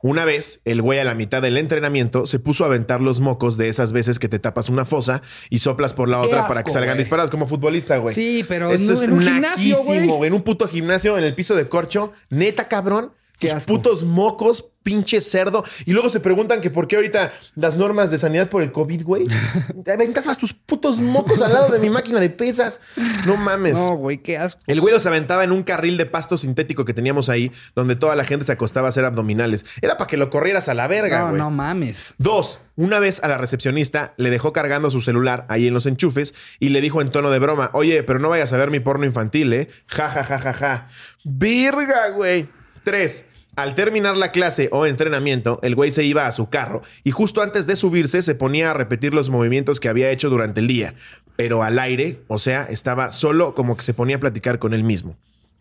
Una 0.00 0.24
vez, 0.24 0.60
el 0.64 0.80
güey 0.80 1.00
a 1.00 1.04
la 1.04 1.16
mitad 1.16 1.42
del 1.42 1.56
entrenamiento 1.56 2.28
se 2.28 2.38
puso 2.38 2.62
a 2.62 2.68
aventar 2.68 3.00
los 3.00 3.18
mocos 3.18 3.56
de 3.56 3.68
esas 3.68 3.92
veces 3.92 4.20
que 4.20 4.28
te 4.28 4.38
tapas 4.38 4.68
una 4.68 4.84
fosa 4.84 5.22
y 5.50 5.58
soplas 5.58 5.92
por 5.92 6.08
la 6.08 6.20
otra 6.20 6.46
para 6.46 6.62
que 6.62 6.70
salgan 6.70 6.96
disparados 6.96 7.32
como 7.32 7.48
futbolista, 7.48 7.96
güey. 7.96 8.14
Sí, 8.14 8.44
pero 8.46 8.70
Eso 8.70 8.92
es 8.92 9.02
en 9.02 9.12
un 9.12 9.20
gimnasio, 9.20 9.82
güey. 9.82 10.28
En 10.28 10.34
un 10.34 10.42
puto 10.42 10.68
gimnasio 10.68 11.18
en 11.18 11.24
el 11.24 11.34
piso 11.34 11.56
de 11.56 11.68
corcho. 11.68 12.12
Neta, 12.30 12.68
cabrón. 12.68 13.12
Qué 13.38 13.54
putos 13.66 14.02
mocos, 14.02 14.72
pinche 14.82 15.20
cerdo. 15.20 15.64
Y 15.84 15.92
luego 15.92 16.08
se 16.08 16.18
preguntan 16.18 16.60
que 16.60 16.70
por 16.70 16.88
qué 16.88 16.96
ahorita 16.96 17.32
las 17.54 17.76
normas 17.76 18.10
de 18.10 18.18
sanidad 18.18 18.48
por 18.48 18.62
el 18.62 18.72
COVID, 18.72 19.04
güey. 19.04 19.26
Aventabas 19.92 20.38
tus 20.38 20.54
putos 20.54 20.98
mocos 20.98 21.40
al 21.42 21.52
lado 21.52 21.70
de 21.70 21.78
mi 21.78 21.90
máquina 21.90 22.20
de 22.20 22.30
pesas. 22.30 22.80
No 23.26 23.36
mames. 23.36 23.74
No, 23.74 23.96
güey, 23.96 24.18
qué 24.18 24.38
asco. 24.38 24.60
El 24.66 24.80
güey 24.80 24.92
los 24.92 25.06
aventaba 25.06 25.44
en 25.44 25.52
un 25.52 25.62
carril 25.62 25.96
de 25.98 26.06
pasto 26.06 26.36
sintético 26.36 26.84
que 26.84 26.94
teníamos 26.94 27.28
ahí, 27.28 27.52
donde 27.76 27.96
toda 27.96 28.16
la 28.16 28.24
gente 28.24 28.46
se 28.46 28.52
acostaba 28.52 28.88
a 28.88 28.90
hacer 28.90 29.04
abdominales. 29.04 29.66
Era 29.82 29.96
para 29.98 30.08
que 30.08 30.16
lo 30.16 30.30
corrieras 30.30 30.68
a 30.68 30.74
la 30.74 30.88
verga, 30.88 31.22
güey. 31.22 31.32
No, 31.34 31.44
no 31.44 31.50
mames. 31.50 32.14
Dos, 32.18 32.60
una 32.76 32.98
vez 32.98 33.22
a 33.22 33.28
la 33.28 33.38
recepcionista 33.38 34.14
le 34.16 34.30
dejó 34.30 34.52
cargando 34.52 34.90
su 34.90 35.00
celular 35.00 35.46
ahí 35.48 35.66
en 35.66 35.74
los 35.74 35.86
enchufes 35.86 36.34
y 36.58 36.70
le 36.70 36.80
dijo 36.80 37.00
en 37.02 37.10
tono 37.10 37.30
de 37.30 37.38
broma, 37.38 37.70
oye, 37.74 38.02
pero 38.02 38.18
no 38.18 38.30
vayas 38.30 38.52
a 38.52 38.56
ver 38.56 38.70
mi 38.70 38.80
porno 38.80 39.04
infantil, 39.04 39.52
¿eh? 39.52 39.68
Ja, 39.86 40.08
ja, 40.08 40.24
ja, 40.24 40.38
ja, 40.38 40.52
ja. 40.54 40.88
Virga, 41.24 42.08
güey. 42.10 42.48
Tres, 42.82 43.26
al 43.56 43.74
terminar 43.74 44.16
la 44.16 44.30
clase 44.30 44.68
o 44.70 44.86
entrenamiento, 44.86 45.58
el 45.62 45.74
güey 45.74 45.90
se 45.90 46.04
iba 46.04 46.26
a 46.26 46.32
su 46.32 46.48
carro 46.48 46.82
y 47.02 47.10
justo 47.10 47.42
antes 47.42 47.66
de 47.66 47.76
subirse 47.76 48.22
se 48.22 48.34
ponía 48.34 48.70
a 48.70 48.74
repetir 48.74 49.14
los 49.14 49.30
movimientos 49.30 49.80
que 49.80 49.88
había 49.88 50.10
hecho 50.10 50.30
durante 50.30 50.60
el 50.60 50.68
día, 50.68 50.94
pero 51.36 51.62
al 51.62 51.78
aire, 51.78 52.20
o 52.28 52.38
sea, 52.38 52.64
estaba 52.64 53.10
solo 53.10 53.54
como 53.54 53.76
que 53.76 53.82
se 53.82 53.94
ponía 53.94 54.16
a 54.16 54.20
platicar 54.20 54.58
con 54.58 54.74
él 54.74 54.84
mismo. 54.84 55.16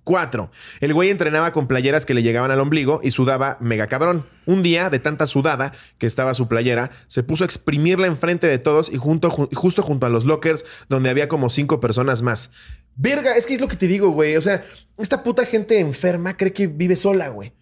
4. 0.08 0.50
El 0.80 0.94
güey 0.94 1.10
entrenaba 1.10 1.52
con 1.52 1.68
playeras 1.68 2.06
que 2.06 2.14
le 2.14 2.24
llegaban 2.24 2.50
al 2.50 2.62
ombligo 2.62 3.02
y 3.04 3.12
sudaba 3.12 3.58
mega 3.60 3.88
cabrón. 3.88 4.26
Un 4.46 4.64
día, 4.64 4.90
de 4.90 5.00
tanta 5.00 5.28
sudada 5.28 5.74
que 5.98 6.08
estaba 6.08 6.34
su 6.34 6.48
playera, 6.48 6.92
se 7.08 7.24
puso 7.24 7.44
a 7.44 7.48
exprimirla 7.48 8.08
enfrente 8.08 8.48
de 8.48 8.58
todos 8.58 8.90
y 8.90 8.96
junto, 8.96 9.30
justo 9.30 9.84
junto 9.84 10.06
a 10.06 10.10
los 10.10 10.24
lockers 10.24 10.66
donde 10.88 11.10
había 11.10 11.28
como 11.28 11.50
cinco 11.50 11.82
personas 11.82 12.22
más. 12.22 12.52
Verga, 12.98 13.36
es 13.36 13.46
que 13.46 13.54
es 13.54 13.62
lo 13.62 13.68
que 13.68 13.76
te 13.76 13.88
digo, 13.88 14.10
güey. 14.10 14.36
O 14.36 14.42
sea, 14.42 14.66
esta 14.98 15.24
puta 15.24 15.46
gente 15.46 15.80
enferma 15.80 16.36
cree 16.36 16.52
que 16.52 16.68
vive 16.68 16.96
sola, 16.96 17.30
güey. 17.30 17.54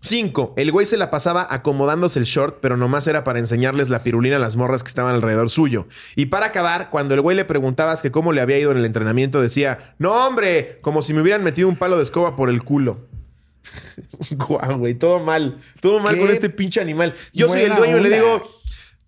5. 0.00 0.54
El 0.56 0.72
güey 0.72 0.86
se 0.86 0.96
la 0.96 1.10
pasaba 1.10 1.46
acomodándose 1.50 2.18
el 2.18 2.24
short, 2.24 2.58
pero 2.62 2.78
nomás 2.78 3.06
era 3.06 3.22
para 3.22 3.38
enseñarles 3.38 3.90
la 3.90 4.02
pirulina 4.02 4.36
a 4.36 4.38
las 4.38 4.56
morras 4.56 4.82
que 4.82 4.88
estaban 4.88 5.14
alrededor 5.14 5.50
suyo. 5.50 5.86
Y 6.16 6.26
para 6.26 6.46
acabar, 6.46 6.88
cuando 6.88 7.14
el 7.14 7.20
güey 7.20 7.36
le 7.36 7.44
preguntabas 7.44 8.00
que 8.00 8.10
cómo 8.10 8.32
le 8.32 8.40
había 8.40 8.58
ido 8.58 8.72
en 8.72 8.78
el 8.78 8.86
entrenamiento, 8.86 9.42
decía, 9.42 9.94
no 9.98 10.26
hombre, 10.26 10.78
como 10.80 11.02
si 11.02 11.12
me 11.12 11.20
hubieran 11.20 11.44
metido 11.44 11.68
un 11.68 11.76
palo 11.76 11.98
de 11.98 12.02
escoba 12.02 12.34
por 12.34 12.48
el 12.48 12.62
culo. 12.62 13.08
Guau, 14.30 14.78
güey, 14.78 14.94
todo 14.94 15.20
mal. 15.20 15.58
Todo 15.80 16.00
mal 16.00 16.18
con 16.18 16.30
este 16.30 16.48
pinche 16.48 16.80
animal. 16.80 17.14
Yo 17.34 17.48
soy 17.48 17.60
el 17.62 17.76
dueño 17.76 17.98
y 17.98 18.00
le 18.00 18.10
digo, 18.10 18.42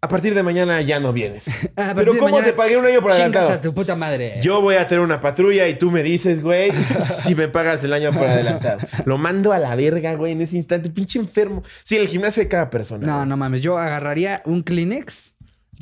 a 0.05 0.09
partir 0.09 0.35
de 0.35 0.43
mañana 0.43 0.81
ya 0.81 0.99
no 0.99 1.13
vienes. 1.13 1.45
Pero 1.95 2.19
¿cómo 2.19 2.43
te 2.43 2.53
pagué 2.53 2.77
un 2.77 2.85
año 2.85 3.01
por 3.01 3.13
adelantado? 3.13 3.53
a 3.53 3.61
tu 3.61 3.73
puta 3.73 3.95
madre. 3.95 4.41
Yo 4.43 4.61
voy 4.61 4.75
a 4.75 4.89
tener 4.89 5.03
una 5.03 5.21
patrulla 5.21 5.69
y 5.69 5.79
tú 5.79 5.93
me 5.93 6.03
dices, 6.03 6.43
güey, 6.43 6.73
si 7.01 7.37
me 7.37 7.47
pagas 7.47 7.85
el 7.85 7.93
año 7.93 8.13
por 8.13 8.27
adelantado. 8.27 8.81
Lo 9.05 9.17
mando 9.17 9.53
a 9.53 9.61
la 9.61 9.77
verga, 9.77 10.15
güey, 10.15 10.33
en 10.33 10.41
ese 10.41 10.57
instante. 10.57 10.91
Pinche 10.91 11.21
enfermo. 11.21 11.63
Sí, 11.85 11.97
el 11.97 12.09
gimnasio 12.09 12.43
de 12.43 12.49
cada 12.49 12.69
persona. 12.69 13.07
No, 13.07 13.25
no 13.25 13.37
mames. 13.37 13.63
Yo 13.63 13.79
agarraría 13.79 14.43
un 14.45 14.63
Kleenex 14.63 15.32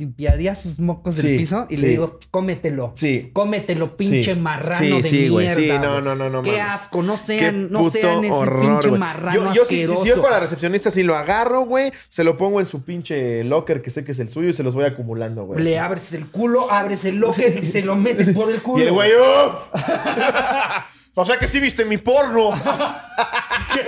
limpiaría 0.00 0.54
sus 0.54 0.80
mocos 0.80 1.16
del 1.16 1.36
piso 1.36 1.66
y 1.68 1.76
le 1.76 1.88
digo, 1.88 2.18
cómetelo. 2.30 2.92
Sí. 2.96 3.30
Cómetelo, 3.32 3.96
pinche 3.96 4.34
marrano 4.34 4.96
de 4.96 5.02
sí, 5.02 5.30
mierda. 5.30 5.54
Sí, 5.54 5.68
no, 5.68 6.00
no, 6.00 6.14
no, 6.14 6.30
no. 6.30 6.42
Qué 6.42 6.60
asco, 6.60 7.02
no 7.02 7.16
sean, 7.16 7.70
no 7.70 7.90
sean 7.90 8.24
ese 8.24 8.50
pinche 8.60 8.90
marrano 8.90 9.54
yo, 9.54 9.62
asqueroso. 9.62 10.02
Si, 10.02 10.08
yo 10.08 10.16
fuera 10.16 10.36
la 10.36 10.40
recepcionista, 10.40 10.90
sí 10.90 11.02
lo 11.02 11.16
agarro, 11.16 11.62
güey, 11.62 11.92
se 12.08 12.24
lo 12.24 12.36
pongo 12.36 12.60
en 12.60 12.66
su 12.66 12.82
pinche 12.82 13.44
locker 13.44 13.82
que 13.82 13.90
sé 13.90 14.04
que 14.04 14.12
es 14.12 14.18
el 14.18 14.28
suyo 14.28 14.48
y 14.48 14.52
se 14.52 14.62
los 14.62 14.74
voy 14.74 14.86
acumulando, 14.86 15.44
güey. 15.44 15.62
Le 15.62 15.78
abres 15.78 16.12
el 16.14 16.26
culo, 16.26 16.72
abres 16.72 17.04
el 17.04 17.16
locker 17.16 17.62
y 17.62 17.66
se 17.66 17.82
lo 17.82 17.94
metes 17.94 18.30
por 18.30 18.50
el 18.50 18.62
culo. 18.62 18.82
Y 18.82 18.86
el 18.86 18.92
güey, 18.92 19.12
¡Uf! 19.12 19.70
o 21.14 21.24
sea 21.24 21.38
que 21.38 21.46
sí 21.46 21.60
viste 21.60 21.84
mi 21.84 21.98
porno. 21.98 22.50
¿Qué 23.74 23.84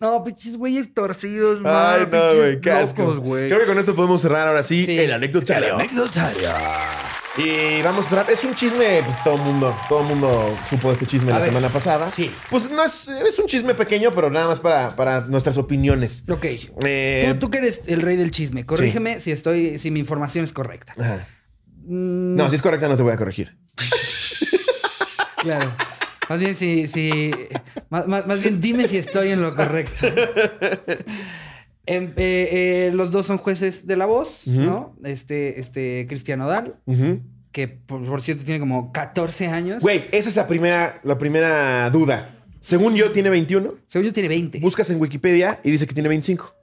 No, 0.00 0.22
pinches 0.24 0.56
güeyes 0.56 0.92
torcidos, 0.92 1.60
Ay, 1.64 2.06
no, 2.10 2.34
güey, 2.36 2.56
güey. 3.18 3.48
Creo 3.48 3.60
que 3.60 3.66
con 3.66 3.78
esto 3.78 3.94
podemos 3.94 4.20
cerrar 4.20 4.48
ahora 4.48 4.62
sí, 4.62 4.84
Sí. 4.84 4.98
el 4.98 5.12
anecdotario. 5.12 5.68
El 5.74 5.80
anecdotario. 5.80 6.50
Y 7.36 7.82
vamos 7.82 8.06
a 8.06 8.10
cerrar. 8.10 8.30
Es 8.30 8.44
un 8.44 8.54
chisme, 8.54 9.02
pues 9.04 9.20
todo 9.24 9.34
el 9.34 9.40
mundo, 9.42 9.76
todo 9.88 10.02
mundo 10.04 10.56
supo 10.70 10.88
de 10.88 10.94
este 10.94 11.06
chisme 11.06 11.30
A 11.32 11.34
la 11.34 11.40
ver. 11.40 11.48
semana 11.48 11.68
pasada. 11.68 12.10
Sí. 12.12 12.30
Pues 12.48 12.70
no 12.70 12.84
es, 12.84 13.08
es 13.08 13.38
un 13.38 13.46
chisme 13.46 13.74
pequeño, 13.74 14.12
pero 14.14 14.30
nada 14.30 14.46
más 14.46 14.60
para, 14.60 14.94
para 14.94 15.22
nuestras 15.22 15.56
opiniones. 15.56 16.22
Ok. 16.30 16.44
Eh, 16.84 17.26
tú, 17.34 17.38
tú 17.46 17.50
que 17.50 17.58
eres 17.58 17.82
el 17.86 18.02
rey 18.02 18.16
del 18.16 18.30
chisme, 18.30 18.64
corrígeme 18.66 19.18
si 19.20 19.32
estoy, 19.32 19.78
si 19.80 19.90
mi 19.90 19.98
información 20.00 20.44
es 20.44 20.52
correcta. 20.52 20.92
ajá. 20.98 21.26
Mm, 21.86 22.36
No, 22.36 22.48
si 22.50 22.56
es 22.56 22.62
correcta 22.62 22.88
no 22.88 22.96
te 22.96 23.02
voy 23.02 23.12
a 23.12 23.16
corregir. 23.16 23.56
Claro. 25.44 25.74
Más 26.28 26.40
bien, 26.40 26.54
si, 26.54 26.86
si, 26.86 27.30
más, 27.90 28.06
más- 28.06 28.26
más 28.26 28.40
bien 28.42 28.60
dime 28.60 28.88
si 28.88 28.96
estoy 28.98 29.28
en 29.30 29.42
lo 29.42 29.54
correcto. 29.54 30.06
Em, 31.86 32.12
eh, 32.16 32.48
eh, 32.86 32.90
los 32.94 33.10
dos 33.10 33.26
son 33.26 33.36
jueces 33.36 33.86
de 33.86 33.96
la 33.96 34.06
voz, 34.06 34.46
¿no? 34.46 34.96
Este, 35.04 35.60
este 35.60 36.06
Cristian 36.08 36.40
Odal, 36.40 36.76
Ujú. 36.86 37.20
que 37.52 37.68
por, 37.68 38.02
por 38.06 38.22
cierto 38.22 38.42
tiene 38.42 38.58
como 38.58 38.90
14 38.90 39.48
años. 39.48 39.82
Güey, 39.82 40.06
esa 40.10 40.30
es 40.30 40.36
la 40.36 40.48
primera, 40.48 41.00
la 41.04 41.18
primera 41.18 41.90
duda. 41.90 42.42
Según 42.60 42.94
yo, 42.94 43.12
tiene 43.12 43.28
21. 43.28 43.74
Según 43.86 44.06
yo 44.06 44.12
tiene 44.14 44.30
20. 44.30 44.60
Buscas 44.60 44.88
en 44.88 44.98
Wikipedia 44.98 45.60
y 45.62 45.70
dice 45.70 45.86
que 45.86 45.92
tiene 45.92 46.08
25. 46.08 46.54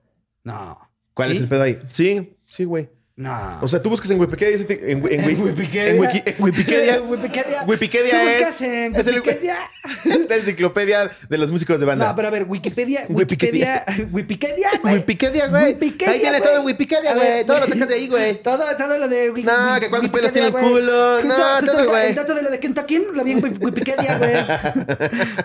No. 0.44 0.80
¿Cuál 1.14 1.30
¿Sí? 1.30 1.36
es 1.36 1.42
el 1.44 1.48
pedo 1.50 1.62
ahí? 1.62 1.78
Sí, 1.92 2.36
sí, 2.50 2.64
güey. 2.64 2.90
No. 3.22 3.60
O 3.62 3.68
sea, 3.68 3.80
tú 3.84 3.90
buscas 3.90 4.10
en 4.10 4.20
Wikipedia 4.20 4.58
en, 4.58 4.66
en, 4.68 4.98
¿En 4.98 5.26
Wiki- 5.28 5.42
Wikipedia? 5.44 5.88
En, 5.90 6.00
Wiki- 6.00 6.24
en 6.26 6.36
Wikipedia. 6.40 7.02
Wikipedia. 7.08 7.64
Wikipedia 7.68 8.12
¿Tú 8.12 8.18
es. 8.28 8.40
buscas 8.40 8.62
en 8.62 8.96
es 8.96 9.08
el- 9.08 9.16
Wikipedia? 9.18 9.58
es 10.06 10.30
la 10.30 10.36
enciclopedia 10.38 11.12
de 11.30 11.38
los 11.38 11.52
músicos 11.52 11.80
de 11.80 11.86
banda. 11.86 12.08
No, 12.08 12.16
pero 12.16 12.30
a 12.30 12.32
ver, 12.32 12.46
Wikipedia, 12.48 13.06
Wikipedia. 13.10 13.86
Wikipedia, 13.86 14.08
Wikipedia, 14.12 14.70
güey. 14.82 14.96
Wikipedia, 14.96 15.48
güey. 15.50 15.74
Wikipedia, 15.74 16.12
Ahí 16.12 16.20
viene 16.20 16.40
güey. 16.40 16.50
todo 16.50 16.60
en 16.60 16.66
Wikipedia, 16.66 17.14
güey. 17.14 17.46
Todo 17.46 17.60
lo 17.60 17.68
sacas 17.68 17.88
de 17.90 17.94
ahí, 17.94 18.08
güey. 18.08 18.42
Todo, 18.42 18.64
todo 18.76 18.98
lo 18.98 19.08
de 19.08 19.32
Wiki- 19.32 19.44
No, 19.46 19.80
que 19.80 19.90
cuántos 19.90 20.10
pelos 20.10 20.32
Wikipedia, 20.32 20.32
tiene 20.32 20.48
el 20.48 20.54
culo. 20.54 21.14
Justo- 21.22 21.28
No, 21.28 21.58
justo 21.60 21.72
todo, 21.74 21.90
güey. 21.90 22.08
El 22.10 22.16
dato 22.16 22.34
de 22.34 22.42
lo 22.42 22.50
de 22.50 22.60
Kentucky 22.60 23.02
lo 23.14 23.24
vi 23.24 23.32
en 23.34 23.42
Wiki- 23.44 23.60
Wikipedia, 23.64 24.18
güey. 24.18 24.34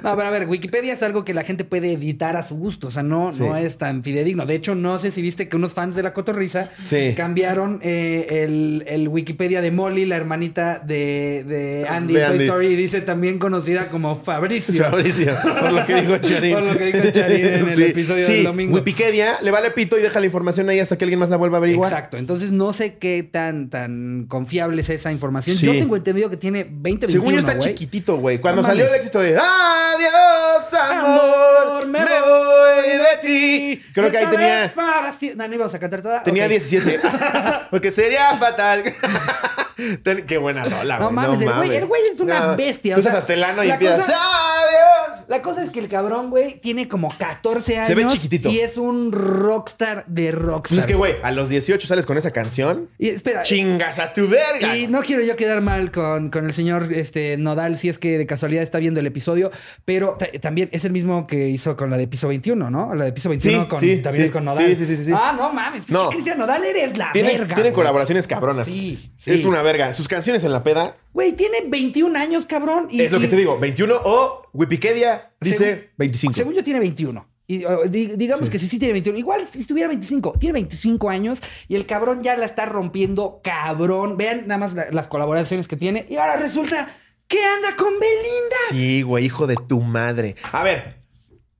No, 0.02 0.16
pero 0.16 0.28
a 0.28 0.30
ver, 0.30 0.46
Wikipedia 0.48 0.94
es 0.94 1.02
algo 1.02 1.24
que 1.24 1.34
la 1.34 1.44
gente 1.44 1.64
puede 1.64 1.92
editar 1.92 2.36
a 2.36 2.42
su 2.42 2.56
gusto. 2.56 2.86
O 2.86 2.90
sea, 2.90 3.02
no, 3.02 3.34
Sí. 3.34 3.40
no 3.40 3.54
es 3.56 3.76
tan 3.76 4.02
fidedigno. 4.02 4.46
De 4.46 4.54
hecho, 4.54 4.74
no 4.74 4.98
sé 4.98 5.10
si 5.10 5.20
viste 5.20 5.48
que 5.48 5.56
unos 5.56 5.74
fans 5.74 5.94
de 5.94 6.02
la 6.02 6.14
cotorriza 6.14 6.70
Sí. 6.84 7.12
cambiaron 7.16 7.65
eh, 7.82 8.44
el, 8.44 8.84
el 8.86 9.08
Wikipedia 9.08 9.60
de 9.60 9.70
Molly, 9.70 10.06
la 10.06 10.16
hermanita 10.16 10.78
de, 10.78 11.44
de 11.46 11.86
Andy 11.88 12.14
De 12.14 12.26
Toy. 12.26 12.38
Story, 12.44 12.66
y 12.68 12.76
dice 12.76 13.00
también 13.00 13.38
conocida 13.38 13.88
como 13.88 14.14
Fabricio. 14.14 14.84
Fabricio, 14.84 15.34
por 15.42 15.72
lo 15.72 15.86
que 15.86 15.94
dijo 16.00 16.18
Charín. 16.22 16.54
Por 16.54 16.62
lo 16.62 16.76
que 16.76 16.84
dijo 16.86 17.10
Charín 17.10 17.46
en 17.46 17.68
el 17.68 17.82
episodio 17.82 18.22
sí. 18.22 18.32
del 18.34 18.44
domingo. 18.44 18.74
Wikipedia 18.76 19.38
le 19.42 19.50
vale 19.50 19.70
pito 19.70 19.98
y 19.98 20.02
deja 20.02 20.20
la 20.20 20.26
información 20.26 20.68
ahí 20.68 20.80
hasta 20.80 20.96
que 20.96 21.04
alguien 21.04 21.20
más 21.20 21.30
la 21.30 21.36
vuelva 21.36 21.56
a 21.56 21.58
averiguar. 21.58 21.90
Exacto. 21.90 22.16
Entonces 22.16 22.50
no 22.50 22.72
sé 22.72 22.96
qué 22.98 23.22
tan, 23.22 23.70
tan 23.70 24.26
confiable 24.28 24.80
es 24.80 24.90
esa 24.90 25.12
información. 25.12 25.56
Sí. 25.56 25.66
Yo 25.66 25.72
tengo 25.72 25.96
entendido 25.96 26.30
que 26.30 26.36
tiene 26.36 26.64
20, 26.64 27.06
21, 27.06 27.12
Según 27.12 27.32
yo 27.34 27.40
está 27.40 27.58
chiquitito, 27.58 28.16
güey. 28.18 28.40
Cuando 28.40 28.62
No 28.62 28.68
salió 28.68 28.86
el 28.86 28.94
éxito 28.94 29.20
de 29.20 29.36
Adiós, 29.36 30.74
amor, 30.90 31.56
Amor, 31.66 31.86
me, 31.86 32.00
voy 32.00 32.88
de 32.88 33.18
ti. 33.22 33.82
Creo 33.92 34.10
que 34.10 34.18
ahí 34.18 34.26
tenía, 34.30 34.72
para 34.74 35.10
No, 35.36 35.48
no 35.48 35.64
a 35.64 35.78
cantar 35.78 36.02
toda. 36.02 36.22
tenía 36.22 36.44
Ok. 36.44 36.50
17. 36.50 37.00
Porque 37.70 37.90
sería 37.90 38.36
fatal. 38.38 38.82
Qué 40.26 40.38
buena 40.38 40.64
rola, 40.64 40.98
No 40.98 41.04
güey. 41.10 41.14
mames, 41.14 41.40
el 41.42 41.48
güey- 41.50 41.70
el 41.72 41.84
güey 41.86 42.00
es 42.14 42.18
una 42.20 42.56
bestia, 42.56 42.94
Tú 42.94 43.00
o 43.00 43.02
sea, 43.02 43.10
usas 43.10 43.18
hasta 43.20 43.34
el 43.34 43.44
ano 43.44 43.62
y 43.62 43.70
empiezas. 43.70 44.06
cosa- 44.06 44.16
¡Adiós! 44.16 45.24
La 45.28 45.42
cosa 45.42 45.62
es 45.62 45.68
que 45.70 45.80
el 45.80 45.88
cabrón, 45.88 46.30
güey, 46.30 46.60
tiene 46.60 46.88
como 46.88 47.12
14 47.18 47.76
años. 47.76 47.86
Se 47.86 47.94
ve 47.94 48.06
chiquitito. 48.06 48.48
Y 48.48 48.60
es 48.60 48.76
un 48.78 49.12
rockstar 49.12 50.04
de 50.06 50.32
rockstar. 50.32 50.68
Pues 50.76 50.80
es 50.80 50.86
que, 50.86 50.94
güey, 50.94 51.16
a 51.22 51.30
los 51.32 51.48
18 51.50 51.86
sales 51.86 52.06
con 52.06 52.16
esa 52.16 52.30
canción. 52.30 52.88
Y 52.98 53.10
espera. 53.10 53.42
Chingas 53.42 53.98
a 53.98 54.12
tu 54.14 54.28
verga. 54.28 54.74
Y 54.76 54.86
no 54.88 55.02
quiero 55.02 55.22
yo 55.22 55.36
quedar 55.36 55.60
mal 55.60 55.90
con, 55.92 56.30
con 56.30 56.46
el 56.46 56.54
señor 56.54 56.88
este, 56.92 57.36
Nodal, 57.36 57.76
si 57.76 57.88
es 57.90 57.98
que 57.98 58.16
de 58.16 58.26
casualidad 58.26 58.62
está 58.62 58.78
viendo 58.78 59.00
el 59.00 59.06
episodio, 59.06 59.50
pero 59.84 60.16
ta- 60.18 60.28
también 60.40 60.70
es 60.72 60.84
el 60.86 60.92
mismo 60.92 61.26
que 61.26 61.48
hizo 61.48 61.76
con 61.76 61.90
la 61.90 61.98
de 61.98 62.06
piso 62.08 62.28
21, 62.28 62.70
¿no? 62.70 62.94
La 62.94 63.04
de 63.04 63.12
piso 63.12 63.28
21 63.28 63.62
Sí, 63.64 63.68
con, 63.68 63.80
sí, 63.80 63.96
también 63.98 64.22
sí. 64.24 64.26
es 64.26 64.32
con 64.32 64.44
Nodal. 64.44 64.76
Sí, 64.76 64.86
sí, 64.86 65.04
sí. 65.04 65.10
Ah, 65.14 65.34
no 65.36 65.52
mames, 65.52 65.90
No. 65.90 66.08
Cristian 66.08 66.38
Nodal, 66.38 66.64
eres 66.64 66.96
la 66.96 67.10
Tiene, 67.12 67.35
verga. 67.38 67.54
tiene 67.54 67.70
güey. 67.70 67.74
colaboraciones 67.74 68.26
cabronas. 68.26 68.66
Sí, 68.66 69.12
sí. 69.16 69.32
Es 69.32 69.44
una 69.44 69.62
verga. 69.62 69.92
Sus 69.92 70.08
canciones 70.08 70.44
en 70.44 70.52
la 70.52 70.62
peda 70.62 70.96
Güey, 71.12 71.32
tiene 71.32 71.58
21 71.66 72.18
años, 72.18 72.46
cabrón. 72.46 72.88
Y, 72.90 73.00
es 73.02 73.12
lo 73.12 73.18
que 73.20 73.28
te 73.28 73.36
digo. 73.36 73.58
21 73.58 73.94
o 74.04 74.42
Wikipedia 74.52 75.30
dice 75.40 75.56
Según- 75.56 75.84
25. 75.98 76.34
Según 76.34 76.54
yo 76.54 76.64
tiene 76.64 76.80
21. 76.80 77.26
Y, 77.48 77.64
uh, 77.64 77.88
di- 77.88 78.16
digamos 78.16 78.50
que 78.50 78.58
sí, 78.58 78.66
sí 78.68 78.78
tiene 78.78 78.92
21. 78.92 79.18
Igual 79.18 79.46
si 79.50 79.60
estuviera 79.60 79.88
25. 79.88 80.32
Tiene 80.38 80.54
25 80.54 81.08
años 81.08 81.40
y 81.68 81.76
el 81.76 81.86
cabrón 81.86 82.22
ya 82.22 82.36
la 82.36 82.44
está 82.44 82.66
rompiendo 82.66 83.40
cabrón. 83.44 84.16
Vean 84.16 84.48
nada 84.48 84.58
más 84.58 84.74
la- 84.74 84.90
las 84.90 85.06
colaboraciones 85.08 85.68
que 85.68 85.76
tiene. 85.76 86.06
Y 86.10 86.16
ahora 86.16 86.36
resulta 86.36 86.96
que 87.28 87.38
anda 87.42 87.76
con 87.76 87.92
Belinda. 88.00 88.56
Sí, 88.70 89.02
güey, 89.02 89.24
hijo 89.24 89.46
de 89.46 89.56
tu 89.68 89.80
madre. 89.80 90.34
A 90.52 90.62
ver, 90.64 90.96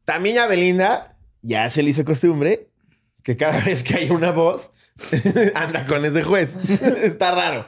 también 0.05 0.39
a 0.39 0.47
Belinda 0.47 1.17
ya 1.43 1.71
se 1.71 1.83
le 1.83 1.91
hizo 1.91 2.05
costumbre 2.05 2.69
que 3.23 3.37
cada 3.37 3.61
vez 3.65 3.83
que 3.83 3.95
hay 3.95 4.11
una 4.11 4.33
voz 4.33 4.71
anda 5.55 5.87
con 5.87 6.05
ese 6.05 6.23
juez. 6.23 6.57
Está 7.03 7.33
raro. 7.35 7.67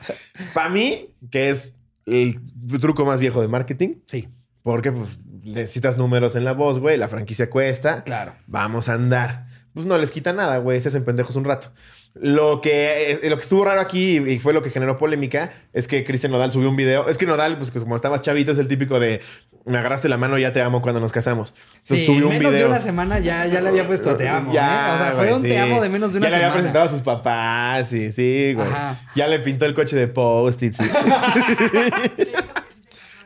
Para 0.54 0.68
mí, 0.68 1.14
que 1.30 1.50
es 1.50 1.76
el 2.06 2.40
truco 2.80 3.04
más 3.04 3.20
viejo 3.20 3.40
de 3.40 3.48
marketing, 3.48 3.96
Sí, 4.06 4.28
porque 4.62 4.92
pues 4.92 5.20
necesitas 5.42 5.96
números 5.96 6.36
en 6.36 6.44
la 6.44 6.52
voz, 6.52 6.78
güey, 6.78 6.96
la 6.96 7.08
franquicia 7.08 7.48
cuesta. 7.50 8.04
claro. 8.04 8.32
Vamos 8.46 8.88
a 8.88 8.94
andar. 8.94 9.46
Pues 9.74 9.86
no 9.86 9.96
les 9.98 10.10
quita 10.10 10.32
nada, 10.32 10.58
güey. 10.58 10.80
Se 10.80 10.88
hacen 10.88 11.04
pendejos 11.04 11.36
un 11.36 11.44
rato. 11.44 11.72
Lo 12.20 12.60
que, 12.60 13.12
eh, 13.12 13.20
lo 13.30 13.36
que 13.36 13.42
estuvo 13.42 13.64
raro 13.64 13.80
aquí 13.80 14.16
y 14.18 14.38
fue 14.40 14.52
lo 14.52 14.62
que 14.62 14.70
generó 14.70 14.98
polémica 14.98 15.52
es 15.72 15.86
que 15.86 16.02
Cristian 16.04 16.32
Nodal 16.32 16.50
subió 16.50 16.68
un 16.68 16.76
video. 16.76 17.08
Es 17.08 17.16
que 17.18 17.26
Nodal, 17.26 17.56
pues 17.58 17.70
como 17.70 17.94
está 17.94 18.10
más 18.10 18.22
chavito, 18.22 18.50
es 18.52 18.58
el 18.58 18.66
típico 18.66 18.98
de 18.98 19.20
me 19.64 19.76
agarraste 19.78 20.08
la 20.08 20.16
mano, 20.16 20.38
ya 20.38 20.50
te 20.52 20.60
amo 20.62 20.80
cuando 20.82 21.00
nos 21.00 21.12
casamos. 21.12 21.54
Entonces 21.82 21.98
Sí, 22.00 22.06
subió 22.06 22.28
un 22.28 22.38
menos 22.38 22.52
video. 22.52 22.66
de 22.68 22.72
una 22.72 22.80
semana 22.82 23.18
ya, 23.18 23.46
ya 23.46 23.60
le 23.60 23.68
había 23.68 23.86
puesto 23.86 24.16
te 24.16 24.28
amo. 24.28 24.52
Ya, 24.52 24.62
¿eh? 24.64 24.94
O 24.94 24.98
sea, 24.98 25.06
fue 25.12 25.16
güey, 25.24 25.32
un 25.34 25.42
sí. 25.42 25.48
te 25.48 25.58
amo 25.58 25.80
de 25.82 25.88
menos 25.90 26.12
de 26.12 26.18
una 26.18 26.26
Ya 26.26 26.30
le 26.30 26.36
semana. 26.36 26.46
había 26.46 26.52
presentado 26.54 26.84
a 26.86 26.88
sus 26.88 27.00
papás, 27.02 27.88
sí, 27.88 28.10
sí, 28.12 28.52
güey. 28.54 28.66
Ajá. 28.66 28.96
Ya 29.14 29.28
le 29.28 29.38
pintó 29.40 29.66
el 29.66 29.74
coche 29.74 29.94
de 29.96 30.08
post-it, 30.08 30.72
sí. 30.72 30.84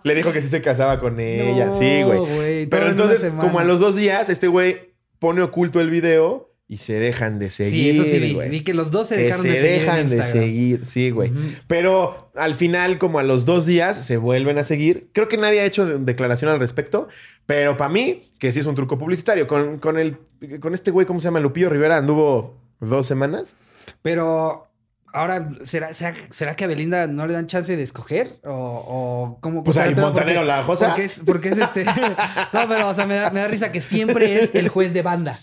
le 0.03 0.15
dijo 0.15 0.33
que 0.33 0.41
sí 0.41 0.49
se 0.49 0.61
casaba 0.63 0.99
con 1.01 1.21
ella, 1.21 1.67
No, 1.67 1.79
sí, 1.79 2.03
güey. 2.03 2.67
Pero 2.67 2.87
en 2.87 2.91
entonces, 2.93 3.21
semana. 3.21 3.41
como 3.43 3.59
a 3.61 3.65
los 3.65 3.81
dos 3.81 3.95
días, 3.95 4.29
este 4.29 4.49
güey 4.49 4.93
pone 5.19 5.43
oculto 5.43 5.81
el 5.81 5.91
video 5.91 6.52
y 6.73 6.79
se 6.79 6.99
dejan 6.99 7.39
de 7.39 7.51
Sí, 7.51 7.65
seguir. 7.65 7.95
eso 7.97 8.05
sí 8.05 8.19
vi. 8.19 8.33
güey. 8.33 8.49
Vi 8.49 8.65
que 8.65 8.73
los 8.73 8.91
dos 8.91 9.09
se 9.09 9.17
Que 9.17 9.23
dejaron 9.25 9.43
se 9.43 9.49
de 9.51 9.57
seguir. 9.59 9.73
en 9.75 9.81
dejan 9.81 10.09
de 10.09 10.25
seguir, 10.25 10.87
sí, 10.87 11.11
güey. 11.11 11.31
Pero 11.67 12.31
al 12.35 12.55
final, 12.55 12.97
como 12.97 13.19
a 13.19 13.23
los 13.23 13.45
dos 13.45 13.67
días, 13.67 14.07
se 14.07 14.17
vuelven 14.17 14.57
a 14.57 14.65
seguir. 14.65 15.09
Creo 15.13 15.29
que 15.29 15.37
nadie 15.37 15.61
ha 15.61 15.65
hecho 15.67 15.85
de- 15.85 15.99
declaración 15.99 16.51
al 16.51 16.59
respecto, 16.59 17.09
pero 17.45 17.77
para 17.77 17.91
mí, 17.91 18.33
que 18.39 18.53
sí 18.53 18.61
es 18.61 18.67
un 18.67 18.75
truco 18.75 18.97
publicitario. 18.97 19.47
Con, 19.47 19.79
con, 19.81 19.99
el, 19.99 20.17
con 20.61 20.73
este 20.73 20.91
güey, 20.91 21.07
¿cómo 21.07 21.21
se 21.21 21.25
llama? 21.25 21.41
Lupillo 21.41 21.69
Rivera, 21.69 21.99
anduvo 21.99 22.57
dos 22.81 23.07
semanas. 23.07 23.55
Pero 24.01 24.69
ahora, 25.13 25.51
¿será, 25.65 25.93
será, 25.93 26.15
será 26.31 26.57
que 26.57 26.65
a 26.65 26.69
Belinda 26.69 27.07
no 27.07 27.27
le 27.27 27.35
dan 27.35 27.49
chance 27.49 27.77
de 27.77 27.83
escoger? 27.83 28.39
¿O, 28.45 28.51
o 28.51 29.39
cómo? 29.43 29.63
Pues 29.63 29.77
ahí, 29.77 29.95
Montanero 29.95 30.41
porque- 30.41 30.47
la 30.49 30.63
josa. 30.65 30.87
Porque 30.89 31.05
es, 31.05 31.21
porque 31.27 31.49
es 31.51 31.59
este. 31.59 31.85
no, 32.55 32.67
pero, 32.67 32.89
o 32.89 32.95
sea, 32.95 33.05
me 33.05 33.17
da, 33.17 33.29
me 33.31 33.41
da 33.41 33.49
risa 33.49 33.71
que 33.73 33.83
siempre 33.83 34.43
es 34.43 34.55
el 34.55 34.71
juez 34.71 34.95
de 34.95 35.03
banda. 35.03 35.39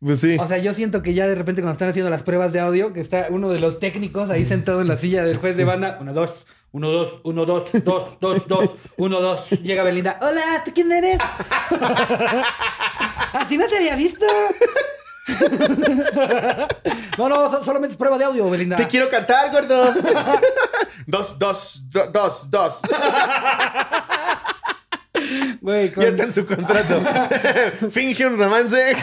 Pues 0.00 0.20
sí. 0.20 0.36
O 0.38 0.46
sea, 0.46 0.58
yo 0.58 0.72
siento 0.74 1.02
que 1.02 1.12
ya 1.14 1.26
de 1.26 1.34
repente 1.34 1.60
cuando 1.60 1.72
están 1.72 1.88
haciendo 1.88 2.08
las 2.10 2.22
pruebas 2.22 2.52
de 2.52 2.60
audio, 2.60 2.92
que 2.92 3.00
está 3.00 3.26
uno 3.30 3.50
de 3.50 3.58
los 3.58 3.80
técnicos 3.80 4.30
ahí 4.30 4.46
sentado 4.46 4.80
en 4.80 4.86
la 4.88 4.96
silla 4.96 5.24
del 5.24 5.38
juez 5.38 5.56
de 5.56 5.64
banda. 5.64 5.98
Uno, 6.00 6.12
dos, 6.12 6.34
uno, 6.70 6.88
dos, 6.90 7.20
uno, 7.24 7.44
dos, 7.46 7.70
dos, 7.84 8.16
dos, 8.20 8.46
dos, 8.46 8.70
uno, 8.96 9.20
dos. 9.20 9.50
Llega 9.50 9.82
Belinda. 9.82 10.18
Hola, 10.22 10.62
¿tú 10.64 10.70
quién 10.72 10.92
eres? 10.92 11.18
Así 13.32 13.58
no 13.58 13.66
te 13.66 13.76
había 13.76 13.96
visto. 13.96 14.24
no, 17.18 17.28
no, 17.28 17.50
so- 17.50 17.64
solamente 17.64 17.92
es 17.92 17.98
prueba 17.98 18.16
de 18.18 18.24
audio, 18.24 18.48
Belinda. 18.48 18.76
Te 18.76 18.86
quiero 18.86 19.08
cantar, 19.10 19.50
gordo. 19.50 19.94
dos, 21.06 21.38
dos, 21.38 21.82
do- 21.90 22.06
dos, 22.12 22.50
dos. 22.50 22.80
Güey, 25.60 25.90
con- 25.92 26.04
Ya 26.04 26.10
está 26.10 26.22
en 26.22 26.32
su 26.32 26.46
contrato. 26.46 27.02
Finge 27.90 28.26
un 28.26 28.38
romance. 28.38 28.94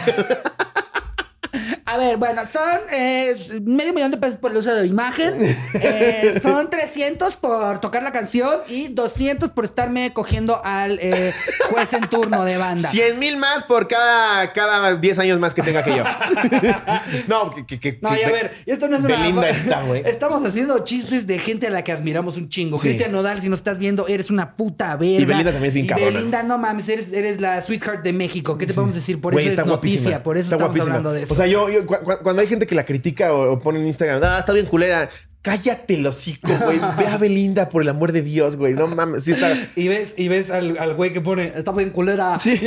A 1.96 1.98
ver, 1.98 2.18
bueno, 2.18 2.42
son 2.52 2.80
eh, 2.92 3.34
medio 3.62 3.94
millón 3.94 4.10
de 4.10 4.18
pesos 4.18 4.36
por 4.36 4.50
el 4.50 4.58
uso 4.58 4.74
de 4.74 4.86
imagen. 4.86 5.34
eh, 5.80 6.38
son 6.42 6.68
300 6.68 7.36
por 7.36 7.80
tocar 7.80 8.02
la 8.02 8.12
canción 8.12 8.60
y 8.68 8.88
200 8.88 9.48
por 9.48 9.64
estarme 9.64 10.12
cogiendo 10.12 10.60
al 10.62 10.98
eh, 11.00 11.32
juez 11.70 11.94
en 11.94 12.06
turno 12.10 12.44
de 12.44 12.58
banda. 12.58 12.86
100 12.86 13.18
mil 13.18 13.38
más 13.38 13.62
por 13.62 13.88
cada, 13.88 14.52
cada 14.52 14.96
10 14.96 15.18
años 15.20 15.38
más 15.38 15.54
que 15.54 15.62
tenga 15.62 15.82
que 15.82 15.96
yo. 15.96 16.04
no, 17.28 17.50
que, 17.66 17.80
que, 17.80 17.98
No, 18.02 18.14
y 18.14 18.22
a 18.24 18.30
ver, 18.30 18.52
esto 18.66 18.88
no 18.88 18.98
es 18.98 19.04
una. 19.04 19.16
Belinda 19.16 19.48
está, 19.48 19.82
güey. 19.82 20.02
Estamos 20.04 20.44
haciendo 20.44 20.78
chistes 20.80 21.26
de 21.26 21.38
gente 21.38 21.66
a 21.68 21.70
la 21.70 21.82
que 21.82 21.92
admiramos 21.92 22.36
un 22.36 22.50
chingo. 22.50 22.76
Sí. 22.76 22.88
Cristian 22.88 23.10
Nodal, 23.10 23.40
si 23.40 23.48
nos 23.48 23.60
estás 23.60 23.78
viendo, 23.78 24.06
eres 24.06 24.30
una 24.30 24.54
puta 24.54 24.96
verga. 24.96 25.22
Y 25.22 25.24
Belinda 25.24 25.50
también 25.52 25.68
es 25.68 25.74
bien 25.74 25.86
cabrona. 25.86 26.10
Belinda, 26.10 26.42
no 26.42 26.58
mames, 26.58 26.90
eres, 26.90 27.10
eres 27.14 27.40
la 27.40 27.62
sweetheart 27.62 28.02
de 28.02 28.12
México. 28.12 28.58
¿Qué 28.58 28.66
te 28.66 28.74
podemos 28.74 28.94
decir? 28.94 29.18
Por 29.18 29.32
Güey, 29.32 29.46
eso 29.46 29.52
está 29.52 29.62
es 29.62 29.68
noticia, 29.68 30.00
guapísima. 30.00 30.22
por 30.22 30.36
eso 30.36 30.44
Está 30.46 30.56
estamos 30.56 30.68
guapísima. 30.76 30.96
hablando 30.96 31.12
de 31.12 31.22
eso. 31.22 31.32
O 31.32 31.36
sea, 31.36 31.46
yo, 31.46 31.70
yo 31.70 31.85
cu- 31.86 31.98
cu- 32.04 32.18
cuando 32.22 32.42
hay 32.42 32.48
gente 32.48 32.66
que 32.66 32.74
la 32.74 32.84
critica 32.84 33.32
o, 33.32 33.52
o 33.52 33.58
pone 33.60 33.78
en 33.80 33.86
Instagram, 33.86 34.20
ah, 34.24 34.38
está 34.40 34.52
bien 34.52 34.66
culera. 34.66 35.08
Cállate 35.42 35.94
el 35.94 36.04
hocico, 36.04 36.50
güey. 36.64 36.80
Ve 36.98 37.06
a 37.06 37.18
Belinda, 37.18 37.68
por 37.68 37.80
el 37.82 37.88
amor 37.88 38.10
de 38.10 38.20
Dios, 38.22 38.56
güey. 38.56 38.74
No 38.74 38.88
mames, 38.88 39.22
sí 39.22 39.30
está. 39.30 39.56
Y 39.76 39.86
ves, 39.86 40.14
y 40.16 40.26
ves 40.26 40.50
al, 40.50 40.76
al 40.76 40.94
güey 40.94 41.12
que 41.12 41.20
pone, 41.20 41.52
está 41.54 41.70
bien 41.70 41.90
culera. 41.90 42.36
Sí. 42.36 42.50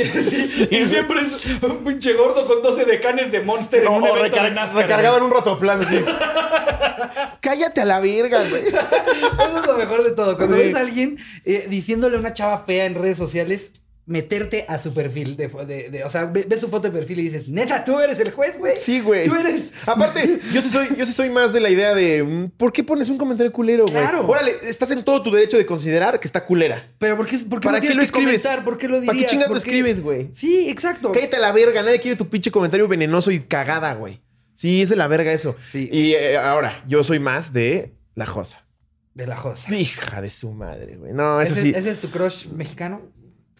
Y 0.70 0.86
siempre 0.86 1.20
es 1.20 1.62
un 1.62 1.84
pinche 1.84 2.14
gordo 2.14 2.46
con 2.46 2.62
12 2.62 2.86
decanes 2.86 3.32
de 3.32 3.40
Monster 3.42 3.82
en 3.82 3.88
un 3.88 4.02
evento 4.02 4.14
de 4.24 4.30
recar- 4.30 4.54
NASCAR. 4.54 4.82
recargado 4.82 5.18
en 5.18 5.24
un 5.24 5.30
rotoplano, 5.30 5.82
así. 5.82 6.02
Cállate 7.40 7.80
a 7.80 7.84
la 7.84 8.00
verga, 8.00 8.44
güey. 8.48 8.62
Eso 8.68 9.58
es 9.60 9.66
lo 9.66 9.76
mejor 9.76 10.02
de 10.04 10.12
todo. 10.12 10.36
Cuando 10.36 10.56
Sí. 10.56 10.62
ves 10.64 10.74
a 10.74 10.80
alguien 10.80 11.18
eh, 11.44 11.66
diciéndole 11.68 12.16
a 12.16 12.20
una 12.20 12.32
chava 12.32 12.58
fea 12.64 12.86
en 12.86 12.94
redes 12.94 13.18
sociales, 13.18 13.72
meterte 14.10 14.64
a 14.68 14.78
su 14.78 14.92
perfil. 14.92 15.36
De, 15.36 15.46
de- 15.48 15.88
de- 15.90 16.04
o 16.04 16.10
sea, 16.10 16.24
ve- 16.24 16.44
ves 16.46 16.60
su 16.60 16.68
foto 16.68 16.88
de 16.90 16.98
perfil 16.98 17.20
y 17.20 17.22
dices, 17.22 17.48
neta, 17.48 17.84
tú 17.84 18.00
eres 18.00 18.18
el 18.18 18.32
juez, 18.32 18.58
güey. 18.58 18.76
Sí, 18.76 19.00
güey. 19.00 19.24
Tú 19.24 19.34
eres. 19.36 19.72
Aparte, 19.86 20.40
yo 20.52 20.60
sí 20.60 20.68
soy, 20.68 20.88
yo 20.98 21.06
sí 21.06 21.12
soy 21.12 21.30
más 21.30 21.52
de 21.52 21.60
la 21.60 21.70
idea 21.70 21.94
de 21.94 22.22
mm, 22.22 22.50
¿por 22.56 22.72
qué 22.72 22.82
pones 22.82 23.08
un 23.08 23.16
comentario 23.16 23.52
culero, 23.52 23.84
güey? 23.84 23.94
Claro. 24.02 24.26
Órale, 24.26 24.56
estás 24.64 24.90
en 24.90 25.04
todo 25.04 25.22
tu 25.22 25.30
derecho 25.30 25.56
de 25.56 25.64
considerar 25.64 26.18
que 26.18 26.26
está 26.26 26.44
culera. 26.44 26.90
Pero 26.98 27.16
¿por 27.16 27.26
qué, 27.26 27.38
por 27.38 27.60
qué 27.60 27.66
¿Para 27.66 27.78
no 27.78 27.82
qué 27.82 27.90
lo 27.90 27.98
que 27.98 28.04
escribes? 28.04 28.42
comentar? 28.42 28.64
¿Por 28.64 28.76
qué 28.78 28.88
lo 28.88 28.94
dirías? 29.00 29.06
¿Para 29.14 29.18
qué 29.20 29.26
chingados 29.26 29.52
lo 29.52 29.56
escribes, 29.58 30.02
güey? 30.02 30.28
Sí, 30.32 30.68
exacto. 30.68 31.12
Cállate 31.12 31.36
a 31.36 31.40
la 31.40 31.52
verga, 31.52 31.82
nadie 31.82 32.00
quiere 32.00 32.16
tu 32.16 32.28
pinche 32.28 32.50
comentario 32.50 32.88
venenoso 32.88 33.30
y 33.30 33.40
cagada, 33.40 33.94
güey. 33.94 34.20
Sí, 34.54 34.82
es 34.82 34.88
de 34.88 34.96
la 34.96 35.06
verga 35.06 35.32
eso. 35.32 35.56
Sí. 35.70 35.88
Y 35.92 36.12
eh, 36.14 36.36
ahora, 36.36 36.82
yo 36.88 37.02
soy 37.04 37.18
más 37.20 37.52
de 37.52 37.94
la 38.16 38.26
josa. 38.26 38.66
De 39.14 39.26
la 39.26 39.36
josa. 39.36 39.74
Hija 39.74 40.20
de 40.20 40.30
su 40.30 40.52
madre, 40.52 40.96
güey. 40.96 41.12
No, 41.12 41.40
eso 41.40 41.54
¿Ese, 41.54 41.62
sí. 41.62 41.72
¿Ese 41.74 41.90
es 41.90 42.00
tu 42.00 42.10
crush 42.10 42.46
mexicano? 42.48 43.00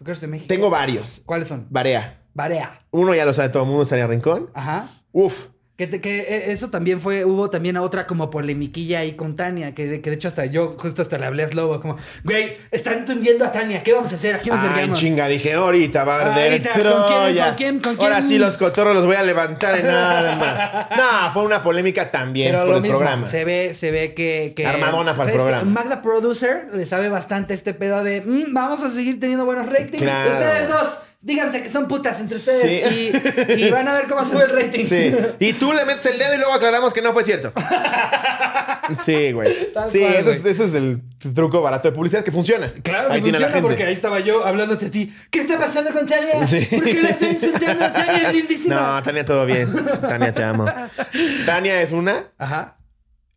¿Tu 0.01 0.05
crush 0.05 0.17
de 0.17 0.27
México? 0.27 0.47
Tengo 0.47 0.71
varios. 0.71 1.21
¿Cuáles 1.27 1.47
son? 1.47 1.67
Varea. 1.69 2.23
Barea. 2.33 2.87
Uno 2.89 3.13
ya 3.13 3.23
lo 3.23 3.33
sabe 3.33 3.49
todo 3.49 3.61
el 3.61 3.69
mundo, 3.69 3.83
estaría 3.83 4.07
Rincón. 4.07 4.49
Ajá. 4.55 4.87
Uf. 5.11 5.49
Que, 5.81 5.87
te- 5.87 5.99
que 5.99 6.19
eh, 6.19 6.51
eso 6.51 6.69
también 6.69 7.01
fue, 7.01 7.25
hubo 7.25 7.49
también 7.49 7.75
otra 7.77 8.05
como 8.05 8.29
polemiquilla 8.29 8.99
ahí 8.99 9.13
con 9.13 9.35
Tania, 9.35 9.73
que, 9.73 9.87
de- 9.87 9.99
que 10.01 10.11
de 10.11 10.15
hecho 10.15 10.27
hasta 10.27 10.45
yo 10.45 10.75
justo 10.77 11.01
hasta 11.01 11.17
le 11.17 11.25
hablé 11.25 11.41
a 11.41 11.47
Slobo, 11.47 11.79
como, 11.81 11.97
güey, 12.23 12.55
están 12.69 13.03
tundiendo 13.03 13.45
a 13.45 13.51
Tania, 13.51 13.81
¿qué 13.81 13.91
vamos 13.91 14.11
a 14.13 14.15
hacer? 14.15 14.35
Aquí 14.35 14.51
nos 14.51 14.59
Ay, 14.59 14.91
chinga, 14.93 15.27
dije, 15.27 15.53
ahorita 15.53 16.03
va 16.03 16.17
a 16.21 16.29
arder 16.33 16.51
Ahorita, 16.51 16.69
¿con 16.73 16.81
quién? 16.81 16.93
Troya. 17.07 17.45
¿Con 17.47 17.55
quién? 17.55 17.79
¿Con 17.79 17.95
quién? 17.95 18.11
Ahora 18.11 18.21
sí 18.21 18.37
los 18.37 18.57
cotorros 18.57 18.93
los 18.93 19.05
voy 19.07 19.15
a 19.15 19.23
levantar 19.23 19.75
en 19.79 19.87
armas. 19.87 20.87
no, 20.97 21.33
fue 21.33 21.41
una 21.45 21.63
polémica 21.63 22.11
también 22.11 22.51
Pero 22.51 22.59
por 22.59 22.69
lo 22.69 22.75
el 22.75 22.81
mismo, 22.83 22.97
programa. 22.99 23.25
se 23.25 23.43
ve, 23.43 23.73
se 23.73 23.89
ve 23.89 24.13
que, 24.13 24.53
que 24.55 24.67
Armadona 24.67 25.15
para 25.15 25.31
el 25.31 25.35
programa. 25.35 25.63
Magda 25.63 26.03
Producer 26.03 26.67
le 26.73 26.85
sabe 26.85 27.09
bastante 27.09 27.55
este 27.55 27.73
pedo 27.73 28.03
de 28.03 28.21
"Mm, 28.21 28.53
vamos 28.53 28.83
a 28.83 28.91
seguir 28.91 29.19
teniendo 29.19 29.45
buenos 29.45 29.65
ratings. 29.65 29.97
Claro. 30.03 30.29
Ustedes 30.31 30.69
dos, 30.69 30.97
díganse 31.21 31.61
que 31.61 31.69
son 31.69 31.87
putas 31.87 32.19
entre 32.19 32.35
ustedes 32.37 32.89
Sí. 32.89 33.11
y, 33.57 33.63
y 33.65 33.71
van 33.71 33.87
a 33.87 33.93
ver 33.93 34.07
cómo 34.07 34.25
sube 34.25 34.43
el 34.45 34.49
rating. 34.49 34.83
Sí. 34.85 35.13
Y 35.39 35.53
tú 35.53 35.71
le 35.73 35.85
metes 35.85 36.05
el 36.07 36.17
dedo 36.17 36.33
y 36.35 36.37
luego 36.37 36.53
aclaramos 36.53 36.93
que 36.93 37.01
no 37.01 37.13
fue 37.13 37.23
cierto. 37.23 37.53
Sí, 39.05 39.31
güey. 39.31 39.71
Tal 39.71 39.89
Sí, 39.89 39.99
cual, 39.99 40.15
eso, 40.15 40.31
es, 40.31 40.45
es 40.59 40.73
el 40.73 41.01
truco 41.33 41.61
barato 41.61 41.89
de 41.89 41.95
publicidad 41.95 42.23
que 42.23 42.31
funciona. 42.31 42.73
Claro 42.83 43.07
que 43.09 43.13
Ahí 43.13 43.19
la 43.21 43.25
funciona 43.27 43.47
gente. 43.53 43.61
porque 43.61 43.83
ahí 43.85 43.93
estaba 43.93 44.19
yo 44.19 44.45
hablándote 44.45 44.87
a 44.87 44.91
ti. 44.91 45.13
¿Qué 45.29 45.39
está 45.41 45.57
pasando 45.57 45.91
con 45.91 46.05
Tania? 46.05 46.45
Sí. 46.45 46.65
¿Por 46.69 46.83
qué 46.83 47.01
la 47.01 47.09
estoy 47.09 47.29
insultando? 47.29 47.91
Tania 47.91 48.27
es 48.29 48.33
lindísima. 48.33 48.75
No, 48.75 49.03
Tania, 49.03 49.23
todo 49.23 49.45
bien. 49.45 49.73
Tania, 50.01 50.33
te 50.33 50.43
amo. 50.43 50.65
Tania 51.45 51.81
es 51.81 51.91
una. 51.91 52.31
Ajá, 52.37 52.77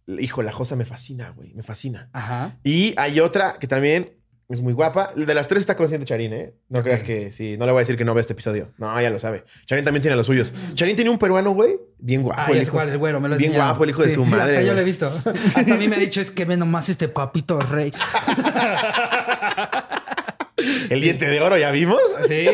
Hijo, 0.07 0.43
la 0.43 0.51
Josa 0.53 0.76
me 0.76 0.85
fascina, 0.85 1.30
güey. 1.30 1.53
Me 1.55 1.62
fascina. 1.62 2.09
ajá. 2.12 2.57
Y 2.64 2.95
hay 2.97 3.20
otra 3.20 3.55
que 3.61 3.66
también 3.68 4.12
es 4.49 4.61
muy 4.61 4.72
guapa. 4.72 5.12
De 5.16 5.34
las 5.34 5.49
tres 5.49 5.61
está 5.61 5.76
consciente 5.76 6.07
Charín, 6.07 6.32
¿eh? 6.32 6.55
No 6.68 6.82
creas 6.82 7.03
que 7.03 7.32
sí. 7.32 7.57
No 7.57 7.66
le 7.66 7.72
voy 7.72 7.80
a 7.80 7.82
decir 7.82 7.97
que 7.97 8.05
no 8.05 8.14
ve 8.14 8.20
este 8.20 8.34
episodio. 8.34 8.72
No, 8.78 9.01
ya 9.01 9.11
lo 9.11 9.18
sabe. 9.18 9.45
Charín 9.66 9.84
también 9.84 10.03
tiene 10.03 10.16
los 10.16 10.26
suyos. 10.26 10.53
Charín 10.74 10.97
tiene 10.97 11.11
un 11.11 11.18
peruano, 11.18 11.53
güey. 11.53 11.76
Bien 11.99 12.22
guapo. 12.22 12.42
Ah, 12.45 12.51
el 12.51 12.62
hijo. 12.62 12.80
el 12.80 12.99
güero, 12.99 13.20
me 13.20 13.28
lo 13.28 13.36
Bien 13.36 13.53
guapo 13.53 13.84
el 13.84 13.90
hijo 13.90 14.03
de 14.03 14.11
su 14.11 14.24
madre. 14.24 14.57
Hasta 14.57 14.62
yo 14.62 14.74
lo 14.74 14.80
he 14.80 14.84
visto. 14.84 15.07
Hasta 15.57 15.74
a 15.74 15.78
mí 15.78 15.88
me 15.88 15.97
ha 15.97 15.99
dicho, 15.99 16.20
es 16.20 16.30
que 16.30 16.45
ve 16.45 16.57
nomás 16.57 16.88
este 16.88 17.09
papito 17.09 17.59
rey. 17.61 17.92
El 20.90 21.01
diente 21.01 21.26
de 21.26 21.40
oro, 21.40 21.57
¿ya 21.57 21.70
vimos? 21.70 22.01
Sí, 22.28 22.47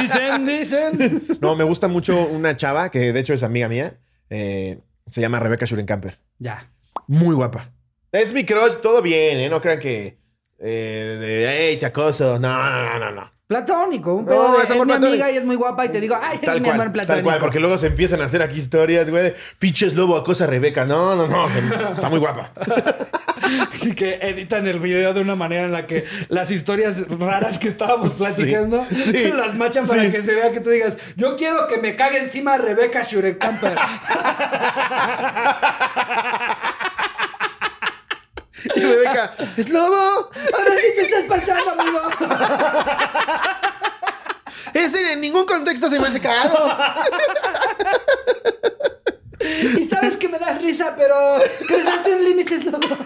dicen, 0.00 0.46
dicen. 0.46 1.22
No, 1.40 1.54
me 1.54 1.64
gusta 1.64 1.88
mucho 1.88 2.26
una 2.26 2.56
chava 2.56 2.90
que 2.90 3.12
de 3.12 3.20
hecho 3.20 3.34
es 3.34 3.42
amiga 3.42 3.68
mía. 3.68 3.98
Eh, 4.30 4.78
se 5.10 5.20
llama 5.20 5.38
Rebeca 5.38 5.66
Schurenkamper. 5.66 6.18
Ya. 6.38 6.70
Muy 7.06 7.34
guapa. 7.34 7.70
Es 8.12 8.32
mi 8.32 8.44
crush, 8.44 8.76
todo 8.80 9.02
bien, 9.02 9.38
¿eh? 9.38 9.48
No 9.50 9.60
crean 9.60 9.78
que. 9.80 10.18
Eh, 10.58 11.16
de, 11.20 11.46
hey, 11.70 11.76
te 11.78 11.86
acoso. 11.86 12.38
No, 12.38 12.70
no, 12.70 12.84
no, 12.84 12.98
no, 12.98 13.10
no. 13.12 13.30
Platónico, 13.46 14.12
un 14.14 14.26
No, 14.26 14.30
pedo 14.30 14.56
de, 14.58 14.64
es 14.64 14.70
es, 14.70 14.76
mi 14.76 14.82
platónico. 14.84 15.06
amiga 15.06 15.30
y 15.30 15.36
es 15.38 15.44
muy 15.44 15.56
guapa 15.56 15.86
y 15.86 15.88
te 15.88 16.00
digo, 16.02 16.18
ay, 16.20 16.34
es 16.34 16.42
Tal 16.42 16.60
mi 16.60 16.68
amor 16.68 16.80
cual, 16.80 16.92
platónico. 16.92 17.14
tal 17.14 17.22
cual, 17.24 17.38
porque 17.38 17.60
luego 17.60 17.78
se 17.78 17.86
empiezan 17.86 18.20
a 18.20 18.26
hacer 18.26 18.42
aquí 18.42 18.58
historias, 18.58 19.08
güey. 19.08 19.22
de, 19.22 19.36
Pinches 19.58 19.94
lobo, 19.94 20.16
acosa 20.18 20.44
a 20.44 20.48
Rebeca. 20.48 20.84
No, 20.84 21.16
no, 21.16 21.26
no. 21.28 21.46
Está 21.94 22.10
muy 22.10 22.18
guapa. 22.18 22.52
Así 23.72 23.94
que 23.94 24.16
editan 24.20 24.66
el 24.66 24.78
video 24.80 25.14
de 25.14 25.22
una 25.22 25.34
manera 25.34 25.64
en 25.64 25.72
la 25.72 25.86
que 25.86 26.04
las 26.28 26.50
historias 26.50 27.08
raras 27.08 27.58
que 27.58 27.68
estábamos 27.68 28.18
platicando 28.18 28.84
sí, 28.90 29.28
las 29.34 29.54
machan 29.54 29.86
para 29.86 30.02
sí. 30.04 30.10
que 30.10 30.22
se 30.22 30.34
vea 30.34 30.52
que 30.52 30.60
tú 30.60 30.68
digas, 30.68 30.98
yo 31.16 31.34
quiero 31.36 31.66
que 31.68 31.78
me 31.78 31.96
cague 31.96 32.18
encima 32.18 32.58
Rebeca 32.58 33.02
Schurenkamper. 33.04 33.78
Y 38.74 38.80
Rebeca, 38.80 39.32
¡es 39.56 39.68
lobo! 39.70 39.94
Ahora 39.94 40.72
sí 40.76 40.86
te 40.96 41.02
estás 41.02 41.24
pasando, 41.24 41.70
amigo. 41.72 42.00
Ese 44.74 45.12
en 45.12 45.20
ningún 45.20 45.46
contexto 45.46 45.88
se 45.88 45.98
me 45.98 46.08
hace 46.08 46.20
cagado. 46.20 46.76
Y 49.40 49.88
sabes 49.88 50.16
que 50.16 50.28
me 50.28 50.38
das 50.38 50.60
risa, 50.60 50.94
pero 50.96 51.14
cruzaste 51.66 52.12
un 52.14 52.24
límite, 52.24 52.58
loco. 52.64 52.96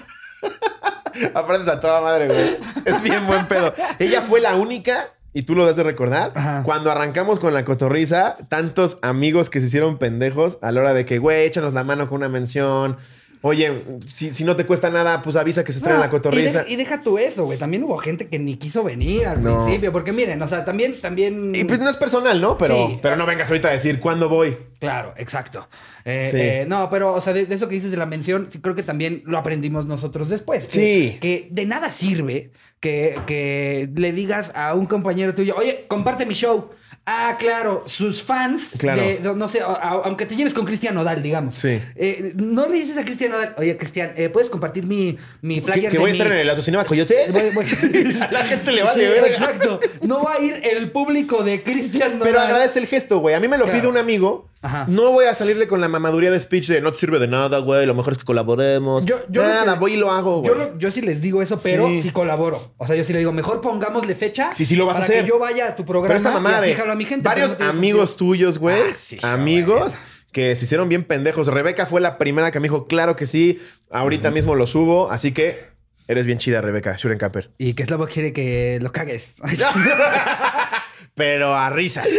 Aparte 1.35 1.71
a 1.71 1.81
toda 1.81 2.01
madre, 2.01 2.27
güey. 2.27 2.59
Es 2.85 3.01
bien 3.03 3.27
buen 3.27 3.47
pedo. 3.47 3.73
Ella 3.99 4.23
fue 4.23 4.41
la 4.41 4.57
única, 4.57 5.11
y 5.35 5.43
tú 5.43 5.55
lo 5.55 5.67
das 5.67 5.77
de 5.77 5.83
recordar, 5.83 6.33
Ajá. 6.35 6.63
cuando 6.65 6.91
arrancamos 6.91 7.39
con 7.39 7.55
la 7.55 7.65
cotorriza, 7.65 8.37
tantos 8.49 8.99
amigos 9.03 9.51
que 9.51 9.61
se 9.61 9.67
hicieron 9.67 9.99
pendejos 9.99 10.59
a 10.63 10.73
la 10.73 10.81
hora 10.81 10.95
de 10.95 11.05
que, 11.05 11.19
güey, 11.19 11.45
échanos 11.47 11.75
la 11.75 11.85
mano 11.85 12.09
con 12.09 12.19
una 12.19 12.29
mención. 12.29 12.97
Oye, 13.45 13.83
si, 14.07 14.33
si 14.33 14.45
no 14.45 14.55
te 14.55 14.65
cuesta 14.65 14.89
nada, 14.89 15.21
pues 15.21 15.35
avisa 15.37 15.65
que 15.65 15.73
se 15.73 15.79
estrena 15.81 15.99
la 15.99 16.07
y, 16.07 16.11
cotorriza. 16.11 16.59
deja, 16.61 16.71
y 16.71 16.77
deja 16.77 17.03
tú 17.03 17.19
eso, 17.19 17.45
güey. 17.45 17.59
También 17.59 17.83
hubo 17.83 17.99
gente 17.99 18.29
que 18.29 18.39
ni 18.39 18.57
quiso 18.57 18.85
venir 18.85 19.27
al 19.27 19.43
No. 19.43 19.65
principio. 19.65 19.91
Porque 19.93 20.13
miren, 20.13 20.41
o 20.41 20.47
sea, 20.49 20.65
también, 20.65 21.01
también. 21.01 21.53
Y 21.55 21.65
pues 21.65 21.81
no 21.81 21.91
es 21.91 21.97
personal, 21.97 22.41
¿no? 22.41 22.57
Pero, 22.57 22.87
Sí. 22.89 22.99
pero 23.03 23.17
no 23.17 23.27
vengas 23.27 23.49
ahorita 23.51 23.69
a 23.69 23.73
decir 23.73 23.99
cuándo 23.99 24.29
voy. 24.29 24.57
Claro, 24.79 25.13
exacto. 25.17 25.69
Eh, 26.05 26.29
Sí. 26.31 26.37
eh, 26.41 26.65
no, 26.69 26.89
pero, 26.89 27.13
o 27.15 27.21
sea, 27.21 27.33
de, 27.33 27.47
de 27.47 27.55
eso 27.55 27.69
que 27.69 27.75
dices 27.75 27.91
de 27.91 27.97
la 27.97 28.07
mención, 28.07 28.47
sí 28.51 28.61
creo 28.61 28.75
que 28.77 28.83
también 28.85 29.23
lo 29.27 29.39
aprendimos 29.39 29.87
nosotros 29.87 30.29
después. 30.31 30.67
Que, 30.67 30.71
Sí. 30.71 31.19
Que 31.21 31.49
de 31.51 31.67
nada 31.67 31.91
sirve 31.91 32.51
que, 32.79 33.17
que 33.27 33.89
le 33.97 34.13
digas 34.13 34.53
a 34.55 34.75
un 34.75 34.87
compañero 34.87 35.35
tuyo, 35.35 35.55
oye, 35.57 35.85
comparte 35.89 36.27
mi 36.27 36.35
show. 36.35 36.71
Ah, 37.05 37.37
claro, 37.37 37.83
sus 37.87 38.23
fans, 38.23 38.77
Claro. 38.79 39.03
de- 39.03 39.19
no 39.35 39.49
sé, 39.49 39.61
a- 39.61 40.03
aunque 40.05 40.25
te 40.25 40.37
lleves 40.37 40.55
con 40.55 40.65
Cristian 40.65 40.95
Nodal, 40.95 41.21
digamos. 41.21 41.57
Sí. 41.57 41.81
Eh, 41.97 42.33
no 42.37 42.69
le 42.69 42.77
dices 42.77 42.97
a 42.97 43.05
Cristian 43.05 43.33
Nodal, 43.33 43.55
oye, 43.59 43.77
Cristian, 43.77 44.13
eh, 44.17 44.29
¿puedes 44.29 44.49
compartir 44.49 44.87
mi, 44.87 45.19
mi 45.41 45.57
¿Que, 45.57 45.63
flyer 45.73 45.91
que 45.91 45.97
de 45.97 45.99
voy 45.99 46.11
a 46.11 46.13
mi- 46.13 46.19
estar 46.19 46.33
en 46.33 46.39
el 46.39 46.49
autocinema 46.51 46.85
Coyote? 46.87 47.27
Voy- 47.31 47.51
voy- 47.55 47.65
a 48.21 48.31
la 48.31 48.45
gente 48.45 48.71
le 48.71 48.83
vale 48.85 49.05
Sí, 49.07 49.11
verga. 49.21 49.27
Exacto. 49.27 49.81
No 50.03 50.23
va 50.23 50.35
a 50.35 50.41
ir 50.41 50.55
el 50.63 50.93
público 50.93 51.43
de 51.43 51.65
Cristian 51.65 52.19
Nodal. 52.19 52.23
Pero 52.29 52.41
agradece 52.41 52.79
el 52.79 52.87
gesto, 52.87 53.19
güey. 53.19 53.35
A 53.35 53.41
mí 53.41 53.49
me 53.49 53.59
lo 53.59 53.65
Claro. 53.65 53.81
pide 53.81 53.89
un 53.89 53.97
amigo. 53.99 54.49
Ajá. 54.65 54.85
No 54.89 55.11
voy 55.11 55.25
a 55.25 55.35
salirle 55.35 55.67
con 55.67 55.81
la 55.81 55.89
mamaduría 55.89 56.31
de 56.31 56.39
speech 56.39 56.69
de 56.69 56.81
no 56.81 56.93
te 56.93 56.99
sirve 57.01 57.19
de 57.19 57.27
nada, 57.27 57.59
güey. 57.59 57.85
Lo 57.85 57.95
mejor 57.97 58.13
es 58.13 58.21
que 58.21 58.25
colaboremos. 58.25 59.05
Yo- 59.05 59.19
yo 59.29 59.43
Nada, 59.43 59.75
que- 59.75 59.81
voy 59.81 59.95
y 59.95 59.97
lo 59.97 60.13
hago, 60.13 60.39
güey. 60.39 60.47
Yo, 60.47 60.55
lo- 60.55 60.79
yo 60.79 60.93
sí 60.93 61.01
les 61.03 61.21
digo 61.21 61.43
eso, 61.43 61.59
pero 61.61 61.89
Sí. 61.89 62.03
sí. 62.03 62.11
colaboro. 62.11 62.73
O 62.77 62.87
sea, 62.87 62.95
yo 62.95 63.03
sí 63.03 63.13
le 63.13 63.19
digo, 63.19 63.33
mejor 63.33 63.61
pongámosle 63.61 64.15
fecha. 64.15 64.51
Sí, 64.55 64.65
sí 64.65 64.77
lo 64.77 64.87
vas 64.87 64.99
a 64.99 65.01
para 65.01 65.05
hacer. 65.07 65.23
que 65.25 65.29
yo 65.31 65.41
vaya 65.41 65.67
a 65.67 65.75
tu 65.75 65.85
programa 65.85 66.07
Pero 66.07 66.17
esta 66.19 66.31
mamada 66.31 66.59
y 66.59 66.61
así 66.61 66.69
de 66.71 66.75
jalo 66.77 66.92
a 66.93 66.97
mi 66.97 67.05
gente. 67.05 67.29
varios 67.29 67.59
no 67.59 67.67
amigos 67.67 68.17
tuyos, 68.17 68.59
güey. 68.59 68.83
Ah, 68.83 68.95
sí, 68.95 69.19
amigos 69.23 69.99
que 70.33 70.57
se 70.57 70.65
hicieron 70.65 70.89
bien 70.89 71.05
pendejos. 71.05 71.47
Rebeca 71.47 71.87
fue 71.87 72.01
la 72.01 72.19
primera 72.19 72.51
que 72.51 72.59
me 72.59 72.65
dijo, 72.65 72.87
claro 72.87 73.17
que 73.17 73.27
sí. 73.27 73.61
Ahorita 73.91 74.31
mismo 74.31 74.55
lo 74.55 74.67
subo. 74.67 75.11
Así 75.11 75.33
que 75.33 75.67
eres 76.09 76.27
bien 76.27 76.39
chida, 76.39 76.61
Rebeca. 76.63 76.97
Shurenkamper. 76.97 77.51
Y 77.59 77.75
que 77.75 77.85
Slavo 77.85 78.07
quiere 78.07 78.33
que 78.33 78.79
lo 78.81 78.93
cagues. 78.93 79.35
Pero 81.15 81.55
a 81.55 81.69
risa. 81.71 82.03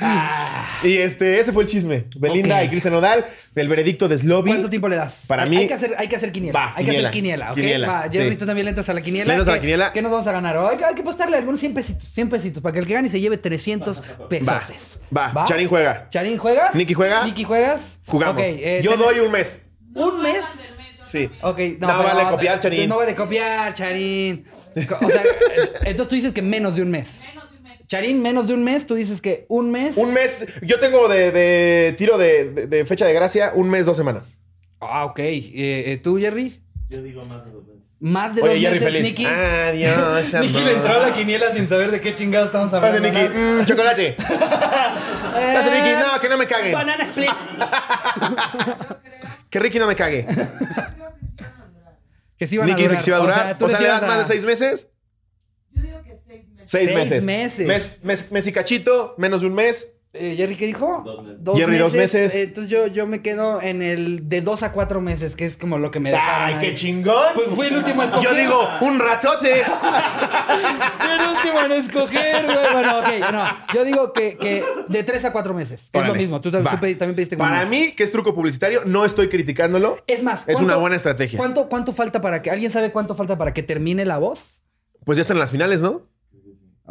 y 0.82 0.96
este, 0.98 1.38
ese 1.40 1.52
fue 1.52 1.64
el 1.64 1.68
chisme. 1.68 2.04
Belinda 2.16 2.58
Ok. 2.58 2.64
y 2.64 2.68
Cristian 2.68 2.94
Nodal. 2.94 3.26
El 3.54 3.68
veredicto 3.68 4.08
de 4.08 4.16
Slobby. 4.16 4.50
¿Cuánto 4.50 4.70
tiempo 4.70 4.88
le 4.88 4.96
das? 4.96 5.24
Para 5.26 5.42
hay, 5.42 5.50
mí- 5.50 5.56
Hay 5.58 5.66
que 5.68 5.74
hacer, 5.74 5.94
hay 5.98 6.08
que 6.08 6.16
hacer 6.16 6.30
quiniela. 6.32 6.58
Va, 6.58 6.72
hay 6.76 6.84
que 6.84 6.90
hacer 6.98 7.10
quiniela, 7.10 7.48
¿ok? 7.50 7.54
quiniela, 7.56 7.86
Va, 7.88 8.02
Jerry, 8.10 8.30
sí. 8.30 8.36
tú 8.36 8.46
también 8.46 8.64
le 8.64 8.68
entras 8.70 8.88
a 8.88 8.94
la 8.94 9.02
quiniela. 9.02 9.26
Le 9.26 9.32
entras 9.34 9.48
a 9.48 9.50
la 9.50 9.56
¿Qué- 9.56 9.60
quiniela. 9.62 9.92
¿Qué 9.92 10.02
nos 10.02 10.10
vamos 10.12 10.26
a 10.26 10.32
ganar? 10.32 10.56
Hay 10.56 10.76
que, 10.76 10.84
hay 10.84 10.94
que 10.94 11.00
apostarle 11.00 11.36
algunos 11.36 11.58
100 11.60 11.74
pesitos, 11.74 12.04
100 12.08 12.28
pesitos, 12.28 12.62
para 12.62 12.72
que 12.72 12.78
el 12.78 12.86
que 12.86 12.94
gane 12.94 13.08
se 13.08 13.20
lleve 13.20 13.36
300 13.38 14.02
pesotes. 14.28 15.00
Va. 15.16 15.44
Charín 15.46 15.68
juega. 15.68 16.08
¿Charín 16.10 16.38
juegas? 16.38 16.74
Nicky 16.74 16.94
juega. 16.94 17.24
Nicky 17.24 17.44
juegas. 17.44 17.98
Jugamos. 18.06 18.40
Ok, 18.40 18.48
eh, 18.48 18.80
Yo 18.82 18.90
ten- 18.92 19.00
doy 19.00 19.18
un 19.20 19.32
mes. 19.32 19.62
¿Un 19.94 20.22
mes? 20.22 20.42
Sí. 21.02 21.28
Ok, 21.42 21.58
no, 21.80 21.88
No 21.88 21.98
pero- 21.98 22.02
vale 22.14 22.30
copiar, 22.30 22.60
Charín. 22.60 22.88
No 22.88 22.96
vale 22.98 23.14
copiar, 23.14 23.74
Charín. 23.74 24.44
O 25.00 25.10
sea, 25.10 25.22
eh, 25.22 25.70
entonces 25.86 26.08
tú 26.08 26.14
dices 26.14 26.32
que 26.32 26.42
menos 26.42 26.76
de 26.76 26.82
un 26.82 26.90
mes. 26.90 27.24
Charín, 27.90 28.22
menos 28.22 28.46
de 28.46 28.54
un 28.54 28.62
mes, 28.62 28.86
tú 28.86 28.94
dices 28.94 29.20
que 29.20 29.46
un 29.48 29.72
mes. 29.72 29.96
Un 29.96 30.14
mes. 30.14 30.46
Yo 30.62 30.78
tengo 30.78 31.08
de, 31.08 31.32
de 31.32 31.92
tiro 31.98 32.18
de, 32.18 32.44
de- 32.52 32.66
de 32.68 32.84
fecha 32.86 33.04
de 33.04 33.12
gracia 33.12 33.50
un 33.52 33.68
mes, 33.68 33.84
dos 33.84 33.96
semanas. 33.96 34.38
Ah, 34.78 35.04
ok. 35.06 35.18
Eh, 35.18 35.50
eh, 35.54 36.00
¿Tú, 36.00 36.16
Jerry? 36.16 36.62
Yo 36.88 37.02
digo 37.02 37.24
más 37.24 37.44
de 37.44 37.50
dos 37.50 37.66
veces. 37.66 37.82
Más 37.98 38.32
de 38.36 38.42
Oye, 38.42 38.52
dos 38.52 38.60
Jerry 38.60 38.74
meses, 38.78 38.92
feliz. 38.92 39.02
Nicky. 39.02 39.26
Adiós. 39.26 40.34
Nicky 40.40 40.60
le 40.62 40.72
entró 40.74 40.92
a 40.92 40.98
la 41.08 41.12
quiniela 41.12 41.52
sin 41.52 41.68
saber 41.68 41.90
de 41.90 42.00
qué 42.00 42.14
chingados 42.14 42.46
estamos 42.46 42.70
Pase, 42.70 42.86
hablando. 42.96 43.08
Nicky. 43.08 43.34
Nada. 43.34 43.62
Mm, 43.62 43.64
chocolate. 43.66 44.12
Pase, 44.18 45.70
Nicky. 45.72 45.90
No, 45.98 46.20
que 46.20 46.28
no 46.28 46.38
me 46.38 46.46
cague. 46.46 46.72
Banana 46.72 47.04
split. 47.04 47.30
Que 49.50 49.58
Ricky 49.58 49.80
no 49.80 49.88
me 49.88 49.96
cague. 49.96 50.26
que 52.38 52.46
sí 52.46 52.56
van 52.56 52.68
Nicky 52.68 52.82
a 52.86 52.88
dice 52.88 52.88
durar. 52.88 52.98
que 52.98 53.02
sí 53.04 53.10
va 53.10 53.16
a 53.16 53.20
durar. 53.20 53.58
tú 53.58 53.64
O 53.64 53.68
sea, 53.68 53.78
le 53.80 53.84
¿le 53.86 53.90
das 53.90 54.00
tiras 54.00 54.08
más 54.08 54.16
a- 54.18 54.20
de 54.20 54.26
seis 54.26 54.44
meses? 54.44 54.88
Seis 56.70 56.92
meses. 56.94 57.08
Seis, 57.08 57.08
Seis 57.08 57.24
meses. 57.24 57.66
meses. 57.66 57.66
Mes, 57.66 58.04
mes, 58.04 58.32
mes 58.32 58.46
y 58.46 58.52
cachito, 58.52 59.14
menos 59.18 59.40
de 59.40 59.48
un 59.48 59.54
mes. 59.54 59.92
Eh, 60.12 60.34
Jerry, 60.36 60.56
¿qué 60.56 60.66
dijo? 60.66 61.02
Dos 61.04 61.22
meses. 61.24 61.38
Jerry, 61.56 61.78
dos 61.78 61.94
meses. 61.94 62.34
Eh, 62.34 62.42
entonces 62.42 62.68
yo, 62.68 62.88
yo 62.88 63.06
me 63.06 63.22
quedo 63.22 63.62
en 63.62 63.80
el 63.80 64.28
de 64.28 64.40
dos 64.40 64.64
a 64.64 64.72
cuatro 64.72 65.00
meses, 65.00 65.36
que 65.36 65.46
es 65.46 65.56
como 65.56 65.78
lo 65.78 65.92
que 65.92 66.00
me 66.00 66.10
dejaron. 66.10 66.48
¡Ay, 66.48 66.56
qué 66.60 66.74
chingón! 66.74 67.26
Pues 67.34 67.48
fui 67.50 67.68
el 67.68 67.76
último 67.76 68.02
a 68.02 68.06
escoger. 68.06 68.28
Yo 68.28 68.34
digo, 68.36 68.68
un 68.80 68.98
ratote. 68.98 69.62
Fui 71.00 71.10
el 71.10 71.28
último 71.28 71.60
en 71.60 71.72
escoger, 71.72 72.44
güey. 72.44 72.72
Bueno, 72.72 72.98
ok, 72.98 73.32
no. 73.32 73.44
Yo 73.74 73.84
digo 73.84 74.12
que, 74.12 74.36
que 74.36 74.64
de 74.88 75.04
tres 75.04 75.24
a 75.24 75.32
cuatro 75.32 75.54
meses, 75.54 75.90
que 75.92 76.00
es 76.00 76.06
lo 76.08 76.14
mismo. 76.14 76.40
Tú, 76.40 76.50
tú 76.50 76.58
pedi- 76.58 76.96
también 76.98 77.14
pediste 77.14 77.36
como 77.36 77.48
Para 77.48 77.64
mí, 77.66 77.92
que 77.92 78.02
es 78.02 78.10
truco 78.12 78.34
publicitario, 78.34 78.82
no 78.84 79.04
estoy 79.04 79.28
criticándolo. 79.28 79.98
Es 80.08 80.22
más, 80.22 80.40
Es 80.40 80.46
¿cuánto- 80.46 80.64
una 80.64 80.76
buena 80.76 80.96
estrategia. 80.96 81.36
¿cuánto, 81.38 81.68
¿Cuánto 81.68 81.92
falta 81.92 82.20
para 82.20 82.42
que... 82.42 82.50
¿Alguien 82.50 82.70
sabe 82.72 82.90
cuánto 82.90 83.14
falta 83.14 83.38
para 83.38 83.54
que 83.54 83.62
termine 83.62 84.04
la 84.04 84.18
voz? 84.18 84.60
Pues 85.04 85.16
ya 85.16 85.22
están 85.22 85.36
en 85.36 85.40
las 85.40 85.52
finales, 85.52 85.82
¿no? 85.82 86.02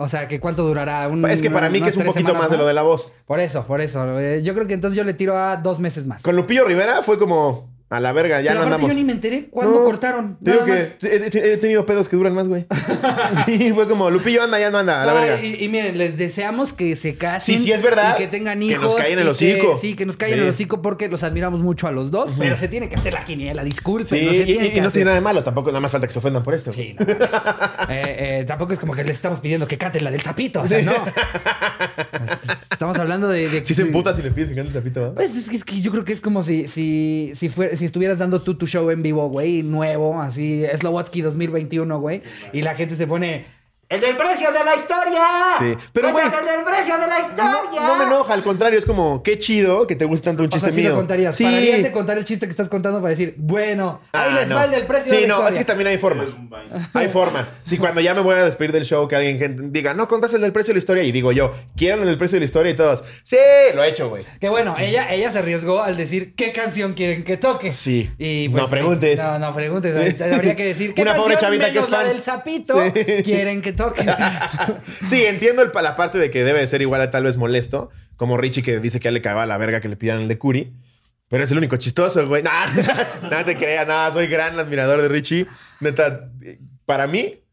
O 0.01 0.07
sea, 0.07 0.29
que 0.29 0.39
cuánto 0.39 0.63
durará 0.63 1.09
un 1.09 1.29
Es 1.29 1.41
que 1.41 1.51
para 1.51 1.69
mí 1.69 1.81
que 1.81 1.89
es 1.89 1.97
un 1.97 2.05
poquito 2.05 2.27
semanas 2.27 2.43
más 2.43 2.51
de 2.51 2.57
lo 2.57 2.65
de 2.65 2.73
la 2.73 2.83
voz. 2.83 3.11
Por 3.25 3.41
eso, 3.41 3.65
por 3.65 3.81
eso. 3.81 4.17
Eh, 4.17 4.41
Yo 4.43 4.53
creo 4.53 4.65
que 4.65 4.73
entonces 4.73 4.95
yo 4.95 5.03
le 5.03 5.13
tiro 5.13 5.37
a 5.37 5.57
dos 5.57 5.81
meses 5.81 6.07
más. 6.07 6.23
Con 6.23 6.37
Lupillo 6.37 6.63
Rivera 6.63 7.03
fue 7.03 7.19
como 7.19 7.69
a 7.91 7.99
la 7.99 8.11
verga, 8.13 8.39
ya 8.41 8.51
Pero 8.51 8.61
no 8.61 8.67
aparte 8.67 8.75
andamos. 8.75 8.89
yo 8.91 8.95
ni 8.95 9.03
me 9.03 9.13
enteré 9.13 9.47
cuándo 9.49 9.79
No, 9.79 9.83
cortaron. 9.85 10.37
Te 10.43 10.51
digo 10.51 10.65
Nada 10.67 10.77
que 10.77 11.07
más. 11.07 11.33
he, 11.33 11.39
he- 11.39 11.53
he 11.53 11.57
tenido 11.57 11.85
pedos 11.87 12.07
que 12.07 12.15
duran 12.15 12.33
más, 12.35 12.47
güey. 12.47 12.67
sí, 13.45 13.71
fue 13.73 13.87
como 13.87 14.09
Lupillo 14.11 14.43
anda, 14.43 14.59
ya 14.59 14.69
no 14.69 14.77
anda, 14.77 15.01
a 15.01 15.05
la 15.07 15.13
No, 15.15 15.21
verga. 15.21 15.43
y, 15.43 15.63
y 15.63 15.69
miren, 15.69 15.97
les 15.97 16.15
deseamos 16.17 16.71
que 16.71 16.95
se 16.95 17.15
casen. 17.15 17.57
Sí, 17.57 17.63
sí, 17.63 17.71
es 17.71 17.81
verdad. 17.81 18.13
Y 18.15 18.17
que 18.21 18.27
tengan 18.27 18.59
Que 18.59 18.65
hijos. 18.65 18.81
nos 18.83 18.95
caigan 18.95 19.19
el 19.19 19.25
y 19.25 19.29
hocico. 19.29 19.73
que- 19.73 19.79
sí, 19.79 19.95
que 19.95 20.05
nos 20.05 20.17
caigan 20.17 20.37
Sí. 20.39 20.43
el 20.43 20.49
hocico 20.49 20.81
porque 20.83 21.07
los 21.09 21.23
admiramos 21.23 21.61
mucho 21.61 21.87
a 21.87 21.91
los 21.91 22.11
dos. 22.11 22.35
Pero 22.37 22.57
se 22.57 22.67
tiene 22.67 22.89
que 22.89 22.95
hacer 22.95 23.13
la 23.13 23.25
quiniela, 23.25 23.63
disculpen. 23.63 24.05
Sí, 24.19 24.25
no 24.25 24.33
se 24.33 24.43
y, 24.43 24.45
tiene 24.45 24.67
y 24.67 24.71
que 24.71 24.81
no 24.81 24.87
hacer. 24.89 24.93
tiene 24.99 25.05
nada 25.05 25.15
de 25.15 25.21
malo, 25.21 25.43
tampoco 25.43 25.69
nada 25.69 25.79
más 25.79 25.91
falta 25.91 26.05
que 26.05 26.13
se 26.13 26.19
ofendan 26.19 26.43
por 26.43 26.53
esto. 26.53 26.71
Sí, 26.71 26.95
no 26.99 27.05
mames. 27.05 27.31
Eh, 27.89 28.39
eh, 28.41 28.43
tampoco 28.47 28.73
es 28.73 28.79
como 28.79 28.93
que 28.93 29.03
les 29.03 29.15
estamos 29.15 29.39
pidiendo 29.39 29.67
que 29.67 29.77
canten 29.79 30.03
la 30.03 30.11
del 30.11 30.21
sapito. 30.21 30.61
O 30.61 30.67
sea, 30.67 30.81
no. 30.83 30.93
Estamos 32.71 32.97
hablando 32.99 33.27
de. 33.29 33.49
de 33.49 33.65
Sí 33.65 33.73
se 33.73 33.81
emputa 33.81 34.13
si 34.13 34.21
le 34.21 34.31
pides 34.31 34.49
que 34.49 34.55
cante 34.55 34.69
el 34.69 34.73
zapito, 34.73 35.01
¿no? 35.01 35.13
Pues 35.15 35.35
es 35.35 35.49
que, 35.49 35.55
es 35.55 35.63
que 35.63 35.81
yo 35.81 35.91
creo 35.91 36.05
que 36.05 36.13
es 36.13 36.21
como 36.21 36.43
si, 36.43 36.67
si, 36.67 37.31
si, 37.35 37.49
fuera- 37.49 37.75
si 37.79 37.85
estuvieras 37.85 38.19
dando 38.19 38.41
tú 38.41 38.55
tu 38.55 38.67
show 38.67 38.89
en 38.91 39.01
vivo, 39.01 39.27
güey, 39.29 39.63
nuevo, 39.63 40.21
así, 40.21 40.63
Slowatsky 40.77 41.21
2021, 41.21 41.99
güey, 41.99 42.21
y 42.53 42.61
la 42.61 42.75
gente 42.75 42.95
se 42.95 43.07
pone. 43.07 43.58
¡El 43.89 43.99
del 44.01 44.15
precio 44.15 44.51
de 44.51 44.63
la 44.63 44.75
historia! 44.75 45.21
Sí, 45.57 45.73
pero, 45.93 46.11
güey, 46.11 46.25
¡El 46.25 46.31
del 46.31 46.63
precio 46.63 46.93
de 46.99 47.07
la 47.07 47.17
No, 47.19 47.25
historia! 47.25 47.81
no 47.87 47.95
me 47.95 48.03
enoja, 48.05 48.33
al 48.35 48.43
contrario, 48.43 48.77
es 48.77 48.85
como, 48.85 49.23
qué 49.23 49.39
chido 49.39 49.87
que 49.87 49.95
te 49.95 50.05
guste 50.05 50.25
tanto 50.25 50.43
un 50.43 50.47
O 50.47 50.51
chiste 50.51 50.67
sea, 50.67 50.75
sí 50.75 50.81
mío. 50.81 50.91
lo 50.91 50.95
contarías. 50.97 51.35
Sí. 51.35 51.43
Pararías 51.43 51.81
de 51.83 51.91
contar 51.91 52.17
el 52.19 52.23
chiste 52.23 52.45
que 52.45 52.51
estás 52.51 52.69
contando 52.69 52.99
para 53.01 53.09
decir, 53.09 53.33
bueno, 53.37 53.99
ahí 54.11 54.29
Ah, 54.31 54.35
les 54.41 54.47
no. 54.47 54.55
va 54.57 54.65
el 54.65 54.71
del 54.71 54.85
precio 54.85 55.09
Sí, 55.09 55.15
de 55.15 55.21
la 55.23 55.27
no, 55.29 55.33
historia. 55.35 55.49
es 55.49 55.57
que 55.57 55.65
también 55.65 55.87
hay 55.87 55.97
formas. 55.97 56.37
Hay 56.93 57.07
formas. 57.07 57.51
Si 57.63 57.77
cuando 57.79 57.99
ya 57.99 58.13
me 58.13 58.21
voy 58.21 58.35
a 58.35 58.45
despedir 58.45 58.71
del 58.73 58.85
show, 58.85 59.07
que 59.07 59.15
alguien 59.15 59.71
diga, 59.73 59.95
no 59.95 60.07
contaste 60.07 60.35
el 60.35 60.43
del 60.43 60.51
precio 60.51 60.71
de 60.71 60.75
la 60.75 60.79
historia, 60.79 61.03
y 61.03 61.11
digo 61.11 61.31
yo, 61.31 61.51
quiero 61.75 62.01
el 62.03 62.07
del 62.07 62.17
precio 62.19 62.35
de 62.35 62.41
la 62.41 62.45
historia, 62.45 62.71
y 62.71 62.75
todos, 62.75 63.03
sí, 63.23 63.37
lo 63.73 63.83
he 63.83 63.89
hecho, 63.89 64.09
güey. 64.09 64.23
Que 64.39 64.49
bueno, 64.49 64.75
ella, 64.77 65.11
ella 65.11 65.31
se 65.31 65.39
arriesgó 65.39 65.81
al 65.81 65.97
decir 65.97 66.35
qué 66.35 66.51
canción 66.51 66.93
quieren 66.93 67.23
que 67.23 67.37
toque. 67.37 67.71
Sí. 67.71 68.11
Y 68.19 68.49
pues, 68.49 68.63
No 68.63 68.69
preguntes. 68.69 69.17
No, 69.17 69.39
no 69.39 69.51
preguntes. 69.55 70.21
Habría 70.21 70.55
que 70.55 70.65
decir 70.65 70.93
qué 70.93 71.01
Una 71.01 71.15
pobre 71.15 71.33
canción 71.33 71.49
chavita 71.59 71.65
que 71.65 71.71
menos 71.71 71.85
es 71.85 71.91
la 71.91 71.97
fan. 71.97 72.07
del 72.07 72.21
sapito 72.21 72.79
Sí. 72.83 73.23
quieren 73.23 73.61
que 73.63 73.73
Sí, 75.07 75.25
entiendo 75.25 75.61
el, 75.61 75.71
la 75.81 75.95
parte 75.95 76.17
de 76.17 76.29
que 76.29 76.43
debe 76.43 76.59
de 76.59 76.67
ser 76.67 76.81
igual 76.81 77.01
a 77.01 77.09
tal 77.09 77.23
vez 77.23 77.37
molesto, 77.37 77.89
como 78.15 78.37
Richie 78.37 78.63
que 78.63 78.79
dice 78.79 78.99
que 78.99 79.05
ya 79.05 79.11
le 79.11 79.21
cagaba 79.21 79.45
la 79.45 79.57
verga 79.57 79.81
que 79.81 79.89
le 79.89 79.95
pidieran 79.95 80.21
el 80.21 80.27
de 80.27 80.37
Curi. 80.37 80.73
Pero 81.29 81.43
es 81.43 81.51
el 81.51 81.57
único 81.59 81.77
chistoso, 81.77 82.27
güey. 82.27 82.43
No, 82.43 82.51
no 83.31 83.45
te 83.45 83.55
creas, 83.55 83.87
no, 83.87 84.11
soy 84.11 84.27
gran 84.27 84.59
admirador 84.59 85.01
de 85.01 85.07
Richie. 85.07 85.47
Neta, 85.79 86.29
para 86.85 87.07
mí 87.07 87.43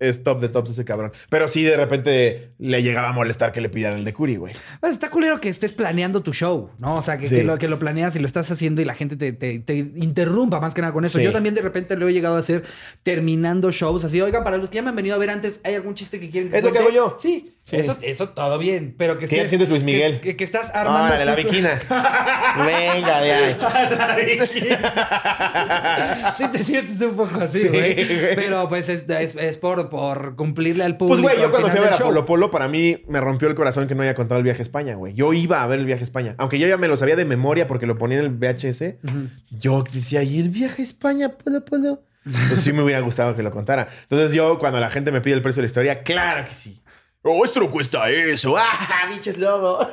es 0.00 0.24
top 0.24 0.40
de 0.40 0.48
tops 0.48 0.70
ese 0.70 0.84
cabrón. 0.84 1.12
Pero 1.28 1.46
sí, 1.46 1.62
de 1.62 1.76
repente 1.76 2.50
le 2.58 2.82
llegaba 2.82 3.10
a 3.10 3.12
molestar 3.12 3.52
que 3.52 3.60
le 3.60 3.68
pidieran 3.68 3.98
el 3.98 4.04
de 4.04 4.12
Curi, 4.12 4.36
güey. 4.36 4.54
Pues 4.80 4.92
está 4.92 5.10
culero 5.10 5.40
que 5.40 5.48
estés 5.48 5.72
planeando 5.72 6.22
tu 6.22 6.32
show, 6.32 6.70
¿no? 6.78 6.96
O 6.96 7.02
sea, 7.02 7.18
que, 7.18 7.28
Sí. 7.28 7.36
que 7.36 7.44
lo, 7.44 7.58
que 7.58 7.68
lo 7.68 7.78
planeas 7.78 8.16
y 8.16 8.18
lo 8.18 8.26
estás 8.26 8.50
haciendo 8.50 8.82
y 8.82 8.84
la 8.84 8.94
gente 8.94 9.16
te, 9.16 9.32
te- 9.32 9.58
te 9.60 9.74
interrumpa 9.76 10.58
más 10.58 10.74
que 10.74 10.80
nada 10.80 10.92
con 10.92 11.04
eso. 11.04 11.18
Sí. 11.18 11.24
Yo 11.24 11.30
también 11.32 11.54
de 11.54 11.62
repente 11.62 11.96
lo 11.96 12.08
he 12.08 12.12
llegado 12.12 12.36
a 12.36 12.40
hacer 12.40 12.64
terminando 13.02 13.70
shows 13.70 14.04
así. 14.04 14.20
Oigan, 14.20 14.44
para 14.44 14.56
los 14.56 14.70
que 14.70 14.76
ya 14.76 14.82
me 14.82 14.90
han 14.90 14.96
venido 14.96 15.14
a 15.14 15.18
ver 15.18 15.30
antes, 15.30 15.60
¿hay 15.64 15.74
algún 15.74 15.94
chiste 15.94 16.18
que 16.20 16.30
quieren 16.30 16.50
que 16.50 16.58
Es 16.58 16.62
lo 16.64 16.72
que 16.72 16.78
cuente?" 16.78 16.98
hago 16.98 17.10
yo. 17.10 17.16
Sí, 17.20 17.54
Sí. 17.70 17.76
Eso, 17.76 17.96
eso 18.02 18.30
todo 18.30 18.58
bien. 18.58 18.96
Pero 18.98 19.16
que 19.16 19.28
¿Qué 19.28 19.44
estés- 19.44 19.48
sientes, 19.48 19.68
Luis 19.68 19.84
Miguel? 19.84 20.14
Que, 20.14 20.20
que- 20.30 20.36
que 20.36 20.44
estás 20.44 20.74
armando. 20.74 21.06
Órale, 21.06 21.24
la 21.24 21.36
viquina. 21.36 21.70
Venga 22.66 23.20
de 23.20 23.32
ahí. 23.32 23.56
Sí, 26.36 26.44
te 26.52 26.64
sientes 26.64 27.00
un 27.00 27.16
poco 27.16 27.40
así, 27.40 27.62
Sí, 27.62 27.68
güey. 27.68 28.34
Pero 28.34 28.68
pues 28.68 28.88
es, 28.88 29.08
es- 29.08 29.36
es 29.36 29.58
por, 29.58 29.88
por 29.90 30.36
cumplirle 30.36 30.84
al 30.84 30.96
público. 30.96 31.22
Pues, 31.22 31.34
güey, 31.34 31.44
yo 31.44 31.50
cuando 31.50 31.68
fui 31.70 31.78
a 31.78 31.82
ver 31.82 31.92
a. 31.94 31.98
Polo 31.98 32.24
Polo, 32.24 32.50
para 32.50 32.68
mí 32.68 33.02
me 33.08 33.20
rompió 33.20 33.48
el 33.48 33.54
corazón 33.54 33.88
que 33.88 33.94
no 33.94 34.02
haya 34.02 34.14
contado 34.14 34.38
el 34.38 34.44
viaje 34.44 34.60
a 34.60 34.62
España, 34.62 34.94
güey. 34.94 35.14
Yo 35.14 35.32
iba 35.32 35.62
a 35.62 35.66
ver 35.66 35.80
el 35.80 35.86
viaje 35.86 36.02
a 36.02 36.04
España. 36.04 36.34
Aunque 36.38 36.58
yo 36.58 36.66
ya 36.66 36.76
me 36.76 36.88
lo 36.88 36.96
sabía 36.96 37.16
de 37.16 37.24
memoria 37.24 37.66
porque 37.66 37.86
lo 37.86 37.98
ponía 37.98 38.18
en 38.18 38.24
el 38.24 38.30
VHS. 38.30 38.96
Yo 39.50 39.84
decía, 39.92 40.22
¿y 40.22 40.40
el 40.40 40.48
viaje 40.50 40.82
a 40.82 40.84
España, 40.84 41.30
Polo 41.30 41.64
Polo? 41.64 42.02
Pues 42.48 42.60
sí 42.60 42.72
me 42.72 42.82
hubiera 42.82 43.00
gustado 43.00 43.34
que 43.34 43.42
lo 43.42 43.50
contara. 43.50 43.88
Entonces 44.02 44.32
yo, 44.34 44.58
cuando 44.58 44.78
la 44.78 44.90
gente 44.90 45.10
me 45.10 45.20
pide 45.20 45.34
el 45.34 45.42
precio 45.42 45.60
de 45.60 45.64
la 45.64 45.68
historia, 45.68 46.02
claro 46.02 46.44
que 46.46 46.54
sí. 46.54 46.80
Oh, 47.22 47.44
esto 47.44 47.60
no 47.60 47.70
cuesta 47.70 48.08
eso. 48.10 48.54
¡Ah, 48.58 49.06
biches 49.10 49.36
lobo! 49.38 49.78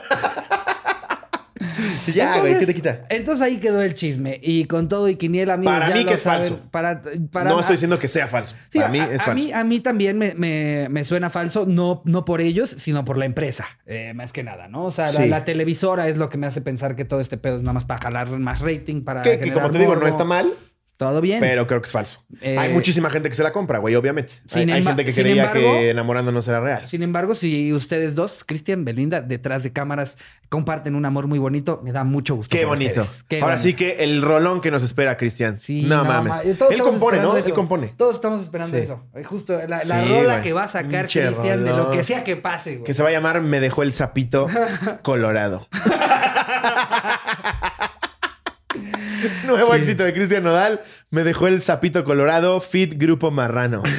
ya, 2.13 2.39
güey, 2.39 2.57
¿qué 2.59 2.65
te 2.65 2.73
quita? 2.73 3.01
Entonces 3.09 3.41
ahí 3.41 3.57
quedó 3.57 3.81
el 3.81 3.93
chisme. 3.95 4.39
Y 4.41 4.65
con 4.65 4.87
todo 4.87 5.09
y 5.09 5.15
quiniela, 5.17 5.55
amigos, 5.55 5.73
Para 5.73 5.89
ya 5.89 5.93
mí 5.95 6.03
lo 6.03 6.07
que 6.09 6.13
es 6.15 6.21
saben. 6.21 6.41
falso. 6.49 6.59
Para, 6.71 7.01
para- 7.31 7.49
no 7.49 7.59
estoy 7.59 7.73
diciendo 7.73 7.99
que 7.99 8.07
sea 8.07 8.27
falso. 8.27 8.55
Sí, 8.69 8.79
para 8.79 8.89
mí 8.91 8.99
a, 8.99 9.11
es 9.11 9.19
a 9.21 9.25
falso. 9.25 9.43
mí, 9.43 9.51
a 9.51 9.63
mí 9.63 9.79
también 9.81 10.17
me, 10.17 10.33
me- 10.35 10.87
me 10.89 11.03
suena 11.03 11.29
falso, 11.29 11.65
no, 11.67 12.01
no 12.05 12.23
por 12.25 12.39
ellos, 12.41 12.69
sino 12.69 13.03
por 13.03 13.17
la 13.17 13.25
empresa, 13.25 13.65
eh, 13.85 14.13
más 14.13 14.31
que 14.31 14.43
nada, 14.43 14.67
¿no? 14.67 14.85
O 14.85 14.91
sea, 14.91 15.05
la, 15.11 15.11
Sí. 15.23 15.27
la 15.27 15.43
televisora 15.43 16.07
es 16.07 16.17
lo 16.17 16.29
que 16.29 16.37
me 16.37 16.47
hace 16.47 16.61
pensar 16.61 16.95
que 16.95 17.03
todo 17.05 17.19
este 17.19 17.37
pedo 17.37 17.57
es 17.57 17.63
nada 17.63 17.73
más 17.73 17.85
para 17.85 17.99
jalar 18.01 18.29
más 18.39 18.61
rating, 18.61 19.01
para 19.03 19.21
que, 19.23 19.31
generar 19.37 19.53
como 19.55 19.71
te 19.71 19.79
digo, 19.79 19.95
no 19.95 20.07
está 20.07 20.23
mal, 20.23 20.53
Todo 20.97 21.21
bien. 21.21 21.39
pero 21.39 21.67
creo 21.67 21.79
que 21.79 21.85
es 21.85 21.91
falso. 21.91 22.23
Eh, 22.41 22.57
hay 22.57 22.73
muchísima 22.73 23.09
gente 23.11 23.29
que 23.29 23.35
se 23.35 23.43
la 23.43 23.53
compra, 23.53 23.77
güey, 23.79 23.93
obviamente. 23.95 24.33
Hay, 24.53 24.61
Sin 24.63 24.69
hay 24.71 24.83
gente 24.83 25.05
que 25.05 25.13
creía 25.13 25.43
embargo- 25.45 25.53
que 25.77 25.89
enamorándonos 25.91 26.47
era 26.47 26.59
real. 26.59 26.87
Sin 26.87 27.03
embargo, 27.03 27.35
si 27.35 27.71
ustedes 27.71 28.15
dos, 28.15 28.43
Cristian, 28.43 28.83
Belinda, 28.83 29.21
detrás 29.21 29.61
de 29.63 29.71
cámaras, 29.71 30.17
comparten 30.49 30.95
un 30.95 31.05
amor 31.05 31.27
muy 31.27 31.37
bonito, 31.39 31.81
me 31.83 31.91
da 31.91 32.03
mucho 32.03 32.35
gusto. 32.35 32.55
Qué 32.57 32.65
bonito. 32.65 33.05
Qué 33.27 33.41
Ahora 33.41 33.55
bonito. 33.57 33.63
sí 33.63 33.73
que 33.75 34.03
el 34.03 34.21
rolón 34.23 34.59
que 34.59 34.71
nos 34.71 34.81
espera, 34.81 35.17
Cristian. 35.17 35.59
Sí, 35.59 35.83
no, 35.83 36.03
mames. 36.03 36.33
ma- 36.33 36.41
Él 36.41 36.81
compone, 36.81 37.19
¿no? 37.19 37.37
eso. 37.37 37.47
Él 37.47 37.53
compone. 37.53 37.93
Todos 37.95 38.15
estamos 38.15 38.41
esperando 38.41 38.75
Sí. 38.75 38.83
eso. 38.83 39.03
Eh, 39.15 39.23
Justo 39.23 39.53
la, 39.67 39.83
la 39.83 40.03
Sí, 40.03 40.09
rola 40.09 40.41
que 40.41 40.53
va 40.53 40.63
a 40.63 40.67
sacar 40.67 41.07
Cristian 41.07 41.63
de 41.63 41.71
lo 41.73 41.91
que 41.91 42.03
sea 42.03 42.23
que 42.23 42.35
pase, 42.37 42.77
güey. 42.77 42.83
Que 42.85 42.93
se 42.95 43.03
va 43.03 43.09
a 43.09 43.11
llamar 43.11 43.41
Me 43.41 43.59
dejó 43.59 43.83
el 43.83 43.93
sapito 43.93 44.47
colorado. 45.03 45.67
Nuevo 49.45 49.71
Sí. 49.73 49.77
éxito 49.79 50.03
de 50.03 50.13
Cristian 50.13 50.43
Nodal. 50.43 50.81
Me 51.09 51.23
dejó 51.23 51.47
el 51.47 51.61
sapito 51.61 52.03
colorado. 52.03 52.59
Fit 52.61 52.93
Grupo 52.97 53.31
Marrano. 53.31 53.83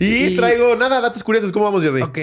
y, 0.00 0.26
Y- 0.26 0.36
traigo 0.36 0.76
nada, 0.76 1.00
datos 1.00 1.22
curiosos. 1.22 1.52
¿Cómo 1.52 1.64
vamos, 1.66 1.82
Jerry? 1.82 2.02
Ok. 2.02 2.18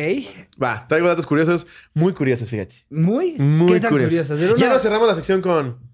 Va, 0.61 0.85
traigo 0.87 1.07
datos 1.07 1.25
curiosos, 1.25 1.65
muy 1.93 2.13
curiosos, 2.13 2.49
fíjate. 2.49 2.75
Muy, 2.89 3.33
Muy 3.37 3.73
¿Qué 3.73 3.79
tan 3.79 3.91
curiosos. 3.91 4.27
curioso? 4.37 4.53
Era 4.55 4.55
Ya 4.55 4.69
nos 4.73 4.81
cerramos 4.81 5.07
la 5.07 5.15
sección 5.15 5.41
con. 5.41 5.90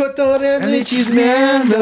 Cotorreando 0.00 0.74
y 0.74 0.82
chismeando. 0.82 1.76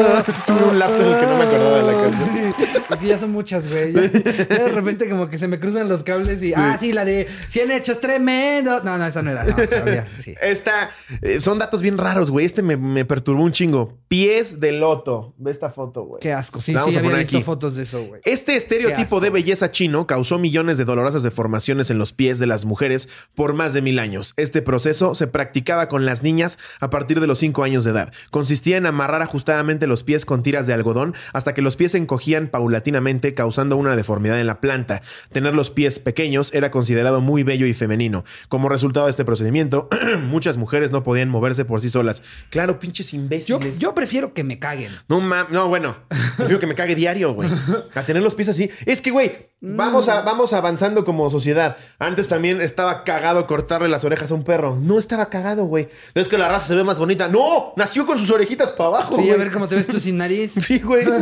Tuve 0.45 0.63
un 0.71 0.77
lapso 0.79 1.01
en 1.01 1.07
el 1.07 1.19
que 1.19 1.25
no 1.25 1.37
me 1.37 1.43
acordaba 1.45 1.77
de 1.77 1.83
la 1.83 2.01
canción. 2.01 2.55
Es 2.89 2.97
que 2.97 3.07
ya 3.07 3.17
son 3.17 3.31
muchas, 3.31 3.69
güey. 3.69 3.93
Ya, 3.93 4.01
ya 4.11 4.65
de 4.65 4.69
repente 4.69 5.09
como 5.09 5.29
que 5.29 5.37
se 5.37 5.47
me 5.47 5.57
cruzan 5.59 5.87
los 5.87 6.03
cables 6.03 6.43
y... 6.43 6.53
Ah, 6.53 6.75
sí, 6.77 6.91
la 6.91 7.05
de 7.05 7.27
100 7.47 7.71
hechos 7.71 7.99
tremendos. 8.01 8.83
No, 8.83 8.97
no, 8.97 9.05
esa 9.07 9.21
no 9.21 9.31
era. 9.31 9.45
No, 9.45 9.55
todavía, 9.67 10.05
sí. 10.17 10.35
Esta, 10.41 10.91
eh, 11.21 11.39
son 11.39 11.59
datos 11.59 11.81
bien 11.81 11.97
raros, 11.97 12.29
güey. 12.29 12.45
Este 12.45 12.61
me, 12.61 12.75
me 12.75 13.05
perturbó 13.05 13.43
un 13.43 13.53
chingo. 13.53 13.97
Pies 14.09 14.59
de 14.59 14.73
loto. 14.73 15.33
Ve 15.37 15.51
esta 15.51 15.69
foto, 15.69 16.03
güey. 16.03 16.19
Qué 16.19 16.33
asco. 16.33 16.59
Sí, 16.61 16.73
sí, 16.73 16.77
a 16.77 16.81
había 16.81 17.01
poner 17.01 17.19
visto 17.19 17.37
aquí. 17.37 17.43
fotos 17.43 17.77
de 17.77 17.83
eso, 17.83 18.03
güey. 18.03 18.19
Este 18.25 18.55
estereotipo 18.55 19.21
de 19.21 19.29
belleza 19.29 19.71
chino 19.71 20.07
causó 20.07 20.39
millones 20.39 20.77
de 20.77 20.83
dolorosas 20.83 21.23
deformaciones 21.23 21.89
en 21.89 21.97
los 21.97 22.11
pies 22.11 22.39
de 22.39 22.47
las 22.47 22.65
mujeres 22.65 23.07
por 23.33 23.53
más 23.53 23.71
de 23.73 23.81
mil 23.81 23.97
años. 23.97 24.33
Este 24.35 24.61
proceso 24.61 25.15
se 25.15 25.27
practicaba 25.27 25.87
con 25.87 26.05
las 26.05 26.21
niñas 26.21 26.57
a 26.81 26.89
partir 26.89 27.21
de 27.21 27.27
los 27.27 27.39
5 27.39 27.63
años 27.63 27.83
de 27.83 27.91
edad. 27.91 28.08
Consistía 28.31 28.77
en 28.77 28.85
amarrar 28.85 29.21
ajustadamente 29.21 29.87
los 29.87 30.03
pies 30.03 30.25
con 30.25 30.43
tiras 30.43 30.67
de 30.67 30.73
algodón 30.73 31.13
hasta 31.33 31.53
que 31.53 31.61
los 31.61 31.75
pies 31.75 31.93
se 31.93 31.97
encogían 31.97 32.47
paulatinamente 32.47 33.33
causando 33.33 33.75
una 33.77 33.95
deformidad 33.95 34.39
en 34.39 34.47
la 34.47 34.61
planta. 34.61 35.01
Tener 35.31 35.53
los 35.53 35.69
pies 35.69 35.99
pequeños 35.99 36.53
era 36.53 36.71
considerado 36.71 37.21
muy 37.21 37.43
bello 37.43 37.65
y 37.65 37.73
femenino. 37.73 38.23
Como 38.47 38.69
resultado 38.69 39.05
de 39.07 39.11
este 39.11 39.25
procedimiento, 39.25 39.89
muchas 40.23 40.57
mujeres 40.57 40.91
no 40.91 41.03
podían 41.03 41.29
moverse 41.29 41.65
por 41.65 41.81
sí 41.81 41.89
solas. 41.89 42.21
Claro, 42.49 42.79
pinches 42.79 43.13
imbéciles. 43.13 43.79
yo 43.79 43.93
prefiero 43.93 44.33
que 44.33 44.43
me 44.43 44.59
caguen. 44.59 44.91
No, 45.07 45.19
ma- 45.21 45.47
no, 45.49 45.67
bueno. 45.67 45.95
Prefiero 46.37 46.59
que 46.59 46.67
me 46.67 46.75
cague 46.75 46.95
diario, 46.95 47.33
güey. 47.33 47.49
A 47.95 48.03
tener 48.03 48.23
los 48.23 48.35
pies 48.35 48.49
así. 48.49 48.69
Es 48.85 49.01
que, 49.01 49.11
güey, 49.11 49.49
vamos, 49.61 50.07
a, 50.09 50.21
vamos 50.21 50.53
avanzando 50.53 51.03
como 51.05 51.29
sociedad. 51.29 51.77
Antes 51.99 52.27
también 52.27 52.61
estaba 52.61 53.03
cagado 53.03 53.45
cortarle 53.47 53.89
las 53.89 54.03
orejas 54.03 54.31
a 54.31 54.35
un 54.35 54.43
perro. 54.43 54.77
No 54.79 54.99
estaba 54.99 55.27
cagado, 55.29 55.65
güey. 55.65 55.89
Es 56.13 56.27
que 56.27 56.37
la 56.37 56.47
raza 56.47 56.67
se 56.67 56.75
ve 56.75 56.83
más 56.83 56.97
bonita. 56.97 57.27
No, 57.27 57.73
nació 57.75 57.98
con 58.05 58.17
sus 58.19 58.29
orejitas 58.31 58.71
para 58.71 58.87
abajo, 58.89 59.15
Sí, 59.15 59.21
güey. 59.21 59.31
a 59.31 59.37
ver 59.37 59.51
cómo 59.51 59.67
te 59.67 59.75
ves 59.75 59.87
tú 59.87 59.99
sin 59.99 60.17
nariz. 60.17 60.53
Sí, 60.59 60.79
güey. 60.79 61.05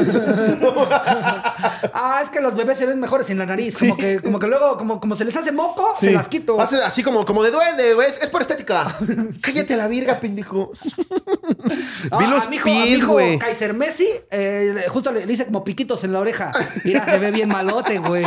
Ah, 1.93 2.21
es 2.23 2.29
que 2.29 2.39
los 2.41 2.55
bebés 2.55 2.77
se 2.77 2.85
ven 2.85 2.99
mejores 2.99 3.27
sin 3.27 3.37
la 3.37 3.45
nariz. 3.45 3.77
Como 3.77 3.97
que, 3.97 4.19
como 4.21 4.39
que 4.39 4.47
luego, 4.47 4.77
como, 4.77 4.99
como 4.99 5.15
se 5.15 5.25
les 5.25 5.35
hace 5.35 5.51
moco, 5.51 5.93
Sí. 5.99 6.07
se 6.07 6.11
las 6.13 6.27
quito. 6.27 6.59
Hace 6.61 6.81
así 6.83 7.03
como, 7.03 7.25
como 7.25 7.43
de 7.43 7.51
duende, 7.51 7.93
güey. 7.93 8.09
Es, 8.21 8.29
por 8.29 8.41
estética. 8.41 8.95
Cállate 9.41 9.73
a 9.73 9.77
la 9.77 9.87
virga, 9.87 10.19
pendejo. 10.19 10.71
Ah, 12.11 12.17
Vi 12.19 12.27
los 12.27 12.45
a 12.45 12.49
mi 12.49 12.55
hijo, 12.57 12.69
a 12.69 12.71
mi 12.73 12.83
pies, 12.83 12.97
hijo 12.99 13.11
güey. 13.13 13.39
Kaiser 13.39 13.73
Messi, 13.73 14.07
eh, 14.31 14.85
justo 14.89 15.11
le, 15.11 15.25
le 15.25 15.33
hice 15.33 15.45
como 15.45 15.63
piquitos 15.63 16.03
en 16.03 16.13
la 16.13 16.19
oreja. 16.19 16.51
Mira, 16.83 17.05
se 17.05 17.17
ve 17.17 17.31
bien 17.31 17.49
malote, 17.49 17.97
güey. 17.99 18.25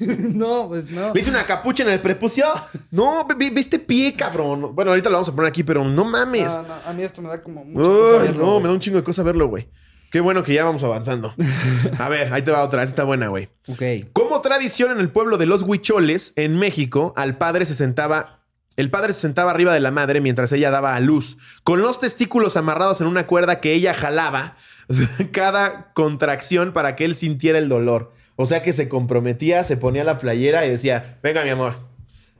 no, 0.00 0.68
pues 0.68 0.90
no. 0.90 1.12
Le 1.14 1.20
hice 1.20 1.30
una 1.30 1.44
capucha 1.46 1.82
en 1.84 1.90
el 1.90 2.00
prepucio. 2.00 2.46
No, 2.90 3.24
ve, 3.26 3.50
ve- 3.50 3.60
este 3.60 3.78
pie, 3.78 4.14
cabrón. 4.14 4.74
Bueno, 4.74 4.90
ahorita 4.90 5.08
lo 5.10 5.14
vamos 5.16 5.28
a 5.28 5.32
poner 5.34 5.48
aquí, 5.48 5.62
pero 5.62 5.84
no 5.84 6.04
mames. 6.04 6.52
No, 6.54 6.62
no, 6.62 6.74
a 6.86 6.92
mí 6.92 7.02
esto 7.02 7.22
me 7.22 7.28
da 7.28 7.40
como 7.40 7.64
mucha 7.82 8.10
cosa 8.10 8.22
verlo, 8.24 8.46
no, 8.46 8.60
me 8.60 8.68
da 8.68 8.74
un 8.74 8.80
chingo 8.80 8.96
de 8.98 9.04
cosa 9.04 9.22
verlo, 9.22 9.48
güey. 9.48 9.68
Qué 10.12 10.20
bueno 10.20 10.42
que 10.42 10.52
ya 10.52 10.64
vamos 10.64 10.84
avanzando. 10.84 11.34
A 11.98 12.08
ver, 12.10 12.32
ahí 12.34 12.42
te 12.42 12.50
va 12.50 12.62
otra. 12.62 12.82
Esta 12.82 12.92
está 12.92 13.04
buena, 13.04 13.28
güey. 13.28 13.48
Ok. 13.66 14.10
Como 14.12 14.42
tradición 14.42 14.90
en 14.90 14.98
el 14.98 15.08
pueblo 15.08 15.38
de 15.38 15.46
los 15.46 15.62
huicholes, 15.62 16.34
en 16.36 16.58
México, 16.58 17.14
al 17.16 17.38
padre 17.38 17.64
se 17.64 17.74
sentaba. 17.74 18.40
El 18.76 18.90
padre 18.90 19.14
se 19.14 19.20
sentaba 19.20 19.50
arriba 19.50 19.72
de 19.72 19.80
la 19.80 19.90
madre 19.90 20.20
mientras 20.20 20.52
ella 20.52 20.70
daba 20.70 20.94
a 20.96 21.00
luz, 21.00 21.36
con 21.62 21.82
los 21.82 21.98
testículos 21.98 22.56
amarrados 22.56 23.00
en 23.00 23.06
una 23.06 23.26
cuerda 23.26 23.60
que 23.60 23.72
ella 23.74 23.92
jalaba 23.92 24.56
cada 25.32 25.92
contracción 25.92 26.72
para 26.72 26.94
que 26.94 27.06
él 27.06 27.14
sintiera 27.14 27.58
el 27.58 27.70
dolor. 27.70 28.12
O 28.36 28.44
sea 28.44 28.62
que 28.62 28.72
se 28.74 28.88
comprometía, 28.88 29.64
se 29.64 29.78
ponía 29.78 30.04
la 30.04 30.18
playera 30.18 30.66
y 30.66 30.70
decía: 30.70 31.18
Venga, 31.22 31.42
mi 31.42 31.50
amor. 31.50 31.74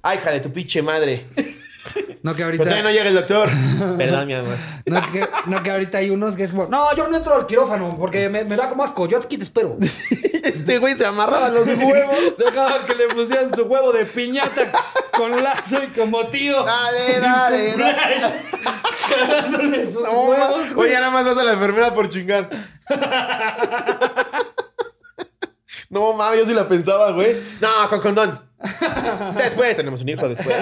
Ay, 0.03 0.18
hija 0.18 0.30
de 0.30 0.40
tu 0.40 0.53
pinche 0.53 0.82
madre. 0.82 1.26
No 2.23 2.33
que 2.33 2.37
Pero 2.37 2.47
ahorita. 2.47 2.64
todavía 2.64 2.83
no 2.85 2.91
llega 2.91 3.09
el 3.09 3.14
doctor. 3.16 3.49
Perdón, 3.99 4.27
mi 4.29 4.35
amor. 4.35 4.57
No 4.87 5.01
que, 5.11 5.29
no 5.47 5.62
que 5.62 5.70
ahorita 5.73 5.99
hay 5.99 6.11
unos 6.11 6.37
que 6.37 6.45
es 6.45 6.51
como. 6.53 6.66
No, 6.66 6.95
yo 6.95 7.09
no 7.09 7.16
entro 7.16 7.35
al 7.35 7.47
quirófano 7.47 7.97
porque 7.99 8.29
me, 8.29 8.45
me 8.45 8.55
da 8.57 8.68
como 8.68 8.85
asco. 8.85 9.07
Yo 9.09 9.18
aquí 9.18 9.37
te 9.37 9.45
espero. 9.45 9.77
Este 10.43 10.79
güey 10.79 10.99
se 10.99 11.07
amarraba 11.07 11.49
los 11.51 11.66
huevos. 11.68 12.16
Dejaba 12.37 12.85
que 12.85 12.97
le 12.97 13.07
pusieran 13.09 13.55
su 13.55 13.62
huevo 13.62 13.93
de 13.93 14.05
piñata 14.05 14.73
con 15.16 15.41
lazo 15.43 15.81
y 15.85 15.87
como 15.89 16.27
tío. 16.27 16.64
Dale, 16.64 17.20
dale, 17.20 17.73
dale. 17.79 18.33
Jalándole 19.09 19.87
sus 19.93 20.03
No, 20.03 20.23
huevos, 20.25 20.75
güey. 20.75 20.89
Oye, 20.91 20.99
nada 20.99 21.12
más 21.12 21.25
vas 21.25 21.39
a 21.39 21.45
la 21.45 21.53
enfermera 21.53 21.95
por 21.95 22.09
chingar. 22.09 22.51
No 25.91 26.12
mames, 26.14 26.41
yo 26.41 26.47
sí 26.47 26.55
la 26.55 26.66
pensaba, 26.66 27.12
güey. 27.12 27.37
No, 27.61 27.68
con 27.89 28.01
condón. 28.01 28.41
Después 29.37 29.77
tenemos 29.77 30.03
un 30.03 30.09
hijo 30.09 30.29
después. 30.29 30.57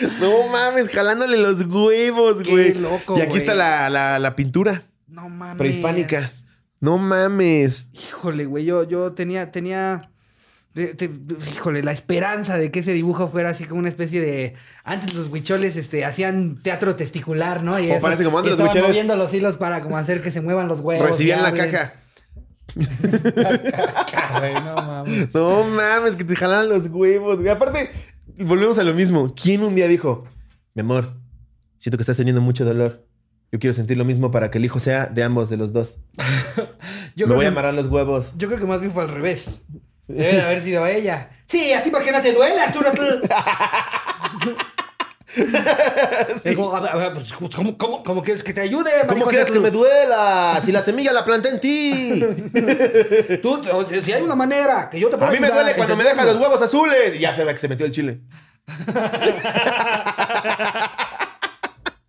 No 0.20 0.48
mames, 0.48 0.88
jalándole 0.88 1.36
los 1.38 1.60
huevos, 1.62 2.40
Qué 2.42 2.50
güey. 2.50 2.74
loco, 2.74 3.16
Y 3.16 3.20
aquí 3.20 3.28
güey. 3.30 3.40
está 3.40 3.54
la, 3.54 3.88
la- 3.90 4.18
la 4.18 4.36
pintura 4.36 4.82
No 5.06 5.28
mames. 5.28 5.56
prehispánica. 5.58 6.28
No 6.80 6.98
mames. 6.98 7.88
Híjole, 7.92 8.44
güey. 8.46 8.64
Yo, 8.64 8.84
yo 8.84 9.12
tenía. 9.12 9.50
tenía 9.50 10.10
de- 10.74 10.94
híjole, 11.52 11.82
la 11.82 11.90
esperanza 11.90 12.56
de 12.56 12.70
que 12.70 12.80
ese 12.80 12.92
dibujo 12.92 13.26
fuera 13.28 13.50
así 13.50 13.64
como 13.64 13.80
una 13.80 13.88
especie 13.88 14.20
de. 14.20 14.54
Antes 14.84 15.12
los 15.14 15.26
huicholes 15.28 15.76
este, 15.76 16.04
hacían 16.04 16.62
teatro 16.62 16.94
testicular, 16.94 17.64
¿no? 17.64 17.80
Y 17.80 17.90
O 17.90 17.98
parece 18.00 18.22
como 18.24 18.38
antes 18.38 18.54
y 18.54 18.56
los 18.56 18.60
estaban 18.60 18.76
huicholes- 18.84 18.88
moviendo 18.88 19.16
los 19.16 19.34
hilos 19.34 19.56
para 19.56 19.82
como 19.82 19.96
hacer 19.98 20.22
que 20.22 20.30
se 20.30 20.40
muevan 20.40 20.68
los 20.68 20.80
huevos. 20.80 21.04
Recibían 21.06 21.40
y 21.40 21.42
la 21.42 21.48
hablen. 21.48 21.70
caja. 21.72 21.92
Caca, 23.02 24.38
güey, 24.40 24.54
no 24.54 24.74
mames. 24.76 25.34
No 25.34 25.64
mames, 25.64 26.16
que 26.16 26.24
te 26.24 26.36
jalan 26.36 26.68
los 26.68 26.86
huevos, 26.88 27.38
güey. 27.38 27.48
Aparte, 27.48 27.90
volvemos 28.44 28.78
a 28.78 28.84
lo 28.84 28.94
mismo. 28.94 29.34
¿Quién 29.34 29.62
un 29.62 29.74
día 29.74 29.88
dijo, 29.88 30.24
mi 30.74 30.80
amor, 30.80 31.14
siento 31.78 31.96
que 31.96 32.02
estás 32.02 32.16
teniendo 32.16 32.40
mucho 32.40 32.64
dolor. 32.64 33.04
Yo 33.50 33.58
quiero 33.58 33.72
sentir 33.72 33.96
lo 33.96 34.04
mismo 34.04 34.30
para 34.30 34.50
que 34.50 34.58
el 34.58 34.64
hijo 34.64 34.78
sea 34.78 35.06
de 35.06 35.22
ambos, 35.22 35.48
de 35.48 35.56
los 35.56 35.72
dos. 35.72 35.98
Yo 37.16 37.26
Me 37.26 37.34
voy 37.34 37.46
a 37.46 37.48
amarrar 37.48 37.74
los 37.74 37.86
huevos. 37.86 38.30
Yo 38.36 38.48
creo 38.48 38.60
que 38.60 38.66
más 38.66 38.80
bien 38.80 38.92
fue 38.92 39.02
al 39.04 39.08
revés. 39.08 39.62
Debe 40.06 40.36
de 40.36 40.42
haber 40.42 40.62
sido 40.62 40.86
ella. 40.86 41.30
Sí, 41.46 41.72
a 41.72 41.82
ti 41.82 41.90
para 41.90 42.04
que 42.04 42.12
no 42.12 42.22
te 42.22 42.32
duele, 42.32 42.60
Arturo. 42.60 42.90
Es 46.44 46.56
como, 46.56 46.74
a 46.74 46.78
a 46.78 46.96
ver, 46.96 47.12
pues, 47.12 47.32
¿cómo, 47.32 47.76
cómo, 47.76 48.02
cómo 48.02 48.22
quieres 48.22 48.42
que 48.42 48.52
te 48.54 48.62
ayude? 48.62 48.90
¿Cómo 49.06 49.26
quieres 49.26 49.50
que 49.50 49.60
me 49.60 49.70
duela? 49.70 50.60
Si 50.64 50.72
la 50.72 50.80
semilla 50.82 51.12
la 51.12 51.24
planté 51.24 51.50
en 51.50 51.60
ti. 51.60 52.20
Tú, 53.42 53.60
o 53.72 53.86
sea, 53.86 54.02
si 54.02 54.12
hay 54.12 54.22
una 54.22 54.34
manera 54.34 54.88
que 54.90 54.98
yo 54.98 55.08
te 55.10 55.16
pueda 55.16 55.30
A 55.30 55.34
mí 55.34 55.38
me 55.38 55.46
ayudar, 55.48 55.62
duele 55.64 55.76
cuando 55.76 55.96
me 55.96 56.02
deja 56.04 56.14
entiendo. 56.14 56.40
los 56.40 56.42
huevos 56.42 56.62
azules. 56.62 57.14
Y 57.16 57.20
ya 57.20 57.32
se 57.32 57.44
ve 57.44 57.52
que 57.52 57.58
se 57.58 57.68
metió 57.68 57.86
el 57.86 57.92
chile. 57.92 58.20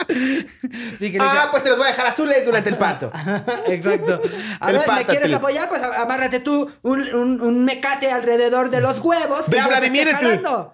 Sí, 0.99 1.11
que 1.11 1.17
Ah, 1.21 1.49
pues 1.51 1.63
se 1.63 1.69
los 1.69 1.77
voy 1.77 1.87
a 1.87 1.91
dejar 1.91 2.07
azules 2.07 2.43
durante 2.45 2.69
el 2.69 2.77
parto. 2.77 3.11
Exacto. 3.67 4.21
A 4.59 4.71
ver, 4.71 4.81
¿me 4.91 5.05
quieres 5.05 5.33
apoyar? 5.33 5.69
Pues 5.69 5.81
amárrate 5.81 6.39
tú 6.39 6.69
un, 6.81 7.01
un, 7.13 7.41
un 7.41 7.65
mecate 7.65 8.11
alrededor 8.11 8.69
de 8.69 8.81
los 8.81 8.99
huevos. 8.99 9.47
Ve, 9.47 9.59
habla 9.59 9.79
de 9.79 9.89
jalando. 10.05 10.71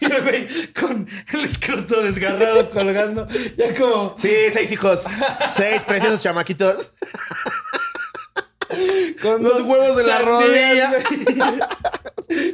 Y 0.00 0.04
el 0.04 0.22
güey 0.22 0.72
con 0.72 1.08
el 1.32 1.44
escroto 1.44 2.02
desgarrado 2.02 2.70
colgando. 2.70 3.26
Ya 3.56 3.74
como. 3.74 4.16
Sí, 4.18 4.32
seis 4.52 4.70
hijos. 4.70 5.04
Seis 5.48 5.82
preciosos 5.84 6.22
chamaquitos. 6.22 6.92
Con 9.22 9.42
Los 9.42 9.62
huevos 9.62 9.98
en 10.00 10.06
la 10.06 10.18
rodilla. 10.20 10.90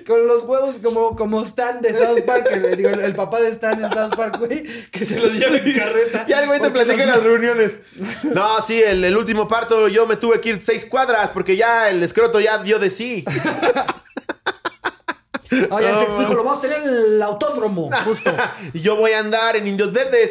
Con 0.07 0.29
los 0.29 0.45
huevos 0.45 0.77
como, 0.83 1.17
como 1.17 1.43
Stan 1.43 1.83
de 1.83 1.93
South 1.99 2.21
Park. 2.25 2.47
el- 2.53 2.77
digo, 2.77 2.91
el, 2.91 3.01
el 3.01 3.13
papá 3.13 3.41
de 3.41 3.49
Stan 3.49 3.83
en 3.83 3.93
South 3.93 4.15
Park, 4.17 4.39
güey. 4.39 4.63
Que 4.93 5.05
se 5.05 5.19
los 5.19 5.33
lleva 5.33 5.57
en 5.57 5.77
carreta. 5.77 6.25
Ya 6.29 6.41
el 6.43 6.47
güey 6.47 6.61
te 6.61 6.71
platica 6.71 7.03
en 7.03 7.09
las 7.11 7.23
reuniones. 7.23 7.73
No, 8.23 8.61
sí, 8.63 8.81
el, 8.81 9.03
el 9.05 9.17
último 9.17 9.49
parto 9.49 9.89
yo 9.89 10.07
me 10.07 10.15
tuve 10.17 10.41
que 10.41 10.51
ir 10.51 10.63
seis 10.63 10.87
cuadras 10.87 11.31
porque 11.31 11.57
ya 11.57 11.91
el 11.91 12.01
escroto 12.05 12.39
ya 12.39 12.59
dio 12.59 12.79
de 12.79 12.91
sí. 12.91 13.25
Oye, 15.71 15.89
No, 15.93 15.99
se 15.99 16.05
explico, 16.05 16.35
lo 16.35 16.43
vamos 16.45 16.59
a 16.59 16.63
tener 16.63 16.83
en 16.83 16.89
el 16.89 17.23
autódromo, 17.23 17.89
justo. 18.05 18.33
Y 18.73 18.81
yo 18.81 18.97
voy 18.97 19.13
a 19.13 19.19
andar 19.21 19.55
en 19.57 19.67
Indios 19.69 19.93
Verdes. 19.93 20.31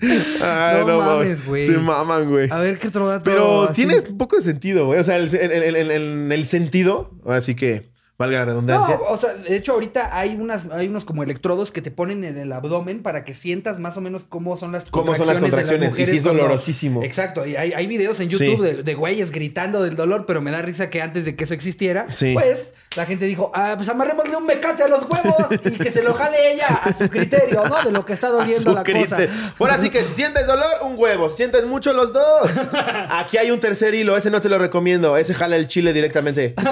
Ay, 0.00 0.84
No 0.86 0.98
mames, 1.00 1.46
güey. 1.46 1.62
Se 1.64 1.78
maman, 1.78 2.28
güey. 2.28 2.48
A 2.50 2.58
ver, 2.58 2.78
¿qué 2.78 2.88
otro 2.88 3.08
dato? 3.08 3.22
Pero 3.24 3.64
así? 3.64 3.74
tienes 3.74 4.08
un 4.08 4.18
poco 4.18 4.36
de 4.36 4.42
sentido, 4.42 4.86
güey. 4.86 5.00
O 5.00 5.04
sea, 5.04 5.16
el, 5.16 5.34
el- 5.34 5.52
el- 5.52 5.76
el- 5.76 5.90
el- 5.90 6.32
el 6.32 6.46
sentido, 6.46 7.10
ahora 7.24 7.40
sí 7.40 7.54
que 7.54 7.88
valga 8.18 8.38
la 8.38 8.44
No, 8.46 8.50
redundancia. 8.52 8.98
o 9.08 9.16
sea, 9.16 9.34
de 9.34 9.54
hecho 9.56 9.72
ahorita 9.72 10.16
hay 10.16 10.36
unas, 10.36 10.70
hay 10.70 10.88
unos 10.88 11.04
como 11.04 11.22
electrodos 11.22 11.70
que 11.70 11.82
te 11.82 11.90
ponen 11.90 12.24
en 12.24 12.38
el 12.38 12.52
abdomen 12.52 13.02
para 13.02 13.24
que 13.24 13.34
sientas 13.34 13.78
más 13.78 13.96
o 13.96 14.00
menos 14.00 14.24
cómo 14.28 14.56
son 14.56 14.72
las 14.72 14.86
Cómo 14.86 15.14
son 15.16 15.26
las 15.26 15.38
contracciones. 15.38 15.40
de 15.40 15.76
contracciones, 15.96 16.08
y 16.08 16.10
sí 16.12 16.16
es 16.18 16.22
cuando- 16.22 16.42
dolorosísimo. 16.42 17.02
Exacto, 17.02 17.46
y 17.46 17.56
hay, 17.56 17.72
hay 17.72 17.86
videos 17.86 18.18
en 18.20 18.30
Sí. 18.30 18.38
YouTube 18.38 18.62
de, 18.64 18.82
de 18.82 18.94
güeyes 18.94 19.30
gritando 19.30 19.82
del 19.82 19.96
dolor, 19.96 20.24
pero 20.26 20.40
me 20.40 20.50
da 20.50 20.62
risa 20.62 20.88
que 20.90 21.02
antes 21.02 21.24
de 21.24 21.36
que 21.36 21.44
eso 21.44 21.54
existiera, 21.54 22.06
Sí. 22.10 22.32
pues 22.34 22.72
la 22.96 23.04
gente 23.04 23.26
dijo, 23.26 23.50
ah, 23.54 23.74
pues 23.76 23.88
amarrémosle 23.90 24.34
un 24.36 24.46
mecate 24.46 24.82
a 24.82 24.88
los 24.88 25.02
huevos 25.02 25.36
y 25.64 25.70
que 25.72 25.90
se 25.90 26.02
lo 26.02 26.14
jale 26.14 26.52
ella 26.54 26.66
a 26.68 26.94
su 26.94 27.08
criterio, 27.10 27.62
¿no? 27.68 27.82
De 27.82 27.90
lo 27.90 28.06
que 28.06 28.14
está 28.14 28.28
A 28.28 28.30
doliendo 28.30 28.70
su 28.70 28.72
la 28.72 28.82
crite- 28.82 29.26
cosa. 29.28 29.52
Ahora 29.58 29.76
sí 29.78 29.90
que 29.90 30.02
si 30.04 30.12
sientes 30.12 30.46
dolor, 30.46 30.70
un 30.82 30.94
huevo. 30.96 31.28
Si 31.28 31.36
sientes 31.36 31.66
mucho, 31.66 31.92
los 31.92 32.12
dos. 32.14 32.48
Aquí 33.10 33.36
hay 33.36 33.50
un 33.50 33.60
tercer 33.60 33.94
hilo. 33.94 34.16
Ese 34.16 34.30
no 34.30 34.40
te 34.40 34.48
lo 34.48 34.58
recomiendo. 34.58 35.16
Ese 35.18 35.34
jala 35.34 35.56
el 35.56 35.66
chile 35.68 35.92
directamente. 35.92 36.54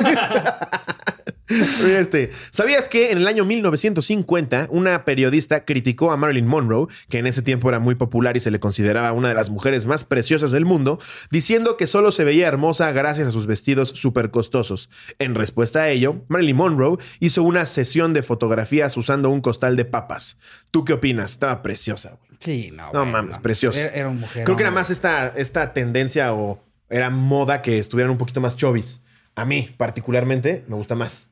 Este. 1.48 2.30
¿Sabías 2.50 2.88
que 2.88 3.10
en 3.10 3.18
el 3.18 3.28
año 3.28 3.44
1950 3.44 4.68
una 4.70 5.04
periodista 5.04 5.64
criticó 5.64 6.10
a 6.10 6.16
Marilyn 6.16 6.46
Monroe, 6.46 6.86
que 7.08 7.18
en 7.18 7.26
ese 7.26 7.42
tiempo 7.42 7.68
era 7.68 7.78
muy 7.78 7.94
popular 7.94 8.36
y 8.36 8.40
se 8.40 8.50
le 8.50 8.60
consideraba 8.60 9.12
una 9.12 9.28
de 9.28 9.34
las 9.34 9.50
mujeres 9.50 9.86
más 9.86 10.04
preciosas 10.04 10.50
del 10.50 10.64
mundo, 10.64 10.98
diciendo 11.30 11.76
que 11.76 11.86
solo 11.86 12.12
se 12.12 12.24
veía 12.24 12.48
hermosa 12.48 12.92
gracias 12.92 13.28
a 13.28 13.32
sus 13.32 13.46
vestidos 13.46 13.90
súper 13.90 14.30
costosos? 14.30 14.88
En 15.18 15.34
respuesta 15.34 15.82
a 15.82 15.88
ello, 15.90 16.22
Marilyn 16.28 16.56
Monroe 16.56 16.98
hizo 17.20 17.42
una 17.42 17.66
sesión 17.66 18.14
de 18.14 18.22
fotografías 18.22 18.96
usando 18.96 19.28
un 19.30 19.40
costal 19.40 19.76
de 19.76 19.84
papas. 19.84 20.38
¿Tú 20.70 20.84
qué 20.84 20.94
opinas? 20.94 21.32
Estaba 21.32 21.62
preciosa, 21.62 22.16
güey. 22.18 22.38
Sí, 22.38 22.70
no. 22.72 22.92
No 22.92 23.06
mames, 23.06 23.38
preciosa. 23.38 23.80
Era, 23.80 23.94
era 23.94 24.08
un 24.08 24.20
mujer. 24.20 24.44
Creo 24.44 24.56
que 24.56 24.62
era 24.62 24.70
más 24.70 24.90
esta, 24.90 25.28
esta 25.28 25.72
tendencia 25.72 26.34
o 26.34 26.62
era 26.90 27.10
moda 27.10 27.62
que 27.62 27.78
estuvieran 27.78 28.10
un 28.10 28.18
poquito 28.18 28.40
más 28.40 28.56
chovis. 28.56 29.00
A 29.34 29.44
mí, 29.44 29.74
particularmente, 29.76 30.64
me 30.68 30.76
gusta 30.76 30.94
más. 30.94 31.28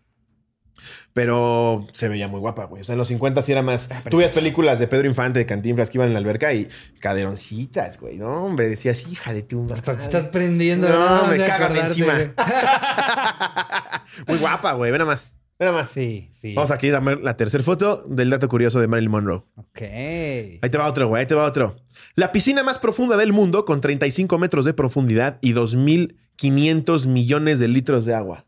Pero 1.12 1.87
se 1.93 2.09
veía 2.09 2.27
muy 2.29 2.41
guapa, 2.41 2.64
güey. 2.64 2.81
O 2.81 2.85
sea, 2.85 2.95
en 2.95 2.99
los 2.99 3.09
50 3.09 3.43
sí 3.43 3.53
era 3.53 3.62
más. 3.62 3.91
Tú 4.11 4.16
veías 4.16 4.33
películas 4.33 4.79
de 4.79 4.87
Pedro 4.89 5.07
Infante, 5.07 5.39
de 5.39 5.47
Cantinflas 5.47 5.91
que 5.91 5.99
iban 5.99 6.09
en 6.09 6.14
la 6.14 6.20
alberca 6.20 6.53
y 6.55 6.68
caderoncitas, 7.01 8.01
güey. 8.01 8.16
No, 8.16 8.45
hombre, 8.47 8.68
decías, 8.68 9.07
hija 9.07 9.33
de 9.33 9.43
tu 9.43 9.64
Hasta 9.64 9.83
te 9.83 9.93
madre. 9.93 10.05
estás 10.05 10.27
prendiendo. 10.29 10.89
No, 10.89 11.27
me 11.27 11.45
acordarte, 11.45 11.81
encima. 11.81 12.14
Muy 14.27 14.39
guapa, 14.39 14.73
güey. 14.73 14.91
Ve 14.91 14.99
nada 14.99 15.11
más. 15.11 15.35
Ve 15.59 15.66
nada 15.66 15.79
más. 15.79 15.91
Sí, 15.91 16.29
sí. 16.33 16.55
Vamos 16.55 16.70
aquí 16.70 16.91
a 16.91 17.01
ver 17.01 17.20
la 17.20 17.37
tercera 17.37 17.62
foto 17.62 18.05
del 18.09 18.31
dato 18.31 18.49
curioso 18.49 18.81
de 18.81 18.89
Marilyn 18.89 19.11
Monroe. 19.11 19.43
Ok. 19.57 19.83
Ahí 19.83 20.70
te 20.70 20.79
va 20.79 20.87
otro, 20.87 21.09
güey. 21.09 21.20
Ahí 21.20 21.27
te 21.27 21.35
va 21.35 21.45
otro. 21.45 21.77
La 22.14 22.33
piscina 22.33 22.62
más 22.62 22.79
profunda 22.79 23.16
del 23.16 23.33
mundo, 23.33 23.64
con 23.64 23.81
35 23.81 24.39
metros 24.39 24.64
de 24.64 24.75
profundidad 24.75 25.39
y 25.41 25.53
2.500 25.53 27.07
millones 27.07 27.59
de 27.59 27.68
litros 27.68 28.05
de 28.05 28.14
agua. 28.14 28.47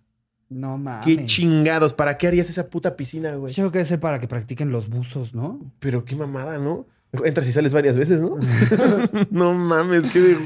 No 0.48 0.78
mames. 0.78 1.04
Qué 1.06 1.24
chingados. 1.24 1.94
¿Para 1.94 2.16
qué 2.18 2.26
harías 2.26 2.48
esa 2.50 2.68
puta 2.68 2.96
piscina, 2.96 3.32
güey? 3.34 3.52
Yo 3.52 3.62
creo 3.64 3.72
que 3.72 3.78
debe 3.78 3.88
ser 3.88 4.00
para 4.00 4.20
que 4.20 4.28
practiquen 4.28 4.70
los 4.70 4.88
buzos, 4.88 5.34
¿no? 5.34 5.60
Pero 5.80 6.04
qué 6.04 6.16
mamada, 6.16 6.58
¿no? 6.58 6.86
Entras 7.24 7.46
y 7.46 7.52
sales 7.52 7.72
varias 7.72 7.96
veces, 7.96 8.20
¿no? 8.20 8.36
no 9.30 9.54
mames, 9.54 10.04
qué, 10.06 10.36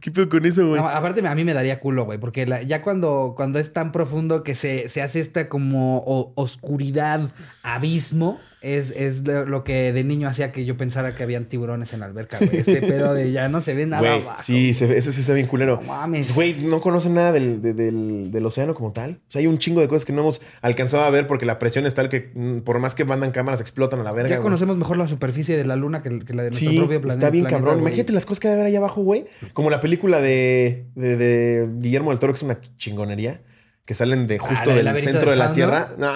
qué 0.00 0.10
pedo 0.10 0.28
con 0.28 0.44
eso, 0.46 0.66
güey. 0.68 0.80
No, 0.80 0.88
aparte, 0.88 1.26
a 1.26 1.34
mí 1.34 1.44
me 1.44 1.52
daría 1.54 1.80
culo, 1.80 2.04
güey, 2.06 2.18
porque 2.18 2.46
la- 2.46 2.62
ya 2.62 2.82
cuando, 2.82 3.34
cuando 3.36 3.58
es 3.58 3.72
tan 3.72 3.92
profundo 3.92 4.42
que 4.42 4.54
se, 4.54 4.88
se 4.88 5.02
hace 5.02 5.20
esta 5.20 5.48
como 5.48 5.98
o- 5.98 6.32
oscuridad, 6.34 7.20
abismo, 7.62 8.38
es, 8.64 8.92
es 8.96 9.22
lo 9.26 9.62
que 9.62 9.92
de 9.92 10.04
niño 10.04 10.26
hacía 10.28 10.50
que 10.50 10.64
yo 10.64 10.76
pensara 10.76 11.14
que 11.14 11.22
habían 11.22 11.44
tiburones 11.44 11.92
en 11.92 12.00
la 12.00 12.06
alberca, 12.06 12.38
güey. 12.38 12.56
Este 12.58 12.80
pedo 12.82 13.12
de 13.14 13.30
ya 13.30 13.48
no 13.48 13.60
se 13.60 13.74
ve 13.74 13.86
nada 13.86 14.00
Güey, 14.00 14.22
abajo. 14.22 14.42
sí, 14.42 14.72
se 14.74 14.86
ve- 14.86 14.96
eso 14.96 15.12
sí 15.12 15.20
está 15.20 15.34
bien 15.34 15.46
culero. 15.46 15.76
No 15.82 15.88
mames. 15.88 16.34
Güey, 16.34 16.54
no 16.64 16.80
conocen 16.80 17.14
nada 17.14 17.32
del, 17.32 17.60
de- 17.60 17.74
del, 17.74 18.30
del 18.32 18.46
océano 18.46 18.74
como 18.74 18.92
tal. 18.92 19.20
O 19.28 19.30
sea, 19.30 19.40
hay 19.40 19.46
un 19.46 19.58
chingo 19.58 19.80
de 19.80 19.88
cosas 19.88 20.04
que 20.04 20.12
no 20.12 20.22
hemos 20.22 20.40
alcanzado 20.62 21.04
a 21.04 21.10
ver 21.10 21.26
porque 21.26 21.46
la 21.46 21.58
presión 21.58 21.84
es 21.86 21.94
tal 21.94 22.08
que 22.08 22.30
mm, 22.34 22.60
por 22.60 22.78
más 22.78 22.94
que 22.94 23.04
mandan 23.04 23.30
cámaras 23.32 23.60
explotan 23.60 24.00
a 24.00 24.02
la 24.04 24.12
verga. 24.12 24.30
Ya 24.30 24.36
güey. 24.36 24.44
conocemos 24.44 24.76
mejor 24.76 24.96
la 24.96 25.06
superficie 25.08 25.56
de 25.56 25.64
la 25.64 25.76
luna 25.76 26.02
que, 26.02 26.20
que 26.24 26.32
la 26.34 26.42
de 26.44 26.50
nuestro 26.50 26.70
Sí, 26.70 26.76
propio 26.78 27.00
planeta. 27.00 27.26
está 27.26 27.30
bien 27.30 27.44
planeta, 27.44 27.58
cabrón. 27.64 27.80
güey. 27.82 27.92
Imagínate 27.92 28.12
las 28.12 28.24
cosas 28.26 28.40
que 28.40 28.48
debe 28.48 28.60
haber 28.62 28.70
allá 28.70 28.78
abajo, 28.78 29.02
güey. 29.02 29.24
Como 29.52 29.70
la 29.70 29.80
película 29.80 30.20
de, 30.20 30.86
de, 30.94 31.16
de 31.16 31.68
Guillermo 31.78 32.10
del 32.10 32.18
Toro, 32.18 32.32
que 32.32 32.38
es 32.38 32.42
una 32.42 32.58
chingonería. 32.78 33.40
Que 33.84 33.92
salen 33.92 34.26
de 34.26 34.38
justo 34.38 34.70
Ah, 34.70 34.74
del 34.74 35.02
centro 35.02 35.28
del 35.30 35.38
de 35.38 35.44
la. 35.44 35.52
Tierra. 35.52 35.92
No. 35.98 36.10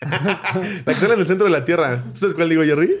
la 0.84 0.94
que 0.94 1.00
salen 1.00 1.18
del 1.18 1.26
centro 1.26 1.46
de 1.46 1.52
la 1.52 1.64
Tierra. 1.64 2.04
¿Tú 2.12 2.18
sabes 2.20 2.34
cuál 2.34 2.48
digo, 2.48 2.62
Jerry? 2.62 2.98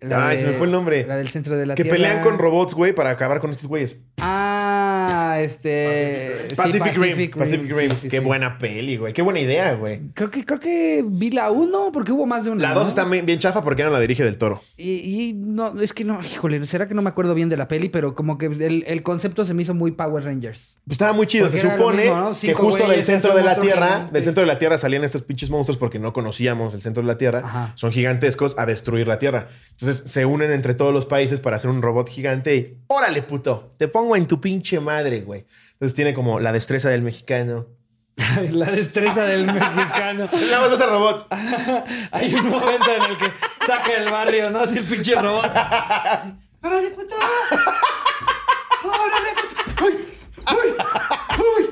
La 0.00 0.28
Ay, 0.28 0.36
de- 0.36 0.42
se 0.42 0.48
me 0.48 0.56
fue 0.56 0.66
el 0.66 0.72
nombre. 0.72 1.04
La 1.06 1.16
del 1.16 1.28
centro 1.28 1.56
de 1.56 1.66
la 1.66 1.74
que 1.74 1.82
Tierra. 1.82 1.96
pelean 1.96 2.22
con 2.22 2.38
robots, 2.38 2.74
güey, 2.74 2.94
para 2.94 3.10
acabar 3.10 3.38
con 3.40 3.50
estos 3.50 3.66
güeyes. 3.68 3.98
Ah, 4.20 4.89
este. 5.40 6.48
sí, 6.50 6.56
Pacific, 6.56 6.96
Rim. 6.96 7.30
Pacific 7.30 7.72
Rim. 7.72 7.90
sí, 7.90 7.96
sí, 8.02 8.08
Qué 8.08 8.20
buena 8.20 8.58
peli, 8.58 8.96
güey. 8.96 9.12
Qué 9.12 9.22
buena 9.22 9.40
idea, 9.40 9.74
güey. 9.74 10.00
Creo 10.14 10.30
que, 10.30 10.44
creo 10.44 10.60
que 10.60 11.04
vi 11.06 11.30
la 11.30 11.50
1 11.50 11.90
porque 11.92 12.12
hubo 12.12 12.26
más 12.26 12.44
de 12.44 12.50
una. 12.50 12.62
La 12.62 12.74
2 12.74 12.82
¿no? 12.82 12.88
está 12.88 13.04
bien 13.04 13.38
chafa 13.38 13.62
porque 13.62 13.84
no 13.84 13.90
la 13.90 14.00
dirige 14.00 14.24
del 14.24 14.38
toro. 14.38 14.62
Y, 14.76 14.90
y 14.90 15.32
no, 15.32 15.80
es 15.80 15.92
que 15.92 16.04
no, 16.04 16.22
híjole, 16.22 16.64
será 16.66 16.88
que 16.88 16.94
no 16.94 17.02
me 17.02 17.10
acuerdo 17.10 17.34
bien 17.34 17.48
de 17.48 17.56
la 17.56 17.68
peli, 17.68 17.88
pero 17.88 18.14
como 18.14 18.38
que 18.38 18.46
el, 18.46 18.84
el 18.86 19.02
concepto 19.02 19.44
se 19.44 19.54
me 19.54 19.62
hizo 19.62 19.74
muy 19.74 19.92
Power 19.92 20.24
Rangers. 20.24 20.76
Pues 20.84 20.92
estaba 20.92 21.12
muy 21.12 21.26
chido. 21.26 21.46
Porque 21.46 21.60
Se 21.60 21.70
supone 21.70 22.02
mismo, 22.02 22.16
¿no? 22.16 22.32
que 22.32 22.54
justo 22.54 22.88
del 22.88 23.04
centro 23.04 23.34
de 23.34 23.42
la 23.42 23.54
Tierra, 23.60 23.86
gigante. 23.86 24.12
del 24.12 24.24
centro 24.24 24.40
de 24.42 24.46
la 24.46 24.58
Tierra 24.58 24.78
salían 24.78 25.04
estos 25.04 25.22
pinches 25.22 25.50
monstruos 25.50 25.78
porque 25.78 25.98
no 25.98 26.12
conocíamos 26.12 26.74
el 26.74 26.82
centro 26.82 27.02
de 27.02 27.08
la 27.08 27.18
Tierra. 27.18 27.42
Ajá. 27.44 27.72
Son 27.74 27.92
gigantescos 27.92 28.54
a 28.58 28.66
destruir 28.66 29.06
la 29.06 29.18
Tierra. 29.18 29.48
Entonces 29.72 30.10
se 30.10 30.26
unen 30.26 30.50
entre 30.50 30.74
todos 30.74 30.92
los 30.92 31.06
países 31.06 31.40
para 31.40 31.56
hacer 31.56 31.70
un 31.70 31.82
robot 31.82 32.08
gigante 32.08 32.56
y 32.56 32.78
órale, 32.86 33.22
puto, 33.22 33.72
te 33.76 33.88
pongo 33.88 34.16
en 34.16 34.26
tu 34.26 34.40
pinche 34.40 34.80
madre, 34.90 35.20
güey. 35.20 35.46
Entonces 35.72 35.94
tiene 35.94 36.12
como 36.14 36.40
la 36.40 36.52
destreza 36.52 36.90
del 36.90 37.02
mexicano. 37.02 37.66
la 38.50 38.70
destreza 38.70 39.24
del 39.24 39.46
mexicano. 39.46 40.28
Nada 40.32 40.60
más 40.60 40.70
ves 40.70 40.80
a 40.80 40.86
robots. 40.86 41.26
Hay 42.12 42.34
un 42.34 42.48
momento 42.48 42.94
en 42.94 43.02
el 43.02 43.18
que 43.18 43.30
saca 43.66 43.92
el 43.94 44.10
barrio, 44.10 44.50
¿no? 44.50 44.60
Así 44.60 44.78
el 44.78 44.84
pinche 44.84 45.14
robot. 45.14 45.44
¡Órale, 46.62 46.90
puto! 46.90 47.14
¡Órale, 48.84 49.30
puto! 49.40 49.56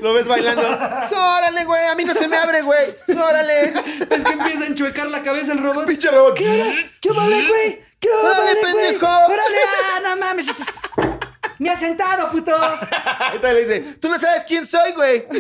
Lo 0.01 0.15
ves 0.15 0.27
bailando. 0.29 0.63
¡Órale, 0.67 1.65
güey! 1.65 1.87
A 1.87 1.95
mí 1.95 2.05
no 2.05 2.15
se 2.15 2.29
me 2.29 2.37
abre, 2.37 2.63
güey. 2.63 2.97
¡Órale! 3.09 3.65
Es 3.65 4.25
que 4.25 4.33
empieza 4.33 4.65
a 4.65 4.67
enchuecar 4.67 5.09
la 5.09 5.23
cabeza 5.23 5.53
el 5.53 5.59
robot. 5.59 5.87
Pinche 5.87 6.11
robot. 6.11 6.35
¿Qué 6.37 7.11
vale, 7.15 7.49
güey? 7.49 7.83
¿Qué 8.01 8.09
¡Órale, 8.11 8.55
vale, 8.55 8.57
pendejo! 8.63 9.07
¡Órale! 9.07 9.59
¡Ah, 9.93 10.01
no 10.03 10.17
mames! 10.17 10.47
¡Me 11.59 11.71
has 11.71 11.81
sentado, 11.81 12.31
puto! 12.31 12.53
Ahorita 13.21 13.53
le 13.53 13.61
dice, 13.61 13.81
tú 14.01 14.09
no 14.09 14.19
sabes 14.19 14.45
quién 14.45 14.67
soy, 14.67 14.93
güey. 14.93 15.25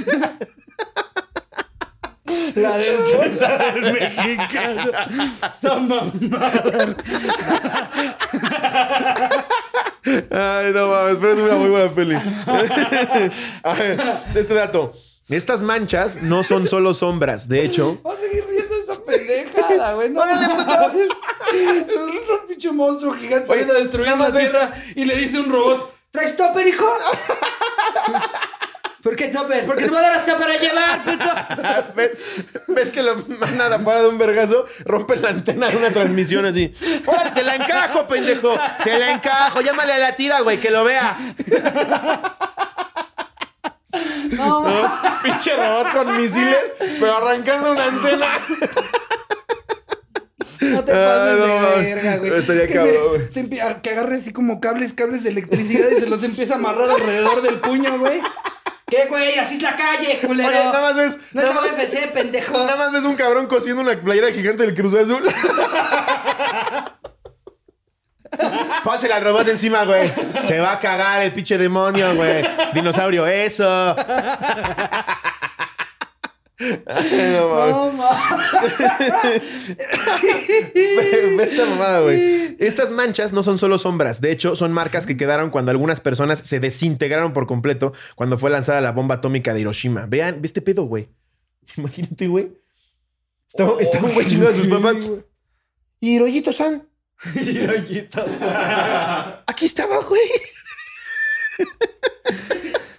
La 2.57 2.77
destreza 2.77 3.57
del 3.75 3.93
mexicano. 3.95 4.93
Son 5.61 5.89
mamadas. 5.89 6.97
Ay, 10.31 10.73
no 10.73 10.89
mames, 10.89 11.16
pero 11.21 11.33
es 11.33 11.39
una 11.39 11.55
muy 11.57 11.71
buena 11.71 11.91
peli. 11.91 12.16
A 13.62 13.73
ver, 13.75 14.01
este 14.35 14.55
dato. 14.55 14.95
Estas 15.31 15.62
manchas 15.62 16.23
no 16.23 16.43
son 16.43 16.66
solo 16.66 16.95
sombras. 16.95 17.49
De 17.49 17.62
hecho, 17.64 18.01
Va 18.07 18.14
a 18.14 18.16
seguir 18.16 18.47
riendo 18.47 18.75
esa 18.83 19.03
pendejada, 19.05 19.95
güey. 19.95 20.09
No 20.11 20.21
mames. 20.27 21.09
Un 21.53 22.47
pinche 22.49 22.73
monstruo 22.73 23.12
gigante 23.12 23.47
saliendo 23.47 23.75
a 23.75 23.79
destruir 23.79 24.09
la 24.09 24.16
ves- 24.31 24.51
tierra 24.51 24.73
y 24.95 25.05
le 25.05 25.16
dice 25.16 25.39
un 25.41 25.51
robot: 25.51 25.95
¿Traes 26.11 26.37
topper, 26.37 26.67
hijo? 26.67 26.87
¿Por 29.03 29.15
qué 29.15 29.29
topper? 29.29 29.65
Porque 29.65 29.85
te 29.85 29.91
dar 29.91 30.15
hasta 30.15 30.37
para 30.39 30.57
llevar, 30.59 31.05
puto. 31.05 31.95
¿ves, 31.95 32.21
ves 32.67 32.91
que 32.91 33.03
lo 33.03 33.17
mandan 33.17 33.73
afuera 33.73 34.03
de 34.03 34.09
un 34.09 34.19
vergazo, 34.19 34.67
rompen 34.85 35.23
la 35.23 35.29
antena 35.31 35.69
de 35.69 35.77
una 35.77 35.91
transmisión 35.91 36.47
así. 36.47 36.75
¡Órale, 37.07 37.31
te 37.31 37.45
la 37.45 37.57
encajo, 37.57 38.07
pendejo! 38.07 38.59
¡Te 38.83 38.99
la 38.99 39.13
encajo! 39.13 39.61
Llámale 39.61 39.93
a 39.93 39.99
la 39.99 40.17
tira, 40.17 40.41
güey, 40.41 40.59
que 40.59 40.71
lo 40.71 40.85
vea. 40.85 41.17
No, 44.37 44.69
¿No? 44.69 45.01
Pinche 45.23 45.57
robot 45.57 45.93
con 45.93 46.17
misiles, 46.17 46.75
pero 46.79 47.17
arrancando 47.17 47.73
una 47.73 47.85
antena. 47.85 48.27
No 50.71 50.85
te 50.85 50.93
Ay, 50.93 50.99
pases 50.99 51.39
no, 51.39 51.47
de 51.47 51.61
mames. 51.61 51.85
verga, 51.85 52.16
güey. 52.16 52.33
Estaría 52.39 52.66
que 52.66 52.75
cabrón, 52.75 52.95
se- 52.95 53.09
güey. 53.09 53.33
se 53.33 53.45
empie- 53.45 53.81
que 53.83 53.91
agarre 53.91 54.16
así 54.16 54.33
como 54.33 54.61
cables, 54.61 54.93
cables 54.93 55.23
de 55.25 55.31
electricidad 55.31 55.89
y 55.97 56.01
se 56.01 56.07
los 56.07 56.23
empieza 56.23 56.55
a 56.55 56.57
amarrar 56.57 56.91
alrededor 56.91 57.43
del 57.43 57.57
puño, 57.57 57.99
güey. 57.99 58.21
¿Qué, 58.87 59.05
güey? 59.07 59.39
Así 59.39 59.55
es 59.55 59.62
la 59.62 59.77
calle, 59.77 60.19
culero. 60.27 60.49
Oye, 60.49 60.59
nada 60.59 60.81
más 60.81 60.97
ves. 60.97 61.19
No 61.33 61.41
es 61.43 61.47
nada 61.49 61.61
más- 61.61 61.71
pendejo. 62.14 62.57
Nada 62.59 62.77
más 62.77 62.93
ves 62.93 63.05
un 63.05 63.16
cabrón 63.16 63.47
cosiendo 63.47 63.83
una 63.83 64.01
playera 64.01 64.33
gigante 64.33 64.62
del 64.64 64.75
Cruz 64.75 64.95
Azul. 64.95 65.23
Pásale 68.85 69.14
al 69.14 69.25
robot 69.25 69.49
encima, 69.49 69.85
güey. 69.85 70.11
Se 70.45 70.61
va 70.61 70.73
a 70.73 70.79
cagar 70.79 71.23
el 71.23 71.33
pinche 71.33 71.59
demonio, 71.59 72.14
güey. 72.14 72.45
Dinosaurio, 72.75 73.27
eso. 73.27 73.97
Ay, 76.87 77.37
no 77.37 77.49
mames. 77.49 77.95
No. 77.97 77.99
Ve 80.75 81.35
ve 81.37 81.45
esta 81.45 81.65
mamada, 81.67 82.01
güey. 82.01 82.57
Estas 82.59 82.91
manchas 82.91 83.33
no 83.33 83.45
son 83.45 83.59
solo 83.59 83.79
sombras. 83.79 84.21
De 84.21 84.33
hecho, 84.33 84.57
son 84.57 84.73
marcas 84.73 85.07
que 85.07 85.17
quedaron 85.17 85.51
cuando 85.51 85.71
algunas 85.71 86.01
personas 86.01 86.41
se 86.41 86.59
desintegraron 86.59 87.33
por 87.33 87.47
completo 87.47 87.93
cuando 88.17 88.39
fue 88.39 88.51
lanzada 88.51 88.81
la 88.81 88.91
bomba 88.93 89.17
atómica 89.17 89.55
de 89.55 89.61
Hiroshima. 89.61 90.07
Vean, 90.07 90.43
ve 90.43 90.47
este 90.47 90.61
pedo, 90.61 90.83
güey. 90.85 91.09
Imagínate, 91.77 92.27
güey. 92.27 92.51
Está, 93.49 93.69
está 93.79 94.01
un 94.01 94.13
güey 94.13 94.27
chingado 94.27 94.53
de 94.53 94.59
sus 94.59 94.67
papás. 94.69 94.97
Hiroyito-san. 96.01 96.89
Aquí 99.47 99.65
estaba, 99.65 100.03
güey. 100.03 100.21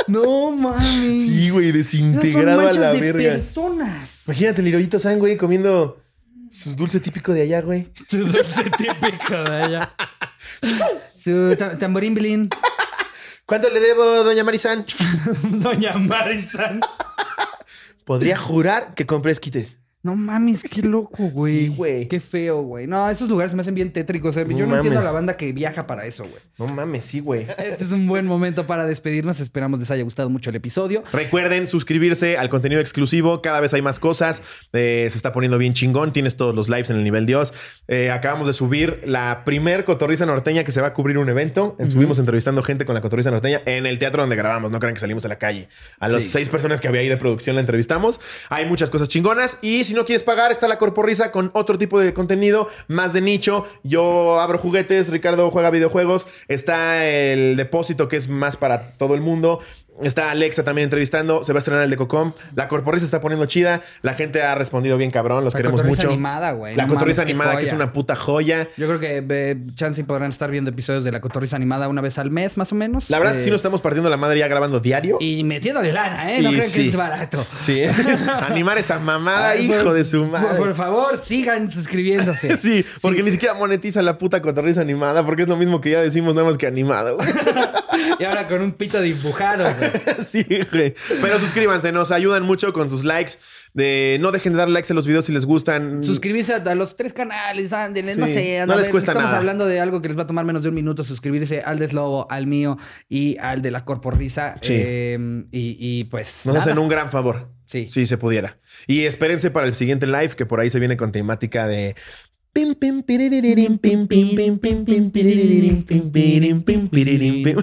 No 0.10 0.52
mames. 0.52 1.26
Sí, 1.26 1.50
güey, 1.50 1.70
Esas 1.70 1.78
desintegrado 1.78 2.62
son 2.62 2.70
a 2.70 2.80
la 2.80 2.92
de 2.94 3.00
verga. 3.02 3.32
personas. 3.36 4.24
Imagínate 4.28 4.62
el 4.62 4.68
Hiroyito-san, 4.68 5.20
güey, 5.20 5.38
comiendo 5.38 6.02
su 6.50 6.76
dulce 6.76 7.00
típico 7.00 7.34
de 7.34 7.44
allá, 7.44 7.62
güey. 7.62 7.88
Su 8.10 8.18
dulce 8.26 8.64
típico 8.78 9.36
de 9.36 9.64
allá. 9.64 9.94
Su 11.24 11.56
ta- 11.58 11.78
tamborín 11.78 12.14
bilín. 12.16 12.50
¿Cuánto 13.46 13.70
le 13.70 13.80
debo, 13.80 14.24
doña 14.24 14.44
Marisan? 14.44 14.86
Doña 15.44 15.94
Marisan. 15.94 16.80
Podría 18.06 18.38
jurar 18.38 18.94
que 18.96 19.06
compré 19.06 19.32
esquites. 19.32 19.76
No 20.02 20.16
mames, 20.16 20.64
qué 20.64 20.82
loco, 20.82 21.24
güey. 21.34 21.60
Sí, 21.60 21.68
güey. 21.68 22.08
Qué 22.08 22.20
feo, 22.22 22.62
güey. 22.62 22.88
No, 22.88 23.10
esos 23.10 23.28
lugares 23.30 23.52
se 23.52 23.58
me 23.58 23.62
hacen 23.62 23.76
bien 23.76 23.92
tétricos. 23.92 24.38
eh. 24.38 24.46
Yo 24.50 24.66
no 24.66 24.76
entiendo 24.78 25.00
a 25.00 25.04
la 25.04 25.12
banda 25.12 25.36
que 25.36 25.52
viaja 25.52 25.88
para 25.88 26.06
eso, 26.06 26.24
güey. 26.24 26.42
No 26.58 26.68
mames, 26.68 27.04
sí, 27.04 27.20
güey. 27.20 27.48
Este 27.58 27.84
es 27.84 27.92
un 27.92 28.08
buen 28.08 28.26
momento 28.26 28.66
para 28.66 28.86
despedirnos. 28.86 29.40
Esperamos 29.42 29.80
les 29.80 29.92
haya 29.92 30.04
gustado 30.04 30.30
mucho 30.30 30.50
el 30.52 30.56
episodio. 30.56 31.04
Recuerden 31.12 31.68
suscribirse 31.68 32.38
al 32.38 32.48
contenido 32.50 32.80
exclusivo. 32.80 33.42
Cada 33.42 33.60
vez 33.60 33.74
hay 33.74 33.82
más 33.82 34.00
cosas. 34.00 34.42
Eh, 34.72 35.08
se 35.10 35.18
está 35.18 35.34
poniendo 35.34 35.58
bien 35.58 35.74
chingón. 35.74 36.14
Tienes 36.14 36.38
todos 36.38 36.56
los 36.56 36.70
lives 36.70 36.90
en 36.90 36.96
el 36.98 37.04
nivel 37.04 37.26
Dios. 37.26 37.54
Eh, 37.90 38.10
acabamos 38.12 38.48
de 38.48 38.54
subir 38.54 39.02
la 39.06 39.44
primer 39.44 39.84
cotorriza 39.84 40.26
norteña 40.26 40.64
que 40.64 40.72
se 40.72 40.80
va 40.82 40.88
a 40.88 40.94
cubrir 40.94 41.18
un 41.18 41.28
evento. 41.28 41.76
Subimos 41.90 42.20
entrevistando 42.20 42.64
gente 42.64 42.86
con 42.86 42.96
la 42.96 43.02
cotorriza 43.02 43.32
norteña 43.32 43.62
en 43.66 43.86
el 43.86 44.00
teatro 44.00 44.24
donde 44.24 44.38
grabamos. 44.38 44.72
No 44.72 44.80
crean 44.80 44.94
que 44.94 45.02
salimos 45.02 45.26
a 45.26 45.28
la 45.28 45.38
calle. 45.38 45.68
A 46.00 46.08
las 46.08 46.24
Sí. 46.24 46.30
seis 46.30 46.50
personas 46.50 46.80
que 46.80 46.88
había 46.88 47.02
ahí 47.02 47.10
de 47.10 47.18
producción 47.18 47.56
la 47.56 47.60
entrevistamos. 47.62 48.20
Hay 48.50 48.66
muchas 48.66 48.90
cosas 48.90 49.10
chingonas. 49.10 49.58
Y 49.62 49.84
si 49.90 49.96
no 49.96 50.06
quieres 50.06 50.24
pagar, 50.24 50.52
está 50.52 50.68
la 50.68 50.78
corporrisa 50.78 51.32
con 51.32 51.50
otro 51.54 51.78
tipo 51.78 52.00
de 52.00 52.14
contenido 52.14 52.68
más 52.88 53.12
de 53.12 53.22
nicho. 53.22 53.66
Yo 53.84 54.40
abro 54.40 54.60
juguetes. 54.60 55.10
Ricardo 55.10 55.50
juega 55.50 55.72
videojuegos. 55.72 56.28
Está 56.48 57.06
el 57.08 57.56
depósito 57.56 58.08
que 58.08 58.16
es 58.16 58.30
más 58.30 58.56
para 58.56 58.92
todo 58.98 59.16
el 59.16 59.22
mundo. 59.22 59.60
Está 60.04 60.32
Alexa 60.32 60.64
también 60.64 60.86
entrevistando. 60.86 61.44
Se 61.44 61.54
va 61.54 61.58
a 61.58 61.60
estrenar 61.60 61.84
el 61.84 61.90
de 61.90 61.98
Cocom. 61.98 62.34
La 62.56 62.68
corporrisa 62.68 63.06
está 63.06 63.20
poniendo 63.22 63.46
chida. 63.46 63.82
La 64.02 64.14
gente 64.14 64.42
ha 64.42 64.56
respondido 64.56 64.98
bien 64.98 65.12
cabrón. 65.12 65.44
Los 65.44 65.54
La 65.54 65.58
queremos 65.60 65.84
mucho. 65.84 66.08
animada, 66.10 66.52
güey. 66.52 66.76
La 66.76 66.86
No 66.86 66.94
cotorriza 66.94 67.22
animada, 67.24 67.58
que 67.58 67.66
es 67.66 67.74
una 67.74 67.92
puta 67.92 68.16
joya. 68.16 68.68
Yo 68.78 68.88
creo 68.88 69.00
que 69.00 69.24
eh, 69.30 69.58
chance 69.76 70.02
y 70.02 70.04
podrán 70.04 70.30
estar 70.30 70.50
viendo 70.52 70.70
episodios 70.72 71.04
de 71.04 71.12
la 71.12 71.22
cotorriza 71.22 71.56
animada 71.56 71.88
una 71.88 72.02
vez 72.02 72.18
al 72.20 72.32
mes, 72.32 72.58
más 72.58 72.72
o 72.72 72.76
menos. 72.76 73.10
La 73.10 73.20
verdad 73.20 73.32
es 73.36 73.38
que 73.38 73.42
Eh, 73.44 73.46
sí 73.46 73.52
nos 73.52 73.60
estamos 73.60 73.82
partiendo 73.82 74.10
la 74.10 74.18
madre 74.18 74.40
ya 74.40 74.48
grabando 74.48 74.80
diario. 74.80 75.18
Y 75.20 75.44
metiéndole 75.44 75.92
lana, 75.92 76.32
¿eh? 76.34 76.42
No 76.42 76.52
sí. 76.62 76.84
que 76.84 76.90
es 76.90 76.96
barato. 76.96 77.46
Sí. 77.58 77.84
Animar 78.48 78.78
esa 78.78 79.00
mamada, 79.00 79.50
Ay, 79.52 79.66
hijo 79.66 79.84
por- 79.84 79.94
de 79.94 80.06
su 80.06 80.26
madre. 80.28 80.58
por 80.58 80.76
favor, 80.76 81.18
sigan 81.18 81.72
suscribiéndose. 81.72 82.58
Sí, 82.60 82.86
porque 83.02 83.24
ni 83.24 83.32
siquiera 83.32 83.54
monetiza 83.54 84.02
la 84.02 84.18
puta 84.18 84.42
cotorriza 84.42 84.82
animada, 84.82 85.26
porque 85.26 85.44
es 85.44 85.48
lo 85.48 85.56
mismo 85.56 85.80
que 85.82 85.92
ya 85.92 86.02
decimos 86.02 86.36
nada 86.36 86.48
más 86.48 86.58
que 86.58 86.68
animado. 86.68 87.18
Y 88.20 88.24
ahora 88.24 88.48
con 88.48 88.62
un 88.62 88.72
pito 88.74 89.02
dibujado, 89.02 89.64
güey. 89.78 89.89
sí, 90.26 90.46
güey. 90.72 90.94
Pero 91.22 91.40
suscríbanse, 91.40 91.92
nos 91.92 92.12
ayudan 92.12 92.44
mucho 92.44 92.74
con 92.74 92.90
sus 92.90 93.04
likes. 93.04 93.34
De, 93.74 94.18
no 94.20 94.32
dejen 94.32 94.54
de 94.54 94.58
dar 94.60 94.70
likes 94.70 94.92
a 94.92 94.96
los 94.96 95.06
videos 95.06 95.26
si 95.26 95.32
les 95.32 95.46
gustan. 95.46 96.02
Suscribirse 96.02 96.56
a, 96.56 96.76
los 96.76 96.96
tres 96.96 97.14
canales, 97.14 97.72
ándenle, 97.72 98.16
no 98.16 98.26
Sí, 98.26 98.34
sé. 98.34 98.66
no 98.66 98.76
les 98.76 98.88
ver, 98.88 98.92
cuesta 98.92 99.12
estamos 99.12 99.30
nada. 99.30 99.38
hablando 99.38 99.68
de 99.68 99.80
algo 99.80 100.02
que 100.02 100.08
les 100.08 100.18
va 100.18 100.24
a 100.24 100.28
tomar 100.28 100.44
menos 100.46 100.64
de 100.64 100.70
un 100.70 100.76
minuto. 100.76 101.04
Suscribirse 101.04 101.62
al 101.62 101.78
Deslobo, 101.78 102.26
al 102.32 102.48
mío 102.48 102.78
y 103.08 103.38
al 103.38 103.62
de 103.62 103.72
la 103.72 103.86
Corporrisa. 103.86 104.56
Sí. 104.62 104.74
Eh, 104.76 105.44
y, 105.52 105.78
y 105.80 106.04
pues. 106.06 106.46
Nos 106.46 106.56
nada. 106.56 106.60
hacen 106.60 106.80
un 106.80 106.90
gran 106.90 107.12
favor. 107.12 107.50
Sí. 107.66 107.86
Si 107.88 108.08
se 108.08 108.18
pudiera. 108.18 108.58
Y 108.88 109.06
espérense 109.06 109.52
para 109.52 109.68
el 109.68 109.76
siguiente 109.76 110.08
live, 110.08 110.30
que 110.30 110.48
por 110.48 110.60
ahí 110.60 110.72
se 110.72 110.80
viene 110.80 110.98
con 110.98 111.12
temática 111.12 111.68
de. 111.68 111.96
Pim, 112.52 112.74
pim, 112.76 113.04
piriririm, 113.04 113.78
pim, 113.78 114.08
pim, 114.08 114.36
pim, 114.36 114.58
pim, 114.60 114.84
pim, 114.86 115.12
piriririm, 115.12 115.84
pim, 115.84 116.12
pirim, 116.12 116.62
pim, 116.64 116.88
piriririm, 116.90 117.44
pim. 117.44 117.58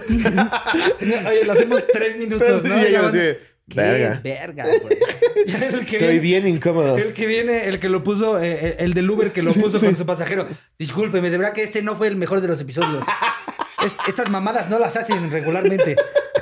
Oye, 1.28 1.44
lo 1.44 1.52
hacemos 1.52 1.84
tres 1.92 2.16
minutos, 2.18 2.62
¿no? 2.64 2.78
Sí, 2.82 2.92
yo 2.92 3.10
de, 3.10 3.38
¿Qué 3.68 3.80
verga. 3.80 4.20
verga, 4.22 4.64
Estoy 5.46 5.84
viene- 5.98 6.18
bien 6.20 6.46
incómodo. 6.46 6.96
El 6.96 7.12
que 7.12 7.26
viene, 7.26 7.68
el 7.68 7.80
que 7.80 7.88
lo 7.88 8.04
puso, 8.04 8.40
eh, 8.40 8.76
el 8.78 8.94
del 8.94 9.10
Uber 9.10 9.32
que 9.32 9.42
lo 9.42 9.52
puso 9.52 9.80
con 9.80 9.96
su 9.96 10.06
pasajero. 10.06 10.46
Discúlpeme, 10.78 11.30
de 11.30 11.38
verdad 11.38 11.52
que 11.52 11.64
este 11.64 11.82
no 11.82 11.96
fue 11.96 12.06
el 12.08 12.14
mejor 12.16 12.40
de 12.40 12.48
los 12.48 12.60
episodios. 12.60 13.04
Es- 13.84 13.94
estas 14.08 14.30
mamadas 14.30 14.70
no 14.70 14.78
las 14.78 14.96
hacen 14.96 15.30
regularmente. 15.30 15.96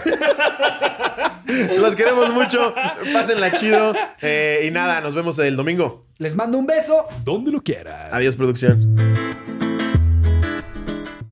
Los 1.78 1.94
queremos 1.94 2.30
mucho. 2.30 2.74
Pásenla 3.12 3.52
chido. 3.52 3.94
Eh, 4.20 4.64
y 4.66 4.70
nada, 4.70 5.00
nos 5.00 5.14
vemos 5.14 5.38
el 5.38 5.56
domingo. 5.56 6.06
Les 6.18 6.34
mando 6.34 6.58
un 6.58 6.66
beso. 6.66 7.06
Donde 7.24 7.50
lo 7.50 7.62
quieras. 7.62 8.12
Adiós, 8.12 8.36
producción. 8.36 8.96